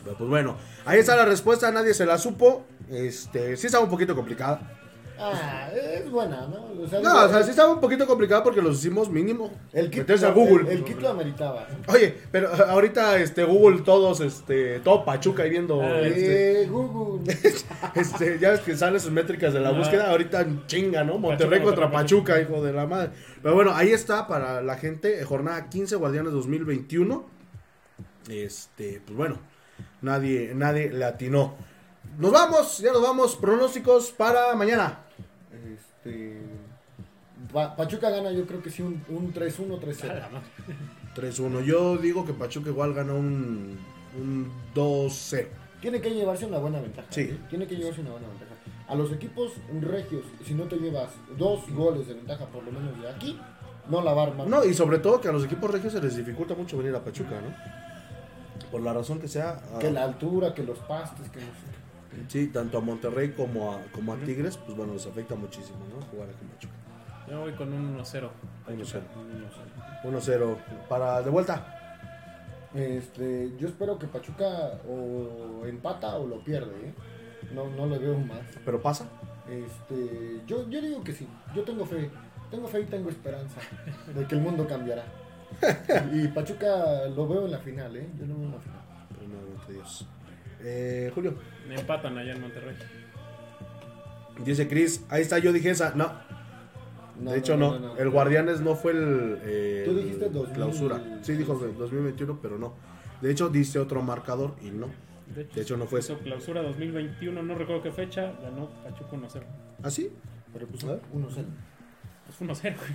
Pero, 0.04 0.18
pues 0.18 0.30
bueno, 0.30 0.58
ahí 0.86 1.00
está 1.00 1.16
la 1.16 1.26
respuesta, 1.26 1.72
nadie 1.72 1.94
se 1.94 2.06
la 2.06 2.18
supo. 2.18 2.66
Este, 2.90 3.56
sí 3.58 3.68
estaba 3.68 3.84
un 3.84 3.90
poquito 3.90 4.16
complicada. 4.16 4.81
Ah, 5.24 5.70
es 5.74 6.10
buena, 6.10 6.48
¿no? 6.48 6.82
O 6.84 6.88
sea, 6.88 7.00
No, 7.00 7.26
o 7.26 7.30
sea, 7.30 7.44
sí 7.44 7.52
estaba 7.52 7.72
un 7.74 7.80
poquito 7.80 8.08
complicada 8.08 8.44
porque 8.44 8.62
los 8.62 8.80
hicimos 8.80 9.10
mínimo. 9.10 9.52
el 9.72 9.90
kit, 9.92 10.10
a 10.10 10.32
Google. 10.32 10.72
El, 10.72 10.80
el 10.80 10.84
kit 10.84 11.00
lo 11.00 11.10
ameritaba. 11.10 11.68
Oye, 11.88 12.16
pero 12.32 12.50
ahorita 12.54 13.18
este 13.20 13.44
Google 13.44 13.82
todos, 13.82 14.20
este, 14.22 14.80
todo 14.80 15.06
Pachuca 15.06 15.44
ahí 15.44 15.52
viendo, 15.52 15.82
Ah, 15.82 16.02
este, 16.02 16.64
Eh, 16.64 16.68
Google. 16.68 17.32
este, 17.96 18.40
ya 18.40 18.52
ves 18.52 18.62
que 18.62 18.76
salen 18.76 19.00
sus 19.00 19.12
métricas 19.12 19.54
de 19.54 19.60
la 19.60 19.70
Ah. 19.70 19.74
búsqueda, 19.74 20.10
ahorita 20.10 20.46
chinga, 20.66 21.04
¿no? 21.04 21.18
Monterrey 21.20 21.60
Pachuca 21.60 21.66
contra 21.66 21.86
contra 21.86 22.00
Pachuca, 22.02 22.42
hijo 22.42 22.64
de 22.64 22.74
la 22.74 22.88
madre. 22.88 23.12
Pero 23.44 23.54
bueno, 23.56 23.72
ahí 23.76 23.92
está 23.92 24.28
para 24.28 24.62
la 24.62 24.76
gente, 24.78 25.20
eh, 25.22 25.24
jornada 25.24 25.70
15, 25.70 25.96
Guardianes 25.98 26.34
2021. 26.34 27.26
Este, 28.30 29.02
pues 29.06 29.16
bueno, 29.18 29.40
nadie, 30.02 30.54
nadie 30.56 30.90
le 30.92 31.06
atinó. 31.06 31.56
Nos 32.18 32.32
vamos, 32.32 32.80
ya 32.80 32.92
nos 32.92 33.02
vamos, 33.02 33.36
pronósticos 33.36 34.12
para 34.12 34.54
mañana. 34.56 35.06
Este. 36.04 36.42
Pa- 37.52 37.76
Pachuca 37.76 38.10
gana, 38.10 38.32
yo 38.32 38.46
creo 38.46 38.62
que 38.62 38.70
sí, 38.70 38.82
un, 38.82 39.04
un 39.10 39.34
3-1, 39.34 39.78
A 39.78 39.82
3-0. 39.82 40.08
la 40.20 40.30
madre. 40.30 40.48
3-1. 41.16 41.64
Yo 41.64 41.98
digo 41.98 42.26
que 42.26 42.34
Pachuca 42.34 42.70
igual 42.70 42.94
gana 42.94 43.14
un, 43.14 43.78
un 44.20 44.52
2-0. 44.76 45.48
Tiene 45.82 46.00
que 46.02 46.12
llevarse 46.12 46.46
una 46.46 46.60
buena 46.60 46.80
ventaja. 46.80 47.08
Sí. 47.10 47.22
¿eh? 47.22 47.40
Tiene 47.50 47.66
que 47.68 47.76
llevarse 47.76 48.02
una 48.02 48.12
buena 48.12 48.28
ventaja. 48.28 48.52
A 48.88 48.96
los 48.96 49.12
equipos 49.12 49.54
regios, 49.82 50.24
si 50.46 50.54
no 50.54 50.66
te 50.66 50.76
llevas 50.78 51.10
dos 51.38 51.68
goles 51.72 52.08
de 52.08 52.14
ventaja, 52.14 52.46
por 52.46 52.64
lo 52.64 52.72
menos 52.72 53.00
de 53.02 53.10
aquí, 53.10 53.40
no 53.90 54.02
la 54.02 54.14
va 54.14 54.24
a 54.24 54.28
armar. 54.28 54.48
No, 54.48 54.64
y 54.64 54.74
sobre 54.74 55.00
todo 55.00 55.20
que 55.20 55.28
a 55.30 55.32
los 55.32 55.44
equipos 55.46 55.72
regios 55.72 55.94
se 55.94 56.02
les 56.02 56.16
dificulta 56.16 56.54
mucho 56.54 56.78
venir 56.78 56.94
a 56.96 57.04
Pachuca, 57.04 57.42
¿no? 57.42 58.70
Por 58.70 58.82
la 58.82 58.94
razón 58.94 59.20
que 59.20 59.28
sea. 59.28 59.62
a- 59.76 59.80
Que 59.80 59.90
la 59.92 60.04
altura, 60.04 60.54
que 60.54 60.62
los 60.64 60.78
pastes, 60.80 61.28
que 61.32 61.40
no 61.40 61.46
sé. 61.48 61.81
Sí, 62.28 62.48
tanto 62.48 62.78
a 62.78 62.82
Monterrey 62.82 63.32
como 63.32 63.74
a, 63.74 63.82
como 63.92 64.14
a 64.14 64.18
Tigres, 64.18 64.58
pues 64.58 64.78
bueno, 64.78 64.94
les 64.94 65.06
afecta 65.06 65.36
muchísimo, 65.36 65.80
¿no? 65.90 66.06
Jugar 66.08 66.30
aquí 66.30 66.44
en 66.44 66.50
Pachuca. 66.50 66.74
Yo 67.30 67.40
voy 67.42 67.54
con 67.54 67.74
un 67.74 67.98
1-0. 67.98 68.04
1-0. 68.04 68.30
Un 68.68 70.14
1-0. 70.14 70.22
1-0. 70.22 70.58
Para 70.90 71.22
de 71.22 71.30
vuelta. 71.30 71.78
Este, 72.74 73.52
yo 73.58 73.68
espero 73.68 73.98
que 74.00 74.08
Pachuca 74.08 74.80
o 74.90 75.66
empata 75.66 76.16
o 76.18 76.28
lo 76.28 76.44
pierde, 76.44 76.88
¿eh? 76.88 76.94
No, 77.54 77.70
no 77.70 77.86
le 77.86 77.98
veo 77.98 78.18
más. 78.18 78.42
Pero 78.64 78.82
pasa. 78.82 79.06
Este, 79.50 80.42
yo, 80.48 80.70
yo 80.70 80.82
digo 80.82 81.04
que 81.04 81.14
sí. 81.14 81.28
Yo 81.56 81.64
tengo 81.64 81.86
fe. 81.86 82.10
Tengo 82.50 82.68
fe 82.68 82.82
y 82.82 82.86
tengo 82.86 83.10
esperanza 83.10 83.60
de 84.14 84.26
que 84.26 84.36
el 84.36 84.42
mundo 84.42 84.68
cambiará. 84.68 85.06
Y 86.14 86.28
Pachuca 86.30 87.08
lo 87.08 87.28
veo 87.28 87.46
en 87.46 87.52
la 87.52 87.60
final, 87.60 87.96
¿eh? 87.96 88.10
Yo 88.20 88.26
lo 88.26 88.36
veo 88.36 88.46
en 88.46 88.52
la 88.52 88.60
final. 88.60 88.82
Primeramente 89.18 89.74
Dios. 89.74 90.08
Eh, 90.64 91.12
Julio. 91.14 91.36
Me 91.68 91.76
empatan 91.76 92.18
allá 92.18 92.34
en 92.34 92.42
Monterrey. 92.42 92.76
Dice 94.46 94.68
Chris, 94.68 95.04
ahí 95.10 95.22
está, 95.22 95.38
yo 95.40 95.54
dije 95.54 95.70
esa. 95.72 95.94
No, 95.96 96.12
No, 97.20 97.32
de 97.32 97.40
hecho 97.40 97.58
no. 97.58 97.96
El 97.98 98.10
Guardianes 98.10 98.62
no 98.62 98.76
fue 98.76 98.94
el. 98.94 99.38
eh, 99.44 99.84
Tú 99.86 99.96
dijiste 99.96 100.26
el 100.26 100.34
2000. 100.34 100.54
clausura. 100.56 101.20
Sí, 101.22 101.34
dijo 101.34 101.54
2021, 101.56 102.40
pero 102.42 102.58
no. 102.58 102.74
De 103.22 103.32
hecho, 103.32 103.50
dice 103.50 103.78
otro 103.80 104.02
marcador 104.02 104.56
y 104.64 104.72
no. 104.72 104.88
De 105.36 105.44
hecho, 105.44 105.56
De 105.56 105.62
hecho, 105.62 105.78
no 105.78 105.86
fue 105.86 106.00
eso. 106.00 106.18
clausura 106.20 106.62
2021, 106.64 107.44
no 107.44 107.56
recuerdo 107.56 107.84
qué 107.84 107.92
fecha, 107.92 108.34
ganó 108.42 108.70
Pachuca 108.84 109.16
1-0. 109.16 109.44
¿Ah, 109.84 109.90
sí? 109.92 110.12
Pero 110.54 110.68
pues 110.68 110.84
A 110.84 110.88
ver. 110.88 111.00
1-0. 111.14 111.46
Pues 112.26 112.36
fue 112.38 112.48
1-0, 112.48 112.62
güey. 112.78 112.92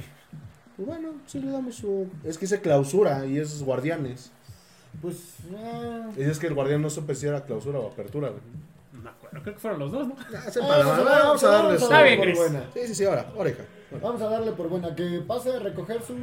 Pues 0.76 0.88
bueno, 0.88 1.14
sí 1.26 1.40
le 1.40 1.50
damos 1.50 1.76
su. 1.76 2.08
Es 2.24 2.36
que 2.36 2.42
dice 2.46 2.60
clausura 2.60 3.24
y 3.24 3.38
es 3.38 3.62
Guardianes. 3.62 4.32
Pues, 5.02 5.34
ah, 5.56 6.10
Y 6.16 6.22
es 6.22 6.38
que 6.38 6.46
el 6.46 6.54
Guardián 6.54 6.82
no 6.82 6.90
supe 6.90 7.14
si 7.14 7.26
era 7.26 7.44
clausura 7.44 7.78
o 7.78 7.88
apertura, 7.88 8.28
güey. 8.30 8.40
No 8.92 9.00
me 9.02 9.10
acuerdo, 9.10 9.42
creo 9.42 9.54
que 9.54 9.60
fueron 9.60 9.78
los 9.80 9.92
dos, 9.92 10.08
¿no? 10.08 10.16
Ah, 10.18 10.50
se 10.50 10.60
ah, 10.60 10.66
para, 10.68 10.84
vamos, 10.84 11.44
a 11.44 11.50
vamos, 11.50 11.90
a 11.92 12.02
bien, 12.02 12.16
por 12.16 12.26
Chris. 12.26 12.38
buena. 12.38 12.64
Sí, 12.74 12.80
sí, 12.86 12.94
sí, 12.94 13.04
ahora, 13.04 13.30
oreja. 13.36 13.64
Vamos 14.02 14.20
a 14.22 14.28
darle 14.28 14.52
por 14.52 14.68
buena. 14.68 14.94
Que 14.96 15.22
pase 15.26 15.52
a 15.54 15.58
recoger 15.60 16.02
sus 16.02 16.16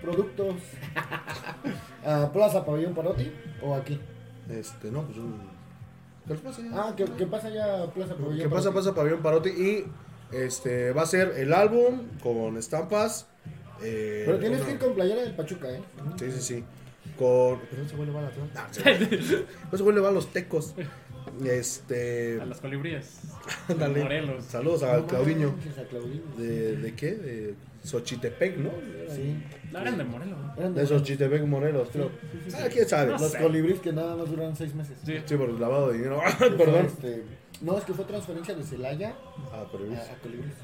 productos 0.00 0.54
a 2.04 2.32
Plaza 2.32 2.64
Pabellón 2.64 2.94
Parotti 2.94 3.30
o 3.62 3.74
aquí. 3.74 4.00
Este, 4.48 4.90
no, 4.90 5.02
pues 5.02 5.18
un. 5.18 5.38
¿Qué 6.26 6.34
les 6.34 6.42
pasa 6.42 6.62
ya? 6.62 6.68
Ah, 6.74 6.94
que, 6.96 7.04
que 7.04 7.26
pase 7.26 7.52
ya 7.52 7.82
a 7.82 7.86
Plaza 7.90 8.14
Pabellón 8.14 8.38
¿Qué 8.38 8.48
pasa? 8.48 8.72
Pasa 8.72 8.94
Pabellón 8.94 9.20
Parotti 9.22 9.50
y 9.50 9.84
este 10.34 10.92
va 10.92 11.02
a 11.02 11.06
ser 11.06 11.34
el 11.36 11.52
álbum 11.52 12.06
con 12.22 12.56
estampas. 12.56 13.26
eh, 13.82 14.22
Pero 14.26 14.38
tienes 14.38 14.58
una- 14.60 14.66
que 14.68 14.72
ir 14.74 14.78
con 14.78 14.94
playera 14.94 15.22
del 15.22 15.34
Pachuca, 15.34 15.68
¿eh? 15.70 15.82
Sí, 16.18 16.30
sí, 16.32 16.40
sí. 16.40 16.64
Con. 17.20 17.60
¿Pero 17.70 17.86
se 17.88 17.94
vuelve 17.96 18.12
va 18.14 18.22
la 18.22 18.30
No 19.70 19.76
se 19.78 19.82
vuelve 19.82 20.00
va 20.00 20.10
los 20.18 20.32
tecos. 20.32 20.74
Este. 21.44 22.40
A 22.40 22.46
las 22.46 22.60
colibríes. 22.60 23.20
Ándale. 23.68 24.02
Morelos. 24.02 24.44
Saludos 24.44 24.82
a 24.82 24.98
manches, 24.98 25.04
a 25.04 25.08
Claudinho. 25.08 25.54
¿De, 26.36 26.76
¿De 26.76 26.94
qué? 26.94 27.12
De 27.12 27.54
Xochitepec, 27.84 28.56
¿no? 28.58 28.70
Sí. 29.14 29.42
No 29.72 29.78
eran 29.80 29.98
de 29.98 30.04
Morelos. 30.04 30.38
¿no? 30.38 30.54
Eran 30.56 30.74
De 30.74 30.86
Xochitepec, 30.86 31.42
Morelos, 31.44 31.88
creo. 31.92 32.10
sí, 32.44 32.50
sí. 32.50 32.56
Ah, 32.58 32.68
quién 32.70 32.88
sabe. 32.88 33.12
No 33.12 33.18
Los 33.18 33.30
sé. 33.32 33.38
colibríes 33.38 33.80
que 33.80 33.92
nada 33.92 34.16
más 34.16 34.28
duran 34.30 34.56
seis 34.56 34.74
meses. 34.74 34.98
Sí. 35.04 35.14
Sí, 35.24 35.36
por 35.36 35.48
el 35.50 35.60
lavado 35.60 35.88
de 35.90 35.98
dinero. 35.98 36.20
Fue, 36.38 36.50
Perdón. 36.50 36.86
este, 36.86 37.24
no, 37.60 37.78
es 37.78 37.84
que 37.84 37.92
fue 37.94 38.04
transferencia 38.06 38.54
de 38.54 38.64
Celaya 38.64 39.14
Ah, 39.52 39.64
pero 39.70 39.84
a, 39.84 39.96
a 39.96 40.16
colibríes. 40.22 40.54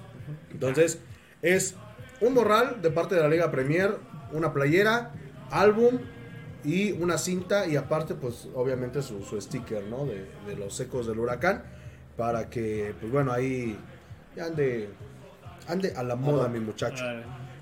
Entonces, 0.50 0.98
es 1.42 1.74
un 2.20 2.34
morral 2.34 2.82
de 2.82 2.90
parte 2.90 3.14
de 3.14 3.20
la 3.20 3.28
Liga 3.28 3.50
Premier, 3.50 3.96
una 4.32 4.52
playera, 4.52 5.12
álbum 5.50 5.98
y 6.66 6.92
una 6.92 7.16
cinta 7.16 7.66
y 7.66 7.76
aparte, 7.76 8.14
pues 8.14 8.48
obviamente 8.54 9.00
su, 9.00 9.22
su 9.22 9.40
sticker, 9.40 9.84
¿no? 9.84 10.04
De, 10.04 10.26
de 10.46 10.56
los 10.56 10.78
ecos 10.80 11.06
del 11.06 11.18
huracán 11.20 11.62
para 12.16 12.50
que, 12.50 12.94
pues 13.00 13.12
bueno, 13.12 13.32
ahí 13.32 13.78
ande, 14.40 14.90
ande 15.68 15.92
a 15.96 16.02
la 16.02 16.16
moda 16.16 16.48
mi 16.48 16.60
muchacho. 16.60 17.04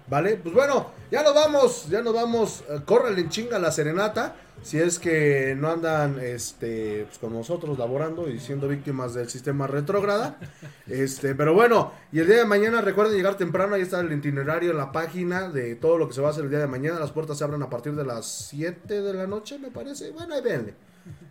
¿Vale? 0.07 0.36
Pues 0.36 0.55
bueno, 0.55 0.90
ya 1.11 1.22
nos 1.22 1.34
vamos, 1.34 1.88
ya 1.88 2.02
nos 2.02 2.14
vamos. 2.14 2.62
Eh, 2.68 2.80
córrele 2.84 3.22
en 3.22 3.30
chinga 3.30 3.59
la 3.59 3.72
serenata. 3.72 4.36
Si 4.62 4.78
es 4.78 4.98
que 4.98 5.55
no 5.59 5.70
andan 5.70 6.18
este, 6.20 7.05
pues, 7.07 7.18
con 7.18 7.32
nosotros 7.32 7.78
laborando 7.78 8.28
y 8.28 8.38
siendo 8.38 8.68
víctimas 8.68 9.14
del 9.14 9.28
sistema 9.28 9.66
retrógrada. 9.66 10.38
Este, 10.86 11.34
pero 11.34 11.55
bueno, 11.55 11.92
y 12.12 12.18
el 12.18 12.26
día 12.26 12.36
de 12.36 12.44
mañana 12.44 12.82
recuerden 12.82 13.16
llegar 13.16 13.38
temprano. 13.38 13.74
Ahí 13.74 13.80
está 13.80 14.00
el 14.00 14.12
itinerario 14.12 14.70
en 14.70 14.76
la 14.76 14.92
página 14.92 15.48
de 15.48 15.76
todo 15.76 15.96
lo 15.96 16.07
que 16.07 16.14
se 16.14 16.20
va 16.20 16.28
a 16.28 16.30
hacer 16.30 16.44
el 16.44 16.50
día 16.50 16.59
de 16.59 16.66
mañana. 16.66 17.00
Las 17.00 17.11
puertas 17.11 17.38
se 17.38 17.44
abren 17.44 17.62
a 17.62 17.70
partir 17.70 17.94
de 17.94 18.05
las 18.05 18.26
7 18.50 19.00
de 19.00 19.14
la 19.14 19.26
noche, 19.26 19.59
me 19.59 19.70
parece. 19.70 20.11
Bueno, 20.11 20.34
ahí 20.34 20.42
véanle. 20.42 20.74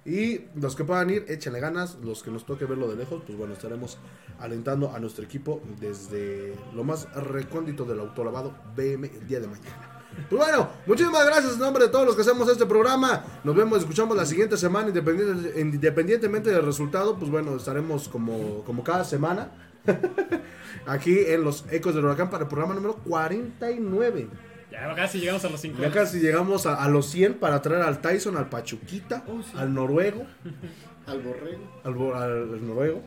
Y 0.05 0.41
los 0.55 0.75
que 0.75 0.83
puedan 0.83 1.09
ir, 1.09 1.25
échenle 1.27 1.59
ganas. 1.59 1.95
Los 2.03 2.23
que 2.23 2.31
nos 2.31 2.45
toque 2.45 2.65
verlo 2.65 2.87
de 2.89 2.95
lejos, 2.97 3.23
pues 3.25 3.37
bueno, 3.37 3.53
estaremos 3.53 3.97
alentando 4.39 4.91
a 4.93 4.99
nuestro 4.99 5.23
equipo 5.23 5.61
desde 5.79 6.53
lo 6.75 6.83
más 6.83 7.11
recóndito 7.15 7.85
del 7.85 7.99
autolavado 8.01 8.53
BM 8.75 9.07
el 9.07 9.27
día 9.27 9.39
de 9.39 9.47
mañana. 9.47 9.89
Pues 10.29 10.39
bueno, 10.45 10.69
muchísimas 10.85 11.25
gracias 11.25 11.53
en 11.53 11.59
nombre 11.59 11.85
de 11.85 11.89
todos 11.89 12.05
los 12.05 12.15
que 12.15 12.21
hacemos 12.21 12.47
este 12.49 12.65
programa. 12.67 13.23
Nos 13.43 13.55
vemos, 13.55 13.79
escuchamos 13.79 14.15
la 14.15 14.25
siguiente 14.27 14.57
semana, 14.57 14.89
independiente- 14.89 15.59
independientemente 15.59 16.51
del 16.51 16.63
resultado. 16.63 17.17
Pues 17.17 17.31
bueno, 17.31 17.55
estaremos 17.55 18.07
como, 18.09 18.63
como 18.63 18.83
cada 18.83 19.03
semana 19.05 19.51
aquí 20.85 21.17
en 21.27 21.43
los 21.43 21.65
Ecos 21.71 21.95
del 21.95 22.05
Huracán 22.05 22.29
para 22.29 22.43
el 22.43 22.49
programa 22.49 22.75
número 22.75 22.95
49. 23.05 24.27
Ya 24.73 24.95
casi 24.95 25.19
llegamos 25.19 25.45
a 25.45 25.49
los 25.49 25.61
50. 25.61 25.87
Ya 25.87 25.93
casi 25.93 26.19
llegamos 26.19 26.65
a, 26.65 26.83
a 26.83 26.87
los 26.89 27.05
100 27.11 27.35
para 27.35 27.61
traer 27.61 27.83
al 27.83 28.01
Tyson, 28.01 28.35
al 28.37 28.49
Pachuquita, 28.49 29.23
Oh, 29.27 29.41
sí. 29.43 29.51
al 29.55 29.71
noruego, 29.73 30.25
Al 31.07 31.21
borrego. 31.21 31.63
al, 31.83 31.93
bo- 31.93 32.15
al 32.15 32.67
noruego. 32.67 33.01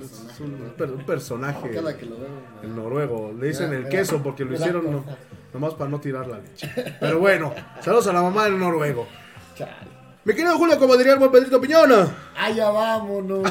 Es 0.00 0.40
un, 0.40 0.72
per- 0.76 0.90
un 0.90 1.06
personaje. 1.06 1.70
Cada 1.70 1.96
que 1.96 2.04
lo 2.06 2.18
veo. 2.18 2.28
me- 2.60 2.68
El 2.68 2.76
noruego. 2.76 3.32
Le 3.38 3.46
dicen 3.48 3.72
el 3.72 3.88
queso 3.88 4.22
porque 4.22 4.44
lo 4.44 4.54
hicieron 4.54 4.90
no- 4.90 5.04
nomás 5.52 5.74
para 5.74 5.88
no 5.90 5.98
tirar 6.00 6.26
la 6.26 6.38
leche. 6.40 6.70
Pero 7.00 7.18
bueno, 7.20 7.54
saludos 7.80 8.06
a 8.08 8.12
la 8.12 8.20
mamá 8.22 8.44
del 8.44 8.58
noruego. 8.58 9.06
Chale. 9.56 9.72
Mi 10.24 10.34
querido 10.34 10.56
Julio, 10.58 10.78
como 10.78 10.96
diría 10.96 11.12
el 11.14 11.18
buen 11.20 11.30
Pedrito 11.30 11.60
Piñona. 11.60 12.06
¡Allá 12.36 12.70
vámonos! 12.70 13.42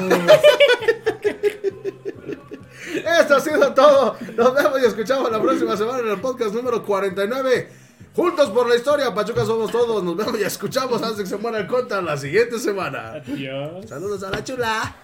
Esto 2.98 3.36
ha 3.36 3.40
sido 3.40 3.72
todo. 3.74 4.16
Nos 4.36 4.54
vemos 4.54 4.82
y 4.82 4.86
escuchamos 4.86 5.30
la 5.30 5.40
próxima 5.40 5.76
semana 5.76 5.98
en 6.00 6.08
el 6.08 6.20
podcast 6.20 6.54
número 6.54 6.84
49. 6.84 7.68
Juntos 8.14 8.50
por 8.50 8.68
la 8.68 8.76
historia, 8.76 9.12
Pachuca 9.12 9.44
somos 9.44 9.72
todos. 9.72 10.02
Nos 10.04 10.16
vemos 10.16 10.38
y 10.38 10.44
escuchamos 10.44 11.02
antes 11.02 11.20
que 11.20 11.26
se 11.26 11.36
muera 11.36 11.58
el 11.58 11.66
contra 11.66 12.00
la 12.00 12.16
siguiente 12.16 12.58
semana. 12.58 13.12
Adiós. 13.14 13.88
Saludos 13.88 14.22
a 14.22 14.30
la 14.30 14.44
chula. 14.44 14.96